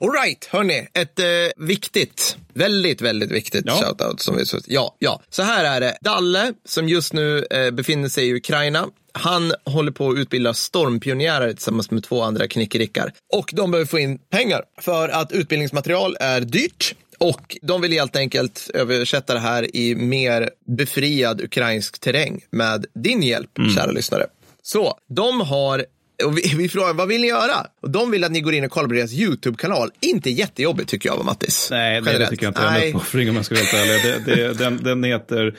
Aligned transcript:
Alright, 0.00 0.44
hörni. 0.44 0.88
Ett 0.94 1.18
eh, 1.18 1.26
viktigt, 1.56 2.36
väldigt, 2.54 3.00
väldigt 3.00 3.30
viktigt 3.30 3.64
Ja. 3.66 3.72
shoutout. 3.72 4.20
Som 4.20 4.36
vi, 4.36 4.44
ja, 4.66 4.96
ja. 4.98 5.22
Så 5.30 5.42
här 5.42 5.64
är 5.64 5.80
det. 5.80 5.98
Dalle, 6.00 6.52
som 6.64 6.88
just 6.88 7.12
nu 7.12 7.44
eh, 7.50 7.70
befinner 7.70 8.08
sig 8.08 8.28
i 8.28 8.34
Ukraina, 8.34 8.86
han 9.12 9.54
håller 9.64 9.92
på 9.92 10.10
att 10.10 10.18
utbilda 10.18 10.54
stormpionjärer 10.54 11.52
tillsammans 11.52 11.90
med 11.90 12.04
två 12.04 12.22
andra 12.22 12.48
knickerickar. 12.48 13.12
Och 13.32 13.50
de 13.52 13.70
behöver 13.70 13.86
få 13.86 13.98
in 13.98 14.18
pengar 14.18 14.62
för 14.80 15.08
att 15.08 15.32
utbildningsmaterial 15.32 16.16
är 16.20 16.40
dyrt. 16.40 16.94
Och 17.18 17.56
de 17.62 17.80
vill 17.80 17.92
helt 17.92 18.16
enkelt 18.16 18.70
översätta 18.74 19.34
det 19.34 19.40
här 19.40 19.76
i 19.76 19.94
mer 19.94 20.50
befriad 20.76 21.40
ukrainsk 21.40 21.98
terräng 21.98 22.44
med 22.50 22.86
din 22.94 23.22
hjälp, 23.22 23.50
kära 23.76 23.90
lyssnare. 23.90 24.26
Så 24.62 24.98
de 25.08 25.40
har 25.40 25.84
och 26.24 26.38
vi, 26.38 26.54
vi 26.56 26.68
frågar 26.68 26.94
vad 26.94 27.08
vill 27.08 27.20
ni 27.20 27.26
göra? 27.26 27.66
Och 27.82 27.90
de 27.90 28.10
vill 28.10 28.24
att 28.24 28.32
ni 28.32 28.40
går 28.40 28.54
in 28.54 28.64
och 28.64 28.70
kollar 28.70 28.88
på 28.88 28.94
deras 28.94 29.12
YouTube-kanal. 29.12 29.90
Inte 30.00 30.30
jättejobbigt 30.30 30.88
tycker 30.88 31.08
jag, 31.08 31.16
va, 31.16 31.22
Mattis? 31.22 31.68
Nej, 31.70 32.00
nej 32.00 32.18
det 32.18 32.26
tycker 32.26 32.46
jag 32.46 32.50
inte 32.50 32.70
Nej. 32.70 32.90
uppoffring 32.90 33.30
om 33.30 33.36
jag 33.36 33.44
ska 33.44 33.54
vara 33.54 33.64
helt 33.64 34.04
ärlig. 34.04 34.24
Det, 34.26 34.36
det, 34.36 34.58
den, 34.58 34.82
den 34.82 35.04
heter 35.04 35.54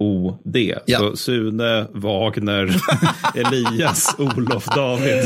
S-W-E-O-D. 0.00 0.74
Ja. 0.86 0.98
Så 0.98 1.16
Sune, 1.16 1.86
Wagner, 1.92 2.76
Elias, 3.34 4.14
Olof, 4.18 4.64
David. 4.64 5.24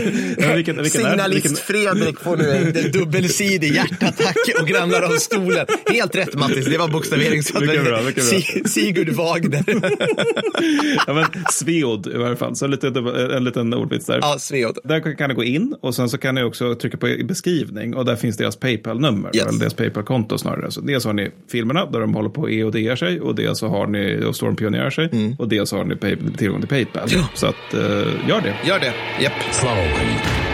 Vilken, 0.55 0.77
vilken 0.83 0.83
Signalist 0.91 1.34
vilken- 1.45 1.55
Fredrik 1.56 2.20
får 2.20 2.37
nu 2.37 2.51
en 2.51 2.93
dubbelsidig 2.93 3.74
hjärtattack 3.74 4.37
och 4.62 4.70
ramlar 4.70 5.02
av 5.02 5.10
stolen. 5.10 5.66
Helt 5.93 6.15
rätt 6.16 6.34
Mattis, 6.34 6.66
det 6.66 6.79
var 6.79 6.88
bokstaveringssätt. 6.88 7.60
Mycket 7.60 7.84
bra, 7.84 8.02
mycket 8.02 8.30
bra. 8.30 8.41
Si- 8.41 8.62
Sigurd 8.69 9.09
Wagner. 9.09 9.65
ja, 11.07 11.12
men 11.15 11.24
Sveod 11.52 12.07
i 12.07 12.16
varje 12.16 12.37
fall. 12.37 12.57
Så 12.57 12.65
en 12.65 12.71
liten, 12.71 12.96
en 13.30 13.45
liten 13.45 13.74
ordvits 13.74 14.07
där. 14.07 14.18
ja, 14.23 14.37
Sveod. 14.38 14.79
Där 14.84 15.16
kan 15.16 15.29
ni 15.29 15.34
gå 15.34 15.45
in 15.45 15.74
och 15.80 15.95
sen 15.95 16.09
så 16.09 16.18
kan 16.18 16.34
ni 16.34 16.43
också 16.43 16.74
trycka 16.74 16.96
på 16.96 17.16
beskrivning 17.24 17.95
och 17.96 18.05
där 18.05 18.16
finns 18.16 18.37
deras 18.37 18.57
Paypal-nummer, 18.57 19.30
Yes. 19.34 19.46
eller 19.46 19.59
deras 19.60 19.74
Paypal-konto 19.74 20.38
snarare. 20.38 20.71
Så 20.71 20.80
dels 20.80 21.05
har 21.05 21.12
ni 21.12 21.30
filmerna 21.52 21.87
där 21.87 22.01
de 22.01 22.15
håller 22.15 22.29
på 22.30 22.48
EODar 22.51 22.96
sig 22.96 23.21
och 23.21 23.35
dels 23.35 23.59
så 23.59 23.68
har 23.68 23.87
ni 23.87 24.24
och 24.24 24.37
stormpionerar 24.61 24.91
sig 24.91 25.09
Mm. 25.13 25.37
och 25.39 25.49
dels 25.49 25.73
har 25.73 25.85
ni 25.85 25.97
tillgång 26.37 26.61
till 26.61 26.69
Paypal. 26.69 27.09
Så 27.35 27.47
att, 27.47 27.75
eh, 27.75 27.80
gör 28.29 28.41
det. 28.41 28.55
Gör 28.69 28.79
det. 28.80 28.95
Japp. 29.21 29.33
Ukraini! 29.93 30.49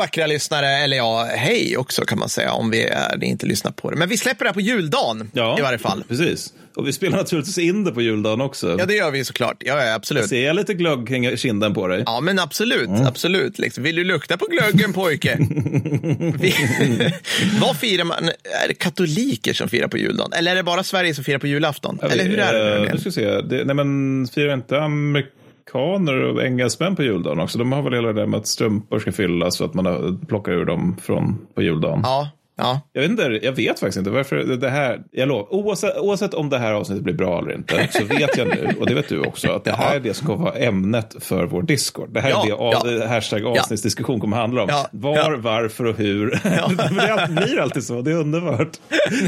Vackra 0.00 0.26
lyssnare, 0.26 0.68
eller 0.68 0.96
ja, 0.96 1.28
hej 1.34 1.76
också 1.76 2.04
kan 2.04 2.18
man 2.18 2.28
säga 2.28 2.52
om 2.52 2.70
vi 2.70 2.84
är, 2.84 3.24
inte 3.24 3.46
lyssnar 3.46 3.72
på 3.72 3.90
det. 3.90 3.96
Men 3.96 4.08
vi 4.08 4.16
släpper 4.16 4.44
det 4.44 4.48
här 4.48 4.54
på 4.54 4.60
juldagen 4.60 5.30
Ja, 5.32 5.58
i 5.58 5.62
varje 5.62 5.78
fall. 5.78 6.04
Precis. 6.08 6.52
Och 6.76 6.88
vi 6.88 6.92
spelar 6.92 7.18
naturligtvis 7.18 7.58
in 7.58 7.84
det 7.84 7.92
på 7.92 8.02
juldagen 8.02 8.40
också. 8.40 8.76
Ja, 8.78 8.86
det 8.86 8.94
gör 8.94 9.10
vi 9.10 9.24
såklart. 9.24 9.56
Ja, 9.60 9.84
ja 9.84 9.94
absolut. 9.94 10.28
Ser 10.28 10.46
jag 10.46 10.56
lite 10.56 10.74
glögg 10.74 11.08
kring 11.08 11.36
kinden 11.36 11.74
på 11.74 11.86
dig? 11.86 12.02
Ja, 12.06 12.20
men 12.20 12.38
absolut. 12.38 12.88
Absolut. 13.06 13.58
Liksom. 13.58 13.84
Vill 13.84 13.96
du 13.96 14.04
lukta 14.04 14.36
på 14.36 14.46
glöggen 14.46 14.92
pojke? 14.92 15.38
Vi, 16.40 16.54
vad 17.60 17.76
firar 17.76 18.04
man? 18.04 18.28
Är 18.64 18.68
det 18.68 18.74
katoliker 18.74 19.52
som 19.52 19.68
firar 19.68 19.88
på 19.88 19.98
juldagen? 19.98 20.32
Eller 20.32 20.50
är 20.50 20.54
det 20.54 20.62
bara 20.62 20.82
Sverige 20.82 21.14
som 21.14 21.24
firar 21.24 21.38
på 21.38 21.46
julafton? 21.46 21.98
Eller 22.02 22.24
hur 22.24 22.38
är 22.38 22.52
det? 22.52 22.60
Eh, 22.60 22.74
Daniel? 22.74 22.92
Nu 22.94 23.00
ska 23.00 23.08
vi 23.08 23.14
se. 23.14 23.40
Det, 23.40 23.64
nej, 23.64 23.76
men 23.76 24.26
firar 24.34 24.54
inte 24.54 24.80
amerikaner 24.80 25.39
och 25.74 26.42
engelsmän 26.42 26.96
på 26.96 27.02
juldagen 27.02 27.40
också? 27.40 27.58
De 27.58 27.72
har 27.72 27.82
väl 27.82 27.94
hela 27.94 28.12
det 28.12 28.20
där 28.20 28.26
med 28.26 28.38
att 28.38 28.46
strumpor 28.46 28.98
ska 28.98 29.12
fyllas 29.12 29.56
så 29.56 29.64
att 29.64 29.74
man 29.74 30.18
plockar 30.28 30.52
ur 30.52 30.64
dem 30.64 30.96
från 31.02 31.38
på 31.54 31.62
juldagen. 31.62 32.00
Ja, 32.02 32.28
ja. 32.60 32.80
Jag 32.92 33.02
vet, 33.02 33.10
inte, 33.10 33.22
jag 33.42 33.52
vet 33.52 33.80
faktiskt 33.80 33.98
inte 33.98 34.10
varför 34.10 34.36
det- 34.36 34.68
här, 34.70 35.00
jag 35.12 35.28
lovar, 35.28 35.54
oavsett, 35.54 35.96
oavsett 35.98 36.34
om 36.34 36.50
det 36.50 36.58
här 36.58 36.72
avsnittet 36.72 37.04
blir 37.04 37.14
bra 37.14 37.38
eller 37.38 37.54
inte, 37.54 37.88
så 37.90 38.04
vet 38.04 38.36
jag 38.36 38.48
nu, 38.48 38.74
och 38.80 38.86
det 38.86 38.94
vet 38.94 39.08
du 39.08 39.20
också, 39.20 39.50
att 39.52 39.64
det 39.64 39.72
här 39.72 39.90
Ja. 39.90 39.94
är 39.96 40.00
det 40.00 40.14
som 40.14 40.26
kommer 40.26 40.44
vara 40.44 40.54
ämnet 40.54 41.16
för 41.20 41.44
vår 41.44 41.62
Discord. 41.62 42.14
Det 42.14 42.20
här 42.20 42.30
Ja, 42.30 42.42
är 42.44 42.48
det 42.48 42.54
av, 42.54 42.92
ja. 43.00 43.06
hashtag 43.06 43.44
avsnittsdiskussion 43.46 44.20
kommer 44.20 44.36
handla 44.36 44.62
om. 44.62 44.68
Ja, 44.72 44.88
Var, 44.92 45.16
ja. 45.16 45.34
varför 45.38 45.84
och 45.86 45.96
hur. 45.96 46.30
Det 47.36 47.46
blir 47.46 47.60
alltid 47.60 47.84
så, 47.84 48.02
det 48.02 48.10
är 48.10 48.14
underbart. 48.16 48.68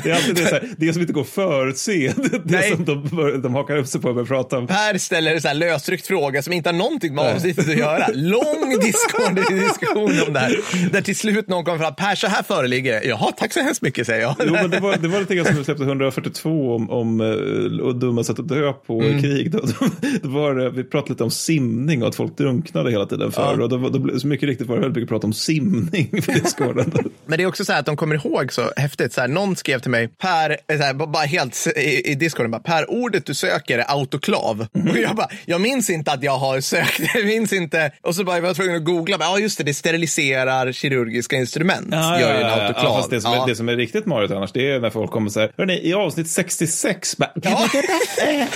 Det 0.02 0.10
är 0.10 0.14
alltid 0.14 0.34
det, 0.34 0.46
så 0.46 0.54
här, 0.54 0.68
det 0.76 0.92
som 0.92 1.00
inte 1.02 1.12
går 1.12 1.20
att 1.20 1.28
förutse, 1.28 2.12
det, 2.16 2.40
det 2.44 2.62
som 2.76 2.84
de, 2.84 3.42
de 3.42 3.54
hakar 3.54 3.76
upp 3.76 3.86
sig 3.86 4.00
på 4.00 4.08
och 4.08 4.14
börjar 4.14 4.26
prata 4.26 4.58
om. 4.58 4.66
Per 4.66 4.98
ställer 4.98 5.34
en 5.34 5.40
så 5.40 5.48
här 5.48 5.54
lösryckt 5.54 6.06
fråga 6.06 6.42
som 6.42 6.52
inte 6.52 6.68
har 6.68 6.74
någonting 6.74 7.14
med 7.14 7.24
avsnittet 7.34 7.68
att 7.68 7.76
göra. 7.76 8.06
Lång 8.14 8.78
Discord-diskussion 8.82 10.20
om 10.26 10.32
det 10.32 10.40
här. 10.40 10.56
Där 10.92 11.00
till 11.00 11.16
slut 11.16 11.48
någon 11.48 11.64
kommer 11.64 11.78
fram. 11.78 11.94
Per, 11.94 12.14
så 12.14 12.26
här 12.26 12.42
föreligger 12.42 13.00
det. 13.00 13.06
Jaha, 13.22 13.32
tack 13.32 13.52
så 13.52 13.60
hemskt 13.60 13.82
mycket, 13.82 14.06
säger 14.06 14.20
jag. 14.22 14.34
Jo, 14.46 14.52
men 14.52 14.70
det 14.70 14.80
var, 14.80 14.96
det 14.96 15.08
var 15.08 15.20
lite 15.20 15.34
grann 15.34 15.46
som 15.46 15.56
vi 15.56 15.64
släppte 15.64 15.84
142 15.84 16.74
om, 16.74 16.90
om 16.90 17.20
eh, 17.20 17.86
och 17.86 17.96
dumma 17.96 18.24
sätt 18.24 18.38
att 18.38 18.48
dö 18.48 18.72
på 18.72 19.02
Mm. 19.02 19.22
krig. 19.22 19.50
Då, 19.50 19.58
då, 19.58 20.28
var 20.28 20.70
vi 20.70 20.84
pratade 20.84 21.12
lite 21.12 21.24
om 21.24 21.30
simning 21.30 22.02
och 22.02 22.08
att 22.08 22.14
folk 22.14 22.36
drunknade 22.36 22.90
hela 22.90 23.06
tiden 23.06 23.32
förr. 23.32 23.60
Och 23.60 23.68
då, 23.68 23.76
då, 23.88 24.18
så 24.18 24.26
mycket 24.26 24.48
riktigt 24.48 24.66
var 24.66 24.76
det 24.76 24.80
väldigt 24.80 24.96
mycket 24.96 25.08
prat 25.08 25.24
om 25.24 25.32
simning 25.32 26.08
på 26.26 26.32
Discorden. 26.32 26.92
Men 27.26 27.38
det 27.38 27.42
är 27.44 27.46
också 27.48 27.64
så 27.64 27.72
här 27.72 27.80
att 27.80 27.86
de 27.86 27.96
kommer 27.96 28.14
ihåg 28.26 28.52
så 28.52 28.62
häftigt. 28.76 29.12
Så 29.12 29.20
här, 29.20 29.28
någon 29.28 29.56
skrev 29.56 29.78
till 29.78 29.90
mig, 29.90 30.08
Per, 30.08 30.50
eh, 30.50 30.78
så 30.78 30.82
här, 30.84 30.94
bara 30.94 31.24
helt 31.24 31.66
i, 31.76 32.10
i 32.10 32.14
discorden, 32.14 32.50
bara, 32.50 32.60
Per, 32.62 32.90
ordet 32.90 33.26
du 33.26 33.34
söker 33.34 33.78
är 33.78 33.84
autoklav. 33.90 34.66
Och 34.90 34.98
jag 34.98 35.16
bara, 35.16 35.28
jag 35.46 35.60
minns 35.60 35.90
inte 35.90 36.12
att 36.12 36.22
jag 36.22 36.38
har 36.38 36.60
sökt, 36.60 37.00
jag 37.14 37.26
minns 37.26 37.52
inte. 37.52 37.92
Och 38.02 38.14
så 38.14 38.24
bara, 38.24 38.36
jag 38.36 38.42
var 38.42 38.54
tvungen 38.54 38.76
att 38.76 38.84
googla, 38.84 39.16
ja 39.20 39.38
just 39.38 39.58
det, 39.58 39.64
det 39.64 39.74
steriliserar 39.74 40.72
kirurgiska 40.72 41.36
instrument. 41.36 41.88
gör 41.92 42.18
ju 42.18 42.40
en 42.42 42.60
autoklav. 42.60 43.11
Det, 43.12 43.20
som 43.20 43.32
Ja. 43.32 43.42
är, 43.42 43.48
det 43.48 43.56
som 43.56 43.68
är 43.68 43.76
riktigt 43.76 44.06
marigt 44.06 44.32
annars, 44.32 44.52
det 44.52 44.70
är 44.70 44.80
när 44.80 44.90
folk 44.90 45.10
kommer 45.10 45.30
så 45.30 45.40
här, 45.40 45.52
hörni, 45.56 45.88
i 45.88 45.94
avsnitt 45.94 46.28
66, 46.28 47.16
bara, 47.16 47.30
Ja. 47.42 47.68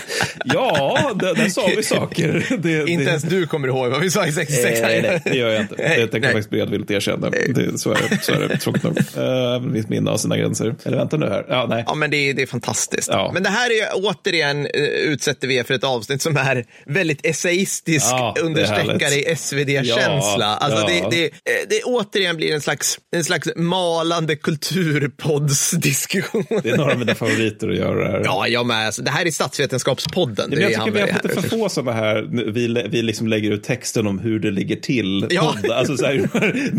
ja, 0.45 1.11
där, 1.15 1.35
där 1.35 1.49
sa 1.49 1.71
vi 1.77 1.83
saker. 1.83 2.47
Det, 2.59 2.89
Inte 2.89 3.05
det, 3.05 3.11
ens 3.11 3.23
du 3.23 3.47
kommer 3.47 3.69
ihåg 3.69 3.91
vad 3.91 4.01
vi 4.01 4.11
sa 4.11 4.27
i 4.27 4.33
66. 4.33 4.81
Nej, 4.83 5.03
nej, 5.03 5.23
det 5.25 5.37
gör 5.37 5.49
jag 5.51 5.61
inte. 5.63 5.75
Det 5.75 6.07
tänker 6.07 6.19
jag 6.19 6.23
faktiskt 6.25 6.51
beredvilligt 6.51 6.91
erkänna. 6.91 7.31
Det, 7.31 7.81
så, 7.81 7.91
är 7.91 7.99
det, 8.11 8.19
så 8.23 8.33
är 8.33 8.49
det, 8.49 8.57
tråkigt 8.59 8.83
nog. 8.83 8.99
Uh, 9.19 9.61
mitt 9.61 9.89
minne 9.89 10.11
har 10.11 10.19
sina 10.19 10.37
gränser. 10.37 10.75
Eller 10.85 10.97
vänta 10.97 11.17
nu 11.17 11.27
här. 11.27 11.47
Ja, 11.49 11.67
nej. 11.69 11.85
Ja, 11.87 11.95
men 11.95 12.11
det 12.11 12.17
är, 12.17 12.35
det 12.35 12.43
är 12.43 12.47
fantastiskt. 12.47 13.09
Ja. 13.13 13.31
Men 13.35 13.43
det 13.43 13.49
här 13.49 13.71
är 13.71 13.89
återigen 13.95 14.67
eh, 14.67 14.83
utsätter 14.83 15.49
vi 15.49 15.57
er 15.57 15.65
för 15.65 15.75
ett 15.75 15.85
avsnitt 15.85 16.23
som 16.23 16.37
är 16.37 16.65
väldigt 16.87 17.27
essayistisk 17.27 18.07
Ja, 18.11 18.35
understreckare 18.43 19.15
i 19.15 19.37
SvD-känsla. 19.37 20.37
Ja, 20.39 20.57
alltså 20.61 20.87
det, 20.87 21.05
det, 21.11 21.25
eh, 21.25 21.31
det 21.69 21.83
återigen 21.83 22.37
blir 22.37 22.55
en 22.55 22.61
slags, 22.61 22.99
en 23.17 23.25
slags 23.25 23.49
malande 23.57 24.37
kulturpoddsdiskussion. 24.47 26.45
Det 26.63 26.71
är 26.71 26.77
några 26.77 26.93
av 26.93 26.99
mina 26.99 27.15
favoriter 27.15 27.69
att 27.69 27.77
göra 27.77 28.05
det 28.05 28.11
här. 28.11 28.23
Ja, 28.25 28.49
jag 28.49 28.67
med. 28.67 28.87
Alltså, 28.87 29.03
det 29.03 29.11
här 29.11 29.27
är 29.27 29.31
Statsvetenskapspodden. 29.31 30.51
Men 30.51 30.61
jag 30.61 30.73
tycker 30.73 30.91
vi 30.91 31.01
har 31.01 31.09
här. 31.09 31.29
för 31.29 31.43
få 31.43 31.69
sådana 31.69 31.93
här, 31.93 32.23
vi, 32.53 32.89
vi 32.91 33.03
liksom 33.03 33.29
lägger 33.29 33.51
ut 33.51 33.63
texten 33.63 34.07
om 34.07 34.19
hur 34.19 34.39
det 34.39 34.51
ligger 34.51 34.77
till. 34.77 35.27
Ja. 35.31 35.55
podd. 35.63 35.71
Alltså 35.71 35.97
så 35.97 36.07
här, 36.07 36.29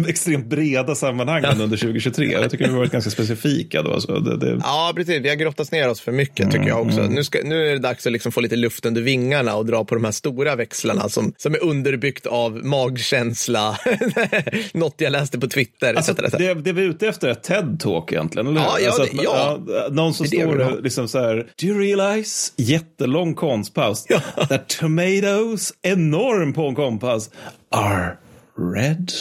extremt 0.08 0.46
breda 0.46 0.96
sammanhangen 0.96 1.62
under 1.62 1.78
2023. 1.78 2.32
Jag 2.32 2.52
tycker 2.52 2.66
vi 2.66 2.72
har 2.72 2.78
varit 2.78 2.92
ganska 2.92 3.12
specifika 3.12 3.82
då. 3.82 4.02
Så 4.02 4.20
det, 4.20 4.38
det, 4.38 4.62
Ja, 4.64 4.94
precis. 4.96 5.22
Vi 5.22 5.30
har 5.30 5.36
grottat 5.36 5.72
ner 5.72 5.90
oss 5.90 6.02
för 6.02 6.12
mycket 6.12 6.52
tycker 6.52 6.68
jag 6.68 6.78
Mm, 6.78 6.88
också. 6.88 7.02
Nu, 7.02 7.24
ska, 7.24 7.40
nu 7.44 7.68
är 7.68 7.72
det 7.72 7.80
dags 7.80 8.06
att 8.06 8.12
liksom 8.12 8.32
få 8.32 8.42
lite 8.42 8.56
luft 8.56 8.86
under 8.86 9.02
vingarna 9.02 9.56
och 9.56 9.66
dra 9.66 9.86
på 9.86 9.96
de 9.96 10.04
här 10.04 10.12
stora 10.12 10.56
växlarna 10.56 11.10
som, 11.10 11.34
som 11.38 11.54
är 11.54 11.64
underbyggt 11.64 12.26
av 12.26 12.66
magkänsla, 12.66 13.78
något 14.74 14.96
jag 14.98 15.12
läste 15.12 15.40
på 15.40 15.48
Twitter. 15.48 15.94
Alltså, 15.94 16.14
det, 16.14 16.54
det 16.54 16.74
vi 16.74 16.82
är 16.82 16.90
ute 16.90 17.08
efter 17.08 17.30
TED-talk 17.48 18.12
egentligen, 18.14 18.48
eller 18.48 18.60
hur? 18.62 18.68
Ja, 18.68 18.80
ja, 18.80 18.88
alltså, 18.92 19.04
det- 19.18 19.24
ja. 19.24 19.60
Någon 19.92 20.14
som 20.14 20.26
Det 20.30 20.38
det 20.38 20.44
står 20.44 20.60
har. 20.64 20.82
liksom 20.82 21.08
så 21.08 21.20
här, 21.20 21.36
do 21.62 21.68
you 21.68 21.80
realize, 21.80 22.52
jättelång 22.58 23.36
konstpaus, 23.36 24.06
that 24.50 24.68
tomatoes, 24.80 25.74
enorm 25.82 26.54
på 26.54 26.68
en 26.68 26.76
konstpaus, 26.76 27.30
are 27.72 28.18
red. 28.76 29.12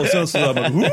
och 0.00 0.06
sen 0.06 0.26
så 0.26 0.38
där 0.38 0.54
man. 0.54 0.84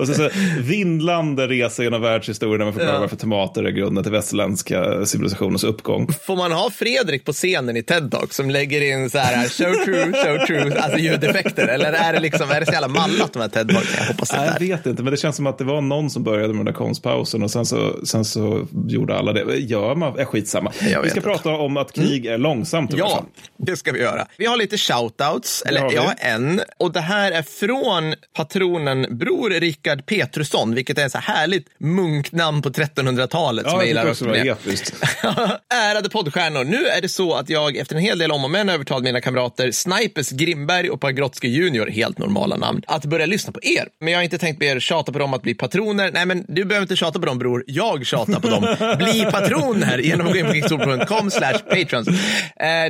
Och 0.00 0.06
så, 0.06 0.14
så 0.14 0.28
vindlande 0.60 1.46
resa 1.48 1.82
genom 1.82 2.02
världshistorien 2.02 2.58
när 2.58 2.64
man 2.64 2.72
förklarar 2.74 2.94
Ja. 2.94 3.00
varför 3.00 3.16
tomater 3.16 3.64
är 3.64 3.70
grunden 3.70 4.04
till 4.04 4.12
västerländska 4.12 5.06
civilisationens 5.06 5.64
uppgång. 5.64 6.08
Får 6.26 6.36
man 6.36 6.52
ha 6.52 6.70
Fredrik 6.70 7.24
på 7.24 7.32
scenen 7.32 7.76
i 7.76 7.82
TED 7.82 8.10
Talk 8.12 8.32
som 8.32 8.50
lägger 8.50 8.92
in 8.92 9.10
så 9.10 9.18
här 9.18 9.48
show 9.48 9.84
true, 9.84 10.12
show 10.12 10.46
true, 10.46 10.80
alltså 10.80 10.98
ljudeffekter? 10.98 11.68
Eller 11.68 11.92
är 11.92 12.12
det 12.12 12.20
liksom, 12.20 12.50
är 12.50 12.60
det 12.60 12.66
så 12.66 12.72
jävla 12.72 12.88
mallat 12.88 13.32
de 13.32 13.38
här 13.42 13.48
TED 13.48 13.68
Talken? 13.68 13.90
Jag 13.98 14.04
hoppas 14.06 14.28
det 14.30 14.36
Nej, 14.36 14.50
jag 14.52 14.76
vet 14.76 14.86
inte, 14.86 15.02
men 15.02 15.10
det 15.10 15.16
känns 15.16 15.36
som 15.36 15.46
att 15.46 15.58
det 15.58 15.64
var 15.64 15.80
någon 15.80 16.10
som 16.10 16.22
började 16.22 16.48
med 16.48 16.56
den 16.58 16.64
där 16.66 16.72
konstpausen 16.72 17.42
och 17.42 17.50
sen 17.50 17.66
så, 17.66 18.06
sen 18.06 18.24
så 18.24 18.66
gjorde 18.88 19.18
alla 19.18 19.32
det. 19.32 19.56
Gör 19.56 19.94
man? 19.94 20.18
Är 20.18 20.24
skitsamma. 20.24 20.72
Jag 20.80 21.02
Vi 21.02 21.10
ska 21.10 21.18
inte. 21.18 21.28
Mm. 21.28 21.38
prata 21.38 21.50
om 21.50 21.76
att 21.76 21.92
krig 21.92 22.26
är 22.26 22.38
långsamt. 22.38 22.90
Ja, 22.96 23.24
det 23.58 23.76
ska 23.76 23.92
vi 23.92 24.00
göra. 24.00 24.26
Vi 24.36 24.46
har 24.46 24.56
lite 24.56 24.78
shoutouts 24.78 25.39
shoutouts. 25.40 25.62
Eller 25.66 25.80
har 25.80 25.92
ja, 25.92 26.12
en. 26.18 26.60
Och 26.78 26.92
det 26.92 27.00
här 27.00 27.32
är 27.32 27.42
från 27.42 28.14
patronen 28.36 29.18
Bror 29.18 29.50
Rickard 29.50 30.06
Petrusson, 30.06 30.74
vilket 30.74 30.98
är 30.98 31.08
så 31.08 31.18
här 31.18 31.34
härligt 31.34 31.66
munknamn 31.78 32.62
på 32.62 32.68
1300-talet 32.68 33.64
som 33.64 33.72
Ja, 33.72 33.76
jag 33.76 33.82
jag 33.82 33.88
gillar 33.88 34.10
också 34.10 34.26
var 34.26 34.34
episkt. 34.34 34.94
Ärade 35.74 36.08
poddstjärnor, 36.08 36.64
nu 36.64 36.86
är 36.86 37.00
det 37.00 37.08
så 37.08 37.34
att 37.34 37.48
jag 37.48 37.76
efter 37.76 37.96
en 37.96 38.02
hel 38.02 38.18
del 38.18 38.32
om 38.32 38.44
och 38.44 38.50
men 38.50 38.68
övertalade 38.68 39.04
mina 39.04 39.20
kamrater 39.20 39.70
Snipers 39.70 40.30
Grimberg 40.30 40.90
och 40.90 41.00
Pagrotsky 41.00 41.48
Junior, 41.48 41.86
helt 41.86 42.18
normala 42.18 42.56
namn, 42.56 42.82
att 42.86 43.04
börja 43.04 43.26
lyssna 43.26 43.52
på 43.52 43.60
er. 43.62 43.88
Men 44.00 44.12
jag 44.12 44.18
har 44.18 44.24
inte 44.24 44.38
tänkt 44.38 44.58
be 44.58 44.66
er 44.66 44.80
tjata 44.80 45.12
på 45.12 45.18
dem 45.18 45.34
att 45.34 45.42
bli 45.42 45.54
patroner. 45.54 46.10
Nej, 46.12 46.26
men 46.26 46.44
du 46.48 46.64
behöver 46.64 46.82
inte 46.82 46.96
tjata 46.96 47.18
på 47.18 47.26
dem 47.26 47.38
bror. 47.38 47.64
Jag 47.66 48.06
tjatar 48.06 48.40
på 48.40 48.48
dem. 48.48 48.60
Bli 48.98 49.24
patroner 49.24 49.98
genom 49.98 50.26
att 50.26 50.32
gå 50.32 50.38
in 50.38 50.46
på 50.46 50.52
kickstore.com 50.52 51.30
slash 51.30 51.58
patrons. 51.58 52.08
Eh, 52.08 52.14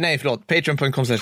nej, 0.00 0.18
förlåt. 0.18 0.46
Patreon.com 0.46 1.06
slash. 1.06 1.18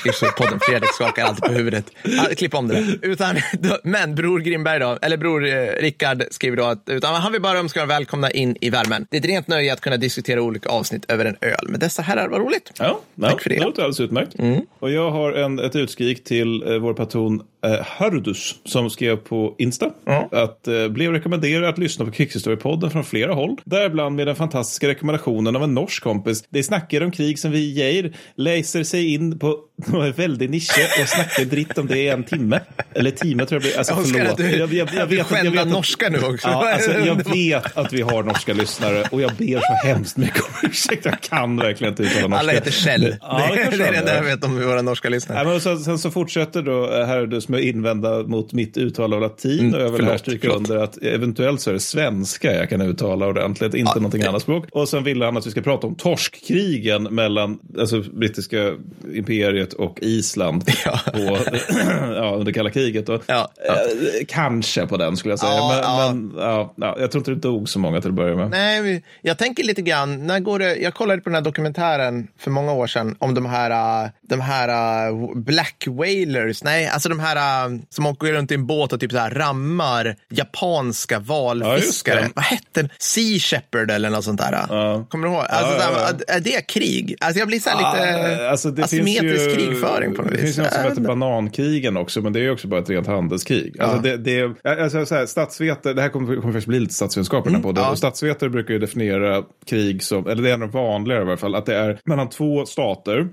Fredrik 0.68 0.94
skakar 0.94 1.17
alltid 1.24 1.44
på 1.44 1.52
huvudet. 1.52 1.90
Klipp 2.36 2.54
om 2.54 2.68
det. 2.68 2.84
Utan, 3.02 3.36
då, 3.60 3.78
men 3.82 4.14
bror 4.14 4.40
Grimberg 4.40 4.78
då, 4.78 4.98
eller 5.02 5.16
bror 5.16 5.46
eh, 5.46 5.52
Rickard 5.80 6.24
skriver 6.30 6.56
då 6.56 6.64
att 6.64 6.82
utan 6.86 7.14
han 7.14 7.32
vill 7.32 7.42
bara 7.42 7.58
önska 7.58 7.82
er 7.82 7.86
välkomna 7.86 8.30
in 8.30 8.56
i 8.60 8.70
värmen. 8.70 9.06
Det 9.10 9.16
är 9.16 9.20
ett 9.20 9.26
rent 9.26 9.48
nöje 9.48 9.72
att 9.72 9.80
kunna 9.80 9.96
diskutera 9.96 10.42
olika 10.42 10.68
avsnitt 10.68 11.10
över 11.10 11.24
en 11.24 11.36
öl 11.40 11.68
med 11.68 11.80
dessa 11.80 12.02
herrar. 12.02 12.28
Vad 12.28 12.40
roligt. 12.40 12.72
Ja, 12.78 13.00
ja, 13.14 13.28
Tack 13.30 13.42
för 13.42 13.50
det. 13.50 13.56
Mm. 13.56 13.66
låter 13.66 13.82
alldeles 13.82 14.00
utmärkt. 14.00 14.34
Och 14.78 14.90
jag 14.90 15.10
har 15.10 15.32
en, 15.32 15.58
ett 15.58 15.76
utskrik 15.76 16.24
till 16.24 16.62
eh, 16.68 16.78
vår 16.78 16.94
patron 16.94 17.42
eh, 17.64 17.78
Hardus 17.86 18.54
som 18.64 18.90
skrev 18.90 19.16
på 19.16 19.54
Insta 19.58 19.90
att 20.32 20.68
eh, 20.68 20.88
blev 20.88 21.12
rekommenderad 21.12 21.68
att 21.68 21.78
lyssna 21.78 22.04
på 22.04 22.10
Krigshistorie-podden 22.10 22.90
från 22.90 23.04
flera 23.04 23.34
håll. 23.34 23.56
Däribland 23.64 24.16
med 24.16 24.26
den 24.26 24.36
fantastiska 24.36 24.88
rekommendationen 24.88 25.56
av 25.56 25.62
en 25.62 25.74
norsk 25.74 26.02
kompis. 26.02 26.44
Det 26.48 26.62
snackar 26.62 27.00
om 27.02 27.10
krig 27.10 27.38
som 27.38 27.50
vi 27.50 27.72
ger, 27.72 28.12
läser 28.36 28.82
sig 28.84 29.14
in 29.14 29.38
på 29.38 29.58
några 29.86 30.10
väldigt 30.10 30.50
nischer 30.50 31.02
och 31.02 31.08
snackar 31.08 31.44
dritt 31.44 31.78
om 31.78 31.86
det 31.86 31.98
i 31.98 32.08
en 32.08 32.24
timme. 32.24 32.60
Eller 32.94 33.10
timme 33.10 33.46
tror 33.46 33.56
jag 33.56 33.62
blir. 33.62 33.78
Alltså 33.78 33.92
Jag 33.94 34.06
förlåt. 34.08 34.36
du, 34.36 34.50
jag, 34.56 34.72
jag, 34.72 34.88
jag 34.94 35.08
du 35.08 35.16
vet, 35.16 35.32
att- 35.32 35.44
jag 35.44 35.50
vet 35.50 35.60
att- 35.60 35.68
norska 35.68 36.08
nu 36.08 36.18
också. 36.18 36.48
Ja, 36.48 36.72
alltså, 36.72 36.90
jag 36.92 37.14
vet 37.34 37.76
att 37.76 37.92
vi 37.92 38.00
har 38.02 38.22
norska 38.22 38.52
lyssnare 38.52 39.04
och 39.10 39.20
jag 39.20 39.32
ber 39.32 39.60
så 39.60 39.86
hemskt 39.88 40.16
mycket 40.16 40.40
om 40.42 40.68
ursäkt. 40.70 41.04
Jag 41.04 41.20
kan 41.20 41.56
verkligen 41.56 41.92
inte 41.92 42.02
uttala 42.02 42.20
norska. 42.28 42.40
Alla 42.40 42.52
heter 42.52 42.70
Kjell. 42.70 43.16
Ja, 43.20 43.48
det 43.50 43.54
det, 43.54 43.62
är 43.62 43.70
de 43.70 43.76
det 43.76 43.96
enda 43.98 44.14
jag 44.16 44.22
vet 44.22 44.44
om 44.44 44.56
våra 44.66 44.82
norska 44.82 45.08
lyssnare. 45.08 45.42
Nej, 45.44 45.52
men 45.52 45.60
sen, 45.60 45.78
sen 45.78 45.98
så 45.98 46.10
fortsätter 46.10 46.62
då 46.62 46.92
eh, 47.00 47.06
Herdus 47.48 47.50
med 47.50 47.58
att 47.58 47.74
invända 47.74 48.22
mot 48.22 48.52
mitt 48.52 48.76
uttal 48.76 49.14
av 49.14 49.20
latin 49.20 49.74
och 49.74 49.80
jag 49.80 49.90
vill 49.90 50.04
här 50.04 50.16
stryka 50.18 50.48
under 50.48 50.76
att 50.76 50.96
eventuellt 51.02 51.60
så 51.60 51.70
är 51.70 51.74
det 51.74 51.80
svenska 51.80 52.52
jag 52.54 52.68
kan 52.68 52.80
uttala 52.80 53.26
ordentligt, 53.26 53.74
inte 53.74 53.94
någonting 53.94 54.22
annat 54.22 54.42
språk. 54.42 54.64
Och 54.72 54.88
sen 54.88 55.04
ville 55.04 55.24
han 55.24 55.36
att 55.36 55.46
vi 55.46 55.50
ska 55.50 55.60
prata 55.60 55.86
om 55.86 55.94
torskkrigen 55.94 57.02
mellan 57.02 57.58
alltså, 57.78 58.00
brittiska 58.00 58.74
imperiet 59.14 59.72
och 59.72 59.98
Island 60.00 60.64
Ja. 60.84 61.00
på, 61.12 61.18
ja, 62.14 62.34
under 62.38 62.52
kalla 62.52 62.70
kriget. 62.70 63.06
Då. 63.06 63.20
Ja, 63.26 63.48
ja. 63.66 63.72
Eh, 63.74 64.26
kanske 64.28 64.86
på 64.86 64.96
den 64.96 65.16
skulle 65.16 65.32
jag 65.32 65.38
säga, 65.38 65.52
Ja, 65.52 65.68
men, 65.68 65.82
ja. 65.82 66.12
men 66.12 66.32
ja, 66.36 66.74
ja, 66.76 66.96
jag 67.00 67.10
tror 67.10 67.20
inte 67.20 67.30
det 67.30 67.36
dog 67.48 67.68
så 67.68 67.78
många 67.78 68.00
till 68.00 68.10
att 68.10 68.14
börja 68.16 68.36
med. 68.36 68.50
Nej, 68.50 69.02
jag 69.22 69.38
tänker 69.38 69.64
lite 69.64 69.82
grann, 69.82 70.26
när 70.26 70.40
går 70.40 70.58
det, 70.58 70.76
jag 70.76 70.94
kollade 70.94 71.22
på 71.22 71.28
den 71.28 71.34
här 71.34 71.42
dokumentären 71.42 72.28
för 72.38 72.50
många 72.50 72.72
år 72.72 72.86
sedan 72.86 73.16
om 73.18 73.34
de 73.34 73.46
här, 73.46 74.04
äh, 74.04 74.10
de 74.28 74.40
här 74.40 74.68
äh, 75.08 75.34
black 75.34 75.84
whalers, 75.86 76.64
nej, 76.64 76.86
alltså 76.88 77.08
de 77.08 77.20
här 77.20 77.36
äh, 77.38 77.80
som 77.90 78.06
åker 78.06 78.32
runt 78.32 78.50
i 78.50 78.54
en 78.54 78.66
båt 78.66 78.92
och 78.92 79.00
typ 79.00 79.12
så 79.12 79.18
här 79.18 79.30
rammar 79.30 80.16
japanska 80.30 81.14
Ja, 81.14 81.20
valfiskare. 81.20 82.20
det. 82.20 82.30
Vad 82.34 82.44
hette 82.44 82.64
den? 82.72 82.88
Sea 82.98 83.38
Shepherd 83.38 83.90
eller 83.90 84.10
något 84.10 84.24
sånt 84.24 84.40
där. 84.40 84.52
Ja. 84.68 85.04
Kommer 85.08 85.28
du 85.28 85.34
ihåg? 85.34 85.44
Alltså, 85.48 85.74
Ja, 85.78 85.90
ja, 86.06 86.12
där- 86.12 86.36
Är 86.36 86.40
det 86.40 86.66
krig? 86.66 87.16
Alltså 87.20 87.38
jag 87.38 87.48
blir 87.48 87.60
så 87.60 87.70
här 87.70 87.76
lite 87.76 88.50
alltså 88.50 88.70
det 88.70 88.84
asymmetrisk 88.84 89.44
finns 89.44 89.58
ju, 89.58 89.66
krigföring 89.66 90.14
på 90.14 90.22
något 90.22 90.30
Det 90.30 90.36
vis. 90.36 90.44
finns 90.44 90.58
ju 90.58 90.62
något 90.62 90.72
som 90.72 90.82
heter 90.84 91.00
banankrigen 91.00 91.96
också, 91.96 92.20
men 92.20 92.32
det 92.32 92.38
är 92.38 92.42
ju 92.42 92.50
också 92.50 92.68
bara 92.68 92.80
ett 92.80 92.90
rent 92.90 93.06
handelskrig. 93.06 93.80
Alltså 93.80 93.98
det, 93.98 94.16
det, 94.16 94.54
alltså 94.64 95.06
så 95.06 95.14
här, 95.14 95.26
statsvetare, 95.26 95.92
det 95.94 96.02
här 96.02 96.08
kommer, 96.08 96.26
kommer 96.36 96.42
faktiskt 96.52 96.66
bli 96.66 96.80
lite 96.80 96.94
statsvetenskap 96.94 97.48
här. 97.48 97.54
Mm, 97.56 97.72
ja. 97.76 97.90
Och 97.90 97.98
statsvetare 97.98 98.50
brukar 98.50 98.74
ju 98.74 98.78
definiera 98.80 99.42
krig 99.66 100.02
som, 100.02 100.26
eller 100.28 100.42
det 100.42 100.50
är 100.50 100.56
nog 100.56 100.70
vanligare 100.70 101.22
i 101.24 101.26
alla 101.26 101.36
fall, 101.36 101.54
att 101.54 101.66
det 101.66 101.76
är 101.76 101.98
mellan 102.04 102.28
två 102.28 102.66
stater. 102.66 103.28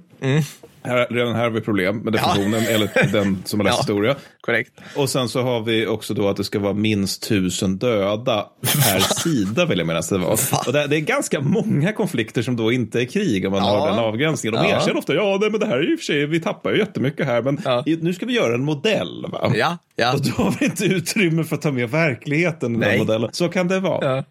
Här, 0.85 1.07
redan 1.09 1.35
här 1.35 1.43
har 1.43 1.49
vi 1.49 1.61
problem 1.61 1.97
med 1.97 2.13
definitionen, 2.13 2.63
eller 2.65 3.11
den 3.11 3.41
som 3.45 3.59
har 3.59 3.65
läst 3.65 3.77
Ja. 3.77 3.81
historia. 3.81 4.15
Korrekt. 4.41 4.71
Och 4.95 5.09
sen 5.09 5.29
så 5.29 5.41
har 5.41 5.61
vi 5.61 5.87
också 5.87 6.13
då 6.13 6.27
att 6.29 6.37
det 6.37 6.43
ska 6.43 6.59
vara 6.59 6.73
minst 6.73 7.27
tusen 7.27 7.77
döda 7.77 8.45
per 8.61 8.99
sida 8.99 9.65
vill 9.65 9.77
jag 9.77 9.87
minnas 9.87 10.09
det 10.09 10.17
var. 10.17 10.31
Och 10.67 10.73
det, 10.73 10.87
det 10.87 10.95
är 10.95 10.99
ganska 10.99 11.41
många 11.41 11.93
konflikter 11.93 12.41
som 12.41 12.55
då 12.55 12.71
inte 12.71 13.01
är 13.01 13.05
krig 13.05 13.45
om 13.45 13.51
man 13.51 13.61
Ja. 13.63 13.79
har 13.79 13.87
den 13.89 13.99
avgränsningen. 13.99 14.61
De 14.63 14.69
Ja. 14.69 14.75
erkänner 14.75 14.97
ofta, 14.97 15.13
ja 15.13 15.37
nej, 15.41 15.51
men 15.51 15.59
det 15.59 15.65
här 15.65 15.77
är 15.77 15.81
ju 15.81 15.91
i 15.91 15.95
och 15.95 15.99
för 15.99 16.05
sig, 16.05 16.25
vi 16.25 16.39
tappar 16.39 16.71
ju 16.71 16.77
jättemycket 16.77 17.25
här, 17.25 17.41
men 17.41 17.61
Ja. 17.65 17.83
nu 17.85 18.13
ska 18.13 18.25
vi 18.25 18.33
göra 18.33 18.53
en 18.55 18.63
modell. 18.65 19.25
Va? 19.31 19.51
Ja, 19.55 19.77
ja. 19.95 20.13
Och 20.13 20.21
då 20.21 20.43
har 20.43 20.55
vi 20.59 20.65
inte 20.65 20.85
utrymme 20.85 21.43
för 21.43 21.55
att 21.55 21.61
ta 21.61 21.71
med 21.71 21.89
verkligheten 21.89 22.75
i 22.75 22.79
den 22.85 22.97
modellen. 22.99 23.29
Så 23.33 23.49
kan 23.49 23.67
det 23.67 23.79
vara. 23.79 24.23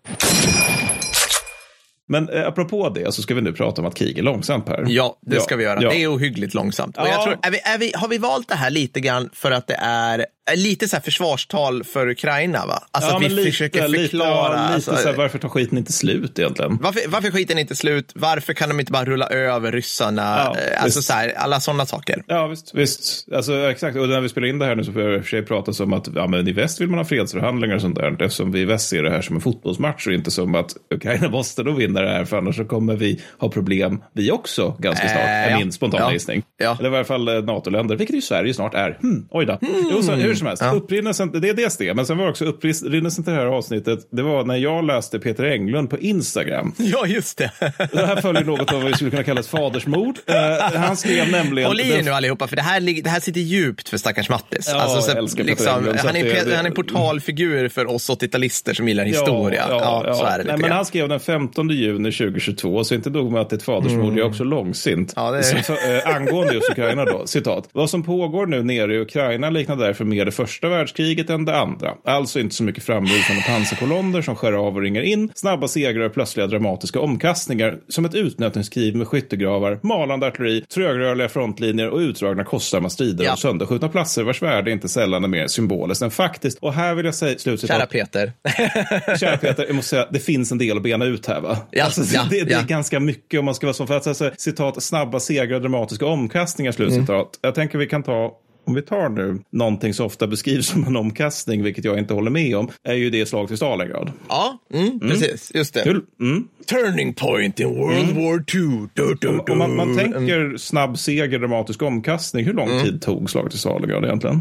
Ja. 2.15 2.21
Men 2.21 2.29
eh, 2.29 2.49
apropå 2.49 2.89
det 2.89 3.15
så 3.15 3.23
ska 3.23 3.35
vi 3.35 3.41
nu 3.41 3.53
prata 3.53 3.83
om 3.83 3.89
att 3.89 3.95
krig 3.95 4.19
är 4.19 4.23
långsamt 4.23 4.69
här. 4.69 4.85
Ja, 4.89 5.19
det 5.21 5.41
ska 5.41 5.57
vi 5.57 5.65
göra. 5.65 5.83
Ja. 5.83 5.91
Det 5.91 6.03
är 6.03 6.15
ohyggligt 6.17 6.55
långsamt. 6.55 6.97
Och 6.97 7.07
Ja. 7.07 7.11
jag 7.11 7.23
tror, 7.23 7.39
är 7.43 7.51
vi, 7.51 7.59
är 7.65 7.79
vi, 7.79 7.93
har 7.97 8.09
vi 8.09 8.19
valt 8.19 8.49
det 8.49 8.55
här 8.55 8.71
lite 8.71 9.01
grann 9.01 9.31
för 9.33 9.51
att 9.51 9.67
det 9.67 9.79
är 9.83 10.27
lite 10.57 10.89
så 10.89 10.97
här 10.97 11.03
försvarstal 11.03 11.85
för 11.85 12.09
Ukraina? 12.09 12.67
Va? 12.67 12.83
Alltså 12.91 13.11
ja, 13.11 13.17
att 13.17 13.23
vi 13.23 13.29
lite, 13.29 13.51
försöker 13.51 13.89
lite, 13.89 14.03
förklara. 14.09 14.31
ja, 14.57 14.63
lite 14.63 14.75
alltså, 14.75 14.97
så 14.97 15.09
här, 15.09 15.17
varför 15.17 15.39
tar 15.39 15.49
skiten 15.49 15.79
inte 15.79 15.93
slut 15.93 16.39
egentligen? 16.39 16.79
varför, 16.83 17.01
varför 17.09 17.31
skiten 17.31 17.59
inte 17.59 17.77
slut? 17.77 18.13
Varför 18.15 18.53
kan 18.53 18.69
de 18.69 18.81
inte 18.81 18.93
bara 18.93 19.05
rulla 19.05 19.27
över 19.27 19.73
ryssarna? 19.73 20.23
Ja, 20.23 20.57
Eh, 20.61 20.83
alltså 20.83 20.99
visst. 20.99 21.09
så 21.09 21.15
här, 21.15 21.33
alla 21.37 21.61
sådana 21.61 21.87
saker. 21.87 22.23
Ja, 22.27 22.47
visst. 22.47 22.75
visst. 22.75 23.27
Alltså, 23.35 23.71
exakt. 23.71 23.97
Och 23.97 24.09
när 24.09 24.21
vi 24.21 24.29
spelar 24.29 24.49
in 24.49 24.59
det 24.59 24.67
här 24.67 24.75
nu 24.77 24.85
så 24.85 24.93
får 24.93 25.03
jag 25.03 25.15
i 25.15 25.19
och 25.21 25.23
för 25.23 25.29
sig 25.31 25.43
prata 25.43 25.85
om 25.85 25.93
att 25.93 26.09
ja, 26.15 26.27
men 26.27 26.49
i 26.49 26.53
väst 26.53 26.81
vill 26.81 26.89
man 26.89 26.99
ha 26.99 27.05
fredsförhandlingar 27.05 27.75
och 27.75 27.81
sånt 27.81 27.97
där. 27.97 28.23
Eftersom 28.23 28.53
vi 28.53 28.61
i 28.61 28.65
väst 28.65 28.89
ser 28.89 29.03
det 29.03 29.11
här 29.11 29.23
som 29.23 29.37
en 29.37 29.43
fotbollsmatch 29.43 30.07
och 30.07 30.13
inte 30.13 30.31
som 30.31 30.55
att 30.55 30.71
Ukraina 30.95 31.29
måste 31.31 31.63
då 31.63 31.73
vinna 31.73 32.01
det 32.01 32.11
här 32.11 32.25
för 32.25 32.37
annars 32.39 32.57
så 32.57 32.65
kommer 32.65 32.97
vi 32.97 33.21
ha 33.39 33.49
problem 33.51 34.03
vi 34.13 34.31
också 34.31 34.77
ganska 34.79 35.09
snart. 35.09 35.21
Eh, 35.23 35.53
är 35.55 35.59
min 35.59 35.73
spontana 35.73 36.05
Ja. 36.05 36.13
gissning. 36.13 36.43
Ja. 36.57 36.77
Eller 36.79 36.89
i 36.89 36.93
varje 36.93 37.05
fall 37.05 37.29
eh, 37.29 37.43
NATO-länder, 37.43 37.97
vilket 37.97 38.17
ju 38.17 38.21
Sverige 38.23 38.55
snart 38.55 38.75
är. 38.75 38.99
Hmm, 39.03 39.27
oj 39.31 39.47
då. 39.47 39.59
Jo, 39.91 40.03
så, 40.03 40.13
hur 40.35 40.39
som 40.39 40.47
helst, 40.47 40.63
Ja. 40.63 40.71
upprinnelsen, 40.73 41.41
det 41.41 41.49
är 41.49 41.55
dels 41.55 41.77
det, 41.77 41.95
men 41.95 42.07
sen 42.07 42.19
var 42.19 42.29
också 42.29 42.45
upprinnelsen 42.45 43.25
till 43.25 43.33
det 43.33 43.39
här 43.39 43.47
avsnittet, 43.47 43.99
det 44.11 44.23
var 44.23 44.45
när 44.45 44.57
jag 44.57 44.85
läste 44.85 45.19
Peter 45.19 45.45
Englund 45.45 45.91
på 45.91 45.99
Instagram. 45.99 46.75
Ja, 46.95 47.07
just 47.07 47.39
det. 47.39 47.51
Det 47.93 48.07
här 48.07 48.21
följer 48.21 48.45
något 48.45 48.73
av 48.73 48.81
vad 48.83 48.91
vi 48.91 48.95
skulle 48.97 49.11
kunna 49.11 49.23
kalla 49.23 49.41
ett 49.41 49.47
fadersmord. 49.47 50.19
Eh, 50.27 50.35
han 50.81 50.97
skrev 50.97 51.31
nämligen... 51.31 51.67
Håll 51.69 51.81
i 51.81 51.93
er 51.93 52.03
nu 52.03 52.11
allihopa, 52.11 52.47
för 52.47 52.57
det 52.57 52.63
här, 52.63 53.03
det 53.03 53.11
här 53.11 53.21
sitter 53.21 53.41
djupt 53.41 53.89
för 53.89 53.97
stackars 53.97 54.29
Mattis. 54.29 54.69
Ja, 54.73 54.81
alltså, 54.81 55.01
så, 55.01 55.43
liksom, 55.43 55.69
Englund, 55.79 56.01
så 56.01 56.07
han, 56.07 56.17
är, 56.17 56.25
det- 56.25 56.45
det- 56.45 56.57
han 56.57 56.65
är 56.65 56.71
en 56.71 56.75
portalfigur 56.75 57.69
för 57.69 57.87
oss 57.91 58.11
80-talister 58.11 58.75
som 58.75 58.89
gillar 58.89 59.05
historia. 59.05 59.65
Ja, 59.69 60.15
så 60.15 60.25
är 60.25 60.39
det 60.39 60.45
Nej, 60.45 60.57
men 60.59 60.73
han 60.73 60.85
skrev 60.85 61.09
den 61.09 61.21
15 61.21 61.69
juni 61.71 62.13
2022, 62.13 62.85
så 62.85 62.95
inte 62.95 63.11
nog 63.11 63.33
med 63.33 63.41
att 63.41 63.51
det 63.51 63.55
är 63.55 63.59
ett 63.59 63.63
fadersmord, 63.63 64.13
jag 64.13 64.19
är 64.19 64.25
också 64.29 64.45
långsint. 64.45 65.13
Ja, 65.17 65.31
det 65.31 65.39
är. 65.39 65.63
Så, 65.63 65.73
eh, 65.73 66.17
angående 66.17 66.55
just 66.55 66.71
Ukraina 66.71 67.05
då, 67.05 67.27
citat. 67.27 67.69
Vad 67.73 67.91
som 67.91 68.03
pågår 68.03 68.47
nu 68.47 68.63
nere 68.63 68.95
i 68.95 68.99
Ukraina 69.01 69.51
liknar 69.51 69.77
därför 69.77 70.05
mer 70.05 70.24
det 70.25 70.33
första 70.33 70.69
världskriget 70.69 71.31
än 71.31 71.45
det 71.45 71.57
andra. 71.57 71.95
Alltså 72.05 72.41
inte 72.41 72.55
så 72.55 72.63
mycket 72.63 72.85
framrusande 72.85 73.43
pansarkolonner 73.47 74.23
som 74.23 74.37
skär 74.37 74.53
av 74.53 74.77
och 74.77 74.83
ringer 74.83 75.03
in, 75.03 75.31
snabba 75.35 75.69
segrar 75.69 76.05
och 76.05 76.15
plötsliga 76.15 76.47
dramatiska 76.47 77.01
omkastningar, 77.01 77.79
som 77.89 78.05
ett 78.05 78.15
utnötningskrig 78.15 78.97
med 78.97 79.09
skyttegravar, 79.09 79.79
malande 79.83 80.27
artilleri, 80.27 80.61
trögrörliga 80.61 81.29
frontlinjer 81.29 81.89
och 81.89 81.99
utdragna 81.99 82.45
kostsamma 82.45 82.91
strider 82.91 83.25
Ja. 83.25 83.31
om 83.31 83.37
sönderskjutna 83.37 83.89
platser 83.89 84.23
vars 84.23 84.43
värde 84.43 84.71
inte 84.71 84.89
sällan 84.89 85.25
är 85.25 85.29
mer 85.29 85.47
symboliskt 85.47 86.03
än 86.03 86.11
faktiskt. 86.11 86.59
Och 86.59 86.73
här 86.75 86.95
vill 86.95 87.05
jag 87.05 87.15
säga, 87.15 87.39
slutcitat, 87.39 87.77
Kära 87.77 87.87
Peter. 87.87 88.33
Kära 89.19 89.37
Peter, 89.37 89.65
jag 89.67 89.77
måste 89.77 89.89
säga, 89.89 90.09
det 90.11 90.19
finns 90.19 90.53
en 90.53 90.59
del 90.59 90.77
att 90.77 90.83
bena 90.83 91.05
ut 91.05 91.27
här 91.27 91.41
va? 91.41 91.57
Ja, 91.71 91.85
alltså, 91.85 92.03
ja, 92.15 92.27
det, 92.31 92.45
det 92.45 92.53
är 92.53 92.59
ja. 92.59 92.65
ganska 92.67 93.01
mycket 93.01 93.39
om 93.39 93.45
man 93.45 93.55
ska 93.55 93.67
vara 93.67 93.75
så. 93.75 93.87
För 93.87 93.97
att 93.97 94.07
alltså, 94.07 94.31
citat, 94.39 94.83
snabba 94.83 95.21
segrar 95.21 95.55
och 95.57 95.63
dramatiska 95.63 96.07
omkastningar, 96.07 96.73
slutcitat. 96.73 97.09
Mm. 97.09 97.27
Jag 97.41 97.55
tänker 97.55 97.79
vi 97.79 97.87
kan 97.87 98.03
ta 98.03 98.33
om 98.67 98.75
vi 98.75 98.83
tar 98.83 99.09
nu 99.09 99.39
någonting 99.51 99.95
som 99.95 100.07
ofta 100.07 100.27
beskrivs 100.27 100.67
som 100.73 100.85
en 100.87 100.97
omkastning, 100.97 101.63
vilket 101.63 101.85
jag 101.85 101.99
inte 101.99 102.15
håller 102.15 102.31
med 102.31 102.57
om, 102.57 102.71
är 102.89 102.95
ju 102.95 103.11
det 103.11 103.27
slag 103.27 103.49
till 103.49 103.57
Stalingrad. 103.57 104.13
Ja, 104.29 104.59
mm, 104.75 105.01
precis. 105.01 105.51
Just 105.55 105.75
det. 105.75 105.81
Mm. 106.21 106.49
Turning 106.71 107.15
point 107.15 107.61
in 107.61 107.69
World 107.69 108.17
War 108.17 108.39
II. 108.39 108.89
Du, 108.95 109.17
du, 109.21 109.39
du. 109.47 109.53
Om 109.53 109.59
man, 109.59 109.77
man 109.77 109.85
Mm. 109.91 109.97
tänker 110.13 110.57
snabb 110.57 110.99
seger, 110.99 111.39
dramatisk 111.39 111.83
omkastning, 111.83 112.45
hur 112.45 112.53
lång 112.53 112.83
tid 112.83 113.03
tog 113.03 113.31
slaget 113.31 113.51
till 113.51 113.61
Stalingrad 113.61 114.05
egentligen? 114.05 114.41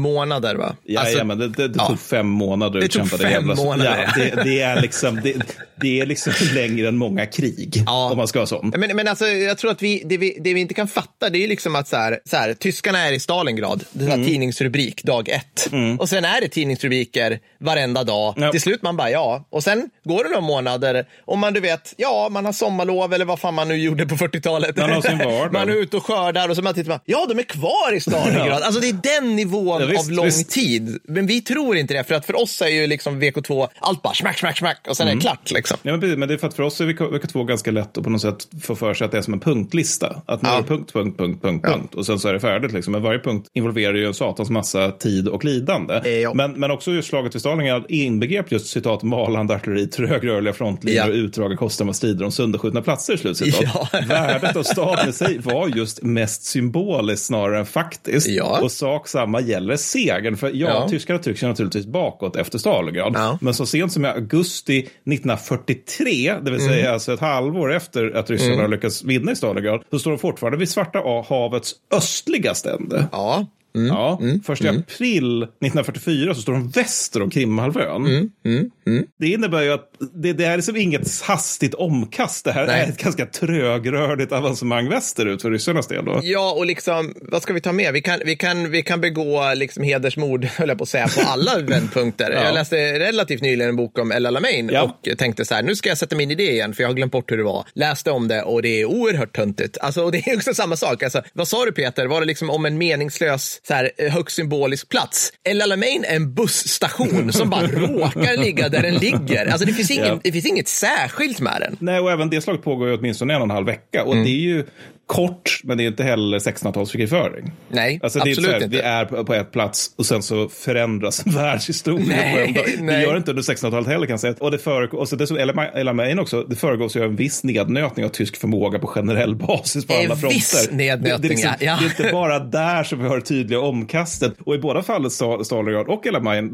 Månader, 0.00 0.54
va? 0.54 0.76
Ja, 0.84 1.00
Alltså, 1.00 1.18
ja, 1.18 1.24
men 1.24 1.38
det, 1.38 1.48
det, 1.48 1.68
det 1.68 1.74
ja. 1.78 1.86
tog 1.88 2.00
fem 2.00 2.26
månader 2.26 2.80
Det 2.80 2.88
tog 2.88 3.10
fem 3.10 3.30
jävla- 3.30 3.54
månader. 3.54 4.12
Ja, 4.16 4.22
det, 4.24 4.42
det, 4.44 4.60
är 4.60 4.82
liksom, 4.82 5.20
det, 5.22 5.34
det 5.80 6.00
är 6.00 6.06
liksom 6.06 6.32
längre 6.54 6.88
än 6.88 6.96
många 6.96 7.26
krig, 7.26 7.82
Ja. 7.86 8.10
om 8.10 8.16
man 8.16 8.28
ska 8.28 8.38
vara 8.38 8.46
sån. 8.46 8.72
Men, 8.76 8.96
men 8.96 9.08
alltså, 9.08 9.26
jag 9.26 9.58
tror 9.58 9.70
att 9.70 9.82
vi 9.82 10.02
det, 10.06 10.18
vi, 10.18 10.38
det 10.40 10.54
vi 10.54 10.60
inte 10.60 10.74
kan 10.74 10.88
fatta, 10.88 11.30
det 11.30 11.38
är 11.38 11.40
ju 11.40 11.46
liksom 11.46 11.76
att 11.76 11.88
så 11.88 11.96
här, 11.96 12.18
så 12.24 12.36
här, 12.36 12.54
tyskarna 12.54 12.98
är 12.98 13.12
i 13.12 13.18
Stalingrad 13.20 13.45
Stalingrad. 13.46 13.84
Det 13.92 14.04
är 14.04 14.14
mm. 14.14 14.26
tidningsrubrik 14.26 15.04
dag 15.04 15.28
ett. 15.28 15.72
Mm. 15.72 16.00
Och 16.00 16.08
sen 16.08 16.24
är 16.24 16.40
det 16.40 16.48
tidningsrubriker 16.48 17.38
varenda 17.58 18.04
dag. 18.04 18.34
Ja. 18.36 18.50
Till 18.50 18.60
slut 18.60 18.82
man 18.82 18.96
bara, 18.96 19.10
ja. 19.10 19.46
Och 19.50 19.62
sen 19.62 19.90
går 20.04 20.24
det 20.24 20.30
några 20.30 20.40
månader 20.40 21.06
och 21.24 21.38
man 21.38 21.52
du 21.52 21.60
vet, 21.60 21.94
ja, 21.96 22.28
man 22.30 22.44
har 22.44 22.52
sommarlov 22.52 23.14
eller 23.14 23.24
vad 23.24 23.40
fan 23.40 23.54
man 23.54 23.68
nu 23.68 23.76
gjorde 23.76 24.06
på 24.06 24.14
40-talet. 24.14 24.76
Man 24.76 24.90
har 24.90 25.02
sin 25.02 25.18
vardag. 25.18 25.52
man 25.52 25.68
är 25.68 25.82
ute 25.82 25.96
och 25.96 26.06
skördar 26.06 26.48
och 26.48 26.56
så 26.56 26.62
man 26.62 26.74
tittar, 26.74 27.00
ja, 27.04 27.26
de 27.28 27.38
är 27.38 27.42
kvar 27.42 27.94
i 27.94 28.00
Stalingrad. 28.00 28.48
Ja. 28.48 28.64
Alltså 28.64 28.80
det 28.80 28.88
är 28.88 29.20
den 29.20 29.36
nivån 29.36 29.80
ja, 29.80 29.86
visst, 29.86 30.00
av 30.00 30.10
lång 30.10 30.24
visst. 30.26 30.50
tid. 30.50 30.98
Men 31.04 31.26
vi 31.26 31.40
tror 31.40 31.76
inte 31.76 31.94
det, 31.94 32.04
för 32.04 32.14
att 32.14 32.26
för 32.26 32.42
oss 32.42 32.62
är 32.62 32.68
ju 32.68 32.86
liksom 32.86 33.22
VK2, 33.22 33.68
allt 33.78 34.02
bara 34.02 34.14
smack, 34.14 34.38
smack, 34.38 34.58
smack 34.58 34.86
och 34.88 34.96
sen 34.96 35.08
mm. 35.08 35.18
är 35.18 35.20
det 35.20 35.28
mm. 35.28 35.36
klart. 35.36 35.50
Liksom. 35.50 35.78
Ja, 35.82 35.96
men, 35.96 36.18
men 36.18 36.28
det 36.28 36.34
är 36.34 36.38
för 36.38 36.46
att 36.46 36.54
för 36.54 36.62
oss 36.62 36.80
är 36.80 36.84
VK2 36.84 37.44
ganska 37.44 37.70
lätt 37.70 37.98
att 37.98 38.04
på 38.04 38.10
något 38.10 38.22
sätt 38.22 38.48
få 38.62 38.76
för 38.76 38.94
sig 38.94 39.04
att 39.04 39.12
det 39.12 39.18
är 39.18 39.22
som 39.22 39.34
en 39.34 39.40
punktlista. 39.40 40.22
Att 40.26 40.42
nu 40.42 40.48
ja. 40.48 40.64
punkt, 40.68 40.92
punkt, 40.92 41.18
punkt, 41.18 41.42
punkt, 41.42 41.66
punkt 41.66 41.94
och 41.94 42.06
sen 42.06 42.18
så 42.18 42.28
är 42.28 42.32
det 42.32 42.40
färdigt. 42.40 42.72
Liksom. 42.72 42.92
Men 42.92 43.02
varje 43.02 43.18
punkt 43.18 43.35
involverar 43.52 43.94
ju 43.94 44.06
en 44.06 44.14
satans 44.14 44.50
massa 44.50 44.90
tid 44.90 45.28
och 45.28 45.44
lidande. 45.44 46.00
Eh, 46.04 46.10
ja. 46.10 46.34
Men, 46.34 46.52
men 46.52 46.70
också 46.70 46.92
just 46.92 47.08
slaget 47.08 47.34
vid 47.34 47.40
Stalingrad 47.40 47.84
inbegrep 47.88 48.52
just 48.52 48.66
citat 48.66 49.02
malande 49.02 49.54
artilleri, 49.54 49.86
trögrörliga 49.86 50.54
frontlinjer 50.54 51.02
ja. 51.02 51.08
och 51.08 51.14
utdrag 51.14 51.58
kostsamma 51.58 51.92
strider 51.92 52.24
om 52.24 52.32
sönderskjutna 52.32 52.82
platser. 52.82 53.16
Slutcitat. 53.16 53.62
Ja. 53.74 53.88
Värdet 54.08 54.56
av 54.56 54.62
staden 54.62 55.08
i 55.08 55.12
sig 55.12 55.38
var 55.38 55.68
just 55.68 56.02
mest 56.02 56.42
symboliskt 56.42 57.26
snarare 57.26 57.58
än 57.58 57.66
faktiskt. 57.66 58.28
Ja. 58.28 58.60
Och 58.62 58.72
sak 58.72 59.08
samma 59.08 59.40
gäller 59.40 59.76
segern. 59.76 60.36
För 60.36 60.48
ja, 60.48 60.68
ja. 60.68 60.88
tyskarna 60.88 61.18
trycker 61.18 61.40
sig 61.40 61.48
naturligtvis 61.48 61.86
bakåt 61.86 62.36
efter 62.36 62.58
Stalingrad. 62.58 63.12
Ja. 63.14 63.38
Men 63.40 63.54
så 63.54 63.66
sent 63.66 63.92
som 63.92 64.04
i 64.04 64.08
augusti 64.08 64.78
1943, 64.78 66.34
det 66.42 66.50
vill 66.50 66.60
säga 66.60 66.80
mm. 66.80 66.92
alltså 66.92 67.12
ett 67.12 67.20
halvår 67.20 67.74
efter 67.74 68.16
att 68.16 68.30
ryssarna 68.30 68.54
mm. 68.54 68.70
lyckats 68.70 69.04
vinna 69.04 69.32
i 69.32 69.36
Stalingrad, 69.36 69.82
så 69.90 69.98
står 69.98 70.10
de 70.10 70.18
fortfarande 70.18 70.58
vid 70.58 70.68
Svarta 70.68 70.98
havets 71.28 71.74
östligaste 71.94 72.70
ände. 72.70 73.06
Ja. 73.12 73.25
law 73.26 73.48
Mm, 73.76 73.88
ja, 73.88 74.18
mm, 74.22 74.42
första 74.42 74.68
mm. 74.68 74.80
april 74.80 75.42
1944 75.42 76.34
så 76.34 76.42
står 76.42 76.52
de 76.52 76.70
väster 76.70 77.22
om 77.22 77.30
Krimhalvön. 77.30 78.06
Mm, 78.06 78.30
mm, 78.44 78.70
mm, 78.86 79.04
det 79.18 79.26
innebär 79.26 79.62
ju 79.62 79.72
att 79.72 79.90
det, 80.14 80.32
det 80.32 80.44
är 80.44 80.56
liksom 80.56 80.76
inget 80.76 81.22
hastigt 81.22 81.74
omkast. 81.74 82.44
Det 82.44 82.52
här 82.52 82.66
Nej. 82.66 82.80
är 82.80 82.88
ett 82.88 82.98
ganska 82.98 83.26
trögrörligt 83.26 84.32
avancemang 84.32 84.88
västerut 84.88 85.42
för 85.42 85.50
ryssarnas 85.50 85.86
del. 85.86 86.04
Då. 86.04 86.20
Ja, 86.22 86.52
och 86.52 86.66
liksom, 86.66 87.14
vad 87.20 87.42
ska 87.42 87.52
vi 87.52 87.60
ta 87.60 87.72
med? 87.72 87.92
Vi 87.92 88.02
kan, 88.02 88.20
vi 88.24 88.36
kan, 88.36 88.70
vi 88.70 88.82
kan 88.82 89.00
begå 89.00 89.54
liksom 89.54 89.84
hedersmord, 89.84 90.44
höll 90.56 90.68
jag 90.68 90.78
på 90.78 90.82
att 90.82 90.88
säga, 90.88 91.08
på 91.08 91.20
alla 91.20 91.58
vändpunkter. 91.62 92.30
ja. 92.30 92.44
Jag 92.44 92.54
läste 92.54 92.98
relativt 92.98 93.42
nyligen 93.42 93.68
en 93.68 93.76
bok 93.76 93.98
om 93.98 94.12
El 94.12 94.26
Alamein 94.26 94.70
ja. 94.72 94.82
och 94.82 95.18
tänkte 95.18 95.44
så 95.44 95.54
här, 95.54 95.62
nu 95.62 95.76
ska 95.76 95.88
jag 95.88 95.98
sätta 95.98 96.16
mig 96.16 96.22
in 96.24 96.30
i 96.30 96.34
det 96.34 96.50
igen, 96.50 96.74
för 96.74 96.82
jag 96.82 96.88
har 96.88 96.94
glömt 96.94 97.12
bort 97.12 97.32
hur 97.32 97.36
det 97.36 97.44
var. 97.44 97.66
Läste 97.74 98.10
om 98.10 98.28
det 98.28 98.42
och 98.42 98.62
det 98.62 98.80
är 98.80 98.84
oerhört 98.84 99.36
töntigt. 99.36 99.78
Alltså, 99.80 100.02
och 100.02 100.12
det 100.12 100.28
är 100.28 100.36
också 100.36 100.54
samma 100.54 100.76
sak. 100.76 101.02
Alltså, 101.02 101.22
vad 101.32 101.48
sa 101.48 101.64
du 101.64 101.72
Peter? 101.72 102.06
Var 102.06 102.20
det 102.20 102.26
liksom 102.26 102.50
om 102.50 102.66
en 102.66 102.78
meningslös 102.78 103.60
så 103.68 103.74
här, 103.74 103.90
eh, 103.98 104.12
högst 104.12 104.36
symbolisk 104.36 104.88
plats. 104.88 105.32
El 105.44 105.62
Alamein 105.62 106.04
är 106.04 106.16
en 106.16 106.34
busstation 106.34 107.32
som 107.32 107.50
bara 107.50 107.66
råkar 107.66 108.36
ligga 108.36 108.68
där 108.68 108.82
den 108.82 108.94
ligger. 108.94 109.46
Alltså 109.46 109.66
det 109.66 109.72
finns, 109.72 109.90
ingen, 109.90 110.06
ja. 110.06 110.20
det 110.22 110.32
finns 110.32 110.46
inget 110.46 110.68
särskilt 110.68 111.40
med 111.40 111.60
den. 111.60 111.76
Nej, 111.80 112.00
och 112.00 112.10
även 112.10 112.30
det 112.30 112.40
slaget 112.40 112.62
pågår 112.62 112.88
ju 112.88 112.96
åtminstone 112.98 113.34
en 113.34 113.40
och 113.40 113.46
en 113.46 113.50
halv 113.50 113.66
vecka. 113.66 114.04
Och 114.04 114.12
mm. 114.12 114.24
det 114.24 114.30
är 114.30 114.40
ju 114.40 114.64
kort, 115.06 115.60
men 115.64 115.78
det 115.78 115.84
är 115.84 115.86
inte 115.86 116.04
heller 116.04 116.38
1600-talskrigföring. 116.38 117.50
Nej, 117.68 118.00
alltså, 118.02 118.18
det 118.18 118.30
absolut 118.30 118.48
är 118.48 118.52
här, 118.52 118.64
inte. 118.64 118.76
Vi 118.76 118.82
är 118.82 119.04
på 119.04 119.34
ett 119.34 119.52
plats 119.52 119.90
och 119.96 120.06
sen 120.06 120.22
så 120.22 120.48
förändras 120.48 121.26
världshistorien 121.26 122.08
nej, 122.08 122.54
på 122.54 122.60
en 122.78 122.86
Det 122.86 123.02
gör 123.02 123.12
det 123.12 123.18
inte 123.18 123.30
under 123.30 123.42
1600-talet 123.42 123.88
heller 123.88 124.06
kan 124.06 124.12
jag 124.12 124.20
säga. 124.20 124.34
Och 124.40 124.50
det 124.50 124.58
föregås, 124.58 125.12
och 125.12 125.18
det 125.18 125.30
Ella 125.74 125.92
Main 125.92 126.18
också, 126.18 126.42
det 126.42 126.56
föregås 126.56 126.96
ju 126.96 127.04
en 127.04 127.16
viss 127.16 127.44
nednötning 127.44 128.04
av 128.04 128.08
tysk 128.08 128.36
förmåga 128.36 128.78
på 128.78 128.86
generell 128.86 129.36
basis 129.46 129.86
på 129.86 129.94
alla 129.94 130.16
fronter. 130.16 130.28
Viss 130.28 130.68
nednötning, 130.70 131.22
det, 131.22 131.28
det, 131.28 131.28
liksom, 131.28 131.50
ja. 131.60 131.78
det 131.80 131.84
är 131.84 132.04
inte 132.04 132.12
bara 132.12 132.38
där 132.38 132.84
som 132.84 133.02
vi 133.02 133.08
har 133.08 133.20
tydliga 133.20 133.60
omkastet. 133.60 134.34
Och 134.40 134.54
i 134.54 134.58
båda 134.58 134.82
fallet, 134.82 135.12
Stalingrad 135.12 135.88
och 135.88 136.06
Ella 136.06 136.20
Main, 136.20 136.52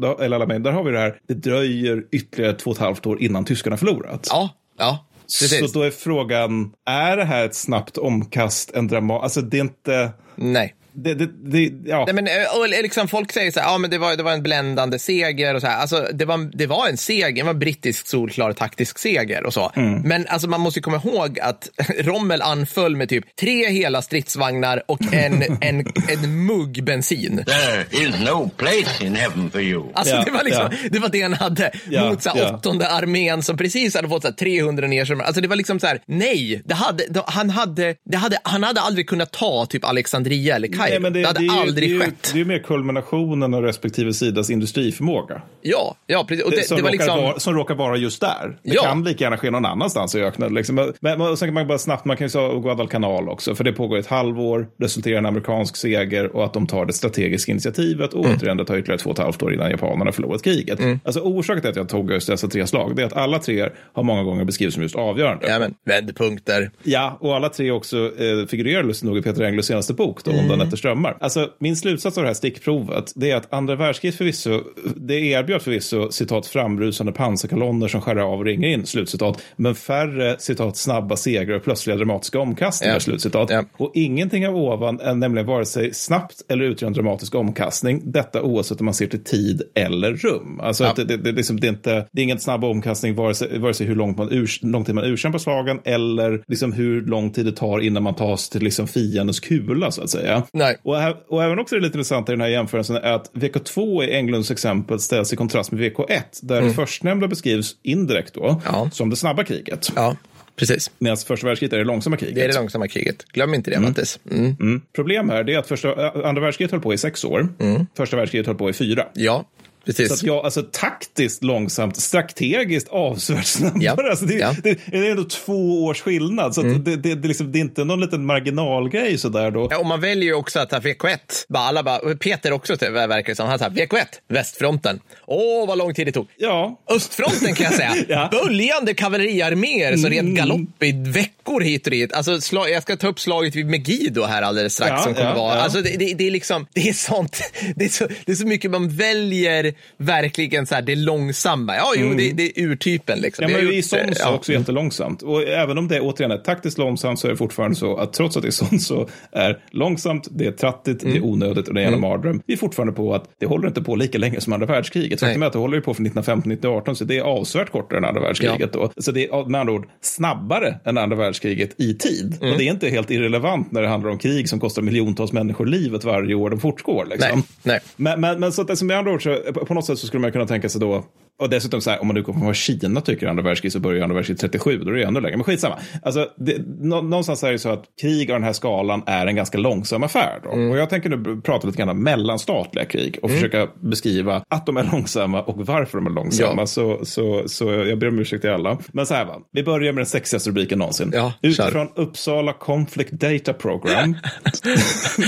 där 0.63 0.71
har 0.71 0.83
vi 0.83 0.91
det 0.91 0.99
här, 0.99 1.15
det 1.27 1.33
dröjer 1.33 2.03
ytterligare 2.11 2.53
två 2.53 2.69
och 2.69 2.75
ett 2.75 2.81
halvt 2.81 3.05
år 3.05 3.21
innan 3.21 3.45
tyskarna 3.45 3.77
förlorat. 3.77 4.27
Ja, 4.29 4.49
ja. 4.77 5.05
Precis. 5.23 5.71
Så 5.71 5.79
då 5.79 5.85
är 5.85 5.91
frågan, 5.91 6.71
är 6.85 7.17
det 7.17 7.25
här 7.25 7.45
ett 7.45 7.55
snabbt 7.55 7.97
omkast, 7.97 8.71
en 8.71 8.87
drama? 8.87 9.19
Alltså 9.19 9.41
det 9.41 9.57
är 9.57 9.61
inte... 9.61 10.11
Nej. 10.35 10.75
Det, 10.95 11.13
det, 11.13 11.29
det, 11.43 11.71
ja. 11.85 12.05
Nej, 12.05 12.15
men, 12.15 12.27
och 12.59 12.69
liksom, 12.69 13.07
folk 13.07 13.31
säger 13.31 13.51
så 13.51 13.59
här, 13.59 13.67
ja, 13.67 13.77
men 13.77 13.89
det, 13.89 13.97
var, 13.97 14.15
det 14.15 14.23
var 14.23 14.31
en 14.31 14.43
bländande 14.43 14.99
seger. 14.99 15.55
och 15.55 15.61
så 15.61 15.67
här. 15.67 15.77
Alltså, 15.77 16.07
det, 16.13 16.25
var, 16.25 16.49
det 16.57 16.67
var 16.67 16.87
en 16.87 16.97
seger, 16.97 17.35
det 17.35 17.43
var 17.43 17.53
en 17.53 17.59
brittisk 17.59 18.07
solklar 18.07 18.53
taktisk 18.53 18.99
seger. 18.99 19.45
och 19.45 19.53
så. 19.53 19.71
Mm. 19.75 20.01
Men 20.01 20.27
alltså, 20.27 20.49
man 20.49 20.61
måste 20.61 20.81
komma 20.81 21.01
ihåg 21.05 21.39
att 21.39 21.69
Rommel 21.99 22.41
anföll 22.41 22.95
med 22.95 23.09
typ 23.09 23.35
tre 23.35 23.69
hela 23.69 24.01
stridsvagnar 24.01 24.83
och 24.87 25.13
en, 25.13 25.41
en, 25.61 25.85
en 26.07 26.45
mugg 26.45 26.83
bensin. 26.83 27.43
There 27.45 27.85
is 27.91 28.19
no 28.19 28.49
place 28.57 29.05
in 29.05 29.15
heaven 29.15 29.51
for 29.51 29.61
you. 29.61 29.83
Alltså, 29.93 30.15
ja, 30.15 30.23
det, 30.25 30.31
var 30.31 30.43
liksom, 30.43 30.69
ja. 30.71 30.89
det 30.91 30.99
var 30.99 31.09
det 31.09 31.21
han 31.21 31.33
hade 31.33 31.71
ja, 31.89 32.09
mot 32.09 32.23
så 32.23 32.29
här, 32.29 32.53
åttonde 32.53 32.87
armén 32.87 33.43
som 33.43 33.57
precis 33.57 33.95
hade 33.95 34.09
fått 34.09 34.21
så 34.21 34.27
här, 34.27 34.35
300 34.35 34.87
nedskärningar. 34.87 35.25
Alltså, 35.25 35.41
det 35.41 35.47
var 35.47 35.55
liksom 35.55 35.79
så 35.79 35.87
här, 35.87 36.01
nej, 36.05 36.61
det 36.65 36.73
hade, 36.75 37.05
det, 37.09 37.23
han, 37.27 37.49
hade, 37.49 37.95
det 38.05 38.17
hade, 38.17 38.37
han 38.43 38.63
hade 38.63 38.81
aldrig 38.81 39.09
kunnat 39.09 39.31
ta 39.31 39.65
typ 39.65 39.85
Alexandria 39.85 40.55
eller 40.55 40.67
Kairo. 40.87 41.01
Nej, 41.01 41.11
det, 41.11 41.19
det, 41.19 41.27
hade 41.27 41.39
det 41.39 41.49
aldrig 41.49 41.99
det, 41.99 42.05
skett. 42.05 42.31
Det 42.33 42.41
är 42.41 42.45
mer 42.45 42.59
kulminationen 42.59 43.53
av 43.53 43.61
respektive 43.61 44.13
sidas 44.13 44.49
industriförmåga. 44.49 45.41
Ja, 45.61 45.95
ja 46.07 46.25
precis. 46.27 46.45
Och 46.45 46.51
det, 46.51 46.67
som, 46.67 46.77
råkar 46.77 46.91
liksom... 46.91 47.17
vara, 47.17 47.39
som 47.39 47.53
råkar 47.53 47.75
vara 47.75 47.97
just 47.97 48.21
där. 48.21 48.57
Det 48.63 48.73
ja. 48.73 48.83
kan 48.83 49.03
lika 49.03 49.23
gärna 49.23 49.37
ske 49.37 49.51
någon 49.51 49.65
annanstans 49.65 50.15
i 50.15 50.21
öknen. 50.21 50.53
Liksom. 50.53 50.75
Men, 50.75 51.17
men 51.17 51.37
sen 51.37 51.47
kan 51.47 51.53
man 51.53 51.67
bara 51.67 51.77
snabbt, 51.77 52.05
man 52.05 52.17
kan 52.17 52.25
ju 52.25 52.29
säga 52.29 52.59
Guadalcanal 52.59 53.29
också, 53.29 53.55
för 53.55 53.63
det 53.63 53.73
pågår 53.73 53.97
ett 53.97 54.07
halvår, 54.07 54.67
resulterar 54.79 55.15
i 55.15 55.17
en 55.17 55.25
amerikansk 55.25 55.75
seger 55.75 56.35
och 56.35 56.45
att 56.45 56.53
de 56.53 56.67
tar 56.67 56.85
det 56.85 56.93
strategiska 56.93 57.51
initiativet 57.51 58.13
och 58.13 58.25
mm. 58.25 58.37
återigen 58.37 58.57
det 58.57 58.65
tar 58.65 58.77
ytterligare 58.77 58.99
två 58.99 59.09
och 59.09 59.19
ett 59.19 59.23
halvt 59.23 59.43
år 59.43 59.53
innan 59.53 59.71
japanerna 59.71 60.11
förlorat 60.11 60.43
kriget. 60.43 60.79
Mm. 60.79 60.99
Alltså 61.03 61.19
orsaken 61.19 61.61
till 61.61 61.69
att 61.69 61.75
jag 61.75 61.89
tog 61.89 62.11
just 62.11 62.27
dessa 62.27 62.47
tre 62.47 62.67
slag, 62.67 62.95
det 62.95 63.01
är 63.01 63.05
att 63.05 63.13
alla 63.13 63.39
tre 63.39 63.69
har 63.93 64.03
många 64.03 64.23
gånger 64.23 64.43
beskrivits 64.43 64.73
som 64.73 64.83
just 64.83 64.95
avgörande. 64.95 65.47
Ja, 65.47 65.59
men 65.59 65.73
vändpunkter. 65.85 66.71
Ja, 66.83 67.17
och 67.19 67.35
alla 67.35 67.49
tre 67.49 67.71
också 67.71 67.97
eh, 67.97 68.47
figurerar 68.47 68.83
lustigt 68.83 69.07
nog 69.07 69.17
i 69.17 69.21
Peter 69.21 69.43
Englers 69.43 69.65
senaste 69.65 69.93
bok, 69.93 70.23
då, 70.23 70.31
mm. 70.31 70.47
Nätter 70.73 70.77
strömmar. 70.77 71.17
Alltså, 71.19 71.49
min 71.59 71.75
slutsats 71.75 72.17
av 72.17 72.23
det 72.23 72.29
här 72.29 72.33
stickprovet 72.33 73.11
det 73.15 73.31
är 73.31 73.35
att 73.35 73.53
andra 73.53 73.75
världskriget 73.75 74.17
förvisso, 74.17 74.61
det 74.95 75.13
erbjöd 75.13 75.61
förvisso 75.61 76.11
citat 76.11 76.47
framrusande 76.47 77.11
pansarkoloner 77.11 77.87
som 77.87 78.01
skär 78.01 78.15
av 78.15 78.39
och 78.39 78.45
ringer 78.45 78.67
in, 78.67 78.85
slutcitat, 78.85 79.41
men 79.55 79.75
färre 79.75 80.35
citat 80.39 80.77
snabba 80.77 81.15
segrar 81.15 81.55
och 81.55 81.63
plötsliga 81.63 81.97
dramatiska 81.97 82.39
omkastningar, 82.39 82.93
ja. 82.93 82.99
slutcitat. 82.99 83.49
Ja. 83.49 83.63
Och 83.77 83.91
ingenting 83.93 84.47
av 84.47 84.55
ovan 84.55 84.99
är 84.99 85.13
nämligen 85.13 85.47
vare 85.47 85.65
sig 85.65 85.93
snabbt 85.93 86.41
eller 86.49 86.65
utgör 86.65 86.87
en 86.87 86.93
dramatisk 86.93 87.35
omkastning, 87.35 88.01
detta 88.11 88.41
oavsett 88.41 88.79
om 88.79 88.85
man 88.85 88.93
ser 88.93 89.07
till 89.07 89.23
tid 89.23 89.61
eller 89.75 90.13
rum. 90.13 90.59
Alltså 90.59 90.83
ja. 90.83 90.93
det, 90.95 91.03
det, 91.03 91.17
det, 91.17 91.31
liksom, 91.31 91.59
det, 91.59 91.67
är 91.67 91.69
inte, 91.69 92.07
det 92.11 92.21
är 92.21 92.23
ingen 92.23 92.39
snabb 92.39 92.63
omkastning 92.63 93.15
vare 93.15 93.33
sig, 93.33 93.59
vare 93.59 93.73
sig 93.73 93.87
hur 93.87 93.95
långt 93.95 94.17
man 94.17 94.31
ur, 94.31 94.65
lång 94.65 94.85
tid 94.85 94.95
man 94.95 95.03
urkämpar 95.03 95.39
slagen 95.39 95.79
eller 95.83 96.43
liksom 96.47 96.73
hur 96.73 97.01
lång 97.01 97.31
tid 97.31 97.45
det 97.45 97.51
tar 97.51 97.79
innan 97.79 98.03
man 98.03 98.15
tas 98.15 98.49
till 98.49 98.63
liksom 98.63 98.87
fiendens 98.87 99.39
kula 99.39 99.91
så 99.91 100.01
att 100.01 100.09
säga. 100.09 100.43
Nej. 100.53 100.62
Och, 100.83 100.95
och 101.27 101.43
även 101.43 101.59
också 101.59 101.75
är 101.75 101.79
lite 101.79 101.97
intressant 101.97 102.29
i 102.29 102.31
den 102.31 102.41
här 102.41 102.47
jämförelsen 102.47 102.95
är 102.95 103.11
att 103.11 103.31
VK2 103.33 104.03
i 104.03 104.13
Englunds 104.13 104.51
exempel 104.51 104.99
ställs 104.99 105.33
i 105.33 105.35
kontrast 105.35 105.71
med 105.71 105.81
VK1 105.81 106.21
där 106.41 106.57
mm. 106.57 106.67
det 106.67 106.75
förstnämnda 106.75 107.27
beskrivs 107.27 107.75
indirekt 107.83 108.33
då 108.33 108.61
ja. 108.65 108.89
som 108.93 109.09
det 109.09 109.15
snabba 109.15 109.43
kriget. 109.43 109.91
Ja. 109.95 110.15
Precis. 110.55 110.91
Medan 110.99 111.17
första 111.17 111.47
världskriget 111.47 111.73
är 111.73 111.77
det 111.77 111.83
långsamma 111.83 112.17
kriget. 112.17 112.35
Det 112.35 112.43
är 112.43 112.47
det 112.47 112.55
långsamma 112.55 112.87
kriget. 112.87 113.25
Glöm 113.33 113.53
inte 113.53 113.69
det, 113.69 113.75
mm. 113.75 113.89
Mattis. 113.89 114.19
Mm. 114.31 114.55
Mm. 114.59 114.81
Problem 114.95 115.29
här 115.29 115.49
är 115.49 115.57
att 115.57 115.67
första, 115.67 116.11
andra 116.27 116.41
världskriget 116.41 116.71
höll 116.71 116.81
på 116.81 116.93
i 116.93 116.97
sex 116.97 117.25
år. 117.25 117.47
Mm. 117.59 117.85
Första 117.97 118.17
världskriget 118.17 118.47
höll 118.47 118.55
på 118.55 118.69
i 118.69 118.73
fyra. 118.73 119.05
Ja, 119.13 119.45
Precis. 119.85 120.07
Så 120.07 120.13
att 120.13 120.23
jag, 120.23 120.45
alltså 120.45 120.63
taktiskt 120.71 121.43
långsamt, 121.43 121.97
strategiskt 121.97 122.87
avsevärt 122.89 123.45
snabbare. 123.45 123.83
Ja. 123.83 124.09
Alltså 124.09 124.25
det, 124.25 124.33
ja. 124.33 124.55
det, 124.63 124.79
det, 124.85 124.97
är 124.97 125.11
ändå 125.11 125.23
två 125.23 125.85
års 125.85 126.01
skillnad. 126.01 126.55
Så 126.55 126.61
mm. 126.61 126.83
det, 126.83 126.95
det, 126.95 127.15
det, 127.15 127.27
liksom, 127.27 127.51
det, 127.51 127.59
är 127.59 127.61
inte 127.61 127.83
någon 127.83 128.01
liten 128.01 128.25
marginalgrej 128.25 129.17
sådär 129.17 129.51
då. 129.51 129.67
Ja, 129.71 129.77
och 129.77 129.85
man 129.85 130.01
väljer 130.01 130.25
ju 130.25 130.33
också 130.33 130.59
att 130.59 130.71
VK1, 130.71 131.17
bara 131.49 131.63
alla 131.63 131.83
bara, 131.83 132.15
Peter 132.15 132.51
också 132.51 132.75
verkar 132.75 133.31
det 133.31 133.35
som, 133.35 133.47
han 133.47 133.59
sa 133.59 133.67
VK1, 133.67 134.05
västfronten. 134.27 134.99
Åh, 135.25 135.67
vad 135.67 135.77
lång 135.77 135.93
tid 135.93 136.07
det 136.07 136.11
tog. 136.11 136.27
Ja. 136.37 136.79
Östfronten 136.89 137.55
kan 137.55 137.63
jag 137.63 137.73
säga. 137.73 137.95
ja. 138.07 138.29
Böljande 138.31 138.93
kavalleriarméer 138.93 139.91
red 139.91 140.19
mm. 140.19 140.35
galopp 140.35 140.83
i 140.83 140.91
veckor 140.91 141.42
hit 141.61 141.87
och 141.87 141.91
dit. 141.91 142.13
Alltså, 142.13 142.41
slag, 142.41 142.69
jag 142.69 142.81
ska 142.81 142.95
ta 142.95 143.07
upp 143.07 143.19
slaget 143.19 143.55
vid 143.55 143.65
Megiddo 143.65 144.23
här 144.23 144.41
alldeles 144.41 144.73
strax. 144.73 144.91
Ja, 144.91 144.97
som 144.97 145.13
kommer 145.13 145.29
ja, 145.29 145.35
vara. 145.35 145.61
Alltså, 145.61 145.81
det, 145.81 145.97
det, 145.97 146.13
det, 146.13 146.27
är 146.27 146.31
liksom, 146.31 146.67
det 146.73 146.89
är 146.89 146.93
sånt, 146.93 147.51
det 147.75 147.85
är 147.85 147.89
så, 147.89 148.07
det 148.25 148.31
är 148.31 148.35
så 148.35 148.47
mycket 148.47 148.71
man 148.71 148.89
väljer 148.89 149.73
verkligen 149.97 150.65
så 150.65 150.75
här, 150.75 150.81
det 150.81 150.91
är 150.91 150.95
långsamma. 150.95 151.75
Ja, 151.75 151.93
jo, 151.97 152.05
mm. 152.05 152.17
det, 152.17 152.31
det, 152.31 152.59
är 152.59 152.63
urtypen 152.65 153.19
liksom. 153.19 153.49
Ja, 153.49 153.57
men 153.57 153.73
i 153.73 153.83
Sons 153.83 154.17
ja. 154.19 154.35
också 154.35 154.51
jättelångsamt. 154.51 155.21
Och 155.21 155.43
även 155.43 155.77
om 155.77 155.87
det 155.87 155.99
återigen 155.99 156.31
är 156.31 156.37
taktiskt 156.37 156.77
långsamt 156.77 157.19
så 157.19 157.27
är 157.27 157.31
det 157.31 157.37
fortfarande 157.37 157.75
så 157.75 157.97
att 157.97 158.13
trots 158.13 158.37
att 158.37 158.43
det 158.43 158.49
är 158.49 158.51
Sons 158.51 158.87
så 158.87 159.09
är 159.31 159.59
långsamt, 159.71 160.27
det 160.31 160.45
är 160.45 160.51
trattigt, 160.51 161.03
mm. 161.03 161.13
det 161.13 161.19
är 161.19 161.21
mm. 161.21 161.29
onödigt 161.29 161.67
och 161.67 161.73
det 161.73 161.81
är 161.81 161.85
en 161.85 161.93
mm. 161.93 162.01
mardröm. 162.01 162.41
Vi 162.45 162.53
är 162.53 162.57
fortfarande 162.57 162.93
på 162.93 163.15
att 163.15 163.29
det 163.39 163.45
håller 163.45 163.67
inte 163.67 163.81
på 163.81 163.95
lika 163.95 164.17
länge 164.17 164.41
som 164.41 164.53
andra 164.53 164.65
världskriget. 164.65 165.19
Faktum 165.19 165.43
är 165.43 165.47
att 165.47 165.53
det 165.53 165.59
håller 165.59 165.81
på 165.81 165.93
från 165.93 166.07
1915-1918 166.07 166.93
så 166.93 167.03
det 167.03 167.17
är 167.17 167.21
avsevärt 167.21 167.71
kortare 167.71 167.97
än 167.97 168.05
andra 168.05 168.21
världskriget 168.21 168.69
ja. 168.73 168.89
då. 168.95 169.01
Så 169.01 169.11
det 169.11 169.25
är 169.25 169.49
med 169.49 169.61
andra 169.61 169.73
ord 169.73 169.87
snabbare 170.01 170.79
än 170.85 170.97
andra 170.97 171.17
världskriget 171.17 171.32
världskriget 171.33 171.81
i 171.81 171.93
tid. 171.93 172.37
Och 172.41 172.57
det 172.57 172.63
är 172.63 172.71
inte 172.71 172.89
helt 172.89 173.11
irrelevant 173.11 173.71
när 173.71 173.81
det 173.81 173.87
handlar 173.87 174.09
om 174.09 174.17
krig 174.17 174.49
som 174.49 174.59
kostar 174.59 174.81
miljontals 174.81 175.31
människor 175.31 175.65
livet 175.65 176.03
varje 176.03 176.35
år 176.35 176.49
de 176.49 176.59
fortgår. 176.59 177.05
Liksom. 177.05 177.29
Nej, 177.39 177.43
nej. 177.63 177.79
Men, 177.95 178.21
men, 178.21 178.39
men 178.39 178.51
så 178.51 178.61
att, 178.61 178.77
som 178.77 178.87
med 178.87 178.97
andra 178.97 179.11
ord, 179.11 179.23
så, 179.23 179.53
på 179.53 179.73
något 179.73 179.85
sätt 179.85 179.99
så 179.99 180.07
skulle 180.07 180.21
man 180.21 180.31
kunna 180.31 180.47
tänka 180.47 180.69
sig 180.69 180.81
då 180.81 181.05
och 181.41 181.49
dessutom, 181.49 181.81
så 181.81 181.89
här, 181.89 182.01
om 182.01 182.07
man 182.07 182.15
nu 182.15 182.23
kommer 182.23 182.39
från 182.39 182.53
Kina 182.53 183.01
tycker 183.01 183.27
andra 183.27 183.43
världskriget 183.43 183.73
så 183.73 183.79
börjar 183.79 184.03
andra 184.03 184.15
världskriget 184.15 184.41
37, 184.41 184.77
då 184.77 184.91
är 184.91 184.95
det 184.95 185.03
ännu 185.03 185.21
längre. 185.21 185.37
Men 185.37 185.43
skitsamma. 185.43 185.79
Alltså, 186.01 186.29
det, 186.37 186.57
nå, 186.79 187.01
någonstans 187.01 187.43
är 187.43 187.51
det 187.51 187.59
så 187.59 187.69
att 187.69 187.83
krig 188.01 188.31
av 188.31 188.35
den 188.35 188.43
här 188.43 188.53
skalan 188.53 189.03
är 189.05 189.27
en 189.27 189.35
ganska 189.35 189.57
långsam 189.57 190.03
affär. 190.03 190.39
Då. 190.43 190.49
Och 190.49 190.77
jag 190.77 190.89
tänker 190.89 191.09
nu 191.09 191.41
prata 191.41 191.67
lite 191.67 191.77
grann 191.77 191.89
om 191.89 192.03
mellanstatliga 192.03 192.85
krig 192.85 193.19
och 193.21 193.31
försöka 193.31 193.67
beskriva 193.81 194.43
att 194.47 194.65
de 194.65 194.77
är 194.77 194.83
långsamma 194.91 195.41
och 195.41 195.65
varför 195.65 195.97
de 195.97 196.07
är 196.07 196.11
långsamma. 196.11 196.61
Ja. 196.61 196.65
Så, 196.65 197.05
så, 197.05 197.43
så 197.45 197.65
jag 197.65 197.99
ber 197.99 198.07
om 198.07 198.19
ursäkt 198.19 198.41
till 198.41 198.51
alla. 198.51 198.77
Men 198.91 199.05
så 199.05 199.13
här 199.13 199.25
va, 199.25 199.39
vi 199.51 199.63
börjar 199.63 199.93
med 199.93 199.99
den 199.99 200.05
sexigaste 200.05 200.49
rubriken 200.49 200.79
någonsin. 200.79 201.11
Ja. 201.13 201.33
Utifrån 201.41 201.89
Uppsala 201.95 202.53
Conflict 202.53 203.11
Data 203.11 203.53
Program 203.53 204.15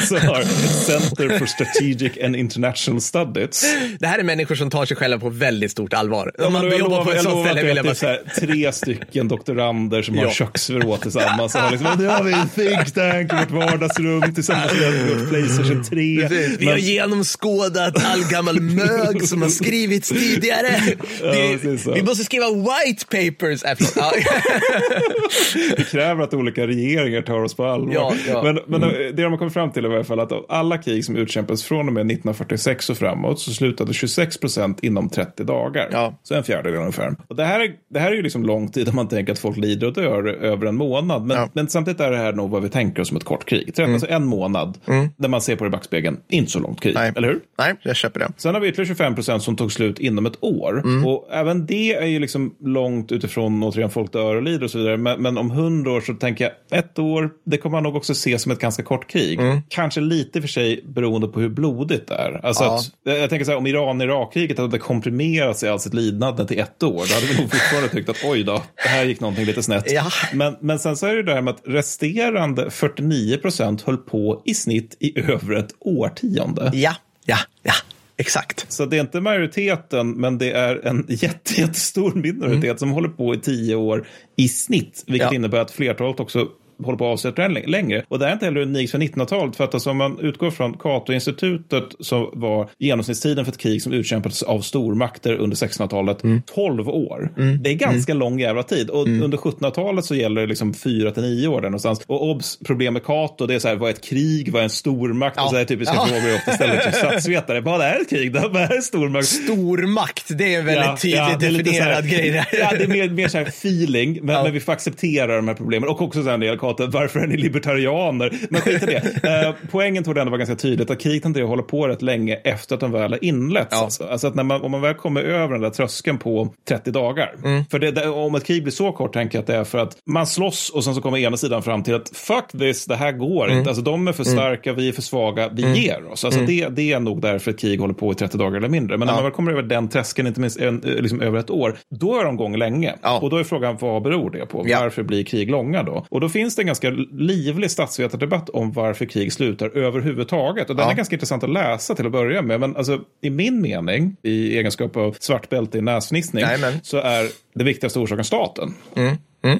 så 0.07 0.17
har 0.17 0.43
Center 0.85 1.39
for 1.39 1.45
Strategic 1.45 2.23
and 2.23 2.35
International 2.35 3.01
Studies 3.01 3.75
Det 3.99 4.07
här 4.07 4.19
är 4.19 4.23
människor 4.23 4.55
som 4.55 4.69
tar 4.69 4.85
sig 4.85 4.97
själva 4.97 5.19
på 5.19 5.29
väldigt 5.29 5.71
stort 5.71 5.93
allvar. 5.95 6.31
Om 6.37 6.43
Ja, 6.43 6.49
man 6.49 6.63
jobbar 6.63 6.77
lovar, 6.79 7.03
på 7.05 7.11
ett 7.11 7.21
sånt 7.23 7.45
ställe 7.45 7.59
att 7.61 7.65
vill 7.65 7.65
det 7.65 7.69
jag 7.69 7.77
är 7.77 7.83
bara 7.83 7.95
så 7.95 8.05
här, 8.07 8.19
tre 8.39 8.71
stycken 8.71 9.27
doktorander 9.27 10.01
som 10.01 10.17
har 10.17 10.23
Ja. 10.25 10.31
köksvrå 10.31 10.97
tillsammans. 10.97 11.55
Och 11.55 11.61
har 11.61 11.71
liksom, 11.71 11.87
nu 11.99 12.07
har 12.07 12.23
vi 12.23 12.33
en 12.33 12.49
think 12.49 12.93
tank 12.93 13.33
i 13.33 13.35
vårt 13.35 13.51
vardagsrum 13.51 14.33
tillsammans 14.35 14.73
med 14.73 15.09
vårt 15.19 15.29
Playstation 15.29 15.83
3. 15.83 16.27
Precis. 16.27 16.59
Vi 16.59 16.65
har 16.65 16.77
genomskådat 16.77 18.05
all 18.13 18.23
gammal 18.31 18.61
mög 18.61 19.27
som 19.27 19.41
har 19.41 19.49
skrivits 19.49 20.09
tidigare. 20.09 20.79
Vi, 21.21 21.57
precis 21.57 21.83
så. 21.83 21.93
vi 21.93 22.03
måste 22.03 22.23
skriva 22.23 22.45
white 22.51 23.05
papers. 23.05 23.63
Äh, 23.63 23.75
ja. 23.95 24.11
Det 25.77 25.83
kräver 25.91 26.23
att 26.23 26.33
olika 26.33 26.67
regeringar 26.67 27.21
tar 27.21 27.39
oss 27.43 27.55
på 27.55 27.65
allvar. 27.65 27.93
Ja, 27.93 28.13
ja. 28.27 28.43
Men, 28.43 28.59
men 28.67 28.81
det 28.81 29.11
de 29.11 29.31
har 29.31 29.37
kommit 29.37 29.53
fram 29.53 29.71
till 29.71 29.85
är 29.85 29.91
i 29.91 29.95
alla 29.95 30.03
fall 30.03 30.19
att 30.19 30.31
av 30.31 30.45
alla 30.49 30.77
krig 30.77 31.05
som 31.05 31.15
utkämpas 31.15 31.63
från 31.63 31.87
och 31.87 31.93
med 31.93 32.01
1946 32.01 32.89
och 32.89 32.97
framåt 32.97 33.39
så 33.39 33.51
slutade 33.51 33.93
26 33.93 34.37
procent 34.37 34.83
inom 34.83 35.09
30 35.09 35.43
dagar. 35.43 35.84
Ja. 35.91 36.19
Så 36.23 36.35
en 36.35 36.43
fjärdedel 36.43 36.79
ungefär. 36.79 37.15
Och 37.27 37.35
det 37.35 37.43
här, 37.45 37.59
är, 37.59 37.71
det 37.89 37.99
här 37.99 38.11
är 38.11 38.15
ju 38.15 38.21
liksom 38.21 38.43
lång 38.43 38.67
tid 38.71 38.89
om 38.89 38.95
man 38.95 39.07
tänker 39.07 39.33
att 39.33 39.39
folk 39.39 39.57
lider 39.57 39.87
och 39.87 39.93
dör 39.93 40.27
över 40.27 40.65
en 40.67 40.75
månad. 40.75 41.25
Men, 41.25 41.37
Ja. 41.37 41.49
men 41.53 41.67
samtidigt 41.67 41.99
är 42.01 42.11
det 42.11 42.17
här 42.17 42.33
nog 42.33 42.49
vad 42.49 42.61
vi 42.63 42.69
tänker 42.69 43.01
oss 43.01 43.07
som 43.07 43.17
ett 43.17 43.23
kort 43.23 43.45
krig. 43.45 43.79
Mm. 43.79 43.93
Alltså 43.93 44.07
en 44.09 44.25
månad, 44.25 44.77
när 45.17 45.27
man 45.29 45.41
ser 45.41 45.55
på 45.55 45.63
det 45.63 45.67
i 45.67 45.71
backspegeln, 45.71 46.17
inte 46.29 46.51
så 46.51 46.59
långt 46.59 46.81
krig. 46.81 46.95
Nej. 46.95 47.11
Eller 47.15 47.27
hur? 47.27 47.39
Nej, 47.57 47.73
jag 47.81 47.95
köper 47.95 48.19
det. 48.19 48.27
Sen 48.37 48.53
har 48.53 48.61
vi 48.61 48.67
ytterligare 48.67 48.87
25 48.87 49.15
procent 49.15 49.43
som 49.43 49.55
tog 49.55 49.71
slut 49.71 49.99
inom 49.99 50.25
ett 50.25 50.37
år. 50.43 50.83
Och 51.05 51.27
även 51.31 51.65
det 51.65 51.93
är 51.95 52.05
ju 52.05 52.19
liksom 52.19 52.55
långt 52.63 53.11
utifrån 53.11 53.63
återigen 53.63 53.89
folk 53.89 54.11
dör 54.13 54.35
och 54.35 54.43
lider 54.43 54.63
och 54.63 54.71
så 54.71 54.77
vidare. 54.77 54.97
Men, 54.97 55.21
men 55.21 55.37
om 55.37 55.51
hundra 55.51 55.91
år 55.91 56.01
så 56.01 56.13
tänker 56.13 56.43
jag 56.69 56.79
ett 56.79 56.99
år, 56.99 57.29
det 57.45 57.57
kommer 57.57 57.75
man 57.77 57.83
nog 57.83 57.95
också 57.95 58.13
se 58.15 58.39
som 58.39 58.51
ett 58.51 58.59
ganska 58.59 58.83
kort 58.83 59.07
krig. 59.09 59.39
Kanske 59.67 60.01
lite 60.01 60.41
för 60.41 60.47
sig 60.47 60.81
beroende 60.87 61.27
på 61.27 61.39
hur 61.39 61.49
blodigt 61.49 62.07
det 62.07 62.15
är. 62.15 62.39
Alltså 62.45 62.63
Ja. 62.63 62.75
att, 62.75 62.91
jag 63.19 63.29
tänker 63.29 63.45
så 63.45 63.51
här, 63.51 63.57
om 63.57 63.67
Iran-Irak-kriget 63.67 64.57
hade 64.57 64.77
komprimerats 64.77 65.63
i 65.63 65.67
all 65.75 65.79
sitt 65.79 65.93
lidande 65.93 66.45
till 66.47 66.59
ett 66.59 66.83
år, 66.83 67.05
då 67.09 67.13
hade 67.13 67.25
vi 67.25 67.41
nog 67.41 67.51
fortfarande 67.51 67.89
tyckt 67.89 68.09
att 68.09 68.23
oj 68.23 68.43
då, 68.43 68.63
det 68.83 68.89
här 68.89 69.05
gick 69.05 69.19
någonting 69.19 69.45
lite 69.45 69.63
snett. 69.63 69.91
Ja. 69.91 70.05
Men, 70.33 70.55
men 70.61 70.79
sen 70.79 70.97
så 70.97 71.05
är 71.05 71.15
det 71.15 71.23
det 71.23 71.33
här 71.33 71.41
med 71.41 71.53
att 71.53 71.61
resterande 71.65 72.69
49 72.71 73.37
procent 73.37 73.81
höll 73.81 73.97
på 73.97 74.41
i 74.45 74.53
snitt 74.53 74.97
i 74.99 75.19
över 75.19 75.55
ett 75.55 75.71
årtionde. 75.79 76.71
Ja, 76.73 76.95
ja, 77.25 77.37
ja. 77.63 77.73
Exakt. 78.17 78.65
Så 78.71 78.85
det 78.85 78.97
är 78.97 79.01
inte 79.01 79.21
majoriteten, 79.21 80.11
men 80.11 80.37
det 80.37 80.51
är 80.51 80.87
en 80.87 81.05
jätte, 81.09 81.53
jättestor 81.61 82.13
minoritet 82.15 82.79
som 82.79 82.91
håller 82.91 83.09
på 83.09 83.35
i 83.35 83.37
tio 83.39 83.75
år 83.75 84.07
i 84.35 84.47
snitt. 84.47 85.03
Vilket 85.07 85.31
Ja. 85.31 85.35
innebär 85.35 85.59
att 85.59 85.71
flertalet 85.71 86.19
också 86.19 86.47
håller 86.83 86.97
på 86.97 87.05
att 87.05 87.13
avsätta 87.13 87.47
längre. 87.47 88.03
Och 88.07 88.19
det 88.19 88.25
är 88.27 88.33
inte 88.33 88.45
heller 88.45 88.61
unikt 88.61 88.91
för 88.91 88.97
1900-talet. 88.99 89.55
För 89.55 89.63
att 89.63 89.73
alltså, 89.73 89.89
om 89.89 89.97
man 89.97 90.19
utgår 90.19 90.51
från 90.51 90.73
Cato-institutet 90.77 91.83
så 91.99 92.29
var 92.33 92.69
genomsnittstiden 92.79 93.45
för 93.45 93.51
ett 93.51 93.57
krig 93.57 93.81
som 93.81 93.93
utkämpades 93.93 94.43
av 94.43 94.59
stormakter 94.61 95.33
under 95.35 95.57
1600-talet 95.57 96.17
12 96.55 96.89
år. 96.89 97.29
Det 97.63 97.69
är 97.69 97.73
ganska 97.73 98.13
lång 98.13 98.39
jävla 98.39 98.63
tid. 98.63 98.89
Och 98.89 99.07
under 99.07 99.37
1700-talet 99.37 100.05
så 100.05 100.15
gäller 100.15 100.41
det 100.41 100.47
liksom 100.47 100.73
4 100.73 101.11
till 101.11 101.23
9 101.23 101.47
år 101.47 101.61
där 101.61 101.69
någonstans. 101.69 102.01
Och 102.07 102.29
obs, 102.29 102.59
problem 102.65 102.93
med 102.93 103.03
Cato, 103.05 103.45
det 103.45 103.55
är 103.55 103.59
så 103.59 103.67
här, 103.67 103.75
vad 103.75 103.89
är 103.89 103.93
ett 103.93 104.03
krig, 104.03 104.51
vad 104.51 104.59
är 104.59 104.63
en 104.63 104.69
stormakt? 104.69 105.35
Ja. 105.37 105.43
Och 105.43 105.49
så 105.49 105.57
här 105.57 105.65
typiska 105.65 105.95
Ja. 105.95 106.05
frågor 106.05 106.35
ofta 106.35 106.51
ställer 106.51 106.77
till 106.77 106.93
statsvetare. 106.99 107.61
Vad 107.61 107.81
är 107.81 108.01
ett 108.01 108.09
krig? 108.09 108.33
Vad 108.33 108.55
är 108.55 108.75
en 108.75 108.81
stormakt? 108.81 109.27
Stormakt, 109.27 110.37
det 110.37 110.55
är 110.55 110.59
en 110.59 110.65
väldigt 110.65 111.01
tydligt 111.01 111.39
det 111.39 111.49
lite 111.49 111.73
så 111.73 111.83
här- 111.83 112.01
definierad 112.01 112.09
grej. 112.09 112.31
Där. 112.31 112.47
Ja, 112.59 112.71
det 112.77 112.83
är 112.83 112.87
mer, 112.87 113.09
mer 113.09 113.27
så 113.27 113.37
här 113.37 113.45
feeling, 113.45 114.19
men, 114.23 114.35
Ja. 114.35 114.43
men 114.43 114.53
vi 114.53 114.59
får 114.59 114.71
acceptera 114.73 115.35
de 115.35 115.47
här 115.47 115.55
problemen. 115.55 115.89
Och 115.89 116.01
också 116.01 116.23
så 116.23 116.29
här, 116.29 116.37
när 116.67 116.73
Cato, 116.73 116.87
varför 116.91 117.19
är 117.19 117.27
ni 117.27 117.37
libertarianer? 117.37 118.33
Men 118.49 118.61
skit 118.61 118.83
i 118.83 118.85
det. 118.85 119.01
Eh, 119.45 119.53
poängen 119.71 120.03
tog 120.03 120.15
det 120.15 120.21
ändå 120.21 120.31
vara 120.31 120.37
ganska 120.37 120.55
tydligt 120.55 120.89
att 120.89 120.99
kriget 120.99 121.25
att 121.25 121.37
hålla 121.47 121.63
på 121.63 121.87
rätt 121.87 122.01
länge 122.01 122.35
efter 122.35 122.75
att 122.75 122.81
de 122.81 122.91
väl 122.91 123.11
har 123.11 123.23
inletts. 123.25 123.67
Ja. 123.71 123.83
Alltså. 123.83 124.03
alltså 124.03 124.27
att 124.27 124.35
när 124.35 124.43
man, 124.43 124.61
om 124.61 124.71
man 124.71 124.81
väl 124.81 124.93
kommer 124.93 125.21
över 125.21 125.53
den 125.53 125.61
där 125.61 125.69
tröskeln 125.69 126.17
på 126.17 126.53
30 126.67 126.91
dagar. 126.91 127.35
Mm. 127.43 127.65
För 127.71 127.79
det, 127.79 128.07
om 128.07 128.35
ett 128.35 128.45
krig 128.45 128.63
blir 128.63 128.71
så 128.73 128.91
kort 128.91 129.13
tänker 129.13 129.37
jag 129.37 129.41
att 129.41 129.47
det 129.47 129.55
är 129.55 129.63
för 129.63 129.77
att 129.77 129.97
man 130.09 130.27
slåss 130.27 130.69
och 130.69 130.83
sen 130.83 130.95
så 130.95 131.01
kommer 131.01 131.17
ena 131.17 131.37
sidan 131.37 131.63
fram 131.63 131.83
till 131.83 131.93
att 131.95 132.09
fuck 132.09 132.51
this, 132.59 132.85
det 132.85 132.95
här 132.95 133.11
går 133.11 133.45
Mm. 133.45 133.57
inte. 133.57 133.69
Alltså 133.69 133.83
de 133.83 134.07
är 134.07 134.11
för 134.13 134.23
starka, 134.23 134.73
vi 134.73 134.87
är 134.89 134.93
för 134.93 135.01
svaga, 135.01 135.49
vi 135.53 135.79
ger 135.81 136.11
oss. 136.11 136.25
Alltså 136.25 136.39
det, 136.39 136.67
det 136.69 136.91
är 136.93 136.99
nog 136.99 137.21
därför 137.21 137.51
ett 137.51 137.59
krig 137.59 137.79
håller 137.79 137.93
på 137.93 138.11
i 138.11 138.15
30 138.15 138.37
dagar 138.37 138.57
eller 138.57 138.69
mindre. 138.69 138.97
Men 138.97 139.05
när 139.05 139.13
Ja. 139.13 139.15
man 139.15 139.23
väl 139.23 139.33
kommer 139.33 139.51
över 139.51 139.63
den 139.63 139.87
tröskeln, 139.89 140.27
inte 140.27 140.41
minst 140.41 140.59
en, 140.59 140.83
eh, 140.83 140.89
liksom 141.01 141.21
över 141.21 141.39
ett 141.39 141.49
år, 141.49 141.75
då 141.99 142.19
är 142.19 142.23
de 142.23 142.35
igång 142.35 142.57
länge. 142.57 142.93
Ja. 143.01 143.19
Och 143.19 143.29
då 143.29 143.37
är 143.37 143.43
frågan, 143.43 143.77
vad 143.79 144.01
beror 144.03 144.29
det 144.31 144.45
på? 144.45 144.57
Varför 144.69 145.03
blir 145.03 145.23
krig 145.23 145.51
långa 145.51 145.83
då? 145.83 146.05
Och 146.09 146.21
då 146.21 146.29
finns 146.29 146.54
det 146.55 146.61
en 146.61 146.65
ganska 146.65 146.89
livlig 147.11 147.71
statsvetardebatt 147.71 148.49
om 148.49 148.71
varför 148.71 149.05
krig 149.05 149.33
slutar 149.33 149.77
överhuvudtaget. 149.77 150.69
Och 150.69 150.75
den 150.75 150.85
Ja. 150.85 150.91
är 150.91 150.95
ganska 150.95 151.15
intressant 151.15 151.43
att 151.43 151.49
läsa 151.49 151.95
till 151.95 152.05
att 152.05 152.11
börja 152.11 152.41
med. 152.41 152.59
Men 152.59 152.75
alltså, 152.75 152.99
i 153.21 153.29
min 153.29 153.61
mening, 153.61 154.15
i 154.21 154.57
egenskap 154.57 154.97
av 154.97 155.15
svart 155.19 155.49
bälte 155.49 155.77
i 155.77 155.81
näsfnissning, 155.81 156.43
så 156.83 156.97
är 156.97 157.27
det 157.55 157.63
viktigaste 157.63 157.99
orsaken 157.99 158.25
staten. 158.25 158.73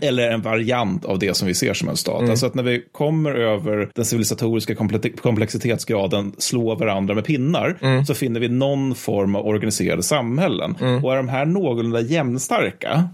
Eller 0.02 0.30
en 0.30 0.42
variant 0.42 1.06
av 1.06 1.20
det 1.20 1.34
som 1.38 1.48
vi 1.48 1.54
ser 1.54 1.74
som 1.74 1.90
en 1.90 1.98
stat. 1.98 2.30
Alltså 2.30 2.46
att 2.46 2.54
när 2.54 2.64
vi 2.64 2.84
kommer 2.92 3.32
över 3.36 3.90
den 3.96 4.06
civilisatoriska 4.06 4.74
komple- 4.74 5.18
komplexitetsgraden, 5.22 6.34
slår 6.38 6.76
varandra 6.76 7.16
med 7.16 7.26
pinnar, 7.26 8.04
så 8.06 8.14
finner 8.14 8.40
vi 8.40 8.48
någon 8.50 8.96
form 8.96 9.36
av 9.36 9.48
organiserade 9.48 10.04
samhällen. 10.04 10.76
Och 11.04 11.14
är 11.14 11.18
de 11.18 11.30
här 11.30 11.46
någorlunda 11.46 12.02
jämnstarka, 12.02 13.10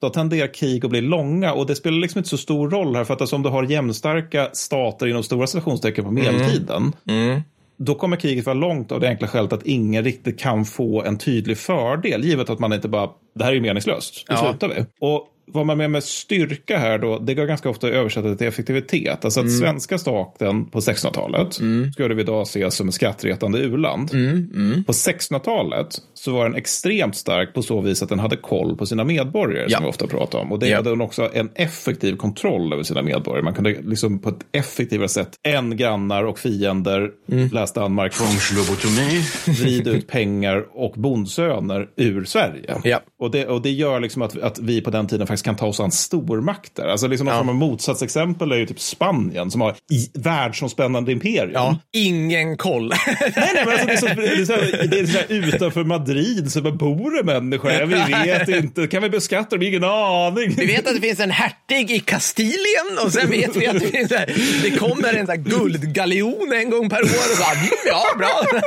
då 0.00 0.08
tenderar 0.10 0.54
krig 0.54 0.84
att 0.84 0.90
bli 0.90 1.00
långa. 1.00 1.52
Och 1.52 1.66
det 1.66 1.74
spelar 1.76 1.98
liksom 1.98 2.18
inte 2.18 2.28
så 2.28 2.36
stor 2.36 2.70
roll 2.70 2.96
här, 2.96 3.04
för 3.04 3.14
att 3.14 3.20
alltså 3.20 3.36
om 3.36 3.42
du 3.42 3.48
har 3.48 3.62
jämnstarka 3.62 4.48
stater 4.52 5.06
inom 5.06 5.22
stora 5.22 5.46
citationstecken 5.46 6.04
på 6.04 6.10
medeltiden, 6.10 6.92
då 7.78 7.94
kommer 7.94 8.16
kriget 8.16 8.46
vara 8.46 8.54
långt 8.54 8.92
av 8.92 9.00
det 9.00 9.08
enkla 9.08 9.28
skälet 9.28 9.52
att 9.52 9.62
ingen 9.66 10.04
riktigt 10.04 10.38
kan 10.40 10.64
få 10.64 11.02
en 11.02 11.18
tydlig 11.18 11.58
fördel, 11.58 12.24
givet 12.24 12.50
att 12.50 12.58
man 12.58 12.72
inte 12.72 12.88
bara, 12.88 13.08
det 13.34 13.44
här 13.44 13.50
är 13.50 13.54
ju 13.54 13.60
meningslöst, 13.60 14.24
nu 14.28 14.34
Ja. 14.34 14.48
slutar 14.50 14.68
vi. 14.68 14.84
Och 15.00 15.26
vad 15.52 15.66
man 15.66 15.78
med 15.78 15.90
med 15.90 16.04
styrka 16.04 16.78
här 16.78 16.98
då, 16.98 17.18
det 17.18 17.34
går 17.34 17.46
ganska 17.46 17.70
ofta 17.70 17.86
att 17.86 17.92
översätta 17.92 18.34
till 18.34 18.46
effektivitet. 18.46 19.24
Alltså 19.24 19.40
att 19.40 19.52
svenska 19.52 19.98
staten 19.98 20.64
på 20.70 20.80
1600-talet 20.80 21.54
skulle 21.94 22.14
vi 22.14 22.22
idag 22.22 22.46
se 22.46 22.70
som 22.70 22.88
ett 22.88 22.94
skrattretande 22.94 23.58
u-land. 23.58 24.10
På 24.86 24.92
1600-talet 24.92 25.86
så 26.14 26.32
var 26.32 26.44
den 26.44 26.54
extremt 26.54 27.16
stark 27.16 27.54
på 27.54 27.62
så 27.62 27.80
vis 27.80 28.02
att 28.02 28.08
den 28.08 28.18
hade 28.18 28.36
koll 28.36 28.76
på 28.76 28.86
sina 28.86 29.04
medborgare, 29.04 29.66
Ja. 29.68 29.76
som 29.76 29.84
vi 29.84 29.90
ofta 29.90 30.06
pratar 30.06 30.38
om. 30.38 30.52
Och 30.52 30.58
det 30.58 30.68
Ja. 30.68 30.76
hade 30.76 30.90
den 30.90 31.00
också 31.00 31.30
en 31.34 31.50
effektiv 31.54 32.16
kontroll 32.16 32.72
över 32.72 32.82
sina 32.82 33.02
medborgare. 33.02 33.44
Man 33.44 33.54
kunde 33.54 33.76
liksom 33.82 34.18
på 34.18 34.28
ett 34.28 34.46
effektivare 34.52 35.08
sätt 35.08 35.30
än 35.48 35.76
grannar 35.76 36.24
och 36.24 36.38
fiender, 36.38 37.10
läs 37.52 37.72
Danmark, 37.72 38.12
vrida 39.46 39.90
ut 39.90 40.06
pengar 40.08 40.64
och 40.72 40.92
bondsöner 40.96 41.88
ur 41.96 42.24
Sverige. 42.24 42.76
Ja. 42.84 43.00
Och, 43.20 43.30
det, 43.30 43.46
och 43.46 43.62
det 43.62 43.70
gör 43.70 44.00
liksom 44.00 44.22
att, 44.22 44.38
att 44.38 44.58
vi 44.58 44.80
på 44.80 44.90
den 44.90 45.06
tiden 45.06 45.26
faktiskt 45.26 45.39
kan 45.42 45.56
ta 45.56 45.66
oss 45.66 45.80
an 45.80 45.90
stormakter. 45.92 46.86
Alltså 46.86 47.06
liksom 47.06 47.24
någon 47.24 47.34
Ja. 47.34 47.38
form 47.40 47.48
av 47.48 47.54
motsatsexempel 47.54 48.52
är 48.52 48.56
ju 48.56 48.66
typ 48.66 48.80
Spanien 48.80 49.50
som 49.50 49.60
har 49.60 49.74
världsomspännande 50.18 51.12
imperium. 51.12 51.50
Ja, 51.54 51.78
ingen 51.92 52.56
koll. 52.56 52.88
Nej, 53.06 53.32
nej, 53.54 53.64
men 53.66 53.68
alltså 53.68 53.86
det 53.86 53.92
är 53.92 53.96
så, 53.96 54.06
det 54.06 54.32
är 54.40 54.44
så, 54.44 54.52
här, 54.52 54.86
det 54.90 54.98
är 55.00 55.06
så 55.06 55.18
här, 55.18 55.26
utanför 55.28 55.84
Madrid 55.84 56.52
så 56.52 56.60
bara 56.60 56.72
bor 56.74 57.16
det 57.16 57.24
människor. 57.24 57.86
Vi 57.86 58.30
vet 58.30 58.48
inte. 58.48 58.86
Kan 58.86 59.02
vi 59.02 59.10
beskatta 59.10 59.56
dem? 59.56 59.62
Ingen 59.66 59.84
aning. 59.84 60.54
Vi 60.56 60.66
vet 60.66 60.86
att 60.88 60.94
det 60.94 61.00
finns 61.00 61.20
en 61.20 61.30
hertig 61.30 61.90
i 61.90 61.98
Kastilien 62.00 62.98
och 63.04 63.12
sen 63.12 63.30
vet 63.30 63.56
vi 63.56 63.66
att 63.66 63.80
det, 63.80 63.86
finns 63.86 64.10
här, 64.10 64.34
det 64.62 64.70
kommer 64.70 65.14
en 65.14 65.26
så 65.26 65.32
här 65.32 65.38
guldgaljon 65.38 66.52
en 66.52 66.70
gång 66.70 66.88
per 66.90 66.96
år. 67.02 67.04
Och 67.04 67.36
så, 67.36 67.44
mm, 67.54 67.66
ja, 67.86 68.02
bra. 68.18 68.60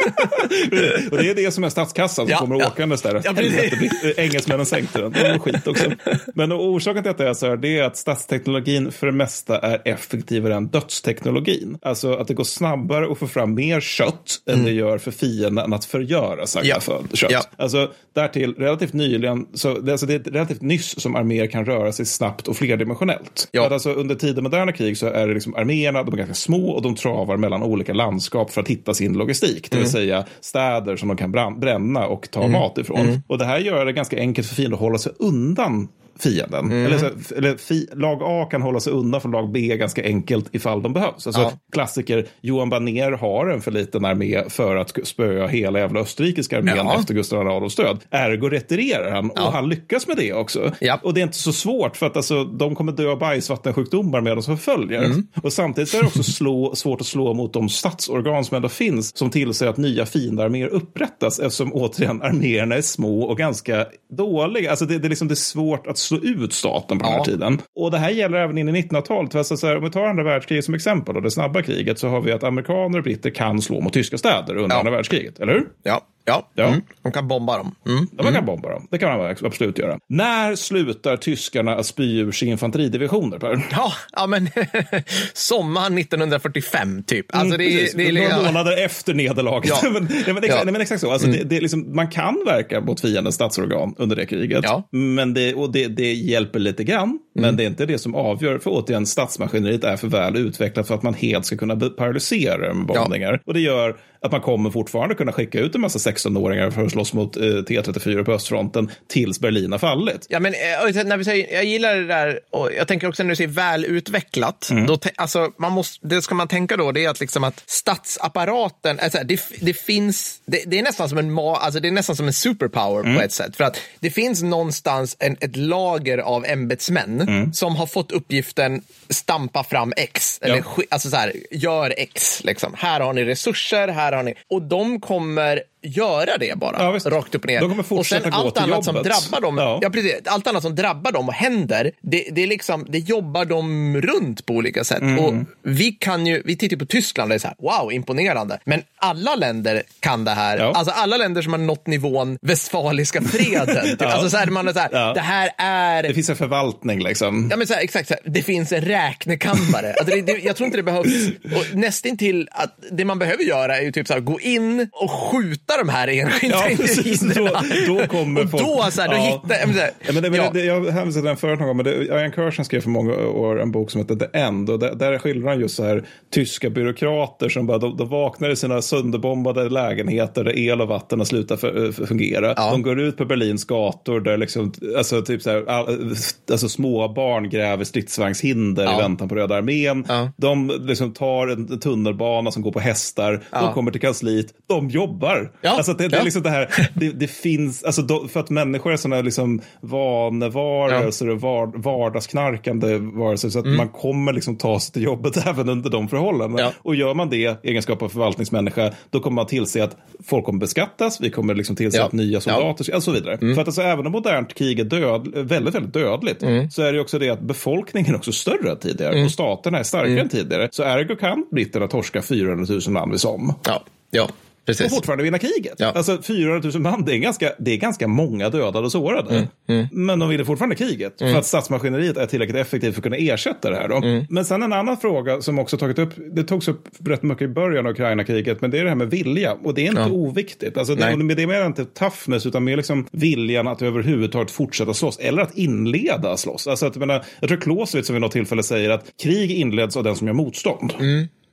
Och 1.12 1.18
det 1.18 1.30
är 1.30 1.36
det 1.36 1.52
som 1.52 1.64
är 1.64 1.70
statskassan 1.70 2.26
som 2.26 2.32
Ja, 2.32 2.38
kommer 2.38 2.60
ja. 2.60 2.68
åkandes 2.68 3.02
där. 3.02 3.22
Ja. 3.24 3.34
Helvete, 3.34 4.14
Engelsmännen 4.18 4.66
sänkte 4.66 5.02
den. 5.02 5.12
Det 5.12 5.32
var 5.32 5.40
skit 5.40 5.68
också. 5.68 5.92
Men 6.36 6.52
och 6.52 6.63
orsaken 6.64 7.04
till 7.04 7.12
att 7.12 7.18
det 7.18 7.30
är 7.30 7.34
så 7.34 7.48
här, 7.48 7.58
det 7.58 7.78
är 7.78 7.84
att 7.84 7.98
stadsteknologin 7.98 8.92
för 8.92 9.08
det 9.08 9.14
mesta 9.14 9.60
är 9.60 9.82
effektivare 9.86 10.56
än 10.56 10.68
dödsteknologin. 10.68 11.78
Alltså 11.82 12.14
att 12.14 12.28
det 12.28 12.34
går 12.34 12.44
snabbare 12.44 13.12
att 13.12 13.18
få 13.18 13.28
fram 13.28 13.54
mer 13.56 13.82
kött 13.82 14.38
än 14.50 14.64
det 14.64 14.72
gör 14.72 14.98
för 14.98 15.12
fienden 15.12 15.74
att 15.74 15.86
förgöra 15.86 16.48
sagda 16.48 16.68
Ja. 16.70 16.80
för 16.80 17.04
kött. 17.14 17.32
Ja. 17.32 17.42
Alltså 17.58 17.92
därtill 18.14 18.56
relativt 18.58 18.94
nyligen, 18.94 19.48
så 19.54 19.74
det, 19.74 19.92
alltså, 19.92 20.06
det 20.06 20.14
är 20.28 20.32
relativt 20.32 20.62
nyss 20.62 21.02
som 21.02 21.16
arméer 21.16 21.48
kan 21.48 21.66
röra 21.66 21.92
sig 21.92 22.06
snabbt 22.06 22.48
och 22.48 22.56
flerdimensionellt. 22.56 23.48
Ja. 23.52 23.66
Att 23.66 23.72
alltså, 23.72 23.94
under 23.94 24.16
tider 24.16 24.42
moderna 24.42 24.72
krig 24.72 24.98
så 24.98 25.08
är 25.08 25.28
det 25.28 25.34
liksom 25.34 25.56
arméerna, 25.56 26.04
de 26.04 26.14
är 26.14 26.18
ganska 26.18 26.34
små 26.36 26.70
och 26.70 26.82
de 26.82 26.96
travar 26.96 27.38
mellan 27.38 27.64
olika 27.64 27.94
landskap 27.94 28.52
för 28.52 28.62
att 28.62 28.68
hitta 28.68 28.94
sin 28.94 29.14
logistik. 29.14 29.72
Det 29.72 29.78
vill 29.78 29.90
säga 29.90 30.26
städer 30.42 30.96
som 30.96 31.08
de 31.08 31.18
kan 31.18 31.32
bränna 31.60 32.08
och 32.08 32.32
ta 32.32 32.48
mat 32.48 32.78
ifrån. 32.78 33.22
Och 33.28 33.38
det 33.38 33.46
här 33.46 33.60
gör 33.60 33.86
det 33.86 33.94
ganska 33.94 34.18
enkelt 34.20 34.48
för 34.48 34.56
fienden 34.56 34.74
att 34.74 34.80
hålla 34.80 34.98
sig 34.98 35.14
undan 35.20 35.88
fienden. 36.20 36.72
Eller, 36.72 36.98
så, 36.98 37.36
eller 37.36 37.58
fi, 37.58 37.88
lag 37.94 38.20
A 38.24 38.48
kan 38.52 38.62
hålla 38.62 38.80
sig 38.80 38.94
undan 38.94 39.22
från 39.22 39.32
lag 39.32 39.52
B 39.52 39.78
ganska 39.78 40.04
enkelt 40.04 40.56
ifall 40.56 40.82
de 40.84 40.94
behövs. 40.94 41.28
Alltså, 41.28 41.42
Ja. 41.42 41.52
Klassiker, 41.74 42.28
Johan 42.42 42.70
Baner 42.70 43.12
har 43.12 43.48
en 43.48 43.62
för 43.62 43.72
liten 43.72 44.06
armé 44.06 44.44
för 44.50 44.76
att 44.76 45.08
spöa 45.08 45.48
hela 45.48 45.80
jävla 45.80 46.00
österrikiska 46.00 46.58
armén 46.58 46.76
Ja. 46.78 47.00
efter 47.00 47.14
Gustav 47.14 47.48
Adolfs 47.48 47.76
död. 47.76 48.00
Ergo 48.12 48.50
retirerar 48.50 49.12
han 49.12 49.30
och 49.32 49.52
han 49.54 49.70
lyckas 49.70 50.08
med 50.08 50.18
det 50.18 50.34
också. 50.34 50.72
Ja. 50.80 51.00
Och 51.04 51.14
det 51.14 51.22
är 51.22 51.24
inte 51.24 51.38
så 51.38 51.54
svårt 51.54 51.98
för 51.98 52.06
att 52.06 52.18
alltså, 52.18 52.44
de 52.44 52.76
kommer 52.76 52.92
dö 52.92 53.12
av 53.12 53.20
bajsvattensjukdomar 53.20 54.22
medan 54.22 54.36
de 54.36 54.44
förföljer. 54.58 55.04
Mm. 55.04 55.28
Och 55.44 55.54
samtidigt 55.54 55.94
är 55.94 56.00
det 56.00 56.08
också 56.08 56.24
slå, 56.34 56.76
svårt 56.76 57.02
att 57.02 57.08
slå 57.08 57.34
mot 57.34 57.54
de 57.54 57.70
statsorgan 57.70 58.46
som 58.46 58.56
ändå 58.56 58.70
finns 58.70 59.18
som 59.18 59.30
tillser 59.30 59.68
att 59.68 59.78
nya 59.78 60.06
fiendearméer 60.06 60.68
upprättas 60.68 61.40
eftersom 61.40 61.74
återigen 61.74 62.22
arméerna 62.22 62.76
är 62.76 62.82
små 62.82 63.24
och 63.24 63.38
ganska 63.38 63.86
dåliga. 64.18 64.70
Alltså 64.70 64.86
det, 64.86 64.98
det, 65.00 65.08
är 65.08 65.10
liksom, 65.10 65.28
det 65.28 65.34
är 65.34 65.36
svårt 65.36 65.88
att 65.88 65.98
slå 66.04 66.18
ut 66.18 66.54
staten 66.54 66.98
på 67.00 67.04
den 67.04 67.12
här 67.14 67.20
Ja. 67.20 67.26
tiden. 67.26 67.62
Och 67.76 67.92
det 67.92 67.98
här 67.98 68.10
gäller 68.10 68.38
även 68.38 68.58
in 68.58 68.70
i 68.70 68.82
1900-talet. 68.82 69.32
För 69.32 69.40
Alltså, 69.40 69.58
så 69.58 69.68
här, 69.68 69.78
om 69.78 69.84
vi 69.84 69.90
tar 69.92 70.06
andra 70.06 70.24
världskriget 70.24 70.66
som 70.66 70.74
exempel 70.74 71.16
och 71.16 71.22
det 71.22 71.32
snabba 71.32 71.62
kriget 71.62 72.00
så 72.00 72.08
har 72.08 72.22
vi 72.22 72.32
att 72.32 72.44
amerikaner 72.44 72.98
och 72.98 73.04
britter 73.04 73.30
kan 73.30 73.62
slå 73.62 73.82
mot 73.82 73.94
tyska 73.94 74.18
städer 74.18 74.56
under 74.56 74.76
Ja. 74.76 74.80
andra 74.80 74.92
världskriget, 74.92 75.40
eller 75.40 75.54
hur? 75.54 75.68
Ja, 75.84 76.02
ja. 76.26 76.50
Ja. 76.56 76.68
Mm. 76.68 76.82
De 77.04 77.12
kan 77.12 77.28
bomba 77.28 77.58
dem. 77.58 77.76
Mm. 77.88 78.08
Ja, 78.18 78.24
man 78.24 78.34
kan 78.34 78.46
bomba 78.46 78.70
dem. 78.70 78.88
Det 78.92 78.98
kan 78.98 79.18
man 79.18 79.36
absolut 79.44 79.80
göra. 79.80 79.98
När 80.10 80.56
slutar 80.56 81.18
tyskarna 81.18 81.76
att 81.76 81.86
spy 81.86 82.20
ur 82.20 82.32
sig 82.32 82.48
infanteridivisioner, 82.48 83.40
Per? 83.40 83.68
Ja, 83.72 83.94
ja, 84.16 84.28
men 84.28 84.50
sommaren 85.34 85.98
1945 85.98 87.04
typ. 87.04 87.26
Alltså, 87.36 87.58
det, 87.58 87.64
Mm, 87.64 87.88
det 87.96 88.04
är 88.08 88.14
Några 88.14 88.28
liksom- 88.38 88.46
månader 88.46 88.86
efter 88.86 89.14
nederlaget. 89.14 89.70
Ja. 89.84 89.90
men, 89.94 90.04
nej, 90.10 90.24
men, 90.28 90.38
exakt, 90.38 90.48
Ja. 90.50 90.54
Mm. 90.56 90.66
nej, 90.66 90.72
men 90.72 90.82
exakt 90.82 91.02
så. 91.02 91.12
Alltså, 91.12 91.28
det, 91.28 91.44
det 91.44 91.58
är 91.58 91.62
liksom, 91.62 91.96
man 91.96 92.08
kan 92.08 92.44
verka 92.46 92.82
mot 92.82 93.02
fiendens 93.02 93.36
statsorgan 93.36 93.96
under 93.98 94.16
det 94.16 94.26
kriget. 94.26 94.60
Ja. 94.64 94.88
Men 94.92 95.34
det, 95.34 95.54
och 95.54 95.72
det, 95.72 95.88
det 95.88 96.14
hjälper 96.14 96.60
lite 96.60 96.84
grann. 96.84 97.20
Men 97.36 97.44
Mm. 97.44 97.56
det 97.58 97.64
är 97.64 97.68
inte 97.68 97.86
det 97.86 97.98
som 97.98 98.16
avgör. 98.16 98.58
För 98.60 98.70
återigen, 98.72 99.06
statsmaskineriet 99.06 99.84
är 99.84 99.98
för 99.98 100.08
väl 100.08 100.36
utvecklat 100.38 100.88
för 100.88 100.96
att 100.96 101.04
man 101.04 101.14
helt 101.14 101.46
ska 101.46 101.58
kunna 101.58 101.76
paralysera 101.76 102.68
det 102.68 102.74
med 102.74 102.86
bombningar. 102.86 103.42
Och 103.46 103.54
det 103.54 103.60
gör 103.60 103.96
att 104.24 104.32
man 104.32 104.42
kommer 104.42 104.70
fortfarande 104.72 105.16
kunna 105.16 105.32
skicka 105.32 105.60
ut 105.60 105.76
en 105.76 105.82
massa 105.82 106.12
16-åringar 106.12 106.72
för 106.72 106.86
att 106.86 106.92
slåss 106.92 107.14
mot 107.14 107.38
eh, 107.38 107.42
T34 107.42 108.24
på 108.24 108.32
östfronten 108.34 108.92
tills 109.08 109.40
Berlin 109.40 109.72
har 109.72 109.80
fallit. 109.80 110.26
Ja, 110.30 110.40
men 110.40 110.54
eh, 110.54 111.04
när 111.06 111.18
vi 111.18 111.24
säger, 111.24 111.54
jag 111.54 111.66
gillar 111.66 111.96
det 111.96 112.08
där, 112.08 112.40
och 112.52 112.70
jag 112.78 112.88
tänker 112.88 113.08
också 113.10 113.24
när 113.24 113.30
du 113.30 113.36
säger 113.36 113.50
välutvecklat, 113.50 114.70
Mm. 114.72 114.86
då, 114.86 114.98
alltså, 115.16 115.52
man 115.58 115.72
måste, 115.72 116.08
det 116.08 116.22
ska 116.22 116.36
man 116.36 116.48
tänka 116.48 116.78
då, 116.78 116.92
det 116.92 117.06
är 117.06 117.10
att, 117.10 117.20
liksom 117.20 117.44
att 117.44 117.64
statsapparaten, 117.66 119.00
alltså, 119.00 119.18
det, 119.26 119.40
det 119.62 119.74
finns, 119.74 120.42
det, 120.46 120.64
det 120.68 120.80
är 120.80 120.84
nästan 120.84 121.10
som 121.10 121.18
en, 121.18 121.38
alltså, 121.40 121.80
det 121.80 121.88
är 121.88 121.92
nästan 121.92 122.16
som 122.16 122.28
en 122.28 122.34
superpower 122.34 123.00
Mm. 123.04 123.16
på 123.16 123.22
ett 123.22 123.32
sätt. 123.32 123.56
För 123.56 123.64
att 123.64 123.78
det 124.00 124.10
finns 124.10 124.44
någonstans 124.44 125.16
en, 125.20 125.38
ett 125.42 125.56
lager 125.56 126.18
av 126.18 126.46
ämbetsmän 126.46 127.22
Mm. 127.22 127.54
som 127.54 127.76
har 127.76 127.86
fått 127.86 128.12
uppgiften 128.12 128.82
stampa 129.10 129.64
fram 129.64 129.94
X, 129.98 130.40
eller 130.42 130.56
Ja. 130.58 130.84
alltså 130.90 131.10
så 131.10 131.16
här, 131.16 131.34
gör 131.52 131.94
X. 131.98 132.42
Liksom. 132.44 132.74
Här 132.78 133.00
har 133.00 133.14
ni 133.14 133.24
resurser, 133.26 133.88
här 133.88 134.13
har 134.16 134.24
ni, 134.24 134.36
och 134.50 134.62
de 134.62 135.00
kommer 135.00 135.64
göra 135.84 136.38
det 136.38 136.58
bara, 136.58 137.00
Ja, 137.04 137.10
rakt 137.12 137.36
upp 137.36 137.44
och 137.44 137.48
ner. 137.48 137.62
De 137.62 137.70
kommer 137.70 138.00
och 138.00 138.06
sen 138.06 138.34
allt 138.34 138.58
annat 138.58 138.86
som 138.86 138.96
drabbar 138.96 139.42
dem, 139.42 139.58
Ja. 139.58 139.80
ja. 139.82 139.90
precis, 139.90 140.14
allt 140.26 140.48
annat 140.48 140.64
som 140.64 140.76
drabbar 140.76 141.12
dem 141.12 141.28
och 141.28 141.34
händer, 141.34 141.92
det, 142.02 142.28
det, 142.32 142.44
är 142.44 142.48
liksom, 142.48 142.86
det 142.90 143.00
jobbar 143.00 143.46
de 143.46 144.02
runt 144.02 144.46
på 144.46 144.54
olika 144.54 144.84
sätt. 144.84 145.02
Mm. 145.02 145.20
Och 145.20 145.34
vi, 145.62 145.92
kan 145.92 146.28
ju, 146.28 146.42
vi 146.46 146.58
tittar 146.58 146.78
på 146.78 146.86
Tyskland 146.86 147.26
och 147.26 147.30
det 147.30 147.36
är 147.36 147.40
så 147.40 147.48
här, 147.48 147.56
wow, 147.60 147.94
imponerande. 147.94 148.60
Men 148.66 148.82
alla 148.98 149.36
länder 149.36 149.84
kan 150.00 150.26
det 150.26 150.32
här. 150.32 150.58
Ja. 150.58 150.74
Alltså 150.76 150.94
alla 150.94 151.18
länder 151.18 151.42
som 151.42 151.54
har 151.54 151.60
nått 151.60 151.88
nivån 151.88 152.38
Westfaliska 152.42 153.22
freden. 153.22 153.86
typ. 153.98 154.02
Alltså 154.02 154.30
så 154.30 154.38
här, 154.38 154.48
man 154.48 154.68
är 154.68 154.74
så 154.74 154.80
här, 154.80 155.14
det 155.14 155.22
här 155.22 155.50
är... 155.58 156.04
Det 156.04 156.14
finns 156.14 156.30
en 156.30 156.36
förvaltning 156.36 157.04
liksom. 157.04 157.48
Ja, 157.52 157.58
men 157.58 157.68
så 157.68 157.74
här, 157.74 157.82
exakt, 157.82 158.08
så 158.08 158.14
här, 158.14 158.32
det 158.32 158.42
finns 158.42 158.72
en 158.72 158.82
räknekammare. 158.82 159.94
Alltså, 160.00 160.16
det, 160.16 160.22
det, 160.22 160.40
jag 160.44 160.56
tror 160.56 160.66
inte 160.66 160.78
det 160.78 160.84
behövs. 160.84 161.28
Och 161.44 161.76
nästintill 161.76 162.50
att 162.52 162.78
det 162.92 163.06
man 163.06 163.20
behöver 163.20 163.44
göra 163.44 163.78
är 163.78 163.82
ju 163.82 163.92
typ 163.92 164.08
så 164.08 164.14
här, 164.14 164.20
gå 164.20 164.40
in 164.40 164.90
och 164.92 165.12
skjuta 165.12 165.73
de 165.78 165.90
här 165.90 166.08
enskilda 166.08 166.58
Ja, 166.70 166.76
precis. 166.78 167.20
Då, 167.22 167.26
individerna. 167.28 167.62
då 167.88 168.08
kommer 168.08 168.44
och 168.44 168.52
folk... 168.52 168.64
då, 168.64 168.88
så 168.92 169.02
här, 169.02 169.08
då 169.10 169.16
Ja. 169.16 169.42
hittar 169.44 169.60
jag... 169.60 169.68
men 169.68 169.78
Ja, 169.78 170.14
men 170.14 170.24
det, 170.24 170.30
men 170.30 170.40
ja. 170.40 170.50
det, 170.54 170.64
jag 170.66 170.76
hänvisade 170.92 171.14
till 171.14 171.24
den 171.28 171.38
förut 171.38 171.60
någon 171.60 171.68
gång, 171.68 171.78
men 171.78 171.86
det, 171.86 172.04
Ian 172.06 172.32
Kersen 172.32 172.66
skrev 172.66 172.82
för 172.82 172.90
många 172.90 173.14
år 173.16 173.62
en 173.62 173.72
bok 173.72 173.92
som 173.92 174.02
heter 174.02 174.16
The 174.16 174.38
End. 174.40 174.70
Och 174.70 174.80
där, 174.80 174.96
där 174.96 175.18
skildrar 175.20 175.50
han 175.50 175.60
just 175.60 175.76
så 175.76 175.84
här 175.84 176.04
tyska 176.34 176.70
byråkrater 176.70 177.50
som 177.50 177.68
bara, 177.68 177.78
de, 177.78 177.98
de 177.98 178.10
vaknar 178.10 178.50
i 178.50 178.56
sina 178.56 178.82
sönderbombade 178.82 179.70
lägenheter 179.70 180.44
där 180.44 180.58
el 180.60 180.82
och 180.82 180.88
vatten 180.88 181.20
har 181.20 181.26
slutat 181.26 181.60
för, 181.60 181.92
för, 181.92 182.06
fungera. 182.06 182.54
Ja. 182.58 182.72
De 182.72 182.82
går 182.82 183.00
ut 183.00 183.18
på 183.18 183.26
Berlins 183.26 183.66
gator 183.66 184.20
där 184.20 184.38
liksom, 184.38 184.74
alltså, 184.98 185.22
typ 185.22 185.42
så 185.42 185.50
här, 185.50 185.66
all, 185.70 186.16
alltså 186.52 186.70
små 186.70 187.08
barn 187.08 187.50
gräver 187.50 187.84
stridsvagnshinder 187.84 188.84
Ja. 188.84 189.00
i 189.00 189.02
väntan 189.02 189.30
på 189.30 189.36
Röda 189.36 189.56
armén. 189.56 190.06
Ja. 190.08 190.32
De 190.38 190.72
liksom 190.82 191.14
tar 191.14 191.48
en 191.48 191.80
tunnelbana 191.80 192.52
som 192.52 192.62
går 192.62 192.72
på 192.72 192.80
hästar. 192.80 193.44
De 193.52 193.74
kommer 193.74 193.92
till 193.92 194.02
kansliet. 194.02 194.48
De 194.70 194.90
jobbar. 194.90 195.52
Ja. 195.64 195.70
Alltså 195.70 195.94
det, 195.94 196.08
det 196.08 196.16
är 196.16 196.20
Ja. 196.20 196.24
liksom 196.24 196.42
det 196.44 196.50
här, 196.50 196.70
det, 196.94 197.10
det 197.10 197.28
finns, 197.28 197.84
alltså 197.84 198.02
då, 198.02 198.28
för 198.28 198.40
att 198.40 198.50
människor 198.50 198.92
är 198.94 198.98
sådana 198.98 199.22
liksom 199.22 199.62
vanevarelser 199.82 201.30
och 201.30 201.42
var, 201.42 201.68
vardagsknarkande 201.68 202.98
varelser 202.98 203.50
så 203.50 203.60
att 203.60 203.66
man 203.66 203.90
kommer 203.90 204.34
liksom 204.34 204.56
ta 204.56 204.80
sig 204.80 204.94
till 204.94 205.04
jobbet 205.04 205.38
även 205.48 205.70
under 205.70 205.90
de 205.90 206.08
förhållandena. 206.08 206.62
Ja. 206.62 206.72
Och 206.82 206.96
gör 206.96 207.14
man 207.14 207.30
det 207.30 207.64
egenskap 207.64 208.02
av 208.02 208.10
förvaltningsmänniska, 208.10 208.92
då 209.10 209.20
kommer 209.20 209.36
man 209.36 209.46
tillse 209.48 209.84
att 209.84 209.98
folk 210.24 210.46
kommer 210.46 210.60
beskattas, 210.60 211.22
vi 211.22 211.30
kommer 211.30 211.56
liksom 211.56 211.76
tillse 211.76 211.98
Ja. 211.98 212.06
att 212.06 212.12
nya 212.14 212.42
soldater, 212.42 212.96
och 212.96 213.04
så 213.04 213.12
vidare. 213.12 213.38
För 213.38 213.62
att 213.62 213.68
alltså, 213.68 213.82
även 213.82 214.06
om 214.06 214.12
modernt 214.12 214.54
krig 214.54 214.80
är 214.80 214.84
död, 214.84 215.28
väldigt, 215.36 215.76
väldigt 215.76 215.94
dödligt, 215.94 216.44
så 216.74 216.82
är 216.82 216.94
det 216.94 217.00
också 217.02 217.20
det 217.20 217.30
att 217.30 217.42
befolkningen 217.42 218.12
är 218.14 218.18
också 218.18 218.32
större 218.32 218.72
än 218.72 218.78
tidigare 218.80 219.24
och 219.24 219.32
staterna 219.32 219.80
är 219.80 219.84
starkare 219.84 220.20
än 220.22 220.30
tidigare. 220.30 220.68
Så 220.72 220.84
ergo 220.84 221.16
kan 221.16 221.46
britterna 221.52 221.88
torska 221.88 222.22
400 222.22 222.66
000 222.70 222.82
man 222.88 223.12
vid 223.12 223.20
som 223.20 223.54
Ja, 223.66 223.84
ja, 224.12 224.28
och 224.64 224.78
precis. 224.78 224.96
fortfarande 224.96 225.24
vinna 225.24 225.40
kriget. 225.40 225.74
Ja. 225.78 225.92
Alltså 225.96 226.22
400 226.22 226.70
000 226.74 226.82
man, 226.82 227.06
det 227.06 227.14
är, 227.14 227.18
ganska, 227.18 227.52
det 227.60 227.72
är 227.72 227.78
ganska 227.78 228.08
många 228.08 228.50
dödade 228.50 228.86
och 228.86 228.92
sårade. 228.92 229.48
Mm, 229.70 229.88
Men 229.92 230.20
de 230.20 230.30
ville 230.30 230.46
fortfarande 230.46 230.76
kriget. 230.76 231.14
För 231.20 231.36
att 231.36 231.46
statsmaskineriet 231.46 232.18
är 232.18 232.26
tillräckligt 232.26 232.58
effektivt 232.58 232.94
för 232.94 233.00
att 233.00 233.04
kunna 233.04 233.16
ersätta 233.18 233.70
det 233.70 233.76
här. 233.76 233.88
Då. 233.88 233.96
Mm. 233.96 234.26
Men 234.30 234.46
sen 234.46 234.64
en 234.64 234.74
annan 234.74 234.98
fråga 234.98 235.42
som 235.42 235.60
också 235.60 235.78
tagit 235.78 236.00
upp, 236.00 236.14
det 236.36 236.44
togs 236.44 236.68
upp 236.68 236.88
rätt 237.06 237.24
mycket 237.24 237.42
i 237.42 237.48
början 237.48 237.86
av 237.86 237.92
Ukraina-kriget, 237.92 238.62
men 238.62 238.72
det 238.72 238.80
är 238.80 238.84
det 238.84 238.90
här 238.90 238.96
med 238.96 239.10
vilja. 239.10 239.54
Och 239.54 239.74
det 239.74 239.82
är 239.82 239.88
inte 239.90 240.02
Ja. 240.02 240.10
oviktigt. 240.10 240.78
Alltså, 240.78 240.96
det, 240.96 241.34
det 241.36 241.44
är 241.44 241.48
mer 241.48 241.66
inte 241.66 241.86
toughness, 241.86 242.46
utan 242.46 242.64
mer 242.64 242.78
liksom 242.78 243.08
viljan 243.12 243.68
att 243.68 243.82
överhuvudtaget 243.82 244.52
fortsätta 244.52 244.94
slåss. 244.94 245.20
Eller 245.20 245.42
att 245.42 245.58
inleda 245.58 246.38
slåss. 246.38 246.68
Alltså 246.68 246.86
att, 246.86 246.96
jag, 246.96 247.00
menar, 247.08 247.26
jag 247.40 247.50
tror 247.50 247.62
Clausewitz 247.62 248.08
som 248.08 248.14
vid 248.14 248.22
något 248.22 248.32
tillfälle 248.32 248.64
säger 248.64 248.90
att 248.90 249.06
krig 249.24 249.52
inleds 249.52 249.98
av 249.98 250.04
den 250.04 250.16
som 250.16 250.28
gör 250.28 250.34
motstånd. 250.34 250.94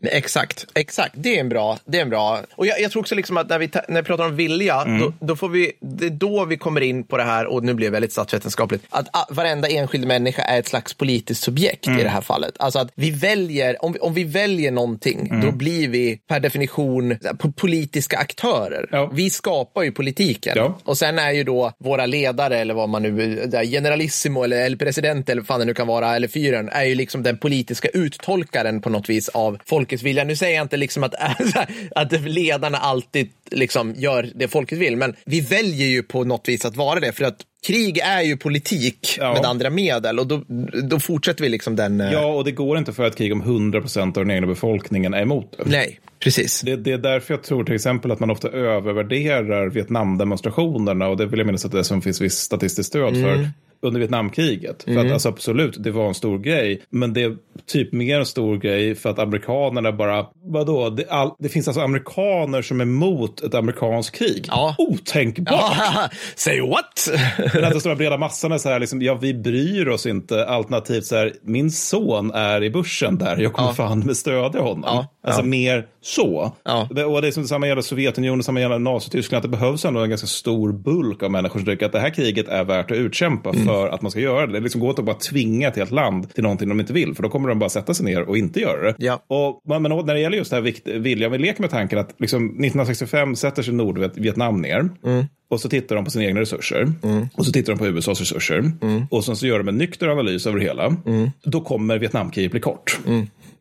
Exakt, 0.03 0.67
exakt. 0.75 1.13
Det 1.17 1.37
är 1.37 1.41
en 1.41 1.49
bra. 1.49 1.79
Det 1.85 1.99
är 1.99 2.03
en 2.03 2.11
bra. 2.11 2.41
Och 2.55 2.67
jag, 2.67 2.81
jag 2.81 2.91
tror 2.91 3.01
också 3.03 3.15
liksom 3.15 3.37
att 3.37 3.49
när 3.49 3.59
vi, 3.59 3.69
ta- 3.69 3.81
när 3.89 4.03
vi 4.03 4.07
pratar 4.07 4.25
om 4.25 4.37
vilja, 4.37 4.81
Mm. 4.83 5.01
då, 5.01 5.13
då 5.27 5.37
får 5.37 5.49
vi, 5.49 5.73
det 5.81 6.07
är 6.07 6.11
då 6.11 6.45
vi 6.45 6.57
kommer 6.57 6.81
in 6.81 7.05
på 7.05 7.17
det 7.17 7.23
här, 7.23 7.47
och 7.47 7.65
nu 7.65 7.75
blir 7.75 7.87
det 7.87 7.93
väldigt 7.93 8.13
statsvetenskapligt, 8.13 8.85
att 8.91 9.09
a, 9.13 9.27
varenda 9.31 9.69
enskild 9.69 10.07
människa 10.07 10.43
är 10.43 10.59
ett 10.59 10.69
slags 10.69 10.95
politiskt 10.95 11.43
subjekt 11.43 11.87
Mm. 11.87 12.01
i 12.01 12.03
det 12.03 12.09
här 12.09 12.21
fallet. 12.21 12.55
Alltså 12.59 12.79
att 12.79 12.89
vi 12.95 13.11
väljer, 13.11 13.85
om 13.85 13.93
vi, 13.93 13.99
om 13.99 14.15
vi 14.15 14.25
väljer 14.25 14.71
någonting, 14.71 15.29
Mm. 15.31 15.41
då 15.47 15.53
blir 15.53 15.89
vi 15.89 16.17
per 16.29 16.41
definition 16.41 17.13
po- 17.13 17.53
politiska 17.53 18.19
aktörer. 18.19 18.89
Ja. 18.93 19.11
Vi 19.15 19.31
skapar 19.31 19.83
ju 19.83 19.93
politiken. 19.93 20.53
Ja. 20.57 20.79
Och 20.85 20.99
sen 20.99 21.19
är 21.19 21.31
ju 21.33 21.45
då 21.45 21.73
våra 21.79 22.07
ledare, 22.07 22.59
eller 22.59 22.75
vad 22.75 22.89
man 22.89 23.03
nu, 23.03 23.51
generalissimo 23.71 24.43
eller, 24.45 24.61
eller 24.65 24.77
president 24.77 25.29
eller 25.29 25.41
vad 25.43 25.47
fan 25.47 25.61
det 25.61 25.67
nu 25.67 25.75
kan 25.75 25.87
vara, 25.87 26.17
eller 26.17 26.29
fyren, 26.29 26.69
är 26.69 26.85
ju 26.85 26.95
liksom 26.95 27.23
den 27.23 27.39
politiska 27.39 27.89
uttolkaren 27.89 28.81
på 28.81 28.91
något 28.91 29.09
vis 29.09 29.29
av 29.29 29.59
folkets 29.67 29.90
vilja. 30.03 30.25
Nu 30.25 30.37
säger 30.37 30.57
jag 30.57 30.65
inte 30.65 30.77
liksom 30.77 31.03
att, 31.05 31.15
att 31.95 32.13
ledarna 32.21 32.79
alltid 32.79 33.29
liksom 33.51 33.95
gör 33.97 34.29
det 34.35 34.49
folket 34.49 34.79
vill, 34.79 34.97
men 34.97 35.15
vi 35.25 35.41
väljer 35.41 35.87
ju 35.87 36.03
på 36.03 36.25
något 36.25 36.49
vis 36.49 36.65
att 36.65 36.77
vara 36.77 37.01
det, 37.01 37.13
för 37.13 37.25
att 37.25 37.37
krig 37.67 37.99
är 37.99 38.21
ju 38.23 38.37
politik 38.37 39.17
Ja. 39.19 39.33
med 39.33 39.45
andra 39.45 39.71
medel 39.71 40.19
och 40.19 40.27
då, 40.27 40.43
då 40.91 41.01
fortsätter 41.01 41.43
vi 41.45 41.49
liksom 41.49 41.77
den... 41.77 42.01
eh, 42.01 42.13
Ja, 42.13 42.27
och 42.27 42.45
det 42.45 42.53
går 42.53 42.79
inte 42.79 42.93
för 42.93 43.05
ett 43.07 43.17
krig 43.17 43.33
om 43.33 43.43
100% 43.73 44.03
av 44.07 44.13
den 44.13 44.31
egna 44.31 44.47
befolkningen 44.47 45.15
är 45.15 45.23
emot 45.23 45.55
det. 45.59 45.65
Nej, 45.71 46.01
precis. 46.19 46.61
Det, 46.61 46.77
det 46.77 46.93
är 46.93 46.99
därför 46.99 47.35
jag 47.35 47.43
tror 47.43 47.65
till 47.65 47.75
exempel 47.75 48.11
att 48.11 48.21
man 48.21 48.31
ofta 48.31 48.49
övervärderar 48.49 49.69
Vietnamdemonstrationerna 49.69 51.09
och 51.09 51.17
det 51.17 51.27
vill 51.27 51.39
jag 51.39 51.47
minnas 51.47 51.65
att 51.65 51.73
det 51.73 51.79
är 51.79 51.83
som 51.83 52.03
finns 52.03 52.21
viss 52.21 52.35
statistiskt 52.39 52.89
stöd 52.89 53.15
för. 53.15 53.51
Under 53.83 54.01
Vietnamkriget. 54.01 54.83
För 54.83 54.97
att 55.07 55.13
alltså, 55.13 55.29
absolut, 55.29 55.83
det 55.83 55.91
var 55.91 56.09
en 56.09 56.15
stor 56.15 56.39
grej. 56.39 56.83
Men 56.91 57.13
det 57.13 57.23
är 57.23 57.37
typ 57.67 57.93
mer 57.93 58.19
en 58.19 58.27
stor 58.27 58.57
grej 58.57 58.95
för 58.95 59.11
att 59.11 59.19
amerikanerna 59.19 59.93
bara, 59.93 60.27
vadå, 60.45 60.91
det, 60.91 61.05
all, 61.11 61.31
det 61.39 61.49
finns 61.49 61.69
alltså 61.69 61.81
amerikaner 61.81 62.63
som 62.63 62.81
är 62.81 62.85
emot 62.85 63.41
ett 63.43 63.55
amerikanskt 63.55 64.17
krig. 64.17 64.45
Ja. 64.49 64.75
Otänkbart! 64.79 66.13
Say 66.37 66.61
what? 66.61 67.09
Den 67.53 67.65
här 67.65 67.79
stora 67.79 67.95
breda 67.97 68.17
massan 68.19 68.53
är 68.53 68.59
så 68.59 68.69
här, 68.69 68.81
liksom, 68.81 69.03
ja 69.03 69.15
vi 69.15 69.35
bryr 69.35 69.89
oss 69.89 70.07
inte. 70.07 70.47
Alternativt 70.47 71.05
så 71.05 71.17
här, 71.17 71.33
min 71.43 71.71
son 71.71 72.31
är 72.31 72.63
i 72.63 72.71
börsen 72.71 73.19
där, 73.19 73.37
jag 73.37 73.53
kommer 73.53 73.69
Ja. 73.69 73.75
fan 73.75 74.01
med 74.01 74.17
stödja 74.17 74.61
honom. 74.61 74.83
Ja. 74.87 75.07
Alltså 75.23 75.41
Ja. 75.43 75.47
mer 75.47 75.87
så. 76.03 76.53
Ja. 76.65 76.89
Och 77.07 77.23
det 77.23 77.29
är 77.29 77.33
som 77.33 77.45
samma 77.49 77.67
gäller 77.67 77.83
Sovjetunionen, 77.83 78.43
samma 78.43 78.61
gäller 78.61 78.79
Nazityskland, 78.79 79.45
att 79.45 79.51
det 79.53 79.59
behövs 79.59 79.85
ändå 79.85 80.01
en 80.01 80.09
ganska 80.09 80.27
stor 80.27 80.73
bulk 80.73 81.23
av 81.23 81.31
människor 81.31 81.59
som 81.61 81.67
tycker 81.67 81.87
att 81.87 81.93
det 81.93 82.01
här 82.01 82.11
kriget 82.11 82.49
är 82.49 82.65
värt 82.65 82.91
att 82.91 82.97
utkämpa 82.97 83.51
Mm. 83.51 83.67
för 83.67 83.89
att 83.89 84.03
man 84.03 84.11
ska 84.11 84.21
göra 84.21 84.47
det. 84.47 84.53
Det 84.53 84.61
liksom 84.61 84.81
går 84.81 84.91
inte 84.91 85.03
att 85.03 85.07
bara 85.07 85.17
tvinga 85.17 85.69
ett 85.69 85.77
helt 85.77 85.91
land 85.91 86.35
till 86.35 86.43
någonting 86.43 86.69
de 86.69 86.81
inte 86.81 86.93
vill, 86.93 87.15
för 87.15 87.23
då 87.23 87.29
kommer 87.29 87.49
de 87.49 87.59
bara 87.59 87.71
sätta 87.71 87.95
sig 87.95 88.05
ner 88.07 88.23
och 88.23 88.39
inte 88.39 88.61
göra 88.61 88.83
det. 88.83 88.95
Ja. 88.99 89.23
Och, 89.27 89.81
men 89.81 89.83
när 89.83 90.15
det 90.15 90.21
gäller 90.21 90.37
just 90.37 90.51
det 90.51 90.57
här 90.57 90.63
vikt, 90.63 90.87
viljan, 90.89 91.33
vi 91.33 91.39
leker 91.39 91.61
med 91.61 91.71
tanken 91.71 91.99
att 91.99 92.15
liksom, 92.19 92.45
1965 92.47 93.37
sätter 93.37 93.63
sig 93.63 93.75
Nordvietnam 93.75 94.61
ner. 94.63 94.89
Mm. 95.05 95.25
Och 95.51 95.61
så 95.61 95.69
tittar 95.69 95.97
de 95.97 96.05
på 96.05 96.11
sina 96.11 96.25
egna 96.25 96.41
resurser. 96.41 96.93
Och 97.35 97.47
så 97.47 97.53
tittar 97.53 97.73
de 97.73 97.79
på 97.79 97.87
USAs 97.87 98.21
resurser. 98.21 98.73
Mm. 98.83 99.03
Och 99.11 99.25
sen 99.25 99.37
så 99.37 99.47
gör 99.47 99.59
de 99.59 99.69
en 99.69 99.77
nykter 99.79 100.09
analys 100.09 100.47
över 100.47 100.59
det 100.59 100.65
hela. 100.65 100.97
Då 101.45 101.61
kommer 101.61 101.99
Vietnamkriget 101.99 102.51
bli 102.51 102.61
kort. 102.61 102.99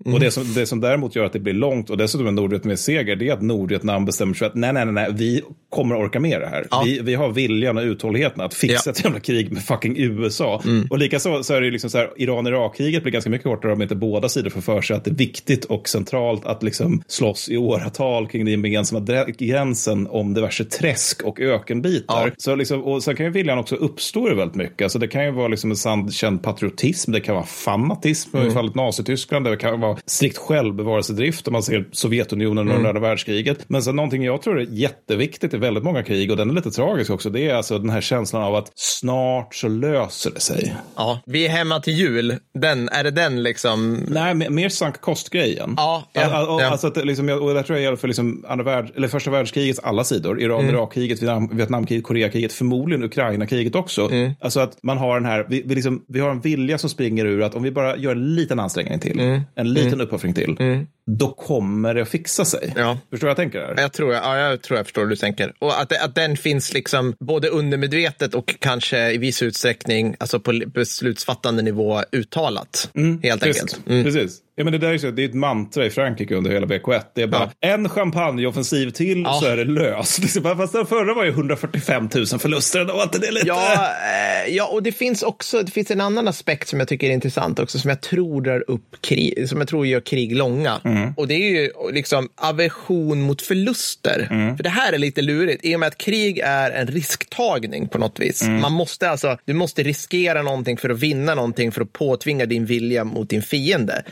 Mm. 0.06 0.14
Och 0.14 0.20
det 0.20 0.32
som, 0.32 0.54
det 0.54 0.66
som 0.66 0.80
däremot 0.82 1.16
gör 1.16 1.24
att 1.26 1.34
det 1.34 1.40
blir 1.40 1.54
långt 1.54 1.90
och 1.90 1.98
dessutom 1.98 2.28
en 2.28 2.36
Nordvietnamesisk 2.36 2.86
seger, 2.86 3.16
det 3.16 3.30
är 3.30 3.34
att 3.34 3.42
Nordvietnam 3.42 4.06
bestämmer 4.06 4.34
sig 4.34 4.40
för 4.40 4.46
att 4.46 4.56
nej, 4.56 4.74
nej, 4.74 4.86
nej, 4.86 4.94
nej 4.94 5.08
vi 5.14 5.42
kommer 5.70 5.96
orka 5.96 6.20
med 6.20 6.42
det 6.42 6.48
här. 6.48 6.68
Ja. 6.72 6.82
Vi, 6.86 7.00
vi 7.00 7.16
har 7.16 7.30
viljan 7.30 7.78
och 7.78 7.84
uthålligheten 7.84 8.42
att 8.42 8.54
fixa 8.54 8.82
Ja. 8.86 8.92
ett 8.92 9.04
jävla 9.04 9.20
krig 9.20 9.52
med 9.52 9.64
fucking 9.64 9.98
USA. 9.98 10.62
Och 10.90 10.98
likaså 10.98 11.44
så 11.44 11.54
är 11.54 11.62
det 11.62 11.72
liksom 11.72 11.90
så 11.90 11.98
här, 11.98 12.10
Iran-Irak-kriget 12.18 13.04
blir 13.04 13.14
ganska 13.14 13.30
mycket 13.30 13.44
kortare 13.44 13.74
om 13.74 13.82
inte 13.82 13.96
båda 13.96 14.30
sidor 14.30 14.50
får 14.50 14.62
för 14.62 14.82
sig 14.82 14.96
att 14.96 15.04
det 15.06 15.12
är 15.12 15.16
viktigt 15.16 15.66
och 15.66 15.90
centralt 15.90 16.46
att 16.46 16.64
liksom 16.64 17.02
slåss 17.08 17.50
i 17.50 17.58
åratal 17.58 18.28
kring 18.28 18.46
den 18.46 18.52
gemensamma 18.52 19.26
gränsen 19.38 20.08
om 20.08 20.34
diverse 20.34 20.64
träsk 20.66 21.24
och 21.24 21.40
ökenbitar. 21.40 22.28
Ja. 22.28 22.32
Så 22.38 22.56
liksom, 22.56 22.84
och 22.84 23.04
sen 23.04 23.16
kan 23.16 23.26
ju 23.26 23.32
viljan 23.32 23.58
också 23.60 23.76
uppstå 23.76 24.36
väldigt 24.36 24.56
mycket. 24.56 24.82
Alltså 24.86 25.00
det 25.00 25.08
kan 25.08 25.26
ju 25.26 25.32
vara 25.32 25.48
liksom 25.48 25.70
en 25.72 25.78
sann 25.78 26.12
känd 26.12 26.44
patriotism, 26.44 27.12
det 27.12 27.20
kan 27.20 27.36
vara 27.36 27.46
fanatism 27.46 28.30
Mm. 28.34 28.48
i 28.48 28.52
fallet 28.52 28.76
Nazityskland, 28.76 29.46
det 29.46 29.58
kan 29.58 29.80
vara 29.80 29.89
strikt 30.06 30.38
självbevarelsedrift 30.38 31.48
om 31.48 31.52
man 31.54 31.64
ser 31.64 31.86
Sovjetunionen 31.92 32.60
Mm. 32.68 32.76
under 32.78 32.90
andra 32.90 33.02
världskriget. 33.02 33.58
Men 33.68 33.84
sen 33.84 33.96
någonting 33.96 34.24
jag 34.24 34.42
tror 34.42 34.60
är 34.60 34.68
jätteviktigt 34.70 35.54
i 35.54 35.58
väldigt 35.58 35.84
många 35.84 36.04
krig 36.04 36.32
och 36.32 36.38
den 36.38 36.50
är 36.50 36.54
lite 36.54 36.72
tragisk 36.72 37.12
också, 37.12 37.30
det 37.30 37.50
är 37.50 37.56
alltså 37.56 37.80
den 37.80 37.90
här 37.90 38.02
känslan 38.02 38.44
av 38.44 38.56
att 38.56 38.72
snart 38.76 39.56
så 39.56 39.68
löser 39.68 40.32
det 40.32 40.40
sig. 40.40 40.76
Ja, 40.96 41.20
vi 41.26 41.46
är 41.46 41.50
hemma 41.50 41.80
till 41.80 41.94
jul. 41.94 42.36
Den, 42.60 42.90
är 42.90 43.04
det 43.04 43.12
den 43.12 43.44
liksom? 43.44 44.06
Nej, 44.10 44.34
mer- 44.34 44.70
sank 44.70 45.02
kost-grejen. 45.02 45.74
Ja, 45.78 46.04
ja, 46.14 46.22
ja. 46.62 46.66
Alltså 46.72 46.88
att 46.88 47.06
liksom, 47.06 47.30
och 47.30 47.54
det 47.54 47.64
tror 47.64 47.78
jag 47.78 47.84
gäller 47.84 47.98
för 47.98 48.08
liksom 48.08 48.46
andra 48.48 48.66
värld, 48.66 48.92
eller 48.96 49.08
första 49.08 49.32
världskrigets 49.32 49.80
alla 49.80 50.04
sidor. 50.04 50.32
Mm. 50.32 50.46
Iran-Irak-kriget, 50.46 51.22
Vietnam, 51.22 51.50
Vietnamkriget, 51.58 52.04
Koreakriget, 52.06 52.54
förmodligen 52.54 53.04
Ukraina-kriget 53.04 53.76
också. 53.76 54.12
Mm. 54.12 54.32
Alltså 54.42 54.60
att 54.60 54.78
man 54.84 54.98
har 54.98 55.16
den 55.20 55.26
här, 55.26 55.46
vi, 55.50 55.64
vi, 55.66 55.76
liksom, 55.76 56.06
vi 56.08 56.20
har 56.20 56.30
en 56.30 56.42
vilja 56.42 56.78
som 56.78 56.90
springer 56.90 57.26
ur 57.26 57.42
att 57.44 57.56
om 57.56 57.64
vi 57.64 57.72
bara 57.72 57.98
gör 57.98 58.12
en 58.12 58.36
liten 58.36 58.60
ansträngning 58.60 59.00
till, 59.00 59.20
Mm. 59.20 59.42
en 59.56 59.74
liten 59.86 60.02
uppoffring 60.02 60.34
till, 60.34 60.86
då 61.18 61.28
kommer 61.28 61.94
det 61.94 62.02
att 62.02 62.10
fixa 62.10 62.46
sig. 62.46 62.74
Ja. 62.76 62.98
Förstår 63.10 63.28
vad 63.28 63.30
jag 63.30 63.38
tänker? 63.38 63.60
Här? 63.60 63.76
Jag 63.78 63.94
tror, 63.94 64.14
ja, 64.14 64.38
jag 64.38 64.62
tror 64.62 64.78
jag 64.80 64.86
förstår 64.86 65.02
hur 65.02 65.10
du 65.10 65.16
tänker. 65.16 65.54
Och 65.60 65.82
att, 65.82 66.04
att 66.04 66.16
den 66.16 66.38
finns 66.38 66.74
liksom 66.74 67.14
både 67.20 67.48
undermedvetet 67.48 68.34
och 68.36 68.56
kanske 68.60 69.12
i 69.12 69.18
viss 69.18 69.42
utsträckning 69.44 70.16
alltså 70.20 70.40
på 70.40 70.62
beslutsfattande 70.68 71.62
nivå 71.62 72.02
uttalat. 72.12 72.92
helt 73.24 73.46
Visst, 73.46 73.62
enkelt. 73.62 73.88
Mm. 73.88 74.04
Precis. 74.04 74.42
Ja, 74.60 74.64
men 74.64 74.74
det, 74.74 74.80
där 74.80 74.94
är 74.94 74.98
så, 74.98 75.12
det 75.12 75.24
är 75.24 75.26
ett 75.26 75.34
mantra 75.34 75.86
i 75.86 75.90
Frankrike 75.90 76.36
under 76.36 76.52
hela 76.52 76.66
BK1. 76.66 77.02
Det 77.16 77.22
är 77.22 77.28
bara 77.28 77.52
en 77.62 77.90
champagneoffensiv 77.90 78.90
till 78.92 79.22
Ja. 79.22 79.40
så 79.42 79.46
är 79.46 79.58
det 79.58 79.66
löst. 79.66 80.20
Liksom, 80.20 80.44
Fast 80.44 80.74
den 80.74 80.86
förra 80.86 81.14
var 81.14 81.24
ju 81.24 81.30
145 81.30 82.10
000 82.16 82.26
förluster. 82.26 82.86
Då 82.86 82.94
var 82.94 83.04
inte 83.04 83.20
det 83.20 83.32
lite... 83.32 83.48
Ja, 83.48 83.74
eh, 83.86 84.56
ja, 84.56 84.68
och 84.68 84.84
det 84.84 84.92
finns 84.92 85.24
också 85.24 85.64
det 85.64 85.72
finns 85.72 85.92
en 85.92 86.02
annan 86.02 86.28
aspekt 86.28 86.68
som 86.68 86.80
jag 86.80 86.88
tycker 86.88 87.08
är 87.10 87.12
intressant 87.14 87.60
också, 87.60 87.80
som 87.80 87.90
jag 87.90 88.02
tror 88.02 88.42
drar 88.42 88.64
upp 88.68 88.96
krig, 89.02 89.50
som 89.50 89.58
jag 89.60 89.68
tror 89.68 89.88
gör 89.88 90.00
krig 90.02 90.36
långa. 90.36 90.80
Och 91.18 91.28
det 91.28 91.34
är 91.34 91.50
ju 91.62 91.70
liksom 91.94 92.30
aversion 92.36 93.22
mot 93.22 93.42
förluster. 93.42 94.26
För 94.58 94.64
det 94.64 94.70
här 94.70 94.94
är 94.94 94.98
lite 94.98 95.22
lurigt, 95.22 95.66
i 95.66 95.76
och 95.76 95.80
med 95.80 95.88
att 95.88 95.98
krig 95.98 96.40
är 96.44 96.72
en 96.72 96.88
risktagning 96.88 97.88
på 97.88 97.98
något 97.98 98.20
vis. 98.20 98.44
Man 98.44 98.72
måste 98.72 99.10
alltså, 99.10 99.38
du 99.46 99.54
måste 99.54 99.84
riskera 99.84 100.42
någonting 100.42 100.78
för 100.78 100.90
att 100.90 101.00
vinna 101.00 101.36
någonting, 101.36 101.72
för 101.72 101.82
att 101.82 101.94
påtvinga 101.94 102.46
din 102.46 102.66
vilja 102.66 103.04
mot 103.04 103.30
din 103.30 103.42
fiende. 103.42 104.04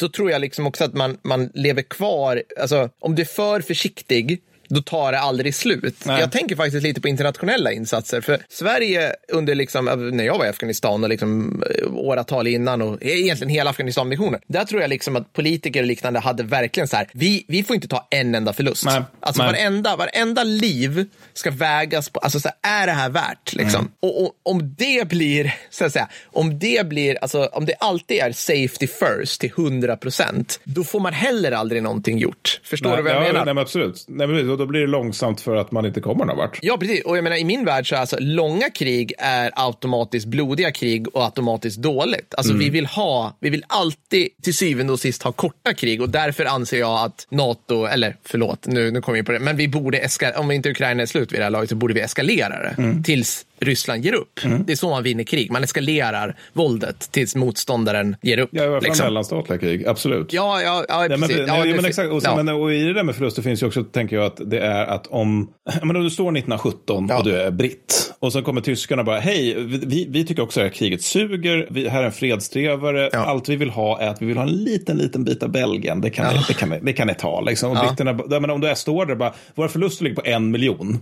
Så 0.00 0.08
tror 0.08 0.30
jag 0.30 0.40
liksom 0.40 0.66
också 0.66 0.84
att 0.84 0.94
man, 0.94 1.18
man 1.22 1.50
lever 1.54 1.82
kvar, 1.82 2.42
alltså 2.60 2.90
om 2.98 3.14
du 3.14 3.22
är 3.22 3.26
för 3.26 3.60
försiktig, 3.60 4.42
då 4.74 4.82
tar 4.82 5.12
det 5.12 5.18
aldrig 5.18 5.54
slut. 5.54 6.04
Nej. 6.04 6.20
Jag 6.20 6.32
tänker 6.32 6.56
faktiskt 6.56 6.82
lite 6.82 7.00
på 7.00 7.08
internationella 7.08 7.72
insatser. 7.72 8.20
För 8.20 8.38
Sverige 8.48 9.12
under, 9.28 9.54
liksom, 9.54 10.10
när 10.12 10.24
jag 10.24 10.38
var 10.38 10.46
i 10.46 10.48
Afghanistan 10.48 11.02
och 11.04 11.10
liksom, 11.10 11.62
eh, 11.78 11.94
åratal 11.94 12.46
innan 12.46 12.82
och 12.82 12.98
egentligen 13.00 13.50
hela 13.50 13.70
Afghanistan-missionen. 13.70 14.40
Där 14.46 14.64
tror 14.64 14.80
jag 14.80 14.90
liksom 14.90 15.16
att 15.16 15.32
politiker 15.32 15.80
och 15.80 15.86
liknande 15.86 16.20
hade 16.20 16.42
verkligen 16.42 16.88
så 16.88 16.96
här, 16.96 17.08
vi, 17.12 17.44
vi 17.48 17.62
får 17.62 17.74
inte 17.74 17.88
ta 17.88 18.06
en 18.10 18.34
enda 18.34 18.52
förlust. 18.52 18.84
Nej. 18.84 19.02
Alltså 19.20 19.42
Nej. 19.42 19.52
varenda, 19.52 19.96
varenda 19.96 20.44
liv 20.44 21.06
ska 21.34 21.50
vägas 21.50 22.10
på, 22.10 22.20
alltså 22.20 22.40
så 22.40 22.48
här, 22.62 22.82
är 22.82 22.86
det 22.86 22.92
här 22.92 23.10
värt? 23.10 23.52
Liksom? 23.52 23.80
Mm. 23.80 23.92
Och, 24.00 24.22
och 24.22 24.32
om 24.42 24.74
det 24.78 25.08
blir, 25.08 25.54
så 25.70 25.84
att 25.84 25.92
säga, 25.92 26.08
om 26.24 26.58
det 26.58 26.86
blir, 26.86 27.18
alltså 27.22 27.44
om 27.44 27.66
det 27.66 27.74
alltid 27.80 28.20
är 28.20 28.32
safety 28.32 28.86
first 28.86 29.40
till 29.40 29.50
100 29.56 29.96
procent, 29.96 30.60
då 30.64 30.84
får 30.84 31.00
man 31.00 31.12
heller 31.12 31.52
aldrig 31.52 31.82
någonting 31.82 32.18
gjort. 32.18 32.60
Förstår 32.64 32.96
du 32.96 33.02
vad 33.02 33.12
jag 33.12 33.22
ja, 33.22 33.26
menar? 33.26 33.44
Nej, 33.44 33.54
men 33.54 33.62
absolut. 33.62 34.04
Nej, 34.08 34.26
men, 34.26 34.61
då 34.62 34.66
blir 34.66 34.80
det 34.80 34.86
långsamt 34.86 35.40
för 35.40 35.56
att 35.56 35.72
man 35.72 35.86
inte 35.86 36.00
kommer 36.00 36.24
någon 36.24 36.36
vart. 36.36 36.58
Ja, 36.62 36.76
precis. 36.76 37.04
Och 37.04 37.16
jag 37.16 37.24
menar, 37.24 37.36
i 37.36 37.44
min 37.44 37.64
värld 37.64 37.88
så 37.88 37.94
är 37.94 38.00
alltså 38.00 38.16
långa 38.20 38.70
krig 38.70 39.12
är 39.18 39.50
automatiskt 39.54 40.26
blodiga 40.26 40.70
krig 40.70 41.16
och 41.16 41.24
automatiskt 41.24 41.78
dåligt. 41.78 42.34
Alltså 42.36 42.54
vi 42.54 42.70
vill 42.70 42.86
ha, 42.86 43.36
vi 43.40 43.50
vill 43.50 43.64
alltid 43.66 44.28
till 44.42 44.56
syvende 44.56 44.92
och 44.92 45.00
sist 45.00 45.22
ha 45.22 45.32
korta 45.32 45.74
krig 45.74 46.02
och 46.02 46.08
därför 46.08 46.44
anser 46.44 46.78
jag 46.78 47.04
att 47.04 47.26
NATO, 47.30 47.84
eller 47.84 48.16
förlåt, 48.24 48.66
nu, 48.66 48.90
nu 48.90 49.00
kommer 49.00 49.18
vi 49.18 49.24
på 49.24 49.32
det, 49.32 49.38
men 49.38 49.56
vi 49.56 49.68
borde 49.68 49.98
eskalera, 49.98 50.40
om 50.40 50.50
inte 50.50 50.70
Ukraina 50.70 51.02
är 51.02 51.06
slut 51.06 51.32
vid 51.32 51.40
det 51.40 51.44
här 51.44 51.50
laget 51.50 51.70
så 51.70 51.76
borde 51.76 51.94
vi 51.94 52.00
eskalera 52.00 52.62
det 52.62 53.02
tills 53.04 53.46
Ryssland 53.64 54.04
ger 54.04 54.12
upp. 54.14 54.40
Det 54.66 54.72
är 54.72 54.76
så 54.76 54.90
man 54.90 55.02
vinner 55.02 55.24
krig. 55.24 55.50
Man 55.50 55.64
eskalerar 55.64 56.36
våldet 56.52 57.08
tills 57.12 57.34
motståndaren 57.36 58.16
ger 58.22 58.38
upp. 58.38 58.50
Ja, 58.52 58.62
i 58.62 58.66
alla 58.66 58.74
fall 58.74 58.82
liksom. 58.82 59.04
mellanstatliga 59.06 59.58
krig. 59.58 59.86
Absolut. 59.86 60.32
Ja, 60.32 60.60
ja, 60.62 60.84
ja, 60.88 60.98
Nej, 61.08 61.18
men, 61.18 61.20
nej, 61.20 61.44
ja, 61.46 61.64
men 61.76 61.84
exakt. 61.84 62.10
Och, 62.10 62.20
ja. 62.24 62.42
men, 62.42 62.48
och 62.54 62.72
i 62.74 62.84
det 62.84 62.92
där 62.92 63.02
med 63.02 63.14
förluster 63.14 63.42
finns 63.42 63.62
ju 63.62 63.66
också, 63.66 63.84
tänker 63.84 64.16
jag, 64.16 64.24
att 64.24 64.40
det 64.50 64.58
är 64.58 64.86
att 64.86 65.06
om, 65.06 65.48
menar, 65.82 65.94
om 65.96 66.04
du 66.04 66.10
står 66.10 66.24
1917 66.36 67.06
Ja. 67.10 67.18
och 67.18 67.24
du 67.24 67.36
är 67.40 67.50
britt 67.50 68.12
och 68.18 68.32
så 68.32 68.42
kommer 68.42 68.60
tyskarna 68.60 69.04
bara, 69.04 69.18
hej, 69.20 69.54
vi, 69.64 70.06
vi 70.10 70.26
tycker 70.26 70.42
också 70.42 70.60
att 70.60 70.64
det 70.64 70.68
här 70.68 70.74
kriget 70.74 71.02
suger, 71.02 71.68
vi, 71.70 71.88
här 71.88 72.02
är 72.02 72.06
en 72.06 72.12
fredstrevare, 72.12 73.10
Ja. 73.12 73.18
allt 73.18 73.48
vi 73.48 73.56
vill 73.56 73.70
ha 73.70 74.00
är 74.00 74.08
att 74.08 74.22
vi 74.22 74.26
vill 74.26 74.36
ha 74.36 74.44
en 74.44 74.50
liten, 74.64 74.96
liten 74.96 75.24
bit 75.24 75.42
av 75.42 75.48
Belgien, 75.50 76.00
det 76.00 76.10
kan, 76.10 76.34
ni, 76.34 76.40
det 76.48 76.54
kan, 76.54 76.74
det 76.82 76.92
kan 76.92 77.06
ni 77.06 77.14
ta. 77.14 77.40
Liksom. 77.40 77.70
Och 77.70 77.76
Ja. 77.76 77.82
britterna, 77.88 78.12
menar, 78.40 78.54
om 78.54 78.60
du 78.60 78.68
är 78.68 78.74
står 78.74 79.06
där 79.06 79.14
bara, 79.14 79.32
våra 79.54 79.68
förluster 79.68 80.04
ligger 80.04 80.16
på 80.16 80.22
en 80.24 80.50
miljon. 80.50 81.00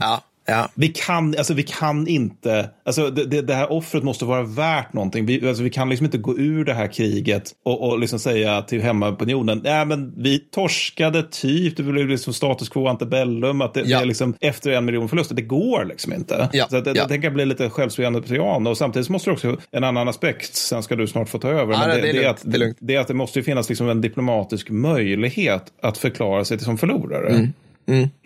Ja. 0.50 0.68
Vi 0.74 0.88
kan, 0.88 1.34
alltså 1.38 1.54
vi 1.54 1.62
kan 1.62 2.06
inte, 2.06 2.70
alltså 2.84 3.10
det, 3.10 3.42
det, 3.42 3.54
här 3.54 3.72
offret 3.72 4.02
måste 4.02 4.24
vara 4.24 4.42
värt 4.42 4.92
någonting. 4.92 5.26
Vi, 5.26 5.48
alltså 5.48 5.62
vi 5.62 5.70
kan 5.70 5.88
liksom 5.88 6.04
inte 6.04 6.18
gå 6.18 6.38
ur 6.38 6.64
det 6.64 6.74
här 6.74 6.86
kriget 6.86 7.52
och, 7.64 7.88
och 7.88 7.98
liksom 7.98 8.18
säga 8.18 8.62
till 8.62 8.82
hemmaopinionen, 8.82 9.60
nej 9.64 9.86
men 9.86 10.22
vi 10.22 10.38
torskade 10.38 11.22
typ, 11.22 11.76
det 11.76 11.82
blev 11.82 12.08
liksom 12.08 12.32
status 12.32 12.68
quo 12.68 12.86
antebellum, 12.86 13.60
att 13.60 13.74
det, 13.74 13.80
Ja. 13.80 13.98
det 13.98 14.04
är 14.04 14.06
liksom 14.06 14.34
efter 14.40 14.70
en 14.70 14.84
miljon 14.84 15.08
förluster, 15.08 15.34
det 15.34 15.42
går 15.42 15.84
liksom 15.84 16.12
inte. 16.12 16.48
Ja, 16.52 16.66
Så 16.70 16.80
det, 16.80 16.92
ja. 16.96 17.06
det 17.06 17.16
jag 17.16 17.32
bli 17.32 17.46
lite 17.46 17.70
självspelande 17.70 18.22
piano 18.22 18.70
och 18.70 18.78
samtidigt 18.78 19.08
måste 19.08 19.30
det 19.30 19.34
också, 19.34 19.56
en 19.70 19.84
annan 19.84 20.08
aspekt, 20.08 20.54
sen 20.54 20.82
ska 20.82 20.96
du 20.96 21.06
snart 21.06 21.28
få 21.28 21.38
ta 21.38 21.48
över, 21.48 21.66
men 21.66 21.88
det, 21.88 22.24
är 22.24 22.28
att, 22.28 22.42
det 22.80 22.94
är 22.94 23.00
att 23.00 23.08
det 23.08 23.14
måste 23.14 23.42
finnas 23.42 23.68
liksom 23.68 23.88
en 23.88 24.00
diplomatisk 24.00 24.70
möjlighet 24.70 25.64
att 25.82 25.98
förklara 25.98 26.44
sig 26.44 26.58
som 26.58 26.78
förlorare. 26.78 27.28
Mm. 27.28 27.52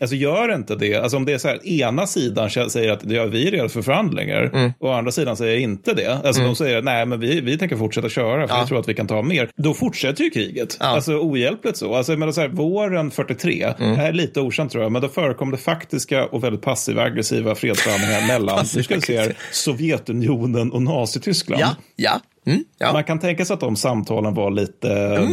Alltså 0.00 0.16
gör 0.16 0.55
inte 0.55 0.74
det. 0.77 0.94
Alltså 0.94 1.16
om 1.16 1.24
det 1.24 1.33
är 1.33 1.38
så 1.38 1.48
här, 1.48 1.68
ena 1.68 2.07
sidan 2.07 2.50
säger 2.50 2.90
att 2.92 3.11
ja, 3.11 3.24
vi 3.24 3.46
är 3.48 3.50
redo 3.50 3.68
för 3.68 3.83
förhandlingar 3.83 4.50
Mm. 4.55 4.72
och 4.79 4.96
andra 4.96 5.12
sidan 5.12 5.37
säger 5.37 5.59
inte 5.59 5.94
det. 5.94 6.18
Alltså 6.24 6.42
de 6.42 6.57
säger 6.57 6.83
nej 6.83 7.07
men 7.07 7.20
vi, 7.20 7.40
vi 7.40 7.59
tänker 7.59 7.77
fortsätta 7.77 8.09
köra 8.09 8.48
för 8.48 8.55
Ja. 8.55 8.61
vi 8.62 8.68
tror 8.68 8.79
att 8.81 8.88
vi 8.88 8.94
kan 8.94 9.07
ta 9.07 9.22
mer. 9.22 9.48
Då 9.57 9.74
fortsätter 9.74 10.24
ju 10.24 10.31
kriget. 10.31 10.77
Ja. 10.81 10.87
Alltså 10.87 11.12
ohjälpligt 11.18 11.77
så. 11.77 11.94
Alltså 11.94 12.16
menar 12.16 12.33
så 12.33 12.40
här, 12.40 12.48
våren 12.48 13.11
43, 13.11 13.62
Mm. 13.79 13.90
det 13.90 13.96
här 13.96 14.09
är 14.09 14.12
lite 14.12 14.40
okänt 14.40 14.72
tror 14.72 14.83
jag, 14.85 14.92
men 14.92 15.03
då 15.03 15.09
förekom 15.09 15.50
det 15.50 15.57
faktiska 15.57 16.24
och 16.27 16.44
väldigt 16.44 16.62
passiva 16.62 17.03
aggressiva 17.03 17.55
fredsförhandlingar 17.55 18.27
mellan, 18.38 18.64
nu 18.77 18.83
ska 18.83 18.94
vi 18.94 19.00
se 19.00 19.18
här, 19.18 19.35
Sovjetunionen 19.53 20.72
och 20.72 20.83
Nazityskland. 20.83 21.61
Ja, 21.62 21.77
ja. 21.96 22.20
Mm, 22.46 22.64
ja. 22.79 22.92
Man 22.92 23.05
kan 23.05 23.18
tänka 23.18 23.44
sig 23.44 23.55
att 23.55 23.61
de 23.61 23.77
samtalen 23.77 24.35
var 24.35 24.50
lite... 24.50 24.88
Ja, 24.88 25.29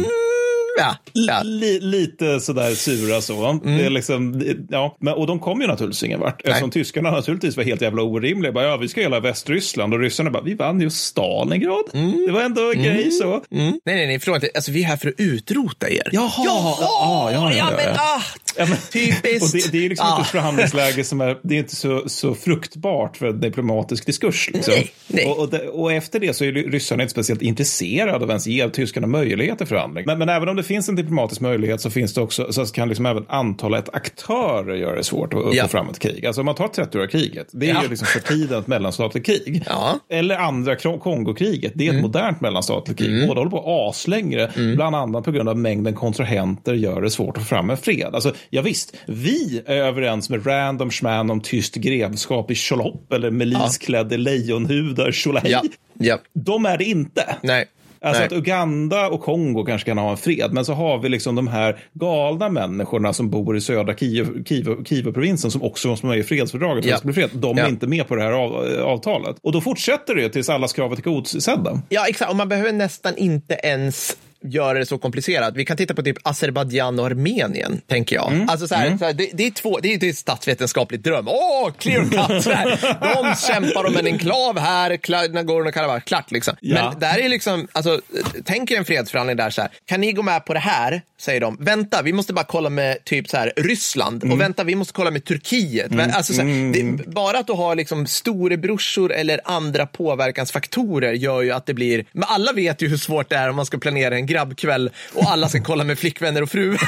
ja. 1.14 1.42
Li, 1.44 1.80
lite 1.80 2.40
sådär 2.40 2.74
sura 2.74 3.20
så. 3.20 3.46
Mm. 3.46 3.78
Det 3.78 3.84
är 3.84 3.90
liksom, 3.90 4.42
ja, 4.70 4.96
men, 5.00 5.14
och 5.14 5.26
de 5.26 5.38
kom 5.38 5.60
ju 5.60 5.66
naturligtvis 5.66 6.02
ingen 6.02 6.20
vart. 6.20 6.42
Eftersom 6.44 6.70
tyskarna 6.70 7.10
naturligtvis 7.10 7.56
var 7.56 7.64
helt 7.64 7.80
jävla 7.80 8.02
orimliga. 8.02 8.52
Bara, 8.52 8.64
ja, 8.64 8.76
vi 8.76 8.88
ska 8.88 9.00
hela 9.00 9.20
Västryssland 9.20 9.94
och 9.94 10.00
ryssarna 10.00 10.30
bara, 10.30 10.42
vi 10.42 10.54
vann 10.54 10.80
ju 10.80 10.90
Stalingrad. 10.90 11.84
Mm. 11.92 12.26
Det 12.26 12.32
var 12.32 12.42
ändå 12.42 12.72
en 12.72 12.82
grej 12.82 13.10
så. 13.10 13.42
Nej, 13.48 13.80
nej, 13.84 14.06
nej, 14.06 14.18
förlåt. 14.18 14.44
Alltså, 14.54 14.72
vi 14.72 14.82
är 14.82 14.86
här 14.86 14.96
för 14.96 15.08
att 15.08 15.14
utrota 15.18 15.90
er. 15.90 16.08
Jaha, 16.12 16.30
Jaha! 16.44 16.76
ja, 16.80 17.30
ja, 17.32 17.52
ja, 17.52 17.56
ja. 17.56 17.76
men 17.76 17.96
ah, 17.96 18.22
Ja, 18.58 18.66
men- 18.68 18.78
typiskt. 18.92 19.52
Det, 19.52 19.78
det 19.78 19.84
är 19.84 19.88
liksom 19.88 20.08
inte 20.08 20.22
ett 20.22 20.28
förhandlingsläge 20.28 21.04
som 21.04 21.20
är, 21.20 21.38
det 21.42 21.54
är 21.54 21.58
inte 21.58 21.76
så, 21.76 22.02
så 22.06 22.34
fruktbart 22.34 23.16
för 23.16 23.26
en 23.26 23.40
diplomatisk 23.40 24.06
diskurs. 24.06 24.50
Liksom. 24.52 24.74
Nej, 24.76 24.90
nej. 25.06 25.26
Och, 25.26 25.38
och, 25.38 25.50
det, 25.50 25.68
och 25.68 25.92
efter 25.92 26.20
det 26.20 26.34
så 26.34 26.44
är 26.44 26.52
ryssarna 26.52 27.02
inte 27.02 27.10
speciellt 27.12 27.42
intresserade 27.42 28.14
av 28.14 28.22
att 28.22 28.28
ens 28.28 28.46
ge 28.46 28.68
tyskarna 28.68 29.06
möjlighet 29.06 29.58
till 29.58 29.66
förhandling. 29.66 30.04
Men, 30.06 30.18
men 30.18 30.28
även 30.28 30.48
om 30.48 30.56
det 30.56 30.62
finns 30.62 30.88
en 30.88 30.96
diplomatisk 30.96 31.40
möjlighet 31.40 31.80
så 31.80 31.90
finns 31.90 32.14
det 32.14 32.20
också, 32.20 32.52
så 32.52 32.66
kan 32.66 32.88
liksom 32.88 33.06
även 33.06 33.24
antalet 33.28 33.88
aktörer 33.94 34.74
göra 34.74 34.96
det 34.96 35.04
svårt 35.04 35.34
att 35.34 35.40
Ja. 35.54 35.62
få 35.62 35.68
fram 35.68 35.88
ett 35.88 35.98
krig. 35.98 36.26
Alltså 36.26 36.40
om 36.42 36.46
man 36.46 36.54
tar 36.54 36.68
30-åriga 36.68 37.08
kriget, 37.08 37.46
det 37.52 37.70
är 37.70 37.74
Ja. 37.74 37.82
ju 37.82 37.88
liksom 37.88 38.06
för 38.06 38.20
tiden 38.20 38.58
ett 38.60 38.66
mellanstatligt 38.66 39.26
krig. 39.26 39.62
Ja. 39.66 39.88
Mm. 39.88 40.24
Eller 40.24 40.36
andra 40.36 40.76
Kongokriget, 40.76 41.72
det 41.74 41.88
är 41.88 41.94
ett 41.94 42.02
modernt 42.02 42.40
mellanstatligt 42.40 42.98
krig. 43.00 43.28
Båda 43.28 43.40
håller 43.40 43.50
på 43.50 43.88
aslängre, 43.88 44.50
bland 44.76 44.96
annat 44.96 45.24
på 45.24 45.30
grund 45.30 45.48
av 45.48 45.58
mängden 45.58 45.94
kontrahenter 45.94 46.74
gör 46.74 47.02
det 47.02 47.10
svårt 47.10 47.36
att 47.36 47.42
få 47.42 47.48
fram 47.48 47.70
en 47.70 47.76
fred. 47.76 48.10
Alltså, 48.14 48.34
ja, 48.50 48.62
visst, 48.62 48.96
vi 49.06 49.62
är 49.66 49.76
överens 49.76 50.30
med 50.30 50.46
random 50.46 50.90
schman 50.90 51.30
om 51.30 51.40
tyst 51.40 51.74
grevskap 51.74 52.50
i 52.50 52.54
Tjolop 52.54 53.12
eller 53.12 53.30
milisklädde 53.30 54.16
lejonhudar 54.16 55.12
Tjolahej. 55.12 55.50
Ja, 55.50 55.62
ja. 55.98 56.18
De 56.32 56.66
är 56.66 56.78
det 56.78 56.84
inte. 56.84 57.36
Nej. 57.42 57.66
Alltså 58.04 58.20
nej. 58.20 58.26
att 58.26 58.32
Uganda 58.32 59.08
och 59.08 59.20
Kongo 59.20 59.64
kanske 59.64 59.90
kan 59.90 59.98
ha 59.98 60.10
en 60.10 60.16
fred, 60.16 60.52
men 60.52 60.64
så 60.64 60.72
har 60.72 60.98
vi 60.98 61.08
liksom 61.08 61.34
de 61.34 61.48
här 61.48 61.78
galna 61.92 62.48
människorna 62.48 63.12
som 63.12 63.30
bor 63.30 63.56
i 63.56 63.60
södra 63.60 63.94
Kiev-provinsen 63.94 65.50
som 65.50 65.62
också 65.62 65.88
måste 65.88 66.06
vara 66.06 66.16
med 66.16 66.24
i 66.24 66.26
fredsfördraget 66.26 66.84
för 66.84 66.90
Ja. 66.90 66.98
bli 67.02 67.12
fred. 67.12 67.30
De 67.32 67.58
Ja. 67.58 67.64
är 67.64 67.68
inte 67.68 67.86
med 67.86 68.08
på 68.08 68.16
det 68.16 68.22
här 68.22 68.32
av, 68.32 68.52
avtalet. 68.86 69.36
Och 69.42 69.52
då 69.52 69.60
fortsätter 69.60 70.14
det 70.14 70.28
tills 70.28 70.48
allas 70.48 70.72
krav 70.72 70.92
är 70.92 70.96
tillgodosedda. 70.96 71.82
Ja, 71.88 72.06
exakt. 72.08 72.30
Och 72.30 72.36
man 72.36 72.48
behöver 72.48 72.72
nästan 72.72 73.16
inte 73.16 73.54
ens 73.54 74.16
göra 74.44 74.78
det 74.78 74.86
så 74.86 74.98
komplicerat. 74.98 75.56
Vi 75.56 75.64
kan 75.64 75.76
titta 75.76 75.94
på 75.94 76.02
typ 76.02 76.16
Azerbajdzjan 76.22 76.98
och 76.98 77.06
Armenien, 77.06 77.80
tänker 77.86 78.16
jag. 78.16 78.32
Mm. 78.32 78.48
Alltså 78.48 78.68
så 78.68 78.74
här, 78.74 78.96
så 78.98 79.04
här, 79.04 79.12
det, 79.12 79.30
det 79.32 79.46
är 79.46 79.50
två, 79.50 79.78
det 79.82 79.94
är 79.94 80.08
ett 80.08 80.16
statsvetenskapligt 80.18 81.04
dröm. 81.04 81.28
Åh, 81.28 81.70
clear 81.78 82.04
cut! 82.04 82.44
De 83.00 83.34
kämpar 83.52 83.84
om 83.84 83.96
en 83.96 84.06
enklav 84.06 84.58
här, 84.58 84.90
Kla- 84.90 85.32
Nagorno-Karabach, 85.32 86.00
klart 86.00 86.30
liksom. 86.30 86.56
Ja. 86.60 86.90
Men 86.90 87.00
där 87.00 87.18
är 87.18 87.28
liksom, 87.28 87.68
alltså, 87.72 88.00
tänk 88.44 88.70
er 88.70 88.76
en 88.78 88.84
fredsförhandling 88.84 89.36
där 89.36 89.50
så 89.50 89.62
här. 89.62 89.70
Kan 89.86 90.00
ni 90.00 90.12
gå 90.12 90.22
med 90.22 90.44
på 90.44 90.52
det 90.54 90.58
här? 90.60 91.02
Säger 91.20 91.40
de. 91.40 91.56
Vänta, 91.60 92.02
vi 92.02 92.12
måste 92.12 92.32
bara 92.32 92.44
kolla 92.44 92.70
med 92.70 93.04
typ 93.04 93.28
så 93.28 93.36
här 93.36 93.52
Ryssland 93.56 94.22
Mm. 94.24 94.32
och 94.34 94.40
vänta, 94.40 94.64
vi 94.64 94.74
måste 94.74 94.92
kolla 94.92 95.10
med 95.10 95.24
Turkiet. 95.24 95.90
Men, 95.90 96.10
alltså, 96.10 96.32
så 96.32 96.42
här, 96.42 96.72
det, 96.72 97.06
bara 97.10 97.38
att 97.38 97.46
du 97.46 97.52
har 97.52 97.74
liksom 97.74 98.06
storebrorsor 98.06 99.12
eller 99.12 99.40
andra 99.44 99.86
påverkansfaktorer 99.86 101.12
gör 101.12 101.42
ju 101.42 101.52
att 101.52 101.66
det 101.66 101.74
blir, 101.74 102.04
men 102.12 102.24
alla 102.28 102.52
vet 102.52 102.82
ju 102.82 102.88
hur 102.88 102.96
svårt 102.96 103.28
det 103.30 103.36
är 103.36 103.48
om 103.50 103.56
man 103.56 103.66
ska 103.66 103.78
planera 103.78 104.14
en 104.14 104.26
grabbkväll 104.32 104.90
och 105.14 105.30
alla 105.30 105.48
ska 105.48 105.60
kolla 105.62 105.84
med 105.84 105.98
flickvänner 105.98 106.42
och 106.42 106.48
fruar. 106.50 106.80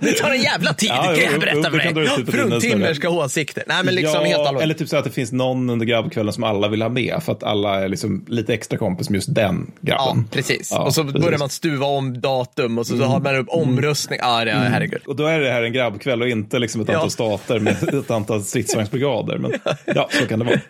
Det 0.00 0.12
tar 0.12 0.30
en 0.30 0.42
jävla 0.42 0.74
tid, 0.74 0.88
Ja, 0.88 1.02
kan 1.02 1.32
jag 1.32 1.40
berätta 1.40 1.70
för 1.70 1.78
dig. 1.78 1.88
på 1.88 1.94
tiden 2.00 2.26
Fruntimmer 2.26 2.56
istället. 2.76 2.96
ska 2.96 3.08
ha 3.08 3.24
åsikter. 3.24 3.64
Nej, 3.66 3.84
men 3.84 3.94
liksom 3.94 4.24
helt 4.24 4.38
allvarligt. 4.38 4.62
eller 4.62 4.74
typ 4.74 4.88
så 4.88 4.96
att 4.96 5.04
det 5.04 5.10
finns 5.10 5.32
någon 5.32 5.70
under 5.70 5.86
grabbkvällen 5.86 6.32
som 6.32 6.44
alla 6.44 6.68
vill 6.68 6.82
ha 6.82 6.88
med 6.88 7.22
för 7.22 7.32
att 7.32 7.42
alla 7.42 7.84
är 7.84 7.88
liksom 7.88 8.24
lite 8.28 8.54
extra 8.54 8.78
kompis 8.78 9.10
med 9.10 9.16
just 9.18 9.34
den 9.34 9.70
Ja, 9.80 9.94
grabben. 9.96 10.24
precis. 10.30 10.70
Ja, 10.72 10.78
och 10.82 10.94
så 10.94 11.02
precis. 11.02 11.14
Mm. 11.16 11.24
börjar 11.26 11.38
man 11.38 11.48
stuva 11.48 11.86
om 11.86 12.20
datum 12.20 12.78
och 12.78 12.86
så, 12.86 12.96
så 12.96 13.04
har 13.04 13.20
man 13.20 13.36
upp 13.36 13.48
omröstning. 13.48 14.18
Ja, 14.22 14.44
det, 14.44 14.50
herregud. 14.52 15.02
Och 15.06 15.16
då 15.16 15.26
är 15.26 15.40
det 15.40 15.50
här 15.50 15.62
en 15.62 15.72
grabbkväll 15.72 16.22
och 16.22 16.28
inte 16.28 16.58
liksom 16.58 16.80
ett 16.80 16.88
Ja. 16.88 16.94
antal 16.94 17.10
stater 17.10 17.58
med 17.58 17.82
ett 17.94 18.10
antal 18.10 18.44
stridsvagnsbrigader. 18.44 19.38
Men 19.38 19.52
ja, 19.84 20.08
så 20.10 20.26
kan 20.26 20.38
det 20.38 20.44
vara. 20.44 20.60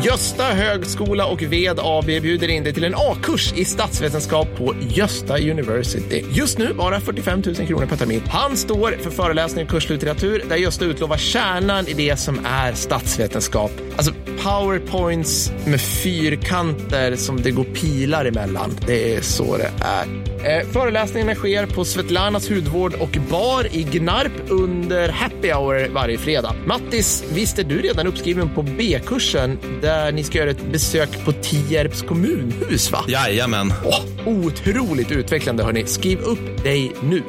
Yo 0.00 0.09
Gösta 0.20 0.44
högskola 0.44 1.26
och 1.26 1.42
Ved 1.42 1.78
AB 1.82 2.06
bjuder 2.06 2.48
in 2.48 2.64
dig 2.64 2.72
till 2.72 2.84
en 2.84 2.94
A-kurs 2.96 3.52
i 3.52 3.64
statsvetenskap 3.64 4.48
på 4.56 4.74
Gösta 4.80 5.38
University. 5.38 6.24
Just 6.32 6.58
nu 6.58 6.72
bara 6.72 7.00
45 7.00 7.42
000 7.46 7.54
kronor 7.54 7.86
per 7.86 7.96
termin. 7.96 8.22
Han 8.28 8.56
står 8.56 8.90
för 8.90 9.10
föreläsning 9.10 9.64
och 9.64 9.70
kurslitteratur 9.70 10.44
där 10.48 10.56
Gösta 10.56 10.84
utlovar 10.84 11.16
kärnan 11.16 11.88
i 11.88 11.92
det 11.92 12.16
som 12.16 12.46
är 12.46 12.72
statsvetenskap. 12.72 13.70
Alltså 13.96 14.12
powerpoints 14.44 15.52
med 15.66 15.80
fyrkanter 15.80 17.16
som 17.16 17.42
det 17.42 17.50
går 17.50 17.64
pilar 17.64 18.24
emellan. 18.24 18.78
Det 18.86 19.14
är 19.16 19.20
så 19.20 19.56
det 19.56 19.70
är. 19.80 20.30
Eh, 20.44 20.66
föreläsningarna 20.66 21.34
sker 21.34 21.66
på 21.66 21.84
Svetlanas 21.84 22.50
hudvård 22.50 22.94
och 22.94 23.18
bar 23.30 23.76
i 23.76 23.82
Gnarp 23.82 24.32
under 24.48 25.08
happy 25.08 25.52
hour 25.52 25.88
varje 25.88 26.18
fredag. 26.18 26.54
Mattis, 26.66 27.24
visst 27.32 27.58
är 27.58 27.64
du 27.64 27.80
redan 27.80 28.06
uppskriven 28.06 28.54
på 28.54 28.62
B-kursen 28.62 29.58
där 29.82 30.09
ni 30.12 30.24
ska 30.24 30.38
göra 30.38 30.50
ett 30.50 30.72
besök 30.72 31.24
på 31.24 31.32
Tierps 31.32 32.02
kommunhus, 32.02 32.92
va? 32.92 33.04
Jajamän. 33.08 33.72
Åh, 33.84 34.04
otroligt 34.26 35.10
utvecklande, 35.10 35.64
hörni. 35.64 35.86
Skriv 35.86 36.20
upp 36.20 36.62
dig 36.64 36.92
nu. 37.02 37.22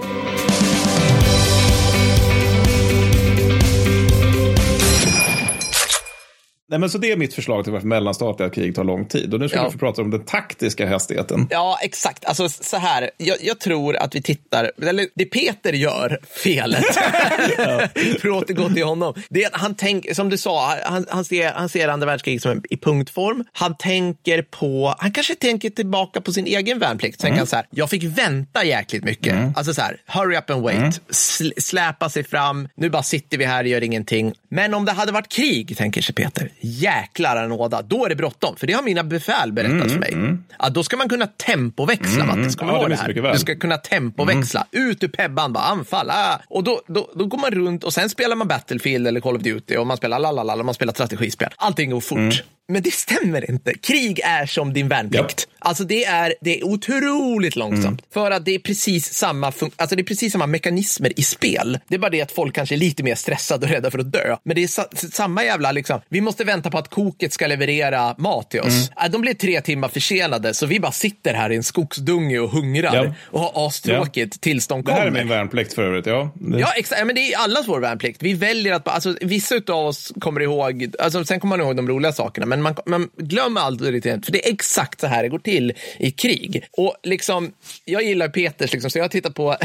Nej, 6.71 6.79
men 6.79 6.89
så 6.89 6.97
det 6.97 7.11
är 7.11 7.17
mitt 7.17 7.33
förslag 7.33 7.63
till 7.63 7.73
varför 7.73 7.87
mellanstatliga 7.87 8.49
krig 8.49 8.75
tar 8.75 8.83
lång 8.83 9.05
tid. 9.05 9.33
Och 9.33 9.39
nu 9.39 9.49
ska 9.49 9.57
Ja. 9.57 9.65
vi 9.65 9.71
få 9.71 9.77
prata 9.77 10.01
om 10.01 10.11
den 10.11 10.25
taktiska 10.25 10.89
hastigheten. 10.89 11.47
Ja, 11.49 11.77
exakt. 11.81 12.25
Alltså 12.25 12.49
så 12.49 12.77
här, 12.77 13.09
jag, 13.17 13.37
jag 13.41 13.59
tror 13.59 13.95
att 13.95 14.15
vi 14.15 14.21
tittar, 14.21 14.71
eller 14.81 15.07
det 15.15 15.25
Peter 15.25 15.73
gör, 15.73 16.19
felet, 16.43 16.83
för 18.21 18.27
att 18.29 18.43
återgå 18.43 18.69
till 18.69 18.83
honom, 18.83 19.13
det 19.29 19.43
är 19.43 19.47
att 19.55 19.61
han 19.61 19.75
tänker, 19.75 20.13
som 20.13 20.29
du 20.29 20.37
sa, 20.37 20.75
han, 20.83 21.05
han, 21.09 21.25
ser, 21.25 21.51
han 21.51 21.69
ser 21.69 21.87
andra 21.87 22.05
världskriget 22.07 22.41
som 22.41 22.51
en, 22.51 22.63
i 22.69 22.77
punktform. 22.77 23.43
Han 23.53 23.75
tänker 23.77 24.41
på, 24.41 24.95
han 24.99 25.11
kanske 25.11 25.35
tänker 25.35 25.69
tillbaka 25.69 26.21
på 26.21 26.33
sin 26.33 26.45
egen 26.45 26.79
värnplikt. 26.79 27.19
Tänker 27.19 27.37
han 27.37 27.47
så 27.47 27.55
här, 27.55 27.65
jag 27.69 27.89
fick 27.89 28.03
vänta 28.03 28.63
jäkligt 28.63 29.03
mycket. 29.03 29.57
Alltså 29.57 29.73
så 29.73 29.81
här, 29.81 29.97
hurry 30.05 30.37
up 30.37 30.49
and 30.49 30.63
wait, 30.63 31.01
Sl, 31.09 31.49
släpa 31.57 32.09
sig 32.09 32.23
fram, 32.23 32.67
nu 32.75 32.89
bara 32.89 33.03
sitter 33.03 33.37
vi 33.37 33.45
här 33.45 33.63
och 33.63 33.69
gör 33.69 33.83
ingenting. 33.83 34.33
Men 34.53 34.73
om 34.73 34.85
det 34.85 34.91
hade 34.91 35.11
varit 35.11 35.27
krig, 35.31 35.77
tänker 35.77 36.01
sig 36.01 36.15
Peter, 36.15 36.51
jäklar 36.59 37.35
anåda, 37.37 37.81
då 37.81 38.05
är 38.05 38.09
det 38.09 38.15
bråttom. 38.15 38.55
För 38.55 38.67
det 38.67 38.73
har 38.73 38.83
mina 38.83 39.03
befäl 39.03 39.51
berättat 39.53 39.91
för 39.91 39.99
mig. 39.99 40.37
Ja, 40.59 40.69
då 40.69 40.83
ska 40.83 40.97
man 40.97 41.09
kunna 41.09 41.27
tempoväxla, 41.27 42.25
Mattis. 42.25 42.55
Kommer 42.55 42.73
Ja, 42.73 42.79
du 42.83 42.89
det 42.89 42.95
ihåg 42.95 43.09
det 43.09 43.13
här? 43.13 43.21
väl. 43.21 43.33
Du 43.33 43.39
ska 43.39 43.55
kunna 43.55 43.77
tempoväxla. 43.77 44.67
Ut 44.71 45.03
ur 45.03 45.07
pebban, 45.07 45.53
bara 45.53 45.63
anfall. 45.63 46.09
Ah. 46.09 46.39
Och 46.47 46.63
då, 46.63 46.81
då, 46.87 47.11
då 47.15 47.25
går 47.25 47.37
man 47.37 47.51
runt 47.51 47.83
och 47.83 47.93
sen 47.93 48.09
spelar 48.09 48.35
man 48.35 48.47
Battlefield 48.47 49.07
eller 49.07 49.19
Call 49.19 49.35
of 49.35 49.41
Duty 49.41 49.77
och 49.77 49.87
man 49.87 49.97
spelar 49.97 50.19
lalala 50.19 50.53
och 50.55 50.65
man 50.65 50.75
spelar 50.75 50.93
strategispel. 50.93 51.49
Allting 51.55 51.89
går 51.91 52.01
fort. 52.01 52.43
Men 52.67 52.81
det 52.83 52.91
stämmer 52.93 53.51
inte. 53.51 53.73
Krig 53.73 54.19
är 54.23 54.45
som 54.45 54.73
din 54.73 54.87
värnplikt. 54.87 55.47
Alltså 55.59 55.83
det 55.83 56.05
är, 56.05 56.33
det 56.41 56.59
är 56.59 56.63
otroligt 56.65 57.55
långsamt. 57.55 58.01
För 58.13 58.31
att 58.31 58.45
det 58.45 58.55
är 58.55 58.59
precis 58.59 59.13
samma 59.13 59.47
alltså 59.47 59.95
det 59.95 60.01
är 60.01 60.03
precis 60.03 60.31
samma 60.33 60.45
mekanismer 60.47 61.19
i 61.19 61.23
spel. 61.23 61.79
Det 61.87 61.95
är 61.95 61.99
bara 61.99 62.09
det 62.11 62.21
att 62.21 62.31
folk 62.31 62.55
kanske 62.55 62.75
är 62.75 62.77
lite 62.77 63.03
mer 63.03 63.15
stressade 63.15 63.65
och 63.65 63.71
rädda 63.71 63.91
för 63.91 63.99
att 63.99 64.11
dö. 64.11 64.35
Men 64.43 64.55
det 64.55 64.63
är 64.63 64.67
sa- 64.67 64.87
samma 65.11 65.43
jävla, 65.43 65.71
liksom, 65.71 66.01
vi 66.09 66.21
måste 66.21 66.43
vänta 66.43 66.71
på 66.71 66.77
att 66.77 66.87
koket 66.89 67.33
ska 67.33 67.47
leverera 67.47 68.15
mat 68.17 68.49
till 68.51 68.59
oss. 68.61 68.89
Äh, 69.03 69.09
De 69.11 69.21
blir 69.21 69.33
tre 69.33 69.61
timmar 69.61 69.87
försenade, 69.87 70.53
så 70.53 70.65
vi 70.65 70.79
bara 70.79 70.91
sitter 70.91 71.33
här 71.33 71.49
i 71.51 71.55
en 71.55 71.63
skogsdunge 71.63 72.39
och 72.39 72.49
hungrar 72.49 72.95
Ja. 72.95 73.13
och 73.23 73.39
har 73.39 73.67
astråkigt 73.67 74.41
tills 74.41 74.67
de 74.67 74.83
Det 74.83 74.91
här 74.91 75.01
är 75.01 75.05
kommer. 75.05 75.19
min 75.19 75.29
värnplikt 75.29 75.73
för 75.73 75.83
övrigt. 75.83 76.05
Ja. 76.05 76.31
Det- 76.35 76.59
Ja, 76.59 76.71
exakt. 76.75 76.99
Ja, 76.99 77.05
Men 77.05 77.15
det 77.15 77.33
är 77.33 77.37
allas 77.37 77.67
vår 77.67 77.79
värnplikt. 77.79 78.23
Vi 78.23 78.33
väljer 78.33 78.73
att, 78.73 78.87
alltså, 78.87 79.15
vissa 79.21 79.55
av 79.67 79.85
oss 79.85 80.11
kommer 80.19 80.41
ihåg, 80.41 80.91
alltså, 80.99 81.25
sen 81.25 81.39
kommer 81.39 81.57
man 81.57 81.65
ihåg 81.67 81.75
de 81.75 81.87
roliga 81.87 82.11
sakerna, 82.11 82.45
men 82.51 82.61
man, 82.61 82.75
man 82.85 83.09
glömmer 83.17 83.61
aldrig 83.61 84.03
det, 84.03 84.25
för 84.25 84.31
det 84.31 84.47
är 84.47 84.53
exakt 84.53 84.99
så 85.01 85.07
här 85.07 85.23
det 85.23 85.29
går 85.29 85.39
till 85.39 85.73
i 85.99 86.11
krig. 86.11 86.63
Och 86.71 86.95
liksom, 87.03 87.51
jag 87.85 88.03
gillar 88.03 88.27
Peters, 88.27 88.73
liksom, 88.73 88.91
så 88.91 88.97
jag 88.99 89.11
tittar 89.11 89.29
på 89.29 89.57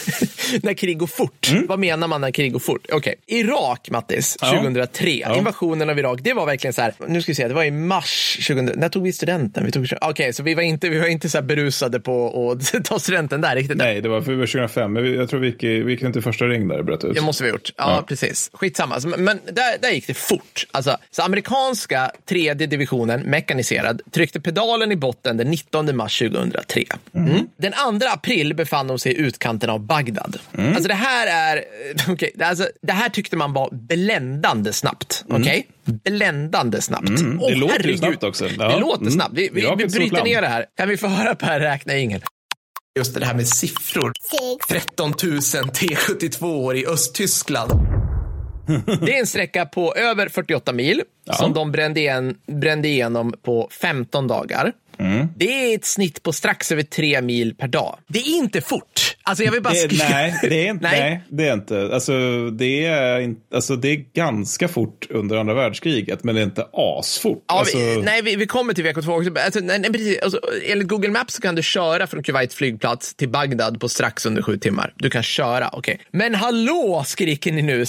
när 0.62 0.74
krig 0.74 0.98
går 0.98 1.06
fort. 1.06 1.50
Vad 1.68 1.78
menar 1.78 2.08
man 2.08 2.20
när 2.20 2.30
krig 2.30 2.52
går 2.52 2.58
fort? 2.60 2.86
Okej, 2.92 3.14
Irak, 3.26 3.88
Mattis, 3.90 4.36
Ja. 4.40 4.50
2003, 4.50 5.10
Ja. 5.10 5.36
invasionen 5.38 5.90
av 5.90 5.98
Irak, 5.98 6.20
det 6.22 6.32
var 6.32 6.46
verkligen 6.46 6.74
så 6.74 6.82
här, 6.82 6.94
nu 7.08 7.22
ska 7.22 7.30
vi 7.30 7.34
se, 7.36 7.48
det 7.48 7.54
var 7.54 7.64
i 7.64 7.70
mars 7.70 8.34
2000, 8.46 8.64
när 8.76 8.88
tog 8.88 9.02
vi 9.02 9.12
studenten? 9.12 9.64
Vi 9.66 9.72
tog, 9.72 9.86
okej, 10.00 10.32
så 10.32 10.42
vi 10.42 10.54
var 10.54 10.62
inte, 10.62 10.88
vi 10.88 10.98
var 10.98 11.06
inte 11.06 11.28
så 11.28 11.38
här 11.38 11.42
berusade 11.42 12.00
på 12.00 12.50
att 12.52 12.84
ta 12.84 12.98
studenten 12.98 13.40
där 13.40 13.56
riktigt. 13.56 13.76
Nej, 13.76 14.00
det 14.00 14.08
var 14.08 14.20
för 14.20 14.32
2005. 14.32 14.92
Men 14.92 15.14
jag 15.14 15.30
tror 15.30 15.40
vi 15.40 15.46
gick, 15.46 15.62
vi 15.62 15.90
gick 15.90 16.02
inte 16.02 16.22
första 16.22 16.44
ring 16.44 16.68
där 16.68 16.82
bröt 16.82 17.04
ut. 17.04 17.14
Det 17.14 17.20
måste 17.20 17.42
vi 17.44 17.50
ha 17.50 17.54
gjort. 17.54 17.72
Ja, 17.76 17.96
Ja. 17.96 18.04
precis. 18.08 18.50
Skitsamma. 18.52 19.00
Men 19.18 19.40
där, 19.52 19.78
där 19.82 19.90
gick 19.90 20.06
det 20.06 20.14
fort. 20.14 20.66
Alltså, 20.70 20.96
så 21.10 21.22
amerikanska 21.22 22.10
tredje 22.30 22.66
divisionen, 22.66 23.20
mekaniserad, 23.20 24.00
tryckte 24.10 24.40
pedalen 24.40 24.92
i 24.92 24.96
botten 24.96 25.36
den 25.36 25.50
19 25.50 25.96
mars 25.96 26.18
2003. 26.18 26.84
Mm. 27.14 27.48
Den 27.56 27.72
2 28.00 28.06
april 28.14 28.54
befann 28.54 28.86
de 28.86 28.98
sig 28.98 29.12
i 29.12 29.16
utkanten 29.16 29.70
av 29.70 29.80
Bagdad. 29.80 30.38
Alltså 30.58 30.88
det 30.88 30.94
här 30.94 31.26
är, 31.26 31.64
okay, 32.12 32.30
alltså, 32.42 32.68
det 32.82 32.92
här 32.92 33.08
tyckte 33.08 33.36
man 33.36 33.52
var 33.52 33.68
bländande 33.72 34.72
snabbt. 34.72 35.24
Okej? 35.28 35.66
Bländande 35.84 36.80
snabbt. 36.82 37.08
Mm, 37.08 37.38
det 37.38 37.44
Åh, 37.44 37.56
låter 37.56 37.74
herregud. 37.74 37.98
snabbt 37.98 38.22
också. 38.24 38.48
Ja. 38.58 38.68
Det 38.68 38.80
låter 38.80 39.00
Mm. 39.00 39.12
snabbt. 39.12 39.32
Vi, 39.34 39.50
vi, 39.52 39.60
vi 39.78 39.86
bryter 39.86 40.24
ner 40.24 40.40
det 40.40 40.48
här. 40.48 40.66
Kan 40.76 40.88
vi 40.88 40.96
få 40.96 41.06
höra 41.06 41.34
Per 41.34 41.60
räkna 41.60 41.96
ingen? 41.96 42.20
Just 42.98 43.14
det 43.14 43.26
här 43.26 43.34
med 43.34 43.48
siffror. 43.48 44.12
13 44.68 45.10
000 45.10 45.16
T72 45.40 46.44
år 46.44 46.76
i 46.76 46.86
Östtyskland. 46.86 47.72
Det 49.00 49.14
är 49.14 49.20
en 49.20 49.26
sträcka 49.26 49.66
på 49.66 49.94
över 49.94 50.28
48 50.28 50.72
mil 50.72 51.02
som 51.32 51.52
de 51.52 51.72
brände, 51.72 52.00
igen, 52.00 52.36
brände 52.46 52.88
igenom 52.88 53.34
på 53.42 53.68
15 53.80 54.28
dagar. 54.28 54.72
Mm. 54.98 55.28
Det 55.36 55.72
är 55.72 55.74
ett 55.74 55.84
snitt 55.84 56.22
på 56.22 56.32
strax 56.32 56.72
över 56.72 56.82
3 56.82 57.22
mil 57.22 57.54
per 57.54 57.68
dag. 57.68 57.98
Det 58.06 58.18
är 58.18 58.36
inte 58.36 58.60
fort. 58.60 59.09
Alltså 59.22 59.44
jag 59.44 59.52
vill 59.52 59.62
bara 59.62 59.74
Det, 59.74 59.98
nej, 60.10 60.34
det 60.42 60.66
är 60.66 60.70
inte. 60.70 60.82
Nej. 60.90 61.00
nej. 61.00 61.22
det 61.28 61.48
är 61.48 61.52
inte. 61.52 61.90
Alltså 61.92 62.50
det 62.50 62.86
är, 62.86 63.20
in, 63.20 63.36
alltså, 63.54 63.76
det 63.76 63.88
är 63.88 63.96
ganska 64.14 64.68
fort 64.68 65.06
under 65.10 65.36
andra 65.36 65.54
världskriget, 65.54 66.24
men 66.24 66.34
det 66.34 66.40
är 66.40 66.44
inte 66.44 66.66
asfort. 66.72 67.44
Ja, 67.48 67.58
alltså, 67.58 67.78
vi, 67.78 68.02
nej, 68.02 68.22
vi, 68.22 68.36
vi 68.36 68.46
kommer 68.46 68.74
till 68.74 68.86
VK2 68.86 69.18
också. 69.18 69.44
Alltså, 69.44 69.60
nej, 69.60 69.78
nej, 69.78 69.92
precis. 69.92 70.18
Alltså, 70.22 70.40
enligt 70.66 70.88
Google 70.88 71.10
Maps 71.10 71.34
så 71.34 71.42
kan 71.42 71.54
du 71.54 71.62
köra 71.62 72.06
från 72.06 72.22
Kuwait 72.22 72.54
flygplats 72.54 73.14
till 73.14 73.28
Bagdad 73.28 73.80
på 73.80 73.88
strax 73.88 74.26
under 74.26 74.42
sju 74.42 74.56
timmar. 74.56 74.92
Du 74.96 75.10
kan 75.10 75.22
köra, 75.22 75.70
okej. 75.72 76.00
Men 76.10 76.34
hallå, 76.34 77.04
skriker 77.06 77.52
ni 77.52 77.62
nu. 77.62 77.84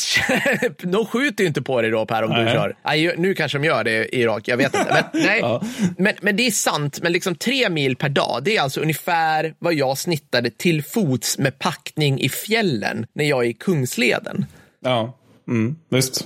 de 0.91 1.05
skjuter 1.05 1.43
ju 1.43 1.47
inte 1.47 1.61
på 1.61 1.82
dig 1.82 1.91
då, 1.91 2.05
Per, 2.05 2.23
om 2.23 2.29
du 2.29 2.43
Nej. 2.43 2.53
kör. 2.53 2.75
Nej, 2.86 3.13
nu 3.17 3.34
kanske 3.34 3.57
de 3.57 3.63
gör 3.63 3.84
det 3.84 4.15
i 4.15 4.21
Irak, 4.21 4.47
jag 4.47 4.57
vet 4.57 4.75
inte. 4.75 5.09
Men, 5.13 5.21
nej. 5.25 5.39
Ja. 5.39 5.63
men, 5.97 6.13
men 6.21 6.36
det 6.36 6.47
är 6.47 6.51
sant, 6.51 6.99
men 7.01 7.11
liksom 7.11 7.36
tre 7.36 7.69
mil 7.69 7.95
per 7.95 8.09
dag, 8.09 8.41
det 8.43 8.57
är 8.57 8.61
alltså 8.61 8.82
ungefär 8.82 9.53
vad 9.59 9.73
jag 9.73 9.97
snittade 9.97 10.49
till 10.49 10.84
fots 11.22 11.38
med 11.38 11.59
packning 11.59 12.19
i 12.19 12.30
fjällen 12.30 13.05
när 13.13 13.26
jag 13.26 13.45
är 13.45 13.49
i 13.49 13.53
Kungsleden. 13.53 14.45
Ja, 14.84 15.17
mm. 15.47 15.76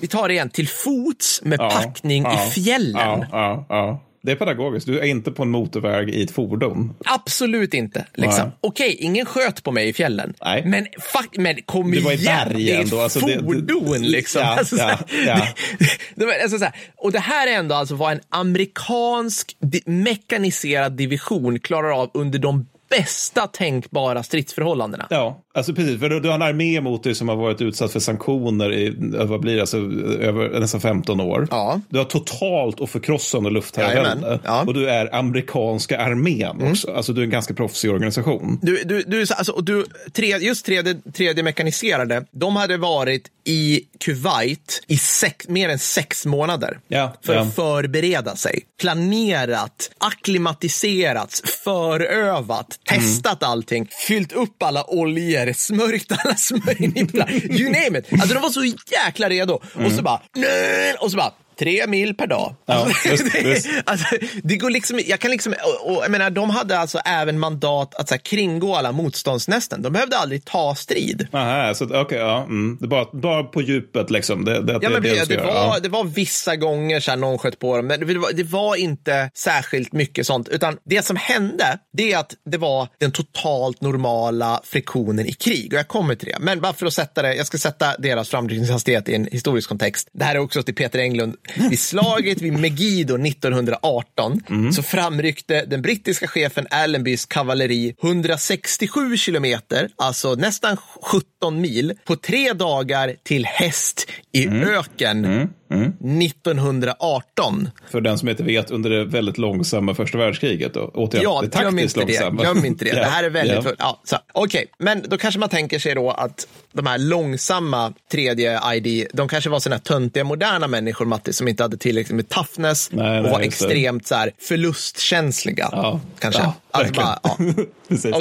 Vi 0.02 0.08
tar 0.08 0.28
det 0.28 0.34
igen, 0.34 0.50
till 0.50 0.68
fots 0.68 1.42
med 1.44 1.60
Ja, 1.60 1.70
packning 1.70 2.24
ja, 2.24 2.48
i 2.48 2.52
fjällen. 2.52 3.26
Ja. 3.32 4.02
Det 4.24 4.32
är 4.32 4.36
pedagogiskt. 4.36 4.88
Du 4.88 5.00
är 5.00 5.04
inte 5.04 5.32
på 5.32 5.44
en 5.44 5.50
motorväg 5.50 6.10
i 6.10 6.24
ett 6.24 6.32
fordon. 6.32 6.94
Absolut 7.06 7.74
inte. 7.74 8.06
Liksom. 8.14 8.52
Okej, 8.62 8.98
ingen 9.00 9.26
sköt 9.26 9.64
på 9.64 9.72
mig 9.72 9.90
i 9.90 9.94
fjällen. 9.94 10.34
Nej. 10.46 10.66
Men, 10.66 10.88
fuck, 11.00 11.38
men 11.38 11.56
kom 11.66 11.92
Det 11.92 12.00
var 12.00 12.12
i 12.12 12.16
igen, 12.16 12.50
bergen 12.50 12.66
det 12.66 12.72
är 12.74 12.82
ett 12.82 12.92
då, 12.92 13.00
alltså 13.00 13.20
det- 13.20 13.36
det- 13.36 13.44
fordon 13.44 14.02
liksom. 14.02 14.42
Ja, 14.42 14.48
alltså, 14.48 14.78
så 14.78 14.84
här, 14.84 14.98
ja, 15.10 15.16
ja. 15.80 15.88
Det, 16.16 16.44
alltså, 16.44 16.58
här, 16.58 16.76
och 16.98 17.12
det 17.12 17.20
här 17.20 17.48
är 17.48 17.52
ändå 17.52 17.76
alltså 17.76 17.96
vad 17.96 18.12
en 18.12 18.20
amerikansk 18.30 19.58
mekaniserad 19.86 20.94
division 20.94 21.60
klarar 21.60 22.02
av 22.02 22.12
under 22.14 22.40
de 22.40 22.68
bästa 22.90 23.48
tänkbara 23.48 24.24
stridsförhållandena. 24.24 25.08
Ja, 25.10 25.42
alltså 25.56 25.74
precis. 25.74 26.00
För 26.00 26.10
du, 26.10 26.28
har 26.30 26.36
en 26.36 26.42
armé 26.42 26.82
mot 26.82 27.04
dig 27.04 27.16
som 27.16 27.30
har 27.30 27.36
varit 27.36 27.62
utsatt 27.62 27.92
för 27.92 28.00
sanktioner 28.00 28.74
i 28.74 28.88
eh, 28.88 29.26
vad 29.26 29.40
blir 29.40 29.56
det, 29.56 29.62
alltså, 29.62 29.78
över 30.20 30.60
nästan 30.60 30.82
15 30.82 31.20
år. 31.20 31.48
Ja. 31.52 31.82
Du 31.90 31.98
har 31.98 32.06
totalt 32.06 32.80
och 32.80 32.90
förkrossande 32.90 33.50
luftherravälde. 33.50 34.40
Ja. 34.44 34.56
Mm. 34.56 34.68
Och 34.68 34.74
du 34.74 34.90
är 34.90 35.16
amerikanska 35.16 36.00
armén 36.00 36.72
också. 36.72 36.92
Alltså 36.92 37.14
du 37.14 37.22
är 37.22 37.26
en 37.26 37.32
ganska 37.32 37.54
proffsig 37.54 37.92
organisation. 37.92 38.60
Du, 38.62 38.84
du, 38.84 39.04
du, 39.08 39.20
alltså, 39.20 39.62
du, 39.62 39.86
tre, 40.12 40.38
just 40.38 40.66
tredje, 40.66 40.96
tredje 41.14 41.44
mekaniserade, 41.44 42.26
de 42.32 42.56
hade 42.56 42.78
varit 42.78 43.32
i 43.46 43.82
Kuwait 44.00 44.84
i 44.88 44.98
sex, 44.98 45.48
mer 45.48 45.70
än 45.70 45.80
sex 45.80 46.26
månader 46.26 46.80
Ja, 46.88 47.14
för 47.26 47.34
ja. 47.34 47.42
att 47.42 47.56
förbereda 47.56 48.36
sig. 48.36 48.62
Planerat, 48.80 49.92
akklimatiserats, 49.98 51.42
förövat, 51.64 52.80
testat 52.90 53.44
allting, 53.44 53.88
fyllt 54.08 54.32
upp 54.32 54.64
alla 54.64 54.84
oljor, 54.84 55.45
smörjt 55.54 56.12
alla 56.12 56.36
smörjnipplar, 56.36 57.32
you 57.60 57.66
name 57.66 58.00
it. 58.00 58.06
Alltså 58.12 58.34
de 58.34 58.40
var 58.40 58.50
så 58.50 58.66
jäkla 58.92 59.30
redo. 59.30 59.62
Och 59.86 59.92
så 59.92 60.02
bara, 60.02 60.22
nej, 60.36 60.94
och 61.00 61.12
så 61.12 61.18
bara, 61.18 61.34
Tre 61.60 61.88
mil 61.88 62.14
per 62.16 62.28
dag. 62.28 62.56
Ja, 62.66 62.74
Alltså, 62.74 63.10
just- 63.10 63.32
det, 63.32 63.40
just. 63.42 63.68
alltså, 63.86 64.06
det 64.44 64.58
går 64.58 64.70
liksom, 64.70 65.00
jag 65.06 65.20
kan 65.20 65.32
liksom, 65.32 65.54
och, 65.84 65.92
och, 65.98 66.04
jag 66.04 66.12
menar, 66.12 66.30
de 66.30 66.50
hade 66.50 66.78
alltså 66.80 66.98
även 67.06 67.40
mandat 67.40 67.96
att 67.96 68.08
så 68.10 68.14
här, 68.14 68.20
kringgå 68.20 68.76
alla 68.76 68.92
motståndsnästen. 68.92 69.82
De 69.82 69.94
behövde 69.94 70.18
aldrig 70.18 70.46
ta 70.46 70.76
strid. 70.76 71.28
Aha, 71.34 71.74
så 71.74 72.02
okej, 72.02 72.18
ja. 72.18 72.44
Mm. 72.44 72.78
Det 72.82 72.88
bara, 72.88 73.06
bara 73.14 73.44
på 73.44 73.62
djupet 73.62 74.10
liksom. 74.12 74.46
Det, 74.46 74.62
det, 74.62 74.74
Ja, 74.74 74.80
det, 74.80 74.90
men 74.90 75.02
det, 75.02 75.10
det, 75.10 75.16
du 75.20 75.26
ska 75.26 75.34
det, 75.34 75.34
göra. 75.34 75.46
var, 75.54 75.54
Ja. 75.74 75.80
det 75.84 75.90
var 75.90 76.04
vissa 76.04 76.56
gånger 76.56 77.00
så 77.00 77.12
här, 77.12 77.18
någon 77.18 77.38
sköt 77.38 77.60
på 77.60 77.78
dem, 77.78 77.88
men 77.88 78.08
det 78.08 78.18
var, 78.18 78.32
det 78.34 78.44
var 78.44 78.76
inte 78.76 79.30
särskilt 79.34 79.94
mycket 79.94 80.28
sånt. 80.28 80.48
Utan 80.50 80.78
det 80.86 81.06
som 81.06 81.16
hände, 81.16 81.80
det 81.94 82.14
är 82.14 82.18
att 82.18 82.34
det 82.46 82.58
var 82.58 82.88
den 83.00 83.12
totalt 83.12 83.82
normala 83.82 84.62
friktionen 84.64 85.26
i 85.26 85.34
krig. 85.34 85.74
Och 85.74 85.80
jag 85.80 85.88
kommer 85.88 86.16
till 86.16 86.28
det. 86.28 86.38
Men 86.40 86.62
bara 86.62 86.74
för 86.74 86.86
att 86.86 86.94
sätta 86.94 87.22
det, 87.22 87.36
jag 87.36 87.48
ska 87.48 87.58
sätta 87.58 87.98
deras 87.98 88.30
framryckningshastighet 88.30 89.10
i 89.10 89.16
en 89.16 89.28
historisk 89.32 89.70
kontext. 89.70 90.08
Det 90.14 90.24
här 90.24 90.36
är 90.36 90.40
också 90.40 90.64
till 90.64 90.76
Peter 90.76 91.00
Englund. 91.00 91.36
Vid 91.70 91.80
slaget 91.80 92.42
vid 92.42 92.54
Megiddo 92.60 93.18
1918 93.18 94.42
Mm. 94.50 94.72
så 94.74 94.84
framryckte 94.84 95.66
den 95.66 95.82
brittiska 95.82 96.28
chefen 96.28 96.68
Allenbys 96.70 97.26
kavalleri 97.26 97.96
167 98.02 99.18
kilometer, 99.18 99.90
alltså 99.96 100.36
nästan 100.36 100.78
17 101.02 101.62
mil, 101.62 101.94
på 102.06 102.16
tre 102.16 102.54
dagar 102.54 103.16
till 103.24 103.46
häst 103.46 104.08
i 104.32 104.46
Mm. 104.48 104.64
öken 104.64 105.50
1918. 105.70 107.70
För 107.92 108.02
den 108.02 108.18
som 108.18 108.30
inte 108.30 108.44
vet, 108.44 108.72
under 108.72 108.90
det 108.90 109.06
väldigt 109.06 109.38
långsamma 109.38 109.96
första 109.96 110.18
världskriget. 110.18 110.74
Då. 110.74 110.92
Återigen, 110.94 111.24
Ja, 111.24 111.42
det 111.52 111.60
glöm 111.60 111.80
inte 111.80 112.00
det. 112.00 112.06
långsamma. 112.06 112.42
Glöm 112.44 112.66
inte 112.66 112.86
det. 112.86 112.92
Det 112.92 113.06
här 113.06 113.24
är 113.24 113.30
väldigt... 113.46 113.76
ja. 113.80 114.02
Ja. 114.12 114.20
Okej, 114.34 114.66
men 114.80 115.04
då 115.08 115.18
kanske 115.18 115.40
man 115.40 115.50
tänker 115.50 115.80
sig 115.80 115.96
då 115.96 116.12
att 116.12 116.48
de 116.74 116.86
här 116.88 116.98
långsamma 116.98 117.94
tredje 118.12 118.60
ID, 118.76 119.08
de 119.14 119.28
kanske 119.28 119.50
var 119.50 119.60
sådana 119.60 119.76
här 119.76 119.82
töntiga 119.84 120.24
moderna 120.24 120.68
människor, 120.68 121.06
Matti, 121.06 121.34
som 121.34 121.48
inte 121.48 121.64
hade 121.64 121.78
tillräckligt 121.78 122.16
med 122.16 122.30
toughness 122.30 122.90
Nej, 122.92 123.20
och 123.20 123.30
var 123.30 123.40
det. 123.40 123.46
extremt 123.46 124.08
så 124.08 124.16
här, 124.16 124.32
förlustkänsliga. 124.42 125.70
Ja, 125.72 126.00
kanske. 126.20 126.42
ja, 126.42 126.54
alltså 126.72 126.94
bara, 126.94 127.20
ja. 127.24 127.38
Precis. 127.88 128.16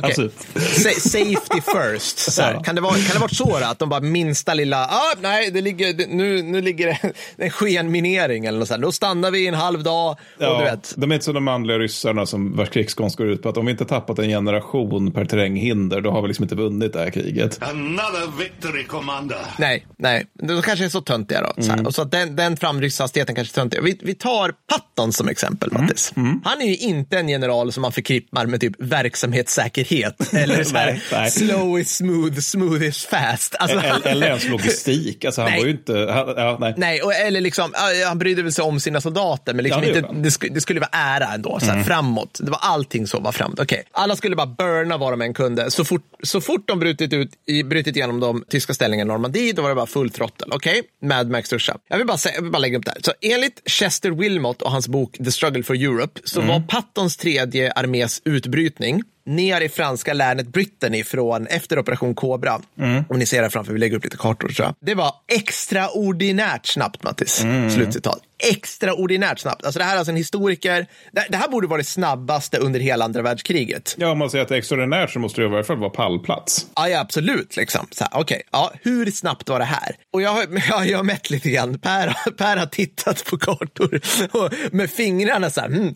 Sa- 0.82 1.01
Safety 1.01 1.61
first. 1.72 2.18
Så 2.32 2.42
här. 2.42 2.64
Kan, 2.64 2.74
det 2.74 2.80
vara, 2.80 2.95
kan 2.95 3.12
det 3.14 3.18
vara 3.18 3.28
så 3.28 3.59
då, 3.59 3.64
att 3.66 3.78
de 3.78 3.88
bara 3.88 4.01
minsta 4.01 4.55
lilla, 4.55 4.84
ah, 4.86 5.14
nej, 5.20 5.51
det 5.51 5.61
ligger, 5.61 5.92
det, 5.92 6.07
nu, 6.07 6.42
nu 6.42 6.61
ligger 6.61 6.86
det 6.86 6.99
en 7.45 7.51
skenminering 7.51 8.45
eller 8.47 8.59
något 8.59 8.68
sånt. 8.68 8.82
Då 8.82 8.92
stannar 8.92 9.30
vi 9.30 9.38
i 9.45 9.47
en 9.47 9.55
halv 9.55 9.82
dag 9.82 10.11
och 10.11 10.18
Ja, 10.38 10.59
du 10.59 10.64
vet. 10.64 10.95
De 10.97 11.11
är 11.11 11.14
inte 11.14 11.24
som 11.24 11.34
de 11.34 11.45
manliga 11.45 11.78
ryssarna 11.78 12.26
som 12.26 12.57
vars 12.57 12.68
krigskonst 12.70 13.16
går 13.16 13.26
ut 13.26 13.42
på 13.42 13.49
att 13.49 13.57
om 13.57 13.66
vi 13.66 13.72
inte 13.72 13.84
tappat 13.84 14.18
en 14.18 14.28
generation 14.28 15.12
per 15.12 15.24
terränghinder, 15.24 16.01
då 16.01 16.11
har 16.11 16.22
vi 16.22 16.28
liksom 16.28 16.42
inte 16.42 16.55
vunnit 16.55 16.92
det 16.92 16.99
här 16.99 17.11
kriget. 17.11 17.62
Another 17.62 18.38
victory, 18.38 18.84
Commander. 18.84 19.38
Nej, 19.59 19.86
nej, 19.99 20.26
de 20.42 20.62
kanske 20.62 20.84
är 20.84 20.88
så 20.88 21.01
töntiga 21.01 21.40
då. 21.57 21.62
Så 21.62 21.70
här. 21.70 21.86
Och 21.86 21.95
så 21.95 22.03
att 22.03 22.11
den, 22.11 22.36
den 22.36 22.57
framryckshastigheten 22.57 23.34
kanske 23.34 23.53
är 23.53 23.61
töntig. 23.62 23.82
Vi, 23.82 23.99
vi 24.03 24.14
tar 24.14 24.53
Patton 24.68 25.12
som 25.12 25.28
exempel, 25.28 25.72
Mattis. 25.72 26.12
Han 26.45 26.61
är 26.61 26.66
ju 26.66 26.76
inte 26.76 27.18
en 27.18 27.28
general 27.28 27.72
som 27.72 27.82
man 27.82 27.92
förknippar 27.92 28.47
med 28.47 28.61
typ 28.61 28.74
verksamhetssäkerhet. 28.78 30.32
Eller 30.34 30.64
så 30.64 30.76
här, 30.76 30.86
Nej, 30.86 31.03
nej. 31.12 31.30
slow 31.30 31.80
is 31.80 31.97
smooth, 31.97 32.38
smooth 32.38 32.82
is 32.82 33.05
fast. 33.07 33.55
Alltså, 33.59 33.78
Eller, 33.78 34.07
eller 34.07 34.26
ens 34.26 34.49
logistik. 34.49 35.24
Alltså, 35.24 35.40
han 35.40 35.51
Nej. 35.51 35.61
var 35.61 35.66
ju 35.66 35.72
inte... 35.72 35.92
Han, 36.12 36.34
ja, 36.36 36.57
nej. 36.61 36.74
Nej, 36.76 37.03
och, 37.03 37.12
eller 37.27 37.41
liksom, 37.41 37.72
han 38.07 38.18
brydde 38.18 38.43
väl 38.43 38.53
sig 38.53 38.64
om 38.64 38.81
sina 38.81 39.01
soldater, 39.01 39.55
men 39.55 39.64
liksom 39.64 39.83
Ja, 39.83 39.93
det 39.93 39.99
inte, 39.99 40.14
det, 40.14 40.31
skulle, 40.31 40.55
det 40.55 40.61
skulle 40.61 40.81
vara 40.81 40.91
ära 40.93 41.35
ändå, 41.35 41.59
så 41.61 41.66
här, 41.66 41.83
framåt. 41.83 42.39
Det 42.43 42.51
var 42.51 42.59
allting 42.62 43.07
så 43.07 43.20
var 43.20 43.33
framåt. 43.33 43.61
Okej, 43.61 43.85
Alla 43.93 44.16
skulle 44.16 44.37
bara 44.37 44.47
burna 44.47 44.97
vad 44.97 45.12
de 45.12 45.20
än 45.22 45.35
kunde. 45.35 45.70
Så 45.70 45.85
fort, 45.85 46.03
så 46.22 46.41
fort 46.41 46.68
de 46.68 46.79
brutit, 46.79 47.12
ut, 47.12 47.31
i, 47.47 47.62
brutit 47.62 47.97
igenom 47.97 48.20
de 48.20 48.45
tyska 48.49 48.75
ställningarna 48.75 49.09
i 49.09 49.12
Normandie, 49.12 49.53
då 49.53 49.62
var 49.62 49.68
det 49.68 49.75
bara 49.75 49.87
full 49.87 50.11
throttle. 50.11 50.47
Okej, 50.51 50.83
Mad 51.03 51.31
Max 51.31 51.53
Rusha. 51.53 51.77
Jag 51.89 51.99
vill, 51.99 52.07
bara 52.07 52.18
säga, 52.18 52.35
jag 52.35 52.43
vill 52.43 52.53
bara 52.53 52.59
lägga 52.59 52.79
upp 52.79 52.85
det 52.85 52.91
här. 52.91 53.01
Så 53.03 53.12
enligt 53.20 53.70
Chester 53.70 54.11
Wilmot 54.11 54.62
och 54.62 54.70
hans 54.70 54.89
bok 54.89 55.16
The 55.25 55.33
Struggle 55.33 55.62
for 55.62 55.77
Europe, 55.77 56.20
så 56.25 56.41
var 56.41 56.61
Pattons 56.61 57.16
tredje 57.16 57.72
armés 57.72 58.22
utbrytning 58.25 59.03
ner 59.27 59.61
i 59.61 59.68
franska 59.68 60.12
länet 60.12 60.49
Brittany 60.49 61.05
från 61.05 61.47
efter 61.47 61.79
operation 61.79 62.14
Cobra. 62.14 62.61
Om 63.09 63.18
ni 63.18 63.27
ser 63.27 63.43
här 63.43 63.51
framför, 63.51 63.72
vi 63.72 63.79
lägger 63.79 63.97
upp 63.97 64.05
lite 64.05 64.16
kartor. 64.16 64.51
jag. 64.59 64.75
Det 64.81 64.95
var 64.95 65.14
extraordinärt 65.29 66.66
snabbt, 66.66 67.03
Mattis. 67.03 67.45
Slutcitat. 67.75 68.20
Extraordinärt 68.51 69.38
snabbt. 69.38 69.64
Alltså 69.64 69.78
det 69.78 69.84
här 69.84 69.95
är 69.95 69.99
alltså 69.99 70.11
en 70.11 70.16
historiker. 70.16 70.86
Det, 71.12 71.26
det 71.28 71.36
här 71.36 71.49
borde 71.49 71.66
vara 71.66 71.78
det 71.78 71.84
snabbaste 71.84 72.59
under 72.59 72.80
hela 72.80 73.05
andra 73.05 73.22
världskriget. 73.22 73.95
Ja, 73.99 74.11
om 74.11 74.18
man 74.18 74.30
säger 74.30 74.42
att 74.42 74.49
det 74.49 74.55
är 74.55 74.59
extraordinärt 74.59 75.11
så 75.11 75.18
måste 75.18 75.40
det 75.40 75.47
i 75.47 75.51
varje 75.51 75.64
fall 75.64 75.76
vara 75.78 75.90
pallplats. 75.90 76.66
Ja, 76.76 76.88
ja 76.88 77.01
absolut. 77.01 77.57
Liksom. 77.57 77.86
Okej, 78.12 78.42
ja, 78.53 78.72
hur 78.82 79.11
snabbt 79.11 79.49
var 79.49 79.59
det 79.59 79.64
här? 79.64 79.97
Och 80.12 80.22
jag, 80.22 80.30
har- 80.30 80.47
jag, 80.70 80.86
jag 80.86 80.99
har 80.99 81.05
mätt 81.05 81.30
lite 81.30 81.51
grann. 81.51 81.78
Per, 81.78 82.30
per 82.30 82.57
har 82.57 82.66
tittat 82.66 83.24
på 83.24 83.38
kartor 83.38 84.01
och 84.32 84.53
med 84.72 84.90
fingrarna 84.90 85.51
så 85.51 85.61
här. 85.61 85.68
Hmm. 85.68 85.95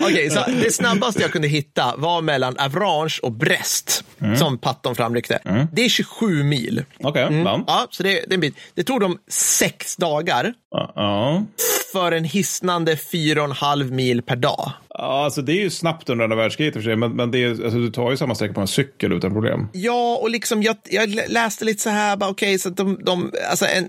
Okej, 0.00 0.30
så 0.30 0.44
det 0.62 0.72
snabbaste 0.74 1.22
jag 1.22 1.30
kunde 1.32 1.48
hitta 1.48 1.94
var 1.96 2.22
mellan 2.22 2.56
Avranches 2.58 3.18
och 3.18 3.32
Brest, 3.32 4.04
som 4.38 4.58
Patton 4.58 4.94
framryckte. 4.94 5.38
Det 5.72 5.84
är 5.84 5.88
27 5.88 6.42
mil. 6.42 6.84
Okej, 7.00 7.22
ja. 7.44 7.64
Ja, 7.66 7.86
så 7.90 8.02
det, 8.02 8.08
det 8.12 8.32
är 8.32 8.34
en 8.34 8.40
bit. 8.40 8.54
Det 8.74 8.84
tog 8.84 9.00
dem 9.00 9.18
sex 9.28 9.96
dagar 9.96 10.21
dagar 10.22 10.54
ja. 10.70 11.44
för 11.92 12.12
en 12.12 12.24
hisnande 12.24 12.94
4,5 12.94 13.90
mil 13.90 14.22
per 14.22 14.36
dag. 14.36 14.72
Ja, 14.88 15.24
alltså 15.24 15.42
det 15.42 15.52
är 15.52 15.62
ju 15.62 15.70
snabbt 15.70 16.08
under 16.10 16.24
andra 16.24 16.36
världskriget 16.36 16.76
i 16.76 16.78
och 16.78 16.82
för 16.82 16.90
sig, 16.90 16.96
men, 16.96 17.16
men 17.16 17.30
det 17.30 17.44
är, 17.44 17.50
alltså, 17.50 17.78
du 17.78 17.90
tar 17.90 18.10
ju 18.10 18.16
samma 18.16 18.34
sträcka 18.34 18.54
på 18.54 18.60
en 18.60 18.68
cykel 18.68 19.12
utan 19.12 19.32
problem. 19.32 19.68
Ja, 19.72 20.18
och 20.22 20.30
liksom 20.30 20.62
jag, 20.62 20.76
jag 20.84 21.08
läste 21.28 21.64
lite 21.64 21.82
så 21.82 21.90
här, 21.90 22.16
bara, 22.16 22.30
okej, 22.30 22.58
så 22.58 22.68
att 22.68 22.76
de, 22.76 22.98
de 23.04 23.32
alltså 23.50 23.66
en, 23.66 23.88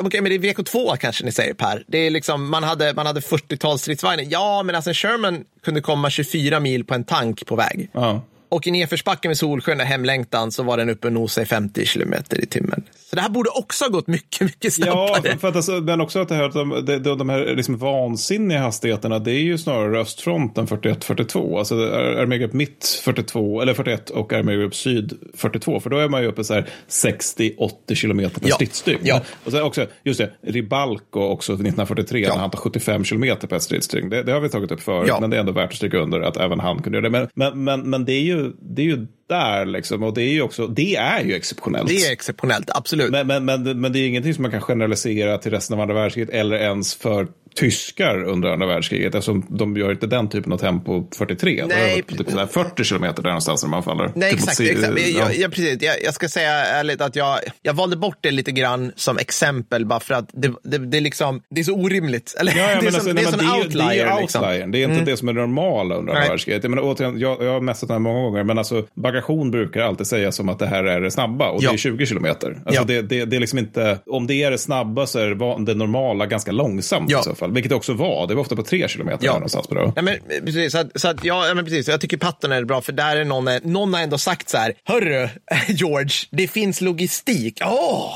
okej, 0.00 0.20
men 0.20 0.24
det 0.24 0.34
är 0.34 0.54
VK2 0.54 0.96
kanske 0.96 1.24
ni 1.24 1.32
säger 1.32 1.54
Per. 1.54 1.84
Det 1.86 1.98
är 1.98 2.10
liksom, 2.10 2.50
man 2.50 2.62
hade, 2.62 2.94
man 2.94 3.06
hade 3.06 3.20
40-tals 3.20 3.82
stridsvagnar. 3.82 4.24
Ja, 4.28 4.62
men 4.62 4.74
alltså 4.74 4.90
en 4.90 4.94
Sherman 4.94 5.44
kunde 5.64 5.80
komma 5.80 6.10
24 6.10 6.60
mil 6.60 6.84
på 6.84 6.94
en 6.94 7.04
tank 7.04 7.46
på 7.46 7.56
väg. 7.56 7.90
Ja. 7.92 8.22
Och 8.54 8.66
i 8.66 8.70
nedförsbacken 8.70 9.28
med 9.28 9.36
Solsjön 9.38 9.80
och 9.80 9.86
hemlängtan 9.86 10.52
så 10.52 10.62
var 10.62 10.76
den 10.76 10.88
uppe 10.90 11.06
och 11.06 11.12
nosade 11.12 11.42
i 11.44 11.46
50 11.48 11.86
kilometer 11.86 12.40
i 12.40 12.46
timmen. 12.46 12.82
Så 13.10 13.16
det 13.16 13.22
här 13.22 13.28
borde 13.28 13.50
också 13.50 13.84
ha 13.84 13.88
gått 13.90 14.06
mycket, 14.06 14.40
mycket 14.40 14.78
Ja, 14.78 14.84
snabbare. 14.84 15.22
för, 15.32 15.38
för 15.38 15.48
att 15.48 15.56
alltså, 15.56 15.72
men 15.72 16.00
också 16.00 16.18
att 16.20 16.30
att 16.30 16.52
de, 16.52 16.84
de, 16.86 16.98
de, 16.98 17.18
de 17.18 17.28
här 17.28 17.54
liksom 17.56 17.76
vansinniga 17.78 18.58
hastigheterna, 18.58 19.18
det 19.18 19.30
är 19.32 19.38
ju 19.40 19.58
snarare 19.58 20.00
östfronten 20.00 20.66
41-42. 20.66 21.58
Alltså 21.58 21.74
armégrupp 21.74 22.52
mitt 22.52 23.00
42, 23.04 23.60
eller 23.62 23.74
41 23.74 24.10
och 24.10 24.32
armégrupp 24.32 24.74
syd 24.74 25.12
42. 25.34 25.80
För 25.80 25.90
då 25.90 25.98
är 25.98 26.08
man 26.08 26.22
ju 26.22 26.28
uppe 26.28 26.44
så 26.44 26.54
här 26.54 26.68
60-80 26.88 27.94
kilometer 27.94 28.40
per 28.40 28.48
Ja. 28.48 28.54
stridsdygn. 28.54 29.00
Ja. 29.02 29.20
Och 29.44 29.52
sen 29.52 29.62
också, 29.62 29.86
just 30.04 30.18
det, 30.20 30.30
Ribalco 30.42 31.20
också 31.20 31.52
1943, 31.52 32.20
Ja. 32.20 32.28
när 32.34 32.40
han 32.40 32.50
tar 32.50 32.58
75 32.58 33.04
kilometer 33.04 33.46
per 33.48 33.58
stridsdygn. 33.58 34.08
Det, 34.08 34.22
det 34.22 34.32
har 34.32 34.40
vi 34.40 34.48
tagit 34.48 34.72
upp 34.72 34.82
förut, 34.82 35.06
Ja. 35.08 35.20
men 35.20 35.30
det 35.30 35.36
är 35.36 35.40
ändå 35.40 35.52
värt 35.52 35.70
att 35.70 35.76
stryka 35.76 35.98
under 35.98 36.20
att 36.20 36.36
även 36.36 36.60
han 36.60 36.82
kunde 36.82 36.98
göra 36.98 37.08
det. 37.08 37.10
Men, 37.10 37.28
men, 37.34 37.64
men, 37.64 37.90
men 37.90 38.04
det, 38.04 38.12
är 38.12 38.20
ju, 38.22 38.43
det 38.60 38.82
är 38.82 38.86
ju 38.86 39.06
där 39.26 39.66
liksom, 39.66 40.02
och 40.02 40.14
det 40.14 40.22
är 40.22 40.32
ju 40.32 40.42
också, 40.42 40.66
det 40.66 40.96
är 40.96 41.24
ju 41.24 41.34
exceptionellt. 41.34 41.88
Det 41.88 42.06
är 42.06 42.12
exceptionellt, 42.12 42.70
absolut. 42.74 43.10
Men, 43.10 43.26
men, 43.26 43.44
men, 43.44 43.80
men 43.80 43.92
det 43.92 43.98
är 43.98 44.08
ingenting 44.08 44.34
som 44.34 44.42
man 44.42 44.50
kan 44.50 44.60
generalisera 44.60 45.38
till 45.38 45.50
resten 45.50 45.74
av 45.74 45.80
andra 45.80 45.94
världskriget 45.94 46.30
eller 46.30 46.56
ens 46.56 46.94
för 46.94 47.28
tyskar 47.54 48.22
under 48.24 48.48
andra 48.48 48.66
världskriget 48.66 49.14
eftersom 49.14 49.46
de 49.48 49.76
gör 49.76 49.90
inte 49.90 50.06
den 50.06 50.28
typen 50.28 50.52
av 50.52 50.58
tempo 50.58 51.06
43. 51.16 51.64
Nej, 51.68 52.02
det 52.08 52.16
typ 52.16 52.30
så 52.30 52.38
här 52.38 52.46
40 52.46 52.84
kilometer 52.84 53.22
där 53.22 53.30
någonstans 53.30 53.62
när 53.62 53.70
man 53.70 53.82
faller. 53.82 54.10
Nej, 54.14 54.30
Typ 54.30 54.40
exakt. 54.40 54.60
exakt. 54.60 55.00
ja. 55.00 55.08
Jag, 55.18 55.34
jag, 55.36 55.50
precis. 55.52 55.82
Jag, 55.82 56.02
jag 56.02 56.14
ska 56.14 56.28
säga 56.28 56.50
ärligt 56.50 57.00
att 57.00 57.16
jag, 57.16 57.38
jag 57.62 57.74
valde 57.74 57.96
bort 57.96 58.18
det 58.20 58.30
lite 58.30 58.52
grann 58.52 58.92
som 58.96 59.18
exempel 59.18 59.86
bara 59.86 60.00
för 60.00 60.14
att 60.14 60.30
det, 60.32 60.52
det, 60.62 60.78
det, 60.78 60.96
är, 60.96 61.00
liksom, 61.00 61.42
det 61.50 61.60
är 61.60 61.64
så 61.64 61.74
orimligt. 61.74 62.34
Eller, 62.40 62.52
Ja, 62.56 62.70
ja, 62.70 62.80
det 62.80 62.86
är 62.86 62.90
som, 62.90 62.94
alltså, 62.94 63.12
det 63.12 63.44
en 63.44 63.50
det 63.50 63.58
outlier. 63.64 63.88
Det 63.88 64.10
är 64.10 64.20
liksom. 64.20 64.42
outlier. 64.44 64.66
Det 64.66 64.82
är 64.82 64.88
inte 64.88 65.04
det 65.04 65.16
som 65.16 65.28
är 65.28 65.32
normala 65.32 65.94
under 65.94 66.12
andra 66.12 66.28
världskriget. 66.28 66.62
Jag, 66.64 66.70
menar, 66.70 66.82
återigen, 66.82 67.18
jag, 67.18 67.42
jag 67.42 67.52
har 67.52 67.60
mässat 67.60 67.88
den 67.88 67.94
här 67.94 68.00
många 68.00 68.20
gånger, 68.20 68.44
men 68.44 68.58
alltså, 68.58 68.86
bagation 68.94 69.50
brukar 69.50 69.80
alltid 69.80 70.06
sägas 70.06 70.36
som 70.36 70.48
att 70.48 70.58
det 70.58 70.66
här 70.66 70.84
är 70.84 71.00
det 71.00 71.10
snabba 71.10 71.50
och 71.50 71.62
Ja. 71.62 71.70
det 71.70 71.76
är 71.76 71.78
20 71.78 72.06
kilometer. 72.06 72.58
Alltså, 72.66 72.84
det, 72.84 73.02
det, 73.02 73.24
det 73.24 73.36
är 73.36 73.40
liksom 73.40 73.58
inte, 73.58 73.98
om 74.06 74.26
det 74.26 74.34
är 74.34 74.50
det 74.50 74.58
snabba 74.58 75.06
så 75.06 75.18
är 75.18 75.26
det, 75.26 75.64
det 75.64 75.74
normala 75.78 76.26
ganska 76.26 76.52
långsamt 76.52 77.10
Ja. 77.10 77.22
Så 77.44 77.48
fall. 77.48 77.52
Vilket 77.54 77.70
det 77.70 77.76
också 77.76 77.92
var. 77.94 78.26
Det 78.26 78.34
var 78.34 78.42
ofta 78.42 78.56
på 78.56 78.62
tre 78.62 78.88
kilometer 78.88 79.26
Ja. 79.26 79.32
någonstans. 79.32 79.66
På 79.66 79.74
det. 79.74 79.92
Ja, 79.96 80.02
men, 80.02 80.16
precis, 80.44 80.72
så 80.72 80.78
att, 80.78 81.00
så 81.00 81.08
att, 81.08 81.24
ja, 81.24 81.46
ja, 81.48 81.54
men 81.54 81.64
precis. 81.64 81.88
Jag 81.88 82.00
tycker 82.00 82.16
Patton 82.16 82.52
är 82.52 82.64
bra, 82.64 82.80
för 82.80 82.92
där 82.92 83.16
är 83.16 83.24
någon, 83.24 83.48
någon 83.62 83.94
har 83.94 84.00
ändå 84.00 84.18
sagt 84.18 84.48
så 84.48 84.58
här, 84.58 84.74
hörru, 84.84 85.28
George, 85.68 86.10
det 86.30 86.48
finns 86.48 86.80
logistik. 86.80 87.60
Åh! 87.64 88.12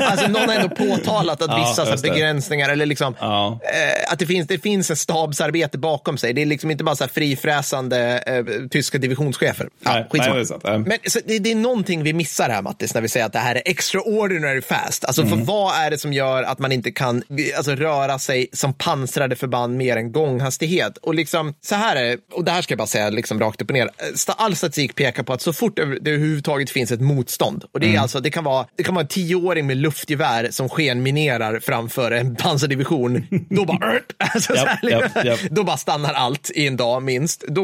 alltså 0.00 0.28
någon 0.28 0.48
har 0.48 0.54
ändå 0.56 0.68
påtalat 0.76 1.42
att 1.42 1.50
Ja, 1.50 1.58
vissa 1.68 1.84
så 1.84 1.90
just 1.90 2.04
det. 2.04 2.10
begränsningar, 2.10 2.68
eller 2.68 2.86
liksom, 2.86 3.14
Ja. 3.20 3.60
eh, 3.62 4.12
att 4.12 4.18
det 4.18 4.26
finns, 4.26 4.46
det 4.46 4.58
finns 4.58 4.90
en 4.90 4.96
stabsarbete 4.96 5.78
bakom 5.78 6.18
sig. 6.18 6.32
Det 6.32 6.42
är 6.42 6.46
liksom 6.46 6.70
inte 6.70 6.84
bara 6.84 6.96
så 6.96 7.04
här 7.04 7.08
frifräsande 7.08 8.22
eh, 8.26 8.68
tyska 8.68 8.98
divisionschefer. 8.98 9.68
Ja, 9.84 9.92
Nej, 9.92 10.06
nej, 10.12 10.30
det 10.34 10.40
är 10.40 10.44
sant. 10.44 10.62
Nej. 10.64 10.78
Men 10.78 10.98
så 11.06 11.18
det, 11.26 11.38
det 11.38 11.50
är 11.50 11.54
någonting 11.54 12.02
vi 12.02 12.12
missar 12.12 12.48
här, 12.48 12.62
Mattis, 12.62 12.94
när 12.94 13.00
vi 13.00 13.08
säger 13.08 13.26
att 13.26 13.32
det 13.32 13.38
här 13.38 13.54
är 13.54 13.62
extraordinary 13.64 14.60
fast. 14.62 15.04
Alltså, 15.04 15.22
Mm. 15.22 15.38
för 15.38 15.46
vad 15.46 15.74
är 15.76 15.90
det 15.90 15.98
som 15.98 16.12
gör 16.12 16.42
att 16.42 16.58
man 16.58 16.72
inte 16.72 16.90
kan 16.90 17.22
alltså, 17.56 17.74
röra 17.74 18.18
sig 18.18 18.29
som 18.52 18.72
pansrade 18.74 19.36
förband 19.36 19.76
mer 19.76 19.96
än 19.96 20.12
gånghastighet? 20.12 20.96
Och 20.96 21.14
liksom, 21.14 21.54
så 21.60 21.74
här 21.74 21.96
är 21.96 22.04
det, 22.04 22.18
och 22.32 22.44
det 22.44 22.50
här 22.50 22.62
ska 22.62 22.72
jag 22.72 22.78
bara 22.78 22.86
säga 22.86 23.10
liksom 23.10 23.40
rakt 23.40 23.62
upp 23.62 23.70
och 23.70 23.74
ner. 23.74 23.88
All 24.36 24.56
statistik 24.56 24.94
pekar 24.94 25.22
på 25.22 25.32
att 25.32 25.42
så 25.42 25.52
fort 25.52 25.76
det 25.76 25.82
överhuvudtaget 26.10 26.70
finns 26.70 26.92
ett 26.92 27.00
motstånd, 27.00 27.64
och 27.72 27.80
det, 27.80 27.86
är 27.86 27.90
Mm. 27.90 28.02
alltså, 28.02 28.20
det, 28.20 28.30
kan 28.30 28.44
vara, 28.44 28.66
det 28.76 28.82
kan 28.82 28.94
vara 28.94 29.02
en 29.02 29.08
tioåring 29.08 29.66
med 29.66 29.76
luftgevär 29.76 30.48
som 30.50 30.68
skenminerar 30.68 31.60
framför 31.60 32.10
en 32.10 32.36
pansardivision, 32.36 33.26
då 33.50 33.64
bara, 33.64 33.92
alltså, 34.18 34.54
så 34.56 34.66
här, 34.66 34.90
japp, 34.90 35.24
japp. 35.24 35.40
då 35.50 35.64
bara 35.64 35.76
stannar 35.76 36.14
allt 36.14 36.50
i 36.54 36.66
en 36.66 36.76
dag 36.76 37.02
minst. 37.02 37.44
Då, 37.48 37.62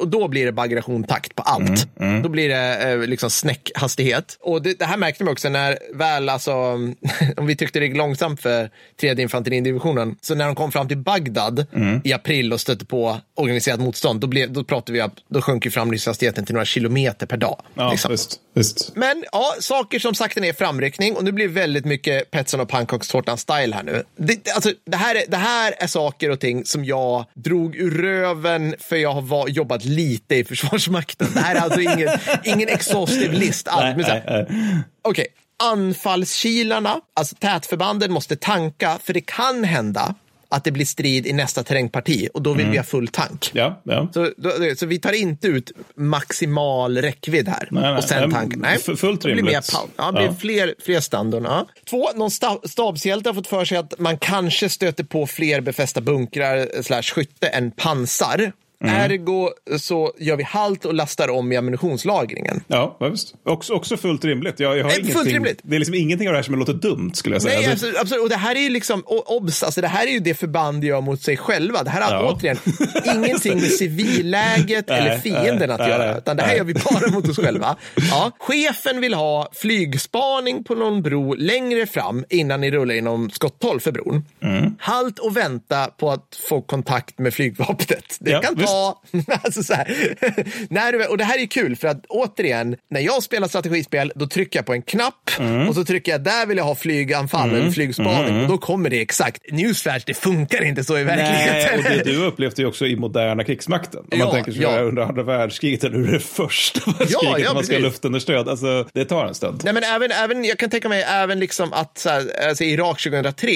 och 0.00 0.08
då 0.08 0.28
blir 0.28 0.46
det 0.46 0.52
bagration-takt 0.52 1.34
på 1.34 1.42
allt. 1.42 1.88
Mm, 2.00 2.22
Då 2.22 2.28
blir 2.28 2.48
det 2.48 2.90
eh, 2.92 2.98
liksom 2.98 3.30
snäckhastighet. 3.30 4.36
Och 4.40 4.62
det, 4.62 4.78
det 4.78 4.84
här 4.84 4.96
märkte 4.96 5.24
man 5.24 5.32
också 5.32 5.48
när 5.48 5.78
väl, 5.94 6.28
alltså, 6.28 6.52
om 7.36 7.46
vi 7.46 7.56
tyckte 7.56 7.78
det 7.80 7.86
gick 7.86 7.96
långsamt 7.96 8.42
för 8.42 8.70
tredje 9.00 9.22
infanteridivisionen, 9.22 10.07
så 10.20 10.34
när 10.34 10.46
de 10.46 10.54
kom 10.54 10.72
fram 10.72 10.88
till 10.88 10.98
Bagdad 10.98 11.66
Mm. 11.72 12.00
i 12.04 12.12
april 12.12 12.52
och 12.52 12.60
stötte 12.60 12.84
på 12.84 13.20
organiserat 13.34 13.80
motstånd, 13.80 14.20
då, 14.20 14.26
blev, 14.26 14.52
då 14.52 14.64
pratade 14.64 14.92
vi, 14.92 15.08
då 15.28 15.42
sjönk 15.42 15.64
ju 15.64 15.70
framryckningshastigheten 15.70 16.44
till 16.46 16.54
några 16.54 16.64
kilometer 16.64 17.26
per 17.26 17.36
dag. 17.36 17.60
Ja, 17.74 17.90
liksom. 17.90 18.10
visst. 18.10 18.40
visst. 18.54 18.92
Men 18.96 19.24
ja, 19.32 19.54
saker 19.60 19.98
som 19.98 20.14
sakta 20.14 20.40
ner 20.40 20.52
framryckning 20.52 21.16
och 21.16 21.24
nu 21.24 21.32
blir 21.32 21.48
väldigt 21.48 21.84
mycket 21.84 22.30
Petson 22.30 22.60
och 22.60 22.68
pannkakstårtan-style 22.68 23.74
här 23.74 23.82
nu. 23.82 24.02
Det, 24.16 24.50
alltså, 24.54 24.72
det, 24.86 24.96
här 24.96 25.14
är, 25.14 25.22
det 25.28 25.36
här 25.36 25.74
är 25.78 25.86
saker 25.86 26.30
och 26.30 26.40
ting 26.40 26.64
som 26.64 26.84
jag 26.84 27.24
drog 27.34 27.76
ur 27.76 27.90
röven 27.90 28.74
för 28.78 28.96
jag 28.96 29.12
har 29.12 29.22
var, 29.22 29.48
jobbat 29.48 29.84
lite 29.84 30.34
i 30.36 30.44
Försvarsmakten. 30.48 31.28
Det 31.34 31.40
här 31.40 31.54
är 31.54 31.60
alltså 31.60 31.80
ingen, 31.80 32.08
ingen 32.44 32.68
exhaustive 32.68 33.34
list. 33.34 33.68
Allt, 33.68 33.96
men 33.96 34.04
så 34.04 34.10
här, 34.10 34.24
Nej, 34.26 34.46
nej. 34.48 34.82
Okej, 35.02 35.26
anfallskilarna, 35.64 37.00
alltså 37.14 37.36
tätförbanden 37.36 38.12
måste 38.12 38.36
tanka 38.36 38.98
för 39.02 39.12
det 39.12 39.20
kan 39.20 39.64
hända 39.64 40.14
att 40.50 40.64
det 40.64 40.70
blir 40.70 40.84
strid 40.84 41.26
i 41.26 41.32
nästa 41.32 41.62
terrängparti 41.62 42.28
och 42.34 42.42
då 42.42 42.52
vill 42.52 42.66
vi 42.66 42.76
ha 42.76 42.84
full 42.84 43.08
tank. 43.08 43.50
Ja, 43.52 43.80
ja. 43.84 44.08
Så, 44.14 44.30
då, 44.36 44.50
så 44.76 44.86
vi 44.86 44.98
tar 44.98 45.12
inte 45.12 45.48
ut 45.48 45.72
maximal 45.94 46.98
räckvidd 46.98 47.48
här. 47.48 47.68
Nej, 47.70 47.82
nej, 47.82 47.96
och 47.96 48.04
sen 48.04 48.30
tank. 48.30 48.56
Nej, 48.56 48.78
fullt 48.78 49.22
det 49.22 49.32
blir 49.32 49.34
mer 49.34 49.50
rimligt. 49.50 49.72
Ja, 49.96 50.12
det 50.12 50.12
blir 50.12 50.32
fler, 50.38 50.74
fler 50.84 51.00
standard. 51.00 51.66
Två, 51.90 52.08
någon 52.14 52.28
sta- 52.28 52.68
stabshjälte 52.68 53.28
har 53.28 53.34
fått 53.34 53.46
för 53.46 53.64
sig 53.64 53.78
att 53.78 53.98
man 53.98 54.18
kanske 54.18 54.68
stöter 54.68 55.04
på 55.04 55.26
fler 55.26 55.60
befästa 55.60 56.00
bunkrar 56.00 56.82
slash 56.82 57.02
skytte 57.02 57.48
än 57.48 57.70
pansar. 57.70 58.52
Mm. 58.84 58.94
Ergo 58.94 59.50
så 59.78 60.12
gör 60.18 60.36
vi 60.36 60.42
halt 60.42 60.84
och 60.84 60.94
lastar 60.94 61.28
om 61.30 61.52
i 61.52 61.56
ammunitionslagringen. 61.56 62.60
Ja, 62.66 62.96
visst. 63.12 63.34
Också, 63.44 63.72
också 63.72 63.96
fullt 63.96 64.24
rimligt. 64.24 64.60
Jag, 64.60 64.78
jag 64.78 64.84
har 64.84 64.90
Eh, 64.90 65.06
fullt 65.06 65.28
rimligt. 65.28 65.60
Det 65.62 65.74
är 65.74 65.78
liksom 65.78 65.94
ingenting 65.94 66.28
av 66.28 66.32
det 66.32 66.38
här 66.38 66.42
som 66.42 66.54
låter 66.58 66.72
dumt, 66.72 67.10
skulle 67.14 67.34
jag 67.34 67.42
säga. 67.42 67.60
Nej, 67.60 67.70
Alltså, 67.70 67.86
absolut, 67.86 68.00
absolut. 68.00 68.22
Och 68.22 68.28
det 68.28 68.36
här 68.36 68.54
är 68.54 68.60
ju 68.60 68.68
liksom, 68.68 69.02
obs, 69.06 69.62
alltså 69.62 69.80
det 69.80 69.88
här 69.88 70.06
är 70.06 70.10
ju 70.10 70.18
det 70.18 70.34
förband 70.34 70.84
gör 70.84 71.00
mot 71.00 71.22
sig 71.22 71.36
själva. 71.36 71.82
Det 71.82 71.90
här 71.90 72.00
har 72.02 72.12
Ja. 72.12 72.32
återigen 72.32 72.56
ingenting 73.16 73.54
med 73.54 73.70
civilläget 73.70 74.88
Nej, 74.88 74.98
eller 75.00 75.18
fienden 75.18 75.70
att 75.70 75.78
nej, 75.78 75.88
göra, 75.88 76.06
nej, 76.06 76.18
utan 76.18 76.36
det 76.36 76.42
här 76.42 76.48
nej. 76.48 76.56
gör 76.58 76.64
vi 76.64 76.74
bara 76.74 77.10
mot 77.10 77.28
oss 77.28 77.36
själva. 77.36 77.76
Ja. 78.10 78.32
Chefen 78.38 79.00
vill 79.00 79.14
ha 79.14 79.48
flygspaning 79.54 80.64
på 80.64 80.74
någon 80.74 81.02
bro 81.02 81.34
längre 81.34 81.86
fram 81.86 82.24
innan 82.30 82.60
ni 82.60 82.70
rullar 82.70 82.94
inom 82.94 83.30
skotthåll 83.30 83.80
för 83.80 83.92
bron. 83.92 84.24
Mm. 84.42 84.76
Halt 84.80 85.18
och 85.18 85.36
vänta 85.36 85.86
på 85.86 86.10
att 86.10 86.38
få 86.48 86.60
kontakt 86.62 87.18
med 87.18 87.34
flygvapnet. 87.34 88.16
Det 88.20 88.30
Ja, 88.30 88.40
kan 88.40 88.56
ta... 88.56 88.62
Alltså 89.44 89.62
så 89.62 89.74
när 90.70 90.92
du, 90.92 91.04
och 91.06 91.18
det 91.18 91.24
här 91.24 91.38
är 91.42 91.46
kul, 91.46 91.76
för 91.76 91.88
att 91.88 92.06
återigen, 92.08 92.76
när 92.90 93.00
jag 93.00 93.22
spelar 93.22 93.48
strategispel, 93.48 94.12
då 94.14 94.26
trycker 94.26 94.58
jag 94.58 94.66
på 94.66 94.72
en 94.72 94.82
knapp 94.82 95.30
och 95.68 95.74
så 95.74 95.84
trycker 95.84 96.12
jag 96.12 96.20
där 96.20 96.46
vill 96.46 96.56
jag 96.56 96.64
ha 96.64 96.74
flyganfall 96.74 97.50
eller 97.54 97.70
flygspaning 97.70 98.42
och 98.42 98.48
då 98.48 98.58
kommer 98.58 98.90
det 98.90 99.00
exakt. 99.00 99.42
Newsflash, 99.52 100.02
det 100.06 100.14
funkar 100.14 100.64
inte 100.64 100.84
så 100.84 100.98
i 100.98 101.04
Nej, 101.04 101.16
verkligheten. 101.16 101.78
och 101.78 101.84
det 101.84 102.12
du 102.12 102.24
upplevde 102.26 102.62
ju 102.62 102.68
också 102.68 102.86
i 102.86 102.96
moderna 102.96 103.44
krigsmakten. 103.44 104.00
Om 104.00 104.18
man 104.18 104.28
Ja, 104.28 104.32
tänker 104.32 104.52
sig 104.52 104.62
ja. 104.62 104.80
under 104.80 105.02
andra 105.02 105.22
världskriget 105.22 105.84
eller 105.84 105.96
hur 105.98 106.12
det 106.12 106.20
första 106.20 106.80
världskriget 106.90 107.16
ja, 107.22 107.36
när 107.38 107.54
man 107.54 107.64
ska 107.64 107.74
ha 107.74 107.80
luftunderstöd. 107.80 108.48
Alltså, 108.48 108.86
det 108.94 109.04
tar 109.04 109.26
en 109.26 109.34
stund. 109.34 109.60
Nej, 109.64 109.74
men 109.74 109.82
även, 109.82 110.10
även, 110.12 110.44
jag 110.44 110.58
kan 110.58 110.70
tänka 110.70 110.88
mig 110.88 111.02
även 111.02 111.40
liksom 111.40 111.72
att 111.72 111.98
så 111.98 112.08
här, 112.08 112.48
alltså, 112.48 112.64
Irak 112.64 113.02
2003, 113.02 113.50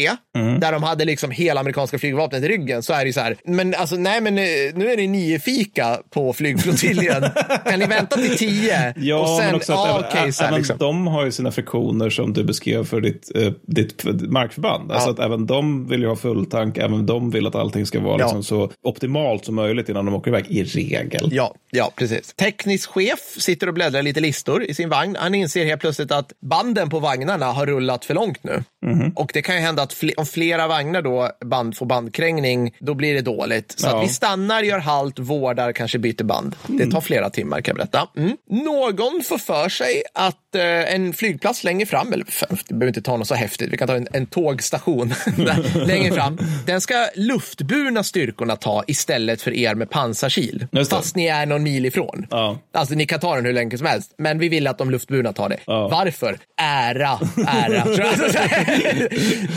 där 0.61 0.73
de 0.73 0.83
hade 0.83 1.05
liksom 1.05 1.31
hela 1.31 1.61
amerikanska 1.61 1.99
flygvapnet 1.99 2.43
i 2.45 2.49
ryggen, 2.49 2.83
så 2.83 2.93
är 2.93 3.05
det 3.05 3.13
så 3.13 3.21
här, 3.21 3.37
men 3.45 3.75
alltså 3.75 3.97
nej, 3.97 4.21
men 4.21 4.39
eh, 4.39 4.45
nu 4.75 4.93
är 4.93 4.97
det 4.97 5.02
nio 5.09 5.39
fika 5.39 5.99
på 6.11 6.33
flygflottiljen. 6.33 7.23
kan 7.67 7.79
ni 7.79 7.87
vänta 7.87 8.17
till 8.17 8.37
tio? 8.37 8.95
Ja, 8.97 9.17
och 9.19 9.29
sen, 9.29 9.47
men 9.47 9.55
också 9.55 9.73
att 9.73 10.15
ja, 10.15 10.33
så 10.33 10.43
här, 10.43 10.49
även 10.49 10.59
liksom. 10.59 10.79
de 10.79 11.07
har 11.07 11.25
ju 11.25 11.33
sina 11.33 11.51
friktioner 11.53 12.11
som 12.11 12.33
du 12.33 12.45
beskrev 12.45 12.85
för 12.85 13.01
ditt, 13.01 13.31
eh, 13.37 13.53
ditt 13.67 14.05
markförband. 14.31 14.93
Alltså 14.93 15.11
att 15.11 15.19
även 15.19 15.47
de 15.47 15.89
vill 15.89 16.01
ju 16.01 16.09
ha 16.09 16.17
full 16.17 16.47
tank, 16.47 16.79
även 16.79 17.07
de 17.07 17.31
vill 17.31 17.47
att 17.47 17.55
allting 17.55 17.87
ska 17.87 18.01
vara 18.01 18.19
Ja. 18.19 18.25
liksom 18.27 18.43
så 18.45 18.71
optimalt 18.83 19.45
som 19.45 19.55
möjligt 19.55 19.89
innan 19.89 20.05
de 20.07 20.15
åker 20.15 20.31
iväg, 20.31 20.45
i 20.49 20.65
regel. 20.65 21.29
Ja, 21.33 21.55
ja, 21.71 21.91
precis. 21.97 22.35
Teknisk 22.35 22.91
chef 22.91 23.19
sitter 23.39 23.67
och 23.67 23.75
bläddrar 23.75 24.03
lite 24.03 24.21
listor 24.21 24.63
i 24.65 24.75
sin 24.75 24.89
vagn. 24.89 25.17
Han 25.21 25.35
inser 25.35 25.65
helt 25.65 25.81
plötsligt 25.81 26.13
att 26.13 26.33
banden 26.41 26.91
på 26.91 26.99
vagnarna 26.99 27.47
har 27.47 27.67
rullat 27.67 28.05
för 28.05 28.15
långt 28.15 28.45
nu. 28.45 28.65
Mhm. 28.87 29.13
Och 29.17 29.31
det 29.35 29.43
kan 29.43 29.55
ju 29.55 29.61
hända 29.61 29.83
att 29.83 29.93
fle- 29.95 30.15
om 30.17 30.27
flera 30.27 30.67
vagnar 30.69 31.03
då 31.03 31.31
band 31.45 31.77
får 31.77 31.87
bandkrängning, 31.87 32.75
då 32.81 32.95
blir 32.95 33.15
det 33.15 33.21
dåligt. 33.21 33.75
Så 33.79 33.87
Ja. 33.87 33.97
att 33.99 34.05
vi 34.05 34.09
stannar, 34.09 34.63
gör 34.63 34.79
halt, 34.93 35.19
vårdar, 35.19 35.73
kanske 35.73 35.99
byter 35.99 36.25
band. 36.25 36.57
Det 36.67 36.87
tar 36.87 37.01
flera 37.01 37.31
timmar 37.31 37.61
kan 37.61 37.73
jag 37.73 37.77
berätta. 37.77 38.09
Mm. 38.17 38.37
Någon 38.51 39.23
får 39.25 39.39
för 39.39 39.69
sig 39.69 40.03
att 40.15 40.55
eh, 40.55 40.95
en 40.95 41.13
flygplats 41.13 41.65
längre 41.65 41.87
fram, 41.87 42.13
eller 42.13 42.25
det 42.69 42.75
behöver 42.75 42.87
inte 42.87 43.03
ta 43.03 43.17
något 43.17 43.29
så 43.29 43.35
häftigt, 43.35 43.73
vi 43.73 43.77
kan 43.77 43.89
ta 43.89 43.97
en, 43.97 44.09
en 44.13 44.27
tågstation 44.27 45.15
längre 45.87 46.15
fram. 46.15 46.39
Den 46.67 46.81
ska 46.81 46.95
luftburna 47.15 48.03
styrkorna 48.05 48.57
ta 48.57 48.85
istället 48.87 49.43
för 49.43 49.55
er 49.55 49.75
med 49.75 49.91
pansarkil. 49.91 50.67
Det. 50.73 50.85
Fast 50.91 51.17
ni 51.17 51.27
är 51.27 51.47
någon 51.47 51.63
mil 51.63 51.87
ifrån. 51.87 52.27
Ja. 52.31 52.59
Alltså 52.75 52.95
ni 52.95 53.07
kan 53.07 53.21
ta 53.21 53.35
den 53.35 53.45
hur 53.45 53.53
länge 53.53 53.79
som 53.79 53.87
helst, 53.87 54.15
men 54.19 54.39
vi 54.39 54.49
vill 54.49 54.67
att 54.67 54.79
de 54.79 54.91
luftburna 54.91 55.33
tar 55.33 55.49
det. 55.49 55.59
Ja. 55.67 55.89
Varför? 55.89 56.39
Ära, 56.63 57.19
ära. 57.47 57.85
jag. 57.97 59.13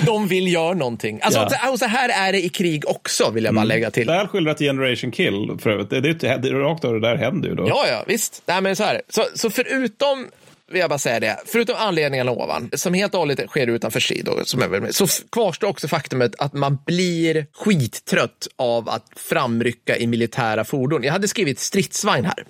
de 0.06 0.28
vill 0.28 0.54
göra 0.54 0.74
någonting. 0.74 1.20
Alltså, 1.24 1.40
Ja. 1.40 1.58
Mm. 1.62 1.74
och 1.74 1.80
så 1.80 1.86
här 1.86 2.28
är 2.28 2.32
det 2.32 2.46
i 2.46 2.50
krig 2.50 2.90
också, 2.90 3.32
vill 3.32 3.44
jag 3.44 3.56
bara 3.56 3.66
lägga 3.66 3.92
till. 3.92 4.08
Väl 4.08 4.28
skildrat 4.28 4.62
i 4.62 4.66
Generation 4.66 5.12
Kill 5.12 5.25
till 5.26 5.58
för 5.60 5.70
övrigt. 5.70 5.90
Det, 5.90 6.02
det, 6.02 6.38
det, 6.38 6.50
rakt 6.54 6.86
av 6.86 6.94
det 6.94 7.00
där 7.00 7.16
händer 7.16 7.50
ju 7.50 7.56
då. 7.56 7.68
Ja, 7.68 7.86
ja, 7.88 8.04
visst. 8.08 8.44
Nej, 8.46 8.62
men 8.62 8.76
så, 8.76 8.84
här. 8.84 9.02
Så, 9.10 9.24
så 9.36 9.50
förutom 9.50 10.28
vill 10.72 10.82
jag 10.82 10.90
bara 10.90 11.00
säga 11.00 11.20
det, 11.20 11.38
förutom 11.46 11.76
anledningarna 11.80 12.32
ovan, 12.32 12.70
som 12.74 12.94
helt 12.94 13.14
och 13.14 13.20
hållet 13.20 13.50
sker 13.50 13.68
utanför 13.68 14.00
strid, 14.00 14.28
och 14.28 14.48
som 14.48 14.62
är 14.62 14.68
med, 14.68 14.96
så 14.96 15.08
kvarstår 15.32 15.68
också 15.68 15.88
faktumet 15.88 16.36
att 16.38 16.54
man 16.54 16.78
blir 16.86 17.46
skittrött 17.54 18.48
av 18.56 18.90
att 18.90 19.06
framrycka 19.16 19.98
i 19.98 20.08
militära 20.08 20.64
fordon. 20.64 21.04
Jag 21.04 21.14
hade 21.14 21.28
skrivit 21.28 21.60
stridsvagn 21.60 22.26
här, 22.26 22.46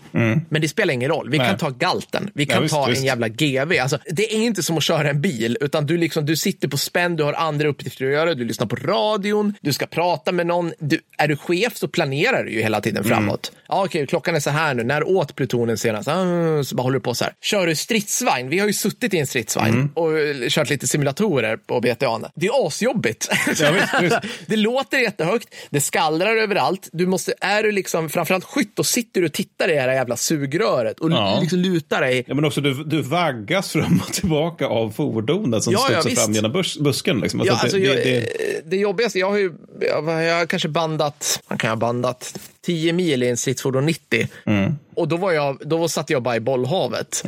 men 0.50 0.62
det 0.62 0.68
spelar 0.68 0.94
ingen 0.94 1.10
roll. 1.10 1.30
Vi 1.30 1.38
Nej. 1.38 1.48
kan 1.48 1.58
ta 1.58 1.70
galten, 1.70 2.32
vi 2.34 2.46
kan 2.46 2.62
visst, 2.62 2.74
ta 2.74 2.86
visst. 2.86 3.00
en 3.00 3.06
jävla 3.06 3.28
GV. 3.28 3.80
Alltså, 3.82 3.98
det 4.06 4.34
är 4.34 4.38
inte 4.38 4.64
som 4.64 4.78
att 4.78 4.84
köra 4.84 5.10
en 5.10 5.22
bil, 5.22 5.58
utan 5.62 5.86
du, 5.86 5.98
liksom, 5.98 6.26
du 6.26 6.36
sitter 6.36 6.68
på 6.68 6.78
spänn, 6.78 7.16
du 7.16 7.24
har 7.24 7.34
andra 7.34 7.68
uppgifter 7.68 8.06
att 8.06 8.12
göra, 8.12 8.34
du 8.34 8.46
lyssnar 8.46 8.68
på 8.68 8.76
radion, 8.76 9.54
du 9.62 9.74
ska 9.74 9.86
prata 9.86 10.32
med 10.32 10.48
någon. 10.48 10.74
Du, 10.80 11.00
är 11.18 11.28
du 11.28 11.38
chef 11.38 11.78
så 11.78 11.88
planerar 11.88 12.44
du 12.44 12.52
ju 12.52 12.62
hela 12.62 12.82
tiden 12.82 13.04
framåt. 13.04 13.52
Ja, 13.68 13.86
okej, 13.86 14.08
klockan 14.08 14.36
är 14.36 14.40
så 14.40 14.50
här 14.50 14.74
nu, 14.74 14.84
när 14.84 15.08
åt 15.08 15.36
plutonen 15.36 15.78
senast? 15.78 16.08
Ah, 16.08 16.64
så 16.64 16.76
bara 16.76 16.84
håller 16.84 16.94
du 16.94 17.04
på 17.04 17.14
så 17.14 17.24
här. 17.24 17.34
Kör 17.42 17.68
du 17.68 17.76
stridsvagn, 17.76 18.05
vi 18.50 18.60
har 18.60 18.68
ju 18.68 18.74
suttit 18.74 19.14
i 19.14 19.18
en 19.20 19.28
stridsvagn 19.28 19.90
och 19.94 20.20
eh, 20.20 20.36
kört 20.50 20.70
lite 20.70 20.88
simulatorer 20.88 21.58
på 21.58 21.82
BTA. 21.82 22.32
Det 22.36 22.48
är 22.48 22.68
asjobbigt. 22.68 23.30
Ja, 23.60 23.72
visst, 23.72 23.94
visst. 24.02 24.18
det 24.48 24.56
låter 24.56 24.98
jättehögt, 24.98 25.48
det 25.70 25.82
skallrar 25.82 26.36
överallt. 26.36 26.90
Du 26.92 27.06
måste, 27.08 27.34
är 27.42 27.64
du 27.64 27.72
liksom, 27.72 28.10
framförallt 28.10 28.44
skytt, 28.46 28.76
då 28.76 28.84
sitter 28.84 29.22
du 29.22 29.28
och 29.28 29.34
tittar 29.34 29.70
i 29.72 29.74
det 29.76 29.82
här 29.82 29.94
jävla 29.94 30.18
sugröret 30.18 31.00
och 31.00 31.12
Ja. 31.12 31.38
liksom 31.42 31.60
lutar 31.60 32.02
dig. 32.02 32.24
Ja, 32.28 32.34
men 32.36 32.46
också 32.46 32.62
du, 32.62 32.84
du 32.84 33.02
vaggas 33.02 33.72
fram 33.72 34.02
och 34.08 34.14
tillbaka 34.14 34.68
av 34.68 34.90
fordonet 34.92 35.64
som 35.64 35.74
Ja, 35.74 35.80
ja, 35.92 36.02
studsar 36.02 36.10
visst. 36.10 36.22
fram 36.22 36.34
genom 36.34 36.52
bus, 36.52 36.78
busken. 36.80 37.20
Liksom. 37.20 37.42
Ja, 37.46 37.52
Alltså, 37.52 37.66
alltså, 37.66 37.78
det, 37.80 37.86
jag, 37.86 37.96
det, 37.96 38.04
det, 38.04 38.56
eh, 38.58 38.62
det 38.66 38.78
jobbigaste, 38.78 39.20
jag 39.20 39.30
har 39.30 39.38
ju 39.38 39.54
jag, 39.82 40.24
jag 40.24 40.38
har 40.38 40.46
kanske 40.46 40.70
bandat, 40.70 41.40
man 41.48 41.58
kan 41.58 41.70
ha 41.70 41.76
bandat 41.76 42.40
10 42.66 42.94
mil 42.94 43.24
i 43.24 43.30
en 43.30 43.38
stridsfordon 43.38 43.86
90. 43.86 44.28
Mm. 44.46 44.76
Och 44.96 45.08
då, 45.08 45.18
var 45.18 45.32
jag, 45.32 45.62
då 45.66 45.88
satt 45.88 46.10
jag 46.10 46.24
bara 46.24 46.36
i 46.36 46.40
bollhavet. 46.40 47.22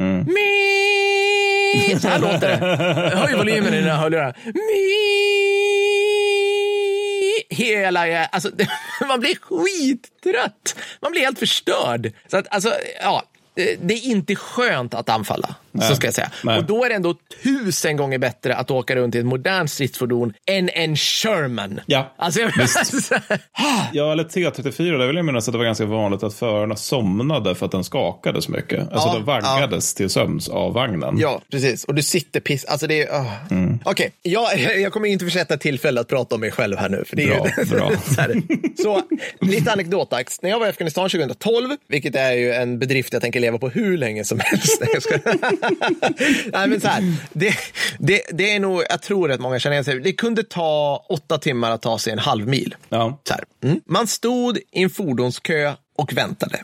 Så 2.01 2.07
här 2.07 2.19
låter 2.19 2.47
det. 2.47 2.55
Höj 3.17 3.35
volymen 3.35 3.73
i 3.73 3.81
dina 3.81 3.95
hörlurar. 3.97 4.35
Mi- 4.45 5.17
Hela, 7.49 8.25
alltså, 8.25 8.49
man 9.07 9.19
blir 9.19 9.35
skittrött. 9.41 10.75
Man 11.01 11.11
blir 11.11 11.21
helt 11.21 11.39
förstörd. 11.39 12.11
Så 12.27 12.37
att, 12.37 12.47
alltså, 12.53 12.73
ja, 13.01 13.23
det 13.81 13.93
är 13.93 14.05
inte 14.05 14.35
skönt 14.35 14.93
att 14.93 15.09
anfalla, 15.09 15.55
så 15.81 15.95
ska 15.95 16.07
jag 16.07 16.13
säga. 16.13 16.31
Nej. 16.43 16.57
Och 16.57 16.63
då 16.63 16.85
är 16.85 16.89
det 16.89 16.95
ändå 16.95 17.15
tusen 17.43 17.97
gånger 17.97 18.17
bättre 18.17 18.55
att 18.55 18.71
åka 18.71 18.95
runt 18.95 19.15
i 19.15 19.19
ett 19.19 19.25
modernt 19.25 19.71
stridsfordon 19.71 20.33
än 20.45 20.69
en 20.69 20.95
Sherman. 20.95 21.79
Ja, 21.85 22.13
Alltså, 22.17 22.39
jag, 22.41 22.51
Ja, 23.93 24.11
eller 24.11 24.23
T34, 24.23 24.97
där 24.97 25.07
vill 25.07 25.15
jag 25.15 25.25
minnas 25.25 25.47
att 25.47 25.51
det 25.51 25.57
var 25.57 25.65
ganska 25.65 25.85
vanligt 25.85 26.23
att 26.23 26.33
förarna 26.33 26.75
somnade 26.75 27.55
för 27.55 27.65
att 27.65 27.71
den 27.71 27.83
skakade 27.83 28.41
så 28.41 28.51
mycket. 28.51 28.79
Alltså 28.79 29.07
Ja, 29.07 29.13
de 29.13 29.23
vaggades 29.23 29.93
till 29.93 30.09
sömns 30.09 30.49
av 30.49 30.73
vagnen. 30.73 31.17
Ja, 31.19 31.41
precis. 31.51 31.83
Och 31.83 31.95
du 31.95 32.01
sitter 32.03 32.39
piss... 32.39 32.65
Alltså 32.65 32.87
det 32.87 33.01
är... 33.01 33.09
Oh. 33.09 33.31
Mm. 33.51 33.79
Okej, 33.85 34.11
jag, 34.21 34.59
jag 34.59 34.93
kommer 34.93 35.07
inte 35.07 35.25
försätta 35.25 35.57
tillfälle 35.57 36.01
att 36.01 36.07
prata 36.07 36.35
om 36.35 36.41
mig 36.41 36.51
själv 36.51 36.77
här 36.77 36.89
nu. 36.89 37.03
För 37.07 37.15
det 37.15 37.23
är 37.23 37.27
Bra, 37.27 37.47
ju, 37.57 37.65
bra. 37.65 37.91
så, 38.05 38.21
här. 38.21 38.41
så 38.83 39.01
lite 39.41 39.71
anekdotdags. 39.71 40.41
När 40.41 40.49
jag 40.49 40.59
var 40.59 40.65
i 40.67 40.69
Afghanistan 40.69 41.09
2012, 41.09 41.75
vilket 41.87 42.15
är 42.15 42.31
ju 42.31 42.51
en 42.53 42.79
bedrift 42.79 43.13
jag 43.13 43.21
tänker 43.21 43.39
leva 43.39 43.57
på 43.57 43.69
hur 43.69 43.97
länge 43.97 44.23
som 44.23 44.39
helst. 44.39 44.81
Nej, 46.53 46.67
men 46.67 46.81
så 46.81 46.87
här. 46.87 47.13
Det, 47.33 47.55
det, 47.99 48.21
det 48.33 48.55
är 48.55 48.59
nog, 48.59 48.83
jag 48.89 49.01
tror 49.01 49.31
att 49.31 49.39
många 49.39 49.59
känner 49.59 49.73
igen 49.73 49.83
sig. 49.83 49.99
Det 49.99 50.13
kunde 50.13 50.43
ta 50.43 51.05
åtta 51.09 51.37
timmar 51.37 51.71
att 51.71 51.81
ta 51.81 51.99
sig 51.99 52.13
en 52.13 52.19
halv 52.19 52.47
mil. 52.47 52.75
Ja. 52.89 53.19
Så. 53.27 53.33
Mm. 53.63 53.81
Man 53.85 54.07
stod 54.07 54.57
i 54.57 54.83
en 54.83 54.89
fordonskö 54.89 55.73
och 55.97 56.13
väntade. 56.13 56.63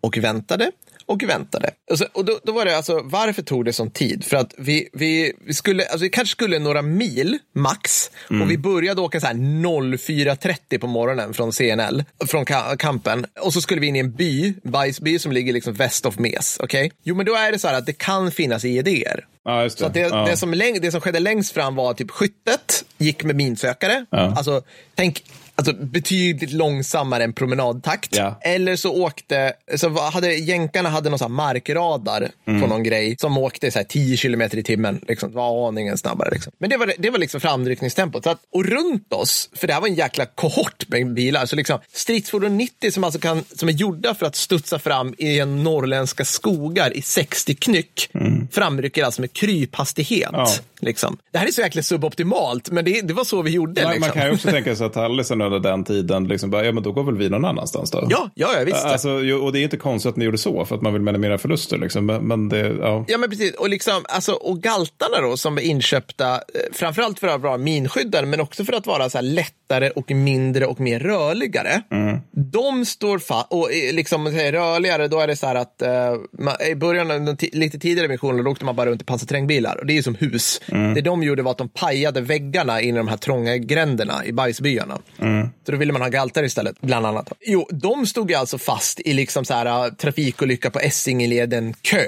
Och 0.00 0.18
väntade 0.18 0.70
och 1.06 1.22
väntade. 1.22 1.70
Och, 1.90 1.98
så, 1.98 2.04
och 2.12 2.24
då, 2.24 2.38
då 2.44 2.52
var 2.52 2.64
det 2.64 2.76
alltså, 2.76 3.00
varför 3.04 3.42
tog 3.42 3.64
det 3.64 3.72
sån 3.72 3.90
tid? 3.90 4.24
För 4.24 4.36
att 4.36 4.54
vi, 4.58 4.88
vi, 4.92 5.32
vi 5.46 5.54
skulle, 5.54 5.82
alltså 5.82 6.02
vi 6.02 6.10
kanske 6.10 6.32
skulle 6.32 6.58
några 6.58 6.82
mil 6.82 7.38
max 7.54 8.10
och 8.42 8.50
vi 8.50 8.58
började 8.58 9.00
åka 9.00 9.20
så 9.20 9.26
här 9.26 9.34
04.30 9.34 10.78
på 10.78 10.86
morgonen 10.86 11.34
från 11.34 11.52
CNL, 11.52 12.04
från 12.26 12.44
ka- 12.44 12.76
kampen. 12.76 13.26
Och 13.40 13.52
så 13.52 13.60
skulle 13.60 13.80
vi 13.80 13.86
in 13.86 13.96
i 13.96 13.98
en 13.98 14.12
by, 14.12 14.54
Bajsby, 14.62 15.18
som 15.18 15.32
ligger 15.32 15.52
liksom 15.52 15.74
väst 15.74 16.06
of 16.06 16.18
Mes. 16.18 16.58
Okej? 16.60 16.92
Jo, 17.02 17.14
men 17.14 17.26
då 17.26 17.34
är 17.34 17.52
det 17.52 17.58
så 17.58 17.68
här 17.68 17.78
att 17.78 17.86
det 17.86 17.98
kan 17.98 18.30
finnas 18.30 18.64
idéer. 18.64 19.26
Ja, 19.44 19.62
just 19.62 19.78
det. 19.78 19.84
Så 19.84 19.90
det, 19.90 20.00
ja. 20.00 20.26
det, 20.30 20.36
som 20.36 20.54
läng, 20.54 20.80
det 20.80 20.90
som 20.90 21.00
skedde 21.00 21.20
längst 21.20 21.52
fram 21.52 21.74
var 21.74 21.94
typ 21.94 22.10
skyttet 22.10 22.84
gick 22.98 23.24
med 23.24 23.36
minsökare. 23.36 24.06
Ja. 24.10 24.34
Alltså, 24.36 24.62
tänk 24.94 25.24
alltså, 25.56 25.72
betydligt 25.72 26.52
långsammare 26.52 27.24
än 27.24 27.32
promenadtakt. 27.32 28.16
Ja. 28.16 28.38
Eller 28.42 28.76
så 28.76 29.02
åkte, 29.02 29.52
så 29.76 30.00
hade 30.00 30.34
jänkarna 30.34 30.88
hade 30.88 31.10
någon 31.10 31.32
markradar 31.32 32.28
Mm. 32.46 32.62
på 32.62 32.66
någon 32.66 32.82
grej 32.82 33.16
som 33.18 33.38
åkte 33.38 33.70
så 33.70 33.78
här 33.78 33.84
10 33.84 34.16
kilometer 34.16 34.58
i 34.58 34.62
timmen. 34.62 35.00
Liksom, 35.08 35.30
det 35.30 35.36
var 35.36 35.68
aningen 35.68 35.98
snabbare. 35.98 36.30
Liksom. 36.32 36.52
Men 36.58 36.70
det 36.70 36.76
var, 36.76 36.92
det 36.98 37.10
var 37.10 37.18
liksom 37.18 37.40
framryckningstempot. 37.40 38.24
Så 38.24 38.30
att, 38.30 38.38
och 38.52 38.64
runt 38.64 39.12
oss, 39.12 39.50
för 39.54 39.66
det 39.66 39.72
här 39.72 39.80
var 39.80 39.88
en 39.88 39.94
jäkla 39.94 40.26
kohort 40.26 40.84
med 40.88 41.14
bilar, 41.14 41.46
så 41.46 41.56
liksom 41.56 41.78
stridsfordon 41.92 42.56
90 42.56 42.90
som, 42.90 43.04
alltså 43.04 43.20
kan, 43.20 43.44
som 43.54 43.68
är 43.68 43.72
gjorda 43.72 44.14
för 44.14 44.26
att 44.26 44.36
studsa 44.36 44.78
fram 44.78 45.14
i 45.18 45.40
en 45.40 45.62
norrländska 45.64 46.24
skogar 46.24 46.96
i 46.96 47.02
60 47.02 47.54
knyck, 47.54 48.10
framrycker 48.52 49.04
alltså 49.04 49.20
med 49.20 49.32
kryphastighet. 49.32 50.28
Mm. 50.28 50.40
Ja. 50.40 50.48
Liksom. 50.80 51.18
Det 51.32 51.38
här 51.38 51.46
är 51.46 51.50
så 51.50 51.60
jäkla 51.60 51.82
suboptimalt, 51.82 52.70
men 52.70 52.84
det, 52.84 53.00
det 53.00 53.14
var 53.14 53.24
så 53.24 53.42
vi 53.42 53.50
gjorde. 53.50 53.82
Man, 53.82 53.92
liksom. 53.92 54.00
man 54.00 54.10
kan 54.10 54.26
ju 54.26 54.32
också 54.34 54.50
tänka 54.50 54.76
sig 54.76 54.86
att 54.86 54.92
Tallisen 54.92 55.40
under 55.46 55.70
den 55.70 55.84
tiden, 55.84 56.28
liksom 56.28 56.50
bara, 56.50 56.64
ja 56.64 56.72
men 56.72 56.82
då 56.82 56.92
går 56.92 57.02
väl 57.02 57.16
vi 57.16 57.28
någon 57.28 57.44
annanstans 57.44 57.90
då? 57.90 58.06
Ja, 58.10 58.30
ja, 58.34 58.48
ja 58.58 58.64
visst. 58.64 58.84
Alltså, 58.84 59.10
och 59.42 59.52
det 59.52 59.60
är 59.60 59.62
inte 59.62 59.76
konstigt 59.76 60.10
att 60.10 60.16
ni 60.16 60.24
gjorde 60.24 60.38
så, 60.38 60.64
för 60.64 60.74
att 60.74 60.82
man 60.82 60.92
vill 60.92 61.02
minimera 61.02 61.38
förluster. 61.38 61.78
Liksom. 61.78 62.06
Men, 62.06 62.26
men 62.26 62.48
det, 62.48 62.76
ja. 62.80 63.04
Ja, 63.08 63.18
men 63.18 63.30
precis. 63.30 63.54
Och, 63.54 63.68
liksom, 63.68 64.04
alltså, 64.08 64.32
och 64.32 64.62
galtarna 64.62 65.20
då, 65.20 65.36
som 65.36 65.58
är 65.58 65.62
inköpta, 65.62 66.34
eh, 66.34 66.40
framförallt 66.72 67.18
för 67.18 67.28
att 67.28 67.40
vara 67.40 67.58
minskyddare, 67.58 68.26
men 68.26 68.40
också 68.40 68.64
för 68.64 68.72
att 68.72 68.86
vara 68.86 69.10
så 69.10 69.18
här 69.18 69.22
lättare 69.22 69.90
och 69.90 70.10
mindre 70.10 70.66
och 70.66 70.80
mer 70.80 71.00
rörligare. 71.00 71.82
De 72.30 72.84
står 72.84 73.18
fast, 73.18 73.46
och 73.52 73.72
eh, 73.72 73.94
liksom, 73.94 74.16
om 74.16 74.24
man 74.24 74.32
säger 74.32 74.52
rörligare, 74.52 75.08
då 75.08 75.20
är 75.20 75.26
det 75.26 75.36
så 75.36 75.46
här 75.46 75.54
att 75.54 75.82
eh, 75.82 75.90
man, 76.38 76.54
i 76.70 76.74
början, 76.74 77.10
av 77.10 77.36
lite 77.52 77.78
tidigare 77.78 78.08
missioner, 78.08 78.42
då 78.42 78.50
åkte 78.50 78.64
man 78.64 78.76
bara 78.76 78.90
runt 78.90 79.02
i 79.02 79.04
pansarterrängbilar. 79.04 79.76
Och 79.80 79.86
det 79.86 79.92
är 79.92 79.94
ju 79.94 80.02
som 80.02 80.14
hus. 80.14 80.60
Det 80.94 81.00
de 81.00 81.22
gjorde 81.22 81.42
var 81.42 81.50
att 81.50 81.58
de 81.58 81.68
pajade 81.68 82.20
väggarna 82.20 82.80
in 82.80 82.94
i 82.94 82.98
de 82.98 83.08
här 83.08 83.16
trånga 83.16 83.56
gränderna 83.56 84.24
i 84.24 84.32
bajsbyarna. 84.32 84.98
Mm. 85.36 85.48
Så 85.66 85.72
då 85.72 85.78
ville 85.78 85.92
man 85.92 86.02
ha 86.02 86.08
galtar 86.08 86.42
istället, 86.42 86.80
bland 86.80 87.06
annat. 87.06 87.32
Jo, 87.40 87.68
de 87.70 88.06
stod 88.06 88.30
ju 88.30 88.36
alltså 88.36 88.58
fast 88.58 89.00
i 89.00 89.12
liksom 89.12 89.44
så 89.44 89.54
här, 89.54 89.86
äh, 89.86 89.92
trafikolycka 89.92 90.70
på 90.70 90.78
Essingeleden-kö. 90.78 92.04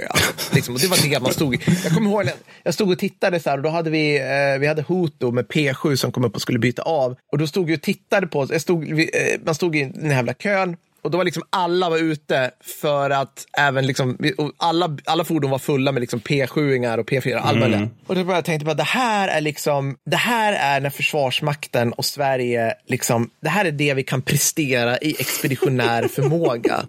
Liksom. 0.52 0.74
Och 0.74 0.80
det 0.80 0.86
var 0.86 1.10
det 1.10 1.20
man 1.20 1.32
stod 1.32 1.54
i. 1.54 1.58
Jag 1.84 1.94
kommer 1.94 2.10
ihåg, 2.10 2.24
jag 2.62 2.74
stod 2.74 2.90
och 2.90 2.98
tittade 2.98 3.40
så 3.40 3.50
här 3.50 3.56
och 3.56 3.62
då 3.62 3.68
hade 3.68 3.90
vi, 3.90 4.18
eh, 4.18 4.60
vi 4.60 4.66
hade 4.66 4.82
Hoto 4.82 5.30
med 5.30 5.46
P7 5.46 5.96
som 5.96 6.12
kom 6.12 6.24
upp 6.24 6.34
och 6.34 6.42
skulle 6.42 6.58
byta 6.58 6.82
av. 6.82 7.16
Och 7.32 7.38
då 7.38 7.46
stod 7.46 7.70
jag 7.70 7.76
och 7.76 7.82
tittade 7.82 8.26
på, 8.26 8.46
jag 8.50 8.60
stod, 8.60 8.84
vi, 8.84 9.10
eh, 9.14 9.34
äh, 9.34 9.40
man 9.44 9.54
stod 9.54 9.76
i 9.76 9.84
den 9.84 10.10
här 10.10 10.16
jävla 10.16 10.34
kön. 10.34 10.76
Och 11.02 11.10
då 11.10 11.18
var 11.18 11.24
liksom 11.24 11.42
alla 11.50 11.90
var 11.90 11.98
ute 11.98 12.50
för 12.60 13.10
att 13.10 13.46
även 13.58 13.86
liksom, 13.86 14.18
alla, 14.56 14.96
alla 15.04 15.24
fordon 15.24 15.50
var 15.50 15.58
fulla 15.58 15.92
med 15.92 16.00
liksom 16.00 16.20
P7-ingar 16.20 16.98
och 16.98 17.10
P4, 17.10 17.36
all 17.36 17.58
möjliga. 17.58 17.88
Och 18.06 18.14
då 18.14 18.24
började 18.24 18.34
jag 18.38 18.44
tänka 18.44 18.64
på 18.64 18.70
att 18.70 18.76
det 18.76 18.82
här 18.82 19.28
är 19.28 19.40
liksom, 19.40 19.96
det 20.10 20.16
här 20.16 20.52
är 20.52 20.80
när 20.80 20.90
Försvarsmakten 20.90 21.92
och 21.92 22.04
Sverige 22.04 22.74
liksom, 22.86 23.30
det 23.42 23.48
här 23.48 23.64
är 23.64 23.72
det 23.72 23.94
vi 23.94 24.02
kan 24.02 24.22
prestera 24.22 24.98
i 24.98 25.16
expeditionär 25.18 26.08
förmåga. 26.14 26.80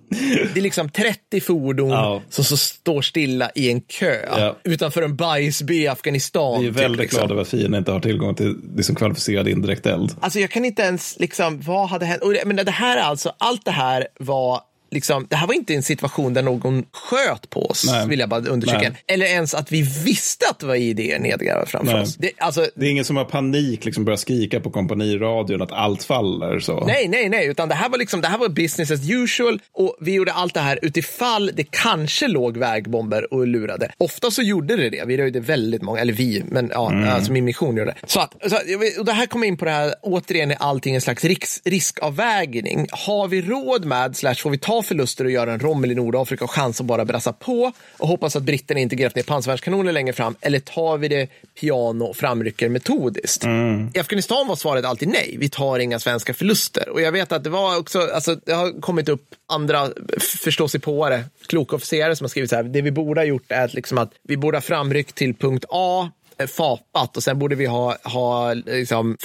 Det 0.53 0.59
är 0.59 0.61
liksom 0.61 0.89
30 0.89 1.41
fordon 1.41 1.89
Ja. 1.89 2.21
som 2.29 2.43
så 2.43 2.57
står 2.57 3.01
stilla 3.01 3.51
i 3.55 3.71
en 3.71 3.81
kö 3.81 4.15
Ja. 4.37 4.55
utanför 4.63 5.01
en 5.01 5.15
bajsby 5.15 5.81
i 5.83 5.87
Afghanistan. 5.87 6.61
Vi 6.61 6.67
är 6.67 6.71
typ, 6.71 6.81
väldigt 6.81 6.99
liksom. 7.01 7.17
glada 7.17 7.33
över 7.33 7.41
att 7.41 7.47
fienden 7.47 7.77
inte 7.79 7.91
har 7.91 7.99
tillgång 7.99 8.35
till 8.35 8.55
liksom, 8.75 8.95
kvalificerad 8.95 9.47
indirekt 9.47 9.85
eld. 9.85 10.15
Alltså 10.21 10.39
jag 10.39 10.49
kan 10.51 10.65
inte 10.65 10.81
ens, 10.81 11.19
liksom, 11.19 11.61
vad 11.61 11.89
hade 11.89 12.05
hänt? 12.05 12.21
Och 12.21 12.33
men 12.45 12.55
det 12.55 12.71
här 12.71 12.97
är 12.97 13.01
alltså, 13.01 13.33
allt 13.37 13.65
det 13.65 13.71
här 13.71 13.98
var 14.19 14.61
liksom, 14.91 15.27
det 15.29 15.35
här 15.35 15.47
var 15.47 15.53
inte 15.53 15.73
en 15.73 15.83
situation 15.83 16.33
där 16.33 16.41
någon 16.41 16.85
sköt 16.91 17.49
på 17.49 17.65
oss, 17.65 17.85
Nej. 17.87 18.07
vill 18.07 18.19
jag 18.19 18.29
bara 18.29 18.41
understryka. 18.41 18.89
Nej. 18.89 19.03
Eller 19.07 19.25
ens 19.25 19.53
att 19.53 19.71
vi 19.71 19.81
visste 20.05 20.45
att 20.49 20.59
det 20.59 20.65
var 20.65 20.75
idéer 20.75 21.19
nedgrävda 21.19 21.65
framför 21.65 21.93
Nej. 21.93 22.01
oss. 22.01 22.15
Det, 22.15 22.31
alltså, 22.37 22.67
Det 22.75 22.85
är 22.85 22.89
ingen 22.89 23.05
som 23.05 23.17
har 23.17 23.25
panik, 23.25 23.85
liksom 23.85 24.05
börjar 24.05 24.17
skrika 24.17 24.59
på 24.59 24.69
kompaniradion 24.69 25.61
att 25.61 25.71
allt 25.71 26.03
faller. 26.03 26.59
Så. 26.59 26.85
Nej, 26.85 27.07
nej, 27.07 27.29
nej, 27.29 27.47
utan 27.47 27.69
det 27.69 27.75
här 27.75 27.89
var 27.89 27.97
liksom, 27.97 28.21
det 28.21 28.27
här 28.27 28.37
var 28.37 28.49
business 28.49 28.91
as 28.91 29.09
usual 29.09 29.59
och 29.73 29.97
vi 30.01 30.13
gjorde 30.13 30.33
allt 30.33 30.53
det 30.53 30.59
här 30.59 30.79
utifall 30.81 31.51
det 31.53 31.63
kanske 31.71 32.27
låg 32.27 32.57
vägbomber 32.57 33.33
och 33.33 33.47
lurade. 33.47 33.91
Ofta 33.97 34.31
så 34.31 34.41
gjorde 34.41 34.75
det 34.75 34.89
det. 34.89 35.03
Vi 35.07 35.17
röjde 35.17 35.39
väldigt 35.39 35.81
många, 35.81 35.99
eller 35.99 36.13
vi, 36.13 36.43
men 36.47 36.69
ja, 36.73 37.05
alltså 37.07 37.31
min 37.31 37.45
mission 37.45 37.77
gjorde 37.77 37.91
det. 37.91 38.07
Så 38.07 38.19
att, 38.19 38.35
så 38.49 38.55
att, 38.55 38.63
och 38.99 39.05
det 39.05 39.13
här 39.13 39.25
kommer 39.25 39.47
in 39.47 39.57
på 39.57 39.65
det 39.65 39.71
här, 39.71 39.93
återigen 40.01 40.51
är 40.51 40.57
allting 40.59 40.95
en 40.95 41.01
slags 41.01 41.25
risk, 41.25 41.61
riskavvägning. 41.65 42.87
Har 42.91 43.27
vi 43.27 43.41
råd 43.41 43.85
med, 43.85 44.15
slash 44.15 44.35
får 44.35 44.49
vi 44.49 44.57
ta 44.57 44.78
förluster 44.81 45.25
och 45.25 45.31
göra 45.31 45.53
en 45.53 45.59
Rommel 45.59 45.91
i 45.91 45.95
Nordafrika 45.95 46.43
och 46.43 46.51
chans 46.51 46.79
att 46.79 46.85
bara 46.85 47.05
brassa 47.05 47.33
på 47.33 47.71
och 47.97 48.07
hoppas 48.07 48.35
att 48.35 48.43
britterna 48.43 48.79
inte 48.79 48.95
grävt 48.95 49.15
ner 49.15 49.23
pansarvärnskanoner 49.23 49.91
längre 49.91 50.13
fram, 50.13 50.35
eller 50.41 50.59
tar 50.59 50.97
vi 50.97 51.07
det 51.07 51.27
piano 51.59 52.05
och 52.05 52.15
framrycker 52.15 52.69
metodiskt? 52.69 53.45
I 53.93 53.99
Afghanistan 53.99 54.47
var 54.47 54.55
svaret 54.55 54.85
alltid 54.85 55.07
nej. 55.07 55.35
Vi 55.39 55.49
tar 55.49 55.79
inga 55.79 55.99
svenska 55.99 56.33
förluster. 56.33 56.89
Och 56.89 57.01
jag 57.01 57.11
vet 57.11 57.31
att 57.31 57.43
det 57.43 57.49
var 57.49 57.77
också, 57.77 58.09
alltså, 58.13 58.35
det 58.35 58.53
har 58.53 58.81
kommit 58.81 59.09
upp 59.09 59.35
andra 59.47 59.89
förståsigpåare, 60.19 61.23
kloka 61.47 61.75
officerare 61.75 62.15
som 62.15 62.25
har 62.25 62.29
skrivit 62.29 62.49
så 62.49 62.55
här, 62.55 62.63
det 62.63 62.81
vi 62.81 62.91
borde 62.91 63.21
ha 63.21 63.25
gjort 63.25 63.51
är 63.51 63.65
att, 63.65 63.73
liksom 63.73 63.97
att 63.97 64.11
vi 64.23 64.37
borde 64.37 64.57
ha 64.57 64.61
framryckt 64.61 65.15
till 65.15 65.35
punkt 65.35 65.65
A, 65.69 66.09
eh, 66.37 66.47
fapat 66.47 67.17
och 67.17 67.23
sen 67.23 67.39
borde 67.39 67.55
vi 67.55 67.65
ha, 67.65 67.97
ha 68.03 68.53
liksom, 68.53 69.17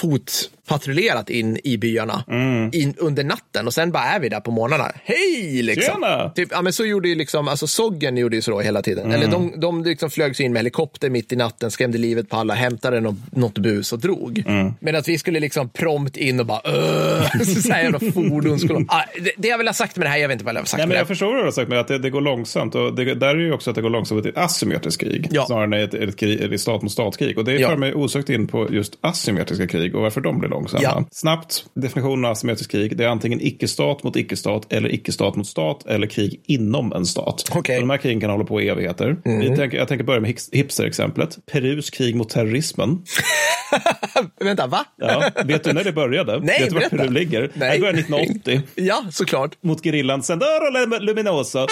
fotpatrullerat 0.67 1.29
in 1.29 1.59
i 1.63 1.77
byarna 1.77 2.23
in, 2.73 2.93
under 2.97 3.23
natten 3.23 3.67
och 3.67 3.73
sen 3.73 3.91
bara 3.91 4.03
är 4.03 4.19
vi 4.19 4.29
där 4.29 4.39
på 4.39 4.51
morgnarna. 4.51 4.91
Hej! 5.03 5.61
Liksom. 5.61 5.93
Tjena! 5.93 6.29
Typ, 6.29 6.49
ja, 6.51 6.61
men 6.61 6.73
så 6.73 6.85
gjorde 6.85 7.09
ju 7.09 7.15
liksom, 7.15 7.47
alltså 7.47 7.67
Soggen 7.67 8.17
gjorde 8.17 8.35
ju 8.35 8.41
så 8.41 8.59
hela 8.59 8.81
tiden. 8.81 9.11
Eller 9.11 9.27
de, 9.27 9.53
de 9.59 9.83
liksom 9.83 10.09
flög 10.09 10.35
sig 10.35 10.45
in 10.45 10.53
med 10.53 10.59
helikopter 10.59 11.09
mitt 11.09 11.31
i 11.31 11.35
natten, 11.35 11.71
skrämde 11.71 11.97
livet 11.97 12.29
på 12.29 12.37
alla, 12.37 12.53
hämtade 12.53 12.99
något, 13.01 13.15
något 13.31 13.57
bus 13.57 13.93
och 13.93 13.99
drog. 13.99 14.43
Men 14.79 14.95
att 14.95 15.07
vi 15.07 15.17
skulle 15.17 15.39
liksom 15.39 15.69
prompt 15.69 16.17
in 16.17 16.39
och 16.39 16.45
bara 16.45 16.61
så 17.63 17.73
här 17.73 17.83
jävla 17.83 17.99
fordon 17.99 18.59
skulle... 18.59 18.85
Ah, 18.87 19.03
det, 19.19 19.31
det 19.37 19.47
jag 19.47 19.57
vill 19.57 19.67
ha 19.67 19.73
sagt 19.73 19.97
med 19.97 20.05
det 20.05 20.09
här, 20.09 20.17
jag 20.17 20.27
vet 20.27 20.35
inte 20.35 20.45
vad 20.45 20.55
jag 20.55 20.59
vill 20.59 20.61
ha 20.61 20.65
sagt 20.65 20.77
Nej, 20.77 20.87
men 20.87 20.93
med 20.93 20.99
jag 20.99 21.07
förstår 21.07 21.27
vad 21.27 21.35
du 21.35 21.43
har 21.43 21.51
sagt, 21.51 21.69
men 21.69 21.79
att 21.79 21.87
det, 21.87 21.97
det 21.97 22.09
går 22.09 22.21
långsamt. 22.21 22.75
Och 22.75 22.95
det, 22.95 23.15
där 23.15 23.27
är 23.27 23.39
ju 23.39 23.53
också 23.53 23.69
att 23.69 23.75
det 23.75 23.81
går 23.81 23.89
långsamt 23.89 24.25
i 24.25 24.29
ett 24.29 24.37
asymmetriskt 24.37 25.01
krig. 25.01 25.27
Ja. 25.31 25.45
Snarare 25.45 25.63
än 25.63 25.73
ett, 25.73 25.93
ett, 25.93 26.17
krig, 26.17 26.53
ett 26.53 26.61
stat 26.61 26.81
mot 26.81 26.91
stat-krig. 26.91 27.37
Och 27.37 27.45
det 27.45 27.55
Ja. 27.55 27.69
för 27.69 27.77
mig 27.77 27.93
osökt 27.93 28.29
in 28.29 28.47
på 28.47 28.73
just 28.73 28.97
asymmetriska 29.01 29.67
krig 29.67 29.95
och 29.95 30.01
varför 30.01 30.21
de 30.21 30.39
blir 30.39 30.49
långsamma. 30.55 30.83
Ja. 30.83 31.03
Snabbt, 31.11 31.65
definitionen 31.73 32.25
av 32.25 32.31
asymmetriskt 32.31 32.71
krig. 32.71 32.97
Det 32.97 33.03
är 33.03 33.07
antingen 33.07 33.41
icke-stat 33.41 34.03
mot 34.03 34.15
icke-stat 34.15 34.73
eller 34.73 34.93
icke-stat 34.93 35.35
mot 35.35 35.47
stat 35.47 35.85
eller 35.85 36.07
krig 36.07 36.41
inom 36.47 36.93
en 36.93 37.05
stat. 37.05 37.43
Och 37.55 37.63
de 37.63 37.89
här 37.89 37.97
krigen 37.97 38.19
kan 38.21 38.29
hålla 38.29 38.43
på 38.43 38.61
i 38.61 38.69
evigheter. 38.69 39.17
Vi 39.23 39.55
tänker, 39.55 39.77
jag 39.77 39.87
tänker 39.87 40.05
börja 40.05 40.19
med 40.21 40.33
hipster-exemplet. 40.51 41.37
Perus 41.51 41.89
krig 41.89 42.15
mot 42.15 42.29
terrorismen. 42.29 43.03
Vänta, 44.39 44.67
va? 44.67 44.85
Ja. 44.97 45.29
Vet 45.45 45.63
du 45.63 45.73
när 45.73 45.83
det 45.83 45.91
började? 45.91 46.39
Nej, 46.43 46.59
Vet 46.61 46.69
du 46.69 46.75
var. 46.75 46.81
Peru 46.89 47.09
ligger? 47.09 47.51
Nej. 47.53 47.71
Det 47.73 47.79
började 47.79 47.99
1980 47.99 48.61
Ja, 48.75 49.05
såklart. 49.11 49.51
mot 49.63 49.83
gerillan 49.85 50.23
Sendero 50.23 50.99
Luminosa. 50.99 51.67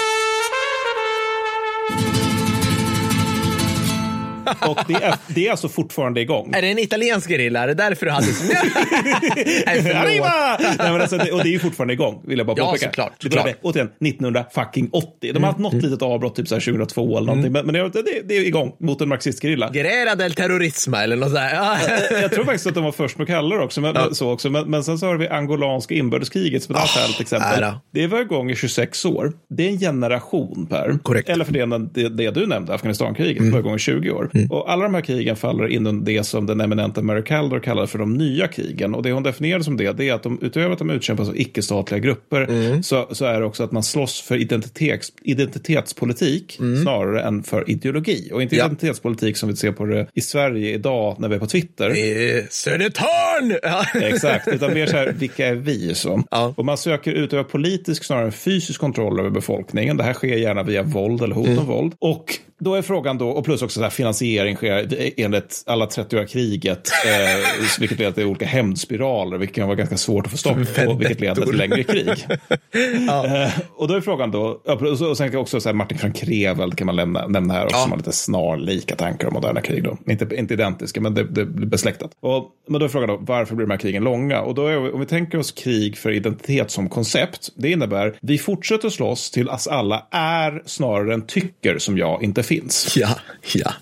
Och 4.68 4.78
det 4.88 4.94
är, 4.94 5.14
det 5.26 5.46
är 5.46 5.50
alltså 5.50 5.68
fortfarande 5.68 6.20
igång. 6.20 6.52
Är 6.54 6.62
det 6.62 6.68
en 6.70 6.78
italiensk 6.78 7.30
gerilla? 7.30 7.62
Är 7.62 7.66
det 7.66 7.74
därför 7.74 8.06
du 8.06 8.12
hade... 8.12 8.26
Nej, 9.66 9.82
förlåt. 9.82 10.78
Nej, 10.78 10.92
men 10.92 11.00
alltså, 11.00 11.18
det, 11.18 11.32
och 11.32 11.42
det 11.42 11.48
är 11.48 11.52
ju 11.52 11.58
fortfarande 11.58 11.94
igång, 11.94 12.22
vill 12.26 12.38
jag 12.38 12.46
bara 12.46 12.54
Ja, 12.58 12.64
påpeka. 12.66 12.86
såklart, 12.86 13.12
Det 13.20 13.30
såklart. 13.30 13.56
återigen, 13.62 13.88
1980. 14.06 15.32
De 15.34 15.42
har 15.42 15.50
haft 15.50 15.58
något 15.58 15.74
litet 15.74 16.02
avbrott, 16.02 16.36
typ 16.36 16.48
så 16.48 16.54
här 16.54 16.60
2002 16.60 17.16
eller 17.18 17.26
någonting. 17.26 17.52
Men, 17.52 17.66
men 17.66 17.74
det, 17.74 18.22
det, 18.24 18.36
är 18.36 18.40
igång 18.46 18.72
mot 18.80 19.00
en 19.00 19.08
marxistgerilla. 19.08 19.70
Guerrera 19.72 20.14
del 20.14 20.34
terrorisma 20.34 21.02
eller 21.02 21.16
något 21.16 21.28
sådär. 21.28 21.50
Ja. 21.54 21.78
Jag 22.20 22.32
tror 22.32 22.44
faktiskt 22.44 22.66
att 22.66 22.74
de 22.74 22.84
var 22.84 22.92
först 22.92 23.18
med 23.18 23.22
att 23.24 23.28
kalla 23.28 23.56
det 23.56 23.62
också. 23.64 23.80
Men, 23.80 23.92
men- 23.92 24.14
så 24.14 24.30
också. 24.32 24.50
Men, 24.50 24.70
men 24.70 24.84
sen 24.84 24.98
så 24.98 25.06
har 25.06 25.16
vi 25.16 25.28
angolanska 25.28 25.94
inbördeskriget 25.94 26.62
som 26.62 26.74
ett 26.74 26.80
härligt 26.80 27.20
exempel. 27.20 27.62
ära. 27.62 27.80
Det 27.92 28.06
var 28.06 28.20
igång 28.20 28.50
i 28.50 28.56
26 28.56 29.04
år. 29.04 29.32
Det 29.50 29.64
är 29.64 29.68
en 29.68 29.78
generation, 29.78 30.66
Per. 30.70 30.98
Korrekt. 31.02 31.28
Eller 31.28 31.44
för 31.44 31.52
det, 31.52 31.78
det, 31.94 32.08
det 32.08 32.30
du 32.30 32.46
nämnde, 32.46 32.74
Afghanistankriget, 32.74 33.40
Mm. 33.40 33.52
var 33.52 33.58
igång 33.60 33.74
i 33.74 33.78
20 33.78 34.10
år. 34.10 34.30
Och 34.50 34.70
alla 34.72 34.82
de 34.82 34.94
här 34.94 35.00
krigen 35.02 35.36
faller 35.36 35.68
inom 35.68 36.04
det 36.04 36.24
som 36.24 36.46
den 36.46 36.60
eminenta 36.60 37.02
Mary 37.02 37.22
Kaldor 37.24 37.60
kallade 37.60 37.86
för 37.86 37.98
de 37.98 38.14
nya 38.14 38.48
krigen. 38.48 38.94
Och 38.94 39.02
det 39.02 39.12
hon 39.12 39.22
definierade 39.22 39.64
som 39.64 39.76
det, 39.76 39.92
det 39.92 40.08
är 40.08 40.14
att 40.14 40.22
de, 40.22 40.38
utöver 40.42 40.70
att 40.72 40.78
de 40.78 40.90
utkämpas 40.90 41.28
av 41.28 41.36
icke-statliga 41.40 41.98
grupper, 42.00 42.42
Mm. 42.48 42.82
så, 42.82 43.08
så 43.10 43.24
är 43.24 43.40
det 43.40 43.46
också 43.46 43.64
att 43.64 43.72
man 43.72 43.82
slåss 43.82 44.20
för 44.20 44.36
identitets, 44.36 45.12
identitetspolitik 45.22 46.58
snarare 46.82 47.22
än 47.22 47.42
för 47.42 47.70
ideologi. 47.70 48.30
Och 48.32 48.42
inte 48.42 48.54
Mm. 48.56 48.60
Ja. 48.62 48.66
identitetspolitik 48.66 49.36
som 49.36 49.48
vi 49.48 49.56
ser 49.56 49.72
på 49.72 49.84
det 49.86 50.06
i 50.14 50.20
Sverige 50.20 50.74
idag 50.74 51.16
när 51.18 51.28
vi 51.28 51.34
är 51.34 51.38
på 51.38 51.46
Twitter. 51.46 51.90
Eh, 51.90 52.44
Södertörn! 52.50 53.56
Exakt, 54.02 54.48
utan 54.48 54.74
mer 54.74 54.86
så 54.86 54.96
här, 54.96 55.14
vilka 55.18 55.46
är 55.46 55.54
vi? 55.54 55.94
Så. 55.94 56.22
Ja. 56.30 56.54
Och 56.56 56.64
man 56.64 56.78
söker 56.78 57.12
utöva 57.12 57.44
politisk 57.44 58.04
snarare 58.04 58.24
än 58.26 58.32
fysisk 58.32 58.80
kontroll 58.80 59.20
över 59.20 59.30
befolkningen. 59.30 59.96
Det 59.96 60.04
här 60.04 60.12
sker 60.12 60.36
gärna 60.36 60.62
via 60.62 60.82
våld 60.82 61.22
eller 61.22 61.34
hot 61.34 61.48
om 61.58 61.66
våld. 61.66 61.92
Och 61.98 62.24
då 62.58 62.74
är 62.74 62.82
frågan 62.82 63.18
då, 63.18 63.28
och 63.28 63.44
plus 63.44 63.62
också 63.62 63.78
så 63.78 63.82
här, 63.82 63.90
finansiering 63.90 64.56
sker 64.56 64.88
enligt 65.16 65.62
alla 65.66 65.86
30-åriga 65.86 66.26
kriget, 66.26 66.90
eh, 67.06 67.78
vilket 67.80 67.98
leder 67.98 68.12
till 68.12 68.24
olika 68.24 68.46
hämndspiraler, 68.46 69.38
vilket 69.38 69.56
kan 69.56 69.66
vara 69.66 69.76
ganska 69.76 69.96
svårt 69.96 70.26
att 70.26 70.30
få 70.30 70.38
stopp 70.38 70.74
på, 70.74 70.94
vilket 70.94 71.20
leder 71.20 71.46
till 71.46 71.56
längre 71.56 71.84
krig. 71.84 72.08
eh, 73.08 73.50
och 73.76 73.88
då 73.88 73.94
är 73.94 74.00
frågan 74.00 74.30
då, 74.30 74.60
ja, 74.64 74.72
och 75.10 75.16
sen 75.16 75.30
kan 75.30 75.40
också 75.40 75.60
så 75.60 75.68
här, 75.68 75.74
Martin 75.74 75.98
Frank 75.98 76.16
Krevel 76.16 76.74
kan 76.74 76.86
man 76.86 76.96
lämna, 76.96 77.26
nämna 77.26 77.54
här 77.54 77.64
också, 77.64 77.76
Ja. 77.76 77.82
som 77.82 77.90
har 77.90 77.98
lite 77.98 78.12
snarlika 78.12 78.96
tankar 78.96 79.28
om 79.28 79.34
moderna 79.34 79.60
krig. 79.60 79.84
Då. 79.84 79.98
Inte, 80.06 80.36
inte 80.36 80.54
identiska, 80.54 81.00
men 81.00 81.14
det, 81.14 81.24
det 81.24 81.44
blir 81.44 81.66
besläktat. 81.66 82.10
Och, 82.20 82.50
men 82.68 82.80
då 82.80 82.86
är 82.86 82.88
frågan 82.88 83.08
då, 83.08 83.18
varför 83.20 83.54
blir 83.54 83.66
de 83.66 83.70
här 83.70 83.78
krigen 83.78 84.04
långa? 84.04 84.40
Och 84.40 84.54
då 84.54 84.66
är, 84.66 84.94
om 84.94 85.00
vi 85.00 85.06
tänker 85.06 85.38
oss 85.38 85.52
krig 85.52 85.96
för 85.98 86.10
identitet 86.10 86.70
som 86.70 86.88
koncept, 86.88 87.48
det 87.56 87.70
innebär 87.70 88.18
vi 88.20 88.38
fortsätter 88.38 88.88
slåss 88.88 89.30
till 89.30 89.50
att 89.50 89.68
alla 89.68 90.06
är 90.10 90.62
snarare 90.66 91.14
än 91.14 91.26
tycker 91.26 91.78
som 91.78 91.98
jag 91.98 92.22
inte 92.22 92.42
finns. 92.44 92.96
Ja, 92.96 93.08
ja. 93.54 93.72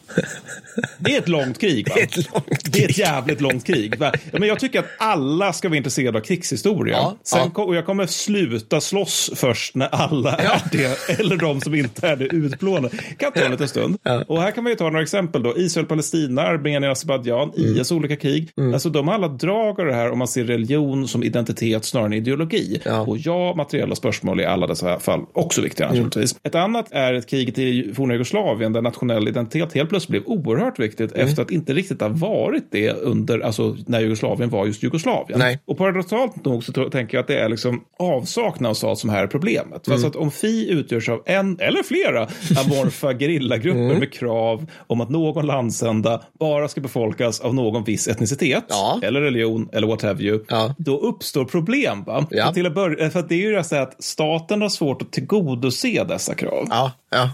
Det 0.98 1.14
är 1.14 1.18
ett 1.18 1.28
långt 1.28 1.58
krig. 1.60 1.88
Va? 1.88 1.94
Det 1.96 2.00
är 2.02 2.04
ett 2.06 2.16
långt 2.34 2.46
Det 2.72 2.78
är 2.78 2.88
ett 2.88 2.94
krig. 2.94 2.98
jävligt 2.98 3.40
långt 3.40 3.66
krig. 3.66 3.98
Va? 3.98 4.12
Ja, 4.32 4.38
men 4.38 4.48
jag 4.48 4.60
tycker 4.60 4.78
att 4.78 4.86
alla 4.98 5.52
ska 5.52 5.68
vara 5.68 5.76
intresserade 5.76 6.18
av 6.18 6.22
krigshistoria. 6.22 6.96
Ja, 6.96 7.16
Sen 7.24 7.50
ja. 7.54 7.62
och 7.62 7.74
jag 7.76 7.86
kommer 7.86 8.06
sluta 8.06 8.80
slåss 8.80 9.30
först 9.34 9.74
när 9.74 9.88
alla 9.88 10.36
är 10.36 10.60
det, 10.72 11.20
eller 11.20 11.36
de 11.36 11.60
som 11.60 11.74
inte 11.74 12.08
är 12.08 12.16
det 12.16 12.24
utplånade. 12.24 12.96
kan 13.18 13.32
ta 13.32 13.40
en 13.40 13.50
liten 13.50 13.68
stund. 13.68 13.98
Och 14.26 14.42
här 14.42 14.50
kan 14.50 14.64
man 14.64 14.70
ju 14.72 14.76
ta 14.76 14.84
några 14.84 15.02
exempel. 15.02 15.42
då. 15.42 15.58
Israel, 15.58 15.86
Palestina, 15.86 16.42
Armenien, 16.42 16.84
Azerbajdzjan, 16.92 17.52
Mm. 17.58 17.80
IS 17.80 17.92
olika 17.92 18.16
krig. 18.16 18.50
Alltså 18.74 18.90
de 18.90 19.08
har 19.08 19.14
alla 19.14 19.28
drag 19.28 19.80
av 19.80 19.86
det 19.86 19.94
här 19.94 20.10
om 20.10 20.18
man 20.18 20.28
ser 20.28 20.44
religion 20.44 21.08
som 21.08 21.22
identitet 21.24 21.84
snarare 21.84 22.06
än 22.06 22.12
ideologi. 22.12 22.80
Ja. 22.84 23.00
Och 23.00 23.18
ja, 23.18 23.54
materiella 23.56 23.94
spörsmål 23.94 24.40
i 24.40 24.44
alla 24.44 24.66
dessa 24.66 25.00
fall 25.00 25.20
också 25.32 25.60
viktiga 25.60 25.86
Mm. 25.88 26.02
naturligtvis. 26.02 26.40
Ett 26.42 26.54
annat 26.54 26.86
är 26.90 27.14
ett 27.14 27.26
kriget 27.28 27.58
i 27.58 27.92
forna 27.94 28.12
Jugoslavien 28.14 28.51
där 28.58 28.82
nationell 28.82 29.28
identitet 29.28 29.72
helt 29.72 29.88
plötsligt 29.90 30.10
blev 30.10 30.22
oerhört 30.38 30.78
viktigt 30.78 31.12
Mm. 31.12 31.26
efter 31.28 31.42
att 31.42 31.50
inte 31.50 31.74
riktigt 31.74 32.00
ha 32.00 32.08
varit 32.08 32.64
det 32.70 32.90
under, 32.90 33.40
alltså 33.40 33.76
när 33.86 34.00
Jugoslavien 34.00 34.50
var 34.50 34.66
just 34.66 34.82
Jugoslavien. 34.82 35.38
Nej. 35.38 35.58
Och 35.64 35.78
paradoxalt 35.78 36.44
nog 36.44 36.64
så 36.64 36.72
tänker 36.72 37.16
jag 37.16 37.22
att 37.22 37.28
det 37.28 37.38
är 37.38 37.48
liksom 37.48 37.84
avsaknad 37.98 38.76
av 38.84 38.94
som 38.94 39.10
här 39.10 39.22
är 39.22 39.26
problemet. 39.26 39.86
Mm. 39.86 40.00
För 40.00 40.08
att 40.08 40.16
om 40.16 40.30
FI 40.30 40.70
utgörs 40.70 41.08
av 41.08 41.22
en 41.26 41.58
eller 41.60 41.82
flera 41.82 42.20
amorfa 42.64 43.12
gerillagrupper 43.18 43.80
Mm. 43.82 43.98
med 43.98 44.12
krav 44.12 44.66
om 44.86 45.00
att 45.00 45.10
någon 45.10 45.46
landsända 45.46 46.22
bara 46.40 46.68
ska 46.68 46.80
befolkas 46.80 47.40
av 47.40 47.54
någon 47.54 47.84
viss 47.84 48.08
etnicitet 48.08 48.64
Ja. 48.68 49.00
eller 49.02 49.20
religion 49.20 49.68
eller 49.72 49.86
what 49.86 50.02
have 50.02 50.22
you, 50.22 50.44
Ja. 50.48 50.74
då 50.78 50.98
uppstår 50.98 51.44
problem. 51.44 52.04
Va? 52.04 52.26
Ja. 52.30 52.52
Till 52.52 52.66
att 52.66 52.74
börja, 52.74 53.10
för 53.10 53.20
att 53.20 53.28
det 53.28 53.34
är 53.34 53.38
ju 53.38 53.52
det 53.52 53.64
så 53.64 53.76
att 53.76 54.02
staten 54.04 54.62
har 54.62 54.68
svårt 54.68 55.02
att 55.02 55.12
tillgodose 55.12 56.04
dessa 56.04 56.34
krav. 56.34 56.66
Ja, 56.70 56.92
ja. 57.12 57.30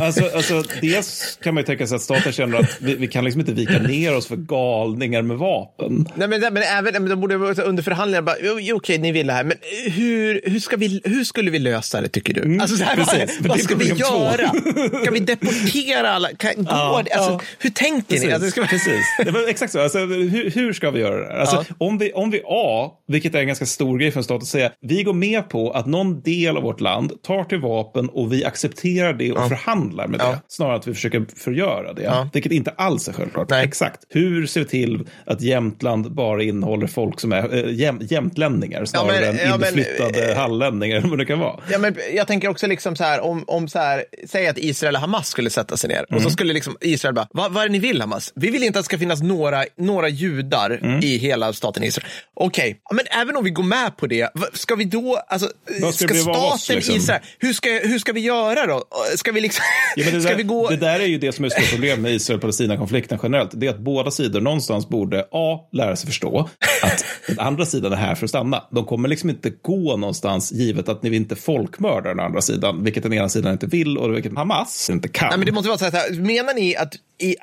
Alltså, 0.00 0.30
alltså, 0.34 0.62
dels 0.80 1.38
kan 1.42 1.54
man 1.54 1.60
ju 1.62 1.66
tänka 1.66 1.86
sig 1.86 1.96
att 1.96 2.02
staten 2.02 2.32
känner 2.32 2.58
att 2.58 2.76
vi, 2.80 2.94
vi 2.94 3.06
kan 3.08 3.24
liksom 3.24 3.40
inte 3.40 3.52
vika 3.52 3.78
ner 3.78 4.16
oss 4.16 4.26
för 4.26 4.36
galningar 4.36 5.22
med 5.22 5.36
vapen. 5.36 6.08
Nej, 6.14 6.28
men, 6.28 6.40
men 6.40 6.56
även 6.62 6.92
men 6.92 7.08
de 7.08 7.20
borde 7.20 7.34
under 7.62 7.82
förhandlingar 7.82 8.22
bara, 8.22 8.36
okej, 8.74 8.98
ni 8.98 9.12
vill 9.12 9.26
det 9.26 9.32
här, 9.32 9.44
men 9.44 9.56
hur, 9.92 10.40
hur, 10.44 10.60
ska 10.60 10.76
vi, 10.76 11.00
hur 11.04 11.24
skulle 11.24 11.50
vi 11.50 11.58
lösa 11.58 12.00
det 12.00 12.08
tycker 12.08 12.34
du? 12.34 12.58
alltså, 12.60 12.76
så 12.76 12.84
här, 12.84 12.94
Mm, 12.96 13.06
precis. 13.06 13.40
vad, 13.40 13.48
vad 13.48 13.60
ska 13.60 13.74
vi 13.74 13.84
två. 13.88 13.94
göra? 13.96 14.48
Ska 15.02 15.10
vi 15.10 15.20
deportera 15.20 16.10
alla? 16.10 16.28
Kan, 16.28 16.54
går 16.56 16.66
Ja, 16.70 17.02
det? 17.04 17.12
Alltså, 17.12 17.30
ja. 17.32 17.40
Hur 17.58 17.70
tänker 17.70 18.14
ni? 18.14 18.20
Precis, 18.20 18.34
Alltså, 18.34 18.50
ska 18.50 18.60
vi... 18.60 18.66
precis. 18.68 19.04
Det 19.24 19.30
var 19.30 19.48
exakt 19.48 19.72
så. 19.72 19.80
Alltså, 19.80 19.98
hur, 19.98 20.50
hur 20.50 20.72
ska 20.72 20.90
vi 20.90 21.00
göra 21.00 21.16
det 21.20 21.32
här? 21.32 21.40
Alltså, 21.40 21.64
Ja. 21.68 21.74
om, 21.78 21.98
vi, 21.98 22.12
om 22.12 22.30
vi 22.30 22.42
A, 22.46 22.90
vilket 23.08 23.34
är 23.34 23.38
en 23.38 23.46
ganska 23.46 23.66
stor 23.66 23.98
grej 23.98 24.10
för 24.10 24.20
en 24.20 24.24
stat 24.24 24.42
att 24.42 24.48
säga, 24.48 24.70
vi 24.82 25.02
går 25.02 25.12
med 25.12 25.48
på 25.48 25.70
att 25.70 25.86
någon 25.86 26.20
del 26.20 26.56
av 26.56 26.62
vårt 26.62 26.80
land 26.80 27.12
tar 27.22 27.44
till 27.44 27.58
vapen 27.58 28.08
och 28.08 28.32
vi 28.32 28.44
accepterar 28.44 29.12
det 29.16 29.32
och 29.32 29.48
förhandlar 29.48 30.06
med 30.08 30.20
Ja. 30.20 30.26
det. 30.30 30.38
Snarare 30.48 30.74
än 30.74 30.80
att 30.80 30.86
vi 30.88 30.94
försöker 30.94 31.24
förgöra 31.36 31.92
det. 31.92 32.02
Ja. 32.02 32.28
Vilket 32.32 32.52
inte 32.52 32.70
alls 32.70 33.08
är 33.08 33.12
självklart. 33.12 33.50
Nej. 33.50 33.64
Exakt. 33.64 34.00
Hur 34.08 34.46
ser 34.46 34.60
vi 34.60 34.66
till 34.66 35.08
att 35.26 35.40
Jämtland 35.40 36.12
bara 36.14 36.42
innehåller 36.42 36.86
folk 36.86 37.20
som 37.20 37.32
är 37.32 37.54
äh, 37.66 37.72
jäm, 37.74 37.98
jämtlänningar 38.02 38.84
snarare 38.84 39.20
men- 39.20 39.38
än 39.38 39.48
ja, 39.48 39.56
men- 39.56 39.68
inflyttade 39.78 40.34
hallänningar 40.34 40.96
eller 40.96 41.08
vad 41.08 41.18
det 41.18 41.24
kan 41.26 41.38
vara? 41.38 41.60
Ja, 41.70 41.78
men 41.78 41.96
jag 42.14 42.26
tänker 42.26 42.48
också 42.48 42.66
liksom 42.66 42.96
så 42.96 43.04
här, 43.04 43.20
om, 43.20 43.44
om 43.46 43.68
så 43.68 43.78
här, 43.78 44.04
säg 44.26 44.46
att 44.48 44.58
Israel 44.58 44.94
och 44.94 45.00
Hamas 45.00 45.28
skulle 45.28 45.50
sätta 45.50 45.76
sig 45.76 45.88
ner 45.88 46.02
och 46.02 46.10
Mm. 46.12 46.22
så 46.24 46.30
skulle 46.30 46.52
liksom 46.52 46.76
Israel 46.80 47.14
bara, 47.14 47.28
vad, 47.30 47.52
vad 47.52 47.62
är 47.64 47.68
det 47.68 47.72
ni 47.72 47.78
vill 47.78 48.00
Hamas? 48.00 48.32
Vi 48.36 48.50
vill 48.50 48.62
inte 48.62 48.78
att 48.78 48.84
det 48.84 48.86
ska 48.86 48.98
finnas 48.98 49.22
några, 49.22 49.64
några 49.78 50.08
judar 50.08 50.70
Mm. 50.82 51.00
i 51.02 51.16
hela 51.16 51.52
staten 51.52 51.84
Israel. 51.84 52.08
Okej, 52.34 52.80
ja, 52.90 52.94
men 52.94 53.04
även 53.22 53.36
om 53.36 53.44
vi 53.44 53.50
går 53.50 53.62
med 53.62 53.96
på 53.96 54.06
det, 54.06 54.28
ska 54.52 54.74
vi 54.74 54.84
då, 54.84 55.16
alltså, 55.28 55.48
ska 55.92 56.08
staten 56.14 56.76
liksom? 56.76 56.94
Israel, 56.96 57.20
hur 57.38 57.52
ska, 57.52 57.68
hur 57.68 57.98
ska 57.98 58.12
vi 58.12 58.20
göra 58.20 58.66
då? 58.66 58.84
Ska 59.16 59.32
vi 59.32 59.40
liksom, 59.40 59.64
Ja, 59.96 60.04
men 60.04 60.14
det, 60.14 60.20
där, 60.28 60.36
vi 60.36 60.42
gå? 60.42 60.68
det 60.68 60.76
där 60.76 61.00
är 61.00 61.06
ju 61.06 61.18
det 61.18 61.32
som 61.32 61.44
är 61.44 61.48
stora 61.48 61.66
problem 61.66 62.02
med 62.02 62.12
Israel-Palestina-konflikten 62.12 63.18
generellt. 63.22 63.50
Det 63.54 63.66
är 63.66 63.70
att 63.70 63.78
båda 63.78 64.10
sidor 64.10 64.40
någonstans 64.40 64.88
borde 64.88 65.26
A. 65.30 65.68
lära 65.72 65.96
sig 65.96 66.06
förstå 66.06 66.48
att 66.82 67.04
den 67.26 67.38
andra 67.38 67.66
sidan 67.66 67.92
är 67.92 67.96
här 67.96 68.14
för 68.14 68.24
att 68.24 68.30
stanna. 68.30 68.64
De 68.70 68.84
kommer 68.84 69.08
liksom 69.08 69.30
inte 69.30 69.50
gå 69.62 69.96
någonstans 69.96 70.52
givet 70.52 70.88
att 70.88 71.02
ni 71.02 71.16
inte 71.16 71.36
folkmördar 71.36 72.14
den 72.14 72.20
andra 72.20 72.40
sidan, 72.40 72.84
vilket 72.84 73.02
den 73.02 73.12
ena 73.12 73.28
sidan 73.28 73.52
inte 73.52 73.66
vill 73.66 73.98
och 73.98 74.14
vilket 74.14 74.36
Hamas 74.36 74.90
inte 74.90 75.08
kan. 75.08 75.28
Nej, 75.28 75.38
men 75.38 75.46
det 75.46 75.52
måste 75.52 75.68
vara 75.68 75.78
så 75.78 75.84
här, 75.84 76.12
menar 76.12 76.54
ni 76.54 76.76
att 76.76 76.94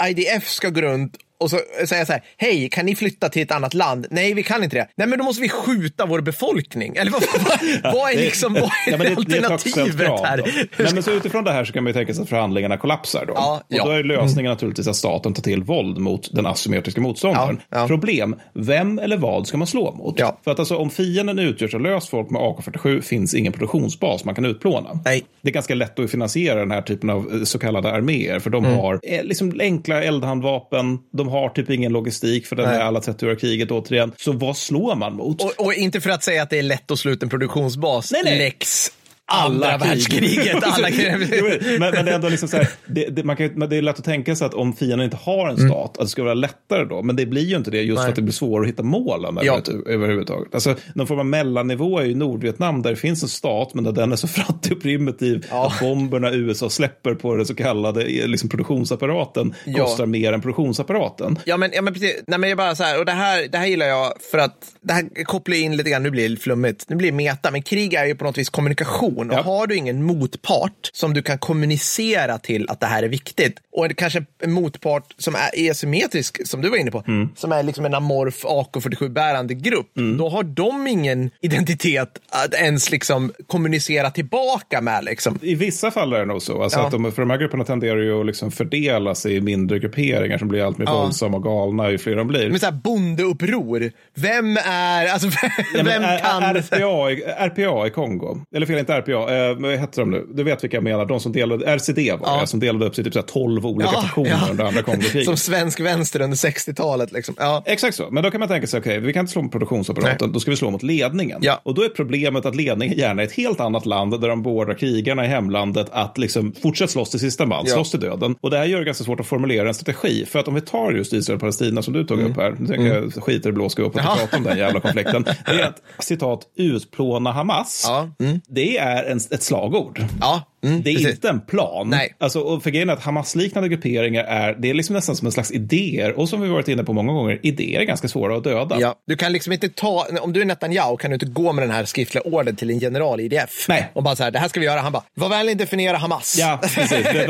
IDF 0.07 0.49
ska 0.49 0.70
gå 0.70 0.82
runt 0.82 1.18
och 1.39 1.49
så 1.49 1.59
säga 1.86 2.05
så 2.05 2.11
här, 2.11 2.21
hej, 2.38 2.69
kan 2.69 2.86
ni 2.86 2.95
flytta 2.95 3.29
till 3.29 3.41
ett 3.41 3.51
annat 3.51 3.73
land? 3.73 4.07
Nej, 4.11 4.34
vi 4.34 4.43
kan 4.43 4.63
inte 4.63 4.75
det. 4.75 4.88
Nej, 4.97 5.07
men 5.07 5.19
då 5.19 5.25
måste 5.25 5.41
vi 5.41 5.49
skjuta 5.49 6.05
vår 6.05 6.21
befolkning. 6.21 6.95
Eller 6.95 7.11
vad, 7.11 7.21
vad, 7.21 7.93
vad 7.93 8.11
är 8.11 8.17
liksom, 8.17 8.53
vad 8.53 8.63
är 8.63 8.69
Ja, 8.91 8.97
det, 8.97 9.03
det 9.03 9.38
är 9.38 9.51
alternativet 9.51 10.07
här? 10.23 10.67
Nej, 10.77 10.93
men 10.93 11.03
så 11.03 11.11
utifrån 11.11 11.43
det 11.43 11.51
här 11.51 11.65
så 11.65 11.73
kan 11.73 11.84
man 11.84 11.89
ju 11.89 11.93
tänka 11.93 12.13
sig 12.13 12.23
att 12.23 12.29
förhandlingarna 12.29 12.77
kollapsar 12.77 13.25
då. 13.25 13.34
Ja, 13.36 13.63
och 13.81 13.88
då 13.88 13.91
är 13.91 14.03
lösningen 14.03 14.49
naturligtvis 14.51 14.88
att 14.88 14.95
staten 14.95 15.34
tar 15.34 15.43
till 15.43 15.63
våld 15.63 15.97
mot 15.97 16.29
den 16.36 16.45
asymmetriska 16.45 17.01
motståndaren. 17.01 17.59
Problem, 17.88 18.36
vem 18.53 18.99
eller 18.99 19.17
vad 19.17 19.47
ska 19.47 19.57
man 19.57 19.67
slå 19.67 19.91
mot? 19.95 20.19
För 20.43 20.51
att 20.51 20.59
alltså, 20.59 20.77
om 20.77 20.89
fienden 20.89 21.39
utgörs 21.39 21.73
av 21.73 21.81
löst 21.81 22.09
folk 22.09 22.29
med 22.29 22.41
AK47 22.41 23.01
finns 23.01 23.34
ingen 23.34 23.53
produktionsbas 23.53 24.25
man 24.25 24.36
kan 24.36 24.45
utplåna. 24.45 24.99
Nej. 25.05 25.23
Det 25.41 25.49
är 25.49 25.53
ganska 25.53 25.75
lätt 25.75 25.99
att 25.99 26.11
finansiera 26.11 26.59
den 26.59 26.71
här 26.71 26.81
typen 26.81 27.09
av 27.09 27.34
eh, 27.34 27.43
så 27.43 27.59
kallade 27.59 27.91
arméer, 27.91 28.39
för 28.39 28.49
de 28.49 28.63
Mm. 28.65 28.77
har 28.77 28.99
eh, 29.03 29.23
liksom 29.23 29.53
enkla 29.59 30.03
eldhandvapen, 30.03 30.97
de 31.13 31.22
har 31.28 31.49
typ 31.49 31.69
ingen 31.69 31.91
logistik, 31.91 32.47
för 32.47 32.55
den 32.55 32.69
Nej. 32.69 32.78
är 32.78 32.82
alla 32.82 32.99
30-åriga 32.99 33.39
kriget 33.39 33.71
återigen. 33.71 34.11
Så 34.17 34.32
vad 34.32 34.57
slår 34.57 34.95
man 34.95 35.15
mot? 35.15 35.43
Och, 35.43 35.65
och 35.65 35.74
inte 35.74 36.01
för 36.01 36.09
att 36.09 36.24
säga 36.24 36.43
att 36.43 36.49
det 36.49 36.59
är 36.59 36.63
lätt 36.63 36.91
att 36.91 36.99
slå 36.99 37.11
ut 37.11 37.24
en 37.24 37.30
produktionsbas. 37.30 38.11
Nej, 38.11 38.21
nej. 38.26 38.38
Lex 38.38 38.91
andra 39.32 39.78
världskriget. 39.78 40.63
Alla 40.63 40.89
Jo, 40.91 40.95
krig. 40.97 41.80
men, 41.80 41.93
men 41.93 42.05
det 42.05 42.11
är 42.11 42.15
ändå 42.15 42.30
liksom 42.30 42.49
så 42.49 42.57
här, 42.57 42.67
det, 42.86 43.05
det, 43.05 43.24
man 43.24 43.36
kan, 43.36 43.47
men 43.55 43.69
det 43.69 43.76
är 43.78 43.82
lätt 43.82 43.99
att 43.99 44.05
tänka 44.05 44.36
sig 44.36 44.45
att 44.47 44.53
om 44.53 44.74
fienden 44.74 45.01
inte 45.01 45.17
har 45.17 45.49
en 45.49 45.57
stat, 45.57 45.97
att 45.97 46.05
det 46.05 46.07
ska 46.07 46.24
vara 46.24 46.34
lättare 46.34 46.86
då. 46.86 47.01
Men 47.03 47.15
det 47.15 47.26
blir 47.26 47.41
ju 47.41 47.55
inte 47.57 47.71
det 47.71 47.82
just 47.82 47.93
Mm. 47.93 47.95
Nej. 47.95 48.03
för 48.05 48.09
att 48.11 48.15
det 48.15 48.21
blir 48.21 48.34
svårare 48.34 48.63
att 48.65 48.69
hitta 48.69 48.84
målen 48.84 49.39
Ja. 49.41 49.61
över, 49.67 49.89
överhuvudtaget. 49.89 50.53
Alltså, 50.55 50.76
någon 50.95 51.07
form 51.07 51.19
av 51.19 51.26
mellannivå 51.26 51.99
är 51.99 52.05
ju 52.05 52.15
Nordvietnam 52.15 52.82
där 52.82 52.89
det 52.89 52.95
finns 52.95 53.24
en 53.24 53.30
stat, 53.30 53.74
men 53.74 53.84
där 53.84 53.91
den 53.91 54.11
är 54.11 54.15
så 54.15 54.28
fattig 54.43 54.71
och 54.78 54.82
primitiv 54.84 55.45
Ja. 55.49 55.67
att 55.67 55.80
bomberna 55.80 56.32
USA 56.32 56.69
släpper 56.69 57.13
på 57.15 57.36
den 57.36 57.45
så 57.45 57.55
kallade 57.55 58.01
eh, 58.03 58.28
liksom, 58.28 58.49
produktionsapparaten 58.49 59.53
Ja. 59.65 59.84
kostar 59.86 60.05
mer 60.05 60.34
än 60.34 60.41
produktionsapparaten. 60.41 61.39
Ja, 61.45 61.57
men, 61.57 61.71
ja, 61.74 61.82
men 61.82 61.93
precis. 61.93 62.24
Nej, 62.28 62.39
men 62.39 62.49
jag 62.49 62.57
bara 62.57 62.76
så 62.76 62.84
här, 62.84 62.99
och 62.99 63.05
det 63.05 63.11
här, 63.11 63.47
det 63.51 63.57
här 63.57 63.65
gillar 63.67 63.86
jag 63.86 64.13
för 64.32 64.38
att 64.38 64.57
det 64.82 64.93
här 64.93 65.24
kopplar 65.24 65.57
in 65.57 65.78
lite 65.78 65.89
grann, 65.89 66.03
nu 66.03 66.09
blir 66.09 66.30
det 66.30 66.38
flummigt, 66.38 66.86
nu 66.89 66.95
blir 66.95 67.11
det 67.11 67.17
meta, 67.17 67.51
men 67.51 67.61
krig 67.61 67.93
är 67.93 68.05
ju 68.05 68.15
på 68.15 68.24
något 68.26 68.38
vis 68.38 68.49
kommunikation. 68.49 69.12
Ja. 69.18 69.39
Och 69.39 69.45
har 69.45 69.68
du 69.68 69.76
ingen 69.76 70.03
motpart 70.03 70.89
som 70.93 71.14
du 71.14 71.22
kan 71.22 71.38
kommunicera 71.38 72.38
till 72.38 72.70
att 72.70 72.80
det 72.80 72.86
här 72.86 73.03
är 73.03 73.07
viktigt 73.07 73.59
och 73.72 73.95
kanske 73.97 74.26
en 74.43 74.51
motpart 74.51 75.14
som 75.18 75.36
är 75.36 75.72
asymmetrisk, 75.72 76.47
som 76.47 76.61
du 76.61 76.70
var 76.70 76.78
inne 76.78 76.91
på, 76.91 77.03
Mm. 77.07 77.30
som 77.36 77.51
är 77.51 77.64
liksom 77.64 77.86
en 77.86 77.93
amorf 77.93 78.45
AK47-bärande 78.45 79.53
grupp, 79.53 79.91
då 80.18 80.30
har 80.30 80.43
de 80.43 80.88
ingen 80.88 81.32
identitet 81.41 82.20
att 82.30 82.53
ens 82.53 82.91
liksom 82.91 83.34
kommunicera 83.47 84.11
tillbaka 84.11 84.82
med. 84.82 85.03
Liksom. 85.03 85.39
I 85.41 85.55
vissa 85.55 85.91
fall 85.91 86.14
är 86.14 86.20
det 86.20 86.26
nog 86.26 86.41
så. 86.41 86.64
Alltså 86.64 86.80
Ja. 86.80 86.86
att 86.86 86.91
de, 86.91 87.11
för 87.11 87.22
de 87.22 87.30
här 87.30 87.38
grupperna 87.38 87.64
tenderar 87.66 87.97
ju 87.99 88.20
att 88.20 88.26
liksom 88.26 88.51
fördela 88.51 89.16
sig 89.16 89.36
i 89.36 89.41
mindre 89.41 89.80
grupperingar 89.80 90.38
som 90.38 90.47
blir 90.47 90.64
allt 90.66 90.78
mer 90.78 90.86
Ja. 90.86 91.01
våldsamma 91.01 91.38
och 91.38 91.43
galna 91.43 91.91
ju 91.91 91.97
fler 91.97 92.16
de 92.16 92.28
blir. 92.28 92.49
Men 92.49 92.59
så 92.59 92.66
här 92.66 92.74
bondeuppror, 92.74 93.91
vem 94.16 94.57
är, 94.66 95.07
alltså 95.07 95.28
vem, 95.76 95.86
Ja, 95.88 95.91
är- 95.91 96.20
kan? 96.20 96.43
RPA, 96.43 97.11
i- 97.11 97.24
RPA 97.49 97.88
i 97.88 97.89
Kongo, 97.89 98.38
eller 98.55 98.66
fel, 98.66 98.80
inte 98.80 98.93
RPA, 98.93 99.03
eh, 99.12 99.56
vad 99.60 99.80
heter 99.80 100.01
de 100.01 100.12
nu? 100.12 100.26
Du 100.34 100.43
vet 100.43 100.64
vilka 100.64 100.78
jag 100.78 100.84
menar, 100.84 101.06
de 101.06 101.20
som 101.20 101.32
delade, 101.32 101.66
RCD 101.66 101.97
var 102.12 102.20
Ja. 102.28 102.41
det, 102.41 102.47
som 102.47 102.60
delade 102.60 102.86
upp 102.86 102.95
sig 102.95 103.01
i 103.01 103.06
typ 103.06 103.14
så 103.14 103.20
här 103.20 103.28
12 103.28 103.66
olika 103.66 103.89
Ja, 103.93 104.01
faktioner 104.01 104.30
ja. 104.30 104.47
under 104.51 104.64
andra 104.66 104.82
Kongokriget. 104.82 105.26
Som 105.26 105.38
svensk 105.38 105.80
vänster 105.80 106.22
under 106.22 106.38
60-talet. 106.38 107.12
Liksom. 107.12 107.36
Ja. 107.39 107.64
Exakt 107.66 107.95
så, 107.97 108.08
men 108.12 108.24
då 108.24 108.32
kan 108.32 108.39
man 108.39 108.49
tänka 108.49 108.68
sig, 108.68 108.80
okej, 108.80 108.99
vi 108.99 109.14
kan 109.14 109.20
inte 109.20 109.32
slå 109.32 109.41
mot 109.41 109.51
produktionsapparaten, 109.51 110.32
då 110.32 110.39
ska 110.39 110.51
vi 110.51 110.58
slå 110.58 110.72
mot 110.72 110.84
ledningen. 110.84 111.39
Ja. 111.41 111.60
Och 111.64 111.74
då 111.74 111.84
är 111.84 111.89
problemet 111.89 112.45
att 112.45 112.56
ledningen 112.56 112.97
gärna 112.97 113.22
är 113.22 113.26
ett 113.26 113.32
helt 113.34 113.60
annat 113.60 113.86
land 113.86 114.22
där 114.22 114.30
de 114.30 114.43
beordrar 114.43 114.74
krigarna 114.74 115.26
i 115.26 115.28
hemlandet 115.28 115.88
att 115.91 116.18
liksom 116.18 116.54
fortsätta 116.62 116.91
slåss 116.91 117.10
till 117.10 117.20
sista 117.20 117.45
man, 117.45 117.64
Ja. 117.68 117.74
slåss 117.74 117.91
till 117.91 117.99
döden. 117.99 118.36
Och 118.41 118.49
det 118.49 118.58
här 118.58 118.66
gör 118.66 118.80
det 118.80 118.86
ganska 118.86 119.04
svårt 119.04 119.20
att 119.20 119.26
formulera 119.28 119.68
en 119.68 119.74
strategi, 119.74 120.26
för 120.26 120.39
att 120.39 120.47
om 120.47 120.54
vi 120.56 120.62
tar 120.62 120.91
just 120.91 121.14
Israel 121.14 121.36
och 121.36 121.39
Palestina 121.41 121.82
som 121.82 121.93
du 121.93 122.04
tog 122.04 122.22
upp 122.22 122.36
här, 122.38 122.56
nu 122.60 122.68
tänker 122.68 122.93
jag 122.93 123.14
skiter 123.24 123.49
i 123.49 123.54
blå 123.54 123.70
ska 123.70 123.82
upp 123.82 123.95
och 123.95 124.01
Mm. 124.01 124.18
Prata 124.18 124.38
om 124.38 124.43
den 124.43 124.58
jävla 124.58 124.80
konflikten, 124.80 125.24
det 125.45 125.51
är 125.51 125.64
att 125.68 125.82
citat 125.99 126.41
utplåna 126.58 127.32
Hamas, 127.32 127.86
Ja. 127.88 128.10
Mm. 128.20 128.41
det 128.49 128.78
är 128.78 128.93
är 128.94 129.04
en, 129.04 129.18
ett 129.18 129.44
slagord. 129.44 130.06
Ja. 130.22 130.41
Mm, 130.64 130.84
Det 130.84 130.89
är 130.89 130.93
precis. 130.93 131.11
inte 131.11 131.30
en 131.30 131.41
plan. 131.41 131.89
Nej. 131.89 132.16
Alltså, 132.18 132.39
och 132.39 132.64
för 132.64 132.70
grejen 132.70 132.89
är 132.89 132.93
att 132.93 133.03
Hamas-liknande 133.03 133.70
grupperingar 133.70 134.24
är, 134.24 134.55
det 134.59 134.70
är 134.70 134.74
liksom 134.74 134.95
nästan 134.95 135.16
som 135.16 135.26
en 135.26 135.32
slags 135.32 135.51
idéer. 135.51 136.20
Och 136.20 136.30
som 136.30 136.41
vi 136.41 136.47
varit 136.47 136.68
inne 136.68 136.84
på 136.84 136.93
många 136.93 137.14
gånger, 137.14 137.39
idéer 137.43 137.80
är 137.80 137.86
ganska 137.86 138.07
svåra 138.07 138.38
att 138.38 138.43
döda. 138.43 138.78
Ja, 138.80 138.95
du 139.07 139.16
kan 139.16 139.32
liksom 139.34 139.53
inte 139.53 139.70
ta, 139.70 140.07
om 140.22 140.34
du 140.34 140.41
är 140.41 140.45
Netanyahu 140.45 140.97
kan 140.97 141.09
du 141.11 141.14
inte 141.14 141.26
gå 141.26 141.53
med 141.53 141.64
den 141.64 141.72
här 141.72 141.86
skriftliga 141.86 142.22
ordern 142.22 142.55
till 142.55 142.70
en 142.70 142.80
general 142.80 143.20
i 143.20 143.24
IDF. 143.24 143.66
Nej. 143.70 143.91
Och 143.93 144.03
bara 144.03 144.16
så 144.16 144.24
här, 144.24 144.32
det 144.32 144.39
här 144.39 144.47
ska 144.47 144.59
vi 144.59 144.66
göra. 144.66 144.80
Han 144.80 144.91
bara, 144.91 145.03
var 145.14 145.30
vänlig 145.30 145.57
definiera 145.57 145.97
Hamas. 145.97 146.36
Ja, 146.39 146.59
precis. 146.61 146.91
Är 147.05 147.28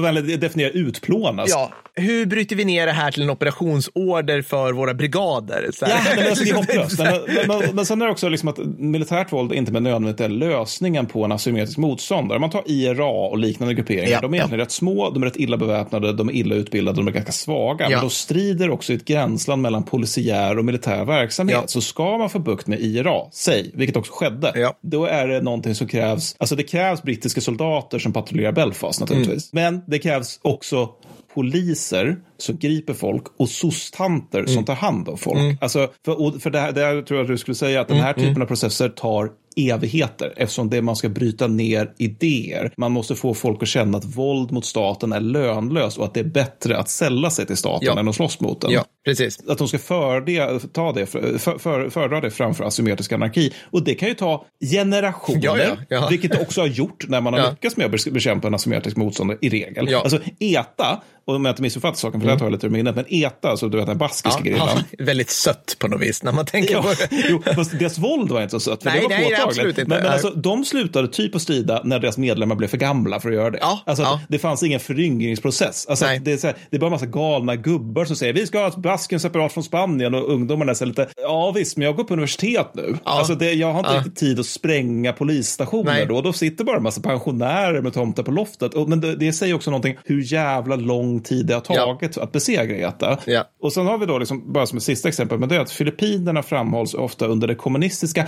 vänligt 0.00 0.40
definiera 0.40 0.70
utplånas. 0.70 1.50
Ja, 1.50 1.72
hur 1.94 2.26
bryter 2.26 2.56
vi 2.56 2.64
ner 2.64 2.86
det 2.86 2.92
här 2.92 3.10
till 3.12 3.22
en 3.22 3.30
operationsorder 3.30 4.42
för 4.42 4.72
våra 4.72 4.94
brigader? 4.94 5.70
Så 5.74 5.86
här. 5.86 5.92
Ja, 5.92 6.00
men 6.16 6.28
alltså, 6.28 6.44
det 6.44 6.50
är 6.50 6.54
hopplöst. 6.60 6.98
Men, 6.98 7.20
men, 7.26 7.58
men, 7.58 7.74
men 7.76 7.86
sen 7.86 8.02
är 8.02 8.06
det 8.06 8.12
också 8.12 8.28
liksom 8.28 8.48
att 8.48 8.58
militärt 8.78 9.32
våld 9.32 9.52
inte 9.52 9.72
med 9.72 9.82
nödvändighet 9.82 10.20
är 10.20 10.28
lösningen 10.28 11.06
på 11.06 11.24
en 11.24 11.32
asymmetrisk 11.32 11.69
motståndare. 11.78 12.38
Man 12.38 12.50
tar 12.50 12.62
IRA 12.66 13.06
och 13.06 13.38
liknande 13.38 13.74
grupperingar. 13.74 14.10
Ja, 14.10 14.20
de 14.20 14.32
är 14.32 14.36
egentligen 14.36 14.60
rätt 14.60 14.70
små, 14.70 15.10
de 15.10 15.22
är 15.22 15.26
rätt 15.26 15.36
illa 15.36 15.56
beväpnade, 15.56 16.12
de 16.12 16.28
är 16.28 16.32
illa 16.32 16.54
utbildade, 16.54 16.96
de 16.96 17.08
är 17.08 17.12
ganska 17.12 17.32
svaga. 17.32 17.84
Ja. 17.84 17.96
Men 17.96 18.00
de 18.00 18.10
strider 18.10 18.70
också 18.70 18.92
i 18.92 18.96
ett 18.96 19.04
gränsland 19.04 19.62
mellan 19.62 19.82
polisiär 19.82 20.58
och 20.58 20.64
militär 20.64 21.04
verksamhet. 21.04 21.58
Ja. 21.60 21.66
Så 21.66 21.80
ska 21.80 22.18
man 22.18 22.30
få 22.30 22.38
bukt 22.38 22.66
med 22.66 22.80
IRA, 22.80 23.20
säg, 23.32 23.70
vilket 23.74 23.96
också 23.96 24.12
skedde, 24.12 24.52
Ja. 24.54 24.78
då 24.82 25.04
är 25.04 25.28
det 25.28 25.40
någonting 25.42 25.74
som 25.74 25.86
krävs. 25.88 26.36
Alltså 26.38 26.56
det 26.56 26.62
krävs 26.62 27.02
brittiska 27.02 27.40
soldater 27.40 27.98
som 27.98 28.12
patrullerar 28.12 28.52
Belfast 28.52 29.00
naturligtvis. 29.00 29.52
Mm. 29.52 29.74
Men 29.74 29.82
det 29.86 29.98
krävs 29.98 30.38
också 30.42 30.88
poliser 31.34 32.16
som 32.38 32.56
griper 32.58 32.94
folk 32.94 33.22
och 33.38 33.48
sostanter 33.48 34.38
Mm. 34.38 34.50
som 34.54 34.64
tar 34.64 34.74
hand 34.74 35.08
om 35.08 35.18
folk. 35.18 35.58
Alltså, 35.62 35.88
för, 36.04 36.38
för 36.38 36.50
det, 36.50 36.60
här, 36.60 36.72
det 36.72 36.80
här 36.80 37.02
tror 37.02 37.18
jag 37.18 37.24
att 37.24 37.30
du 37.30 37.38
skulle 37.38 37.54
säga 37.54 37.80
att 37.80 37.88
den 37.88 37.96
här 37.96 38.14
Mm, 38.14 38.28
typen 38.28 38.42
av 38.42 38.46
processer 38.46 38.88
tar 38.88 39.30
evigheter 39.56 40.32
eftersom 40.36 40.70
det 40.70 40.82
man 40.82 40.96
ska 40.96 41.08
bryta 41.08 41.46
ner 41.46 41.90
idéer. 41.98 42.72
Man 42.76 42.92
måste 42.92 43.14
få 43.14 43.34
folk 43.34 43.62
att 43.62 43.68
känna 43.68 43.98
att 43.98 44.04
våld 44.04 44.52
mot 44.52 44.64
staten 44.64 45.12
är 45.12 45.20
lönlöst 45.20 45.98
och 45.98 46.04
att 46.04 46.14
det 46.14 46.20
är 46.20 46.24
bättre 46.24 46.78
att 46.78 46.88
sälla 46.88 47.30
sig 47.30 47.46
till 47.46 47.56
staten 47.56 47.86
Ja. 47.94 47.98
än 47.98 48.08
att 48.08 48.14
slåss 48.14 48.40
mot 48.40 48.60
den. 48.60 48.70
Ja, 48.70 48.84
precis. 49.04 49.48
Att 49.48 49.58
de 49.58 49.68
ska 49.68 49.78
för 49.78 50.20
det, 50.20 50.72
ta 50.72 50.92
det, 50.92 51.06
för, 51.06 51.38
för, 51.58 51.90
föredra 51.90 52.20
det 52.20 52.30
framför 52.30 52.64
asymmetrisk 52.64 53.12
anarki. 53.12 53.52
Och 53.70 53.82
det 53.84 53.94
kan 53.94 54.08
ju 54.08 54.14
ta 54.14 54.44
generationer, 54.72 55.40
Ja, 55.42 55.76
ja, 55.88 56.06
vilket 56.10 56.32
det 56.32 56.40
också 56.40 56.60
har 56.60 56.68
gjort 56.68 57.08
när 57.08 57.20
man 57.20 57.32
har 57.32 57.40
Ja. 57.40 57.50
lyckats 57.50 57.76
med 57.76 57.86
att 57.94 58.04
be- 58.04 58.10
bekämpa 58.10 58.48
en 58.48 58.54
asymmetrisk 58.54 58.96
motståndare 58.96 59.38
i 59.40 59.48
regel. 59.48 59.86
Ja. 59.90 60.00
Alltså 60.00 60.18
ETA, 60.38 61.02
och 61.26 61.34
om 61.34 61.44
jag 61.44 61.52
inte 61.52 61.62
missuppfattar 61.62 61.96
saken, 61.96 62.20
för 62.20 62.26
det 62.26 62.32
här 62.32 62.38
tar 62.38 62.46
jag 62.46 62.52
lite 62.52 62.66
ur 62.66 62.70
minnet, 62.70 62.96
men 62.96 63.04
ETA, 63.08 63.48
alltså 63.50 63.68
du 63.68 63.78
vet 63.78 63.86
den 63.86 63.98
baskiska 63.98 64.28
Mm. 64.30 64.52
Ja, 64.52 64.66
gerillan. 64.66 64.84
ja, 64.98 65.04
väldigt 65.04 65.30
sött 65.30 65.76
på 65.78 65.88
något 65.88 66.00
vis 66.02 66.22
när 66.22 66.32
man 66.32 66.46
tänker 66.46 66.82
på 66.82 66.88
det. 66.88 67.08
jo, 67.28 67.42
fast 67.54 67.78
deras 67.78 67.98
våld 67.98 68.30
var 68.30 68.42
inte 68.42 68.50
så 68.50 68.60
sött, 68.60 68.82
för 68.82 68.90
Nej, 68.90 69.00
det 69.00 69.14
var 69.14 69.20
nej. 69.20 69.30
Absolut 69.50 69.78
inte. 69.78 69.88
Men, 69.88 70.02
men 70.02 70.12
alltså, 70.12 70.30
de 70.30 70.64
slutade 70.64 71.08
typ 71.08 71.34
att 71.34 71.42
strida 71.42 71.80
när 71.84 71.98
deras 71.98 72.18
medlemmar 72.18 72.54
blev 72.56 72.68
för 72.68 72.76
gamla 72.76 73.20
för 73.20 73.28
att 73.28 73.34
göra 73.34 73.50
det. 73.50 73.58
Ja, 73.60 73.80
alltså, 73.86 74.02
ja. 74.04 74.20
Det 74.28 74.38
fanns 74.38 74.62
ingen 74.62 74.80
föryngringsprocess. 74.80 75.86
Alltså, 75.88 76.06
det, 76.20 76.32
är 76.32 76.36
så 76.36 76.46
här, 76.46 76.56
det 76.70 76.76
är 76.76 76.80
bara 76.80 76.86
en 76.86 76.92
massa 76.92 77.06
galna 77.06 77.56
gubbar 77.56 78.04
som 78.04 78.16
säger 78.16 78.32
vi 78.32 78.46
ska 78.46 78.58
ha 78.60 78.68
ett 78.68 78.76
Baskien 78.76 79.20
separat 79.20 79.52
från 79.52 79.64
Spanien 79.64 80.14
och 80.14 80.30
ungdomarna 80.32 80.74
säger 80.74 80.88
lite, 80.88 81.08
ja 81.22 81.52
visst, 81.56 81.76
men 81.76 81.86
jag 81.86 81.96
går 81.96 82.04
på 82.04 82.12
universitet 82.14 82.66
nu. 82.74 82.96
Alltså 83.04 83.34
det, 83.34 83.52
jag 83.52 83.72
har 83.72 83.78
inte 83.78 83.90
Ja. 83.92 83.98
riktigt 83.98 84.16
tid 84.16 84.40
att 84.40 84.46
spränga 84.46 85.12
polisstationer 85.12 85.92
Nej. 85.92 86.06
då. 86.06 86.20
Då 86.22 86.32
sitter 86.32 86.64
bara 86.64 86.76
en 86.76 86.82
massa 86.82 87.00
pensionärer 87.00 87.82
med 87.82 87.94
tomtar 87.94 88.22
på 88.22 88.30
loftet. 88.30 88.74
Och, 88.74 88.88
men 88.88 89.00
det, 89.00 89.16
det 89.16 89.32
säger 89.32 89.54
också 89.54 89.70
någonting 89.70 89.96
hur 90.04 90.32
jävla 90.32 90.76
lång 90.76 91.20
tid 91.20 91.46
det 91.46 91.54
har 91.54 91.62
Ja. 91.68 91.74
tagit 91.84 92.18
att 92.18 92.32
besegra 92.32 92.76
ETA. 92.88 93.18
Ja. 93.26 93.44
Och 93.62 93.72
sen 93.72 93.86
har 93.86 93.98
vi 93.98 94.06
då, 94.06 94.18
liksom, 94.18 94.52
bara 94.52 94.66
som 94.66 94.76
ett 94.78 94.84
sista 94.84 95.08
exempel, 95.08 95.38
men 95.38 95.48
det 95.48 95.56
är 95.56 95.60
att 95.60 95.70
Filippinerna 95.72 96.42
framhålls 96.42 96.94
ofta 96.94 97.26
under 97.26 97.48
det 97.48 97.54
kommunistiska 97.54 98.26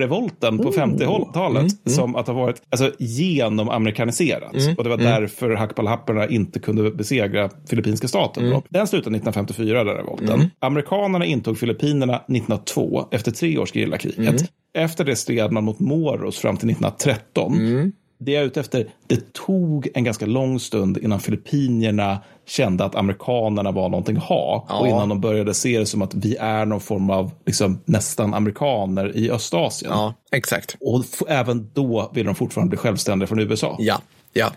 Hackbalahap-revolten 0.00 0.58
på 0.58 0.70
50-talet 0.70 1.72
som 1.90 2.16
att 2.16 2.26
ha 2.26 2.34
varit 2.34 2.62
alltså, 2.70 2.92
genomamerikaniserat. 2.98 4.54
Och 4.78 4.84
det 4.84 4.90
var 4.90 4.96
därför 4.96 5.50
Hackbalahapperna 5.54 6.28
inte 6.28 6.58
kunde 6.58 6.90
besegra 6.90 7.50
filippinska 7.68 8.08
staten. 8.08 8.50
Då. 8.50 8.62
Den 8.68 8.86
slutade 8.86 9.16
1954, 9.16 9.84
den 9.84 9.96
revolten. 9.96 10.50
Amerikanerna 10.58 11.24
intog 11.24 11.58
Filippinerna 11.58 12.16
1902 12.16 13.08
efter 13.10 13.30
tre 13.32 13.58
års 13.58 13.72
gerillakriget. 13.72 14.50
Efter 14.74 15.04
det 15.04 15.16
stred 15.16 15.52
man 15.52 15.64
mot 15.64 15.80
Moros 15.80 16.38
fram 16.38 16.56
till 16.56 16.70
1913. 16.70 17.92
Det 18.22 18.32
jag 18.32 18.42
är 18.42 18.46
ute 18.46 18.60
efter, 18.60 18.86
det 19.06 19.32
tog 19.32 19.88
en 19.94 20.04
ganska 20.04 20.26
lång 20.26 20.60
stund 20.60 20.98
innan 20.98 21.20
filippinierna 21.20 22.18
kände 22.46 22.84
att 22.84 22.94
amerikanerna 22.94 23.70
var 23.70 23.88
någonting 23.88 24.16
att 24.16 24.22
ha. 24.22 24.66
Och 24.80 24.88
innan 24.88 25.08
de 25.08 25.20
började 25.20 25.54
se 25.54 25.78
det 25.78 25.86
som 25.86 26.02
att 26.02 26.14
vi 26.14 26.36
är 26.36 26.64
någon 26.64 26.80
form 26.80 27.10
av 27.10 27.30
liksom, 27.46 27.80
nästan 27.84 28.34
amerikaner 28.34 29.16
i 29.16 29.30
Östasien. 29.30 29.92
Ja, 29.94 30.14
exakt. 30.32 30.76
Och 30.80 31.04
även 31.28 31.70
då 31.74 32.10
vill 32.14 32.26
de 32.26 32.34
fortfarande 32.34 32.68
bli 32.68 32.78
självständiga 32.78 33.26
från 33.26 33.38
USA. 33.40 33.76
Ja, 33.78 34.00
ja, 34.32 34.50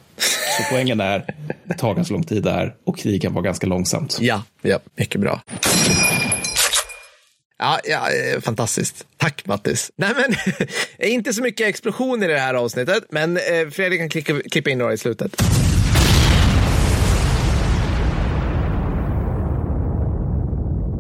Så 0.58 0.64
poängen 0.72 1.00
är, 1.00 1.36
det 1.64 1.74
tar 1.74 1.94
ganska 1.94 2.14
lång 2.14 2.24
tid 2.24 2.44
där 2.44 2.76
och 2.86 2.98
krigen 2.98 3.34
var 3.34 3.42
ganska 3.42 3.68
långsamt. 3.68 4.18
ja, 4.22 4.44
ja, 4.62 4.80
mycket 4.96 5.22
bra. 5.22 5.42
Ja, 7.60 7.80
ja, 7.84 8.08
eh, 8.10 8.42
fantastiskt. 8.42 9.06
Tack 9.24 9.46
Mattis. 9.46 9.92
Nej, 9.96 10.14
men 10.16 10.36
inte 11.12 11.34
så 11.34 11.42
mycket 11.42 11.68
explosioner 11.68 12.30
i 12.30 12.34
det 12.34 12.40
här 12.40 12.54
avsnittet, 12.54 13.04
men 13.10 13.38
eh, 13.38 13.70
Fredrik 13.72 14.00
kan 14.00 14.10
klicka, 14.10 14.42
klippa 14.52 14.70
in 14.70 14.78
några 14.78 14.94
i 14.94 14.98
slutet. 14.98 15.42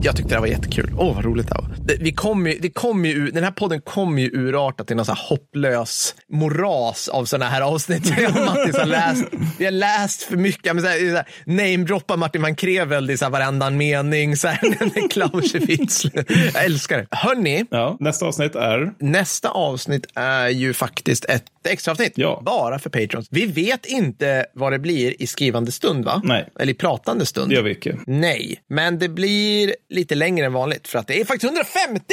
Jag 0.06 0.16
tyckte 0.16 0.36
det 0.36 0.39
var 0.39 0.47
jättekul. 0.47 0.93
Åh, 0.97 1.16
vad 1.16 1.26
roligt 1.26 1.47
det 1.47 1.54
var. 1.54 1.76
Det, 1.86 1.97
vi 1.99 2.12
kom 2.12 2.47
ju, 2.47 2.60
det 2.60 2.70
kom 2.70 3.06
ju, 3.06 3.32
den 3.32 3.43
här 3.43 3.51
podden 3.51 3.82
kommer 3.82 4.22
ju 4.22 4.30
urarta 4.34 4.84
till 4.84 4.95
någon 4.95 5.06
så 5.06 5.12
här 5.12 5.22
hopplös 5.30 6.16
moras 6.30 7.08
av 7.08 7.26
sådana 7.26 7.45
här 7.51 7.62
avsnitt. 7.62 8.14
Jag 8.22 8.38
och 8.38 8.45
Mattis 8.45 8.78
har 8.78 8.86
läst, 8.86 9.24
vi 9.58 9.66
har 9.66 9.72
läst 9.72 10.24
för 10.24 10.38
mycket. 10.38 10.76
Men 10.76 10.84
Så 10.84 10.89
här, 10.89 11.26
namedroppa 11.45 12.16
Martin 12.18 12.41
van 12.41 12.56
Krevel 12.56 13.10
i 13.10 13.18
så 13.18 13.26
här 13.26 13.30
varannan 13.32 13.78
mening. 13.78 14.38
Så 14.38 14.47
här, 14.47 15.10
Clausewitz. 15.10 16.06
Jag 16.54 16.66
älskar 16.66 16.97
det. 16.97 17.08
Hörni, 17.12 17.66
Ja, 17.72 17.97
nästa 17.99 18.26
avsnitt 18.26 18.56
är... 18.56 18.93
nästa 18.99 19.49
avsnitt 19.49 20.06
är 20.16 20.47
ju 20.49 20.74
faktiskt 20.74 21.26
ett 21.26 21.43
extra 21.70 21.91
avsnitt. 21.91 22.14
Ja. 22.16 22.41
Bara 22.45 22.80
för 22.80 22.89
Patrons. 22.89 23.28
Vi 23.32 23.45
vet 23.45 23.86
inte 23.86 24.45
vad 24.54 24.72
det 24.72 24.80
blir 24.80 25.22
i 25.22 25.28
skrivande 25.28 25.72
stund, 25.72 26.06
va? 26.06 26.22
Nej. 26.24 26.49
Eller 26.60 26.74
i 26.74 26.76
pratande 26.76 27.26
stund. 27.26 27.49
Det 27.49 27.56
gör 27.56 27.62
vi 27.64 27.72
icke. 27.72 27.97
Nej, 28.08 28.58
men 28.70 28.99
det 28.99 29.10
blir 29.10 29.74
lite 29.94 30.16
längre 30.16 30.46
än 30.46 30.54
vanligt 30.54 30.88
för 30.88 31.00
att 31.00 31.08
det 31.08 31.22
är 31.22 31.26
faktiskt 31.26 31.44
150! 31.44 32.04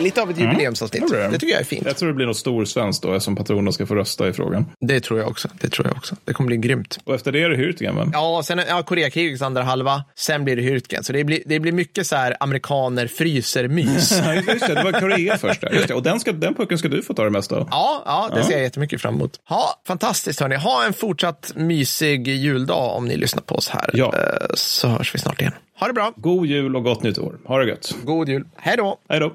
Lite 0.00 0.22
av 0.22 0.30
ett 0.30 0.38
jubileumsavsnitt. 0.38 1.02
Det 1.02 1.08
blir 1.08 1.18
det. 1.18 1.32
Tycker 1.38 1.46
jag 1.52 1.60
är 1.60 1.64
fint. 1.64 1.86
Jag 1.86 1.96
tror 1.96 2.08
det 2.08 2.14
blir 2.14 2.26
något 2.26 2.36
stor 2.36 2.64
svenskt 2.64 3.02
då, 3.02 3.12
eftersom 3.14 3.36
patronerna 3.36 3.72
ska 3.72 3.86
få 3.86 3.94
rösta 3.94 4.28
i 4.28 4.32
frågan. 4.32 4.66
Det 4.80 5.00
tror 5.00 5.18
jag 5.20 5.28
också. 5.28 5.48
Det 5.60 5.68
tror 5.68 5.86
jag 5.88 5.96
också. 5.96 6.16
Det 6.24 6.32
kommer 6.32 6.46
bli 6.48 6.56
grymt. 6.56 6.98
Och 7.04 7.14
efter 7.14 7.32
det 7.32 7.42
är 7.42 7.48
det 7.50 7.56
Hürtigen, 7.56 7.94
va? 7.96 8.10
Ja, 8.12 8.42
sen 8.44 8.60
ja, 8.68 8.82
Koreakrigets 8.82 9.42
andra 9.42 9.62
halva. 9.62 10.04
Sen 10.14 10.44
blir 10.44 10.56
det 10.56 10.62
Hürtgen. 10.62 11.02
Så 11.02 11.12
det 11.12 11.24
blir, 11.24 11.42
det 11.46 11.60
blir 11.60 11.72
mycket 11.72 12.06
så 12.06 12.16
här 12.16 12.36
amerikaner 12.40 13.06
fryser-mys. 13.06 14.12
Ja, 14.26 14.34
just 14.34 14.66
det, 14.66 14.74
det 14.74 14.82
var 14.84 14.92
Korea 14.92 15.38
först. 15.38 15.60
där. 15.60 15.92
Och 15.92 16.02
den, 16.02 16.20
ska, 16.20 16.32
den 16.32 16.54
pucken 16.54 16.78
ska 16.78 16.88
du 16.88 17.02
få 17.02 17.14
ta 17.14 17.24
det 17.24 17.30
mesta 17.30 17.56
av. 17.56 17.68
Ja, 17.70 18.02
ja, 18.06 18.30
det 18.36 18.44
ser 18.44 18.52
jag 18.52 18.62
jättemycket 18.62 19.00
fram 19.00 19.14
emot. 19.14 19.32
Ha, 19.48 19.82
fantastiskt 19.86 20.40
hörni. 20.40 20.56
Ha 20.56 20.84
en 20.86 20.92
fortsatt 20.92 21.52
mysig 21.56 22.28
juldag 22.28 22.96
om 22.96 23.04
ni 23.08 23.16
lyssnar 23.16 23.42
på 23.42 23.54
oss 23.54 23.68
här. 23.68 23.90
Ja. 23.92 24.14
Eh, 24.16 24.46
Så 24.54 24.88
hörs 24.88 25.14
vi 25.14 25.18
snart 25.18 25.40
igen. 25.40 25.52
Ha 25.80 25.86
det 25.86 25.92
bra. 25.92 26.12
God 26.16 26.46
jul 26.46 26.76
och 26.76 26.84
gott 26.84 27.02
nytt 27.02 27.18
år. 27.18 27.38
Ha 27.44 27.58
det 27.58 27.68
gött. 27.68 27.96
God 28.04 28.28
jul. 28.28 28.44
Hej 28.56 28.76
då. 28.76 28.98
Hej 29.08 29.20
då. 29.20 29.32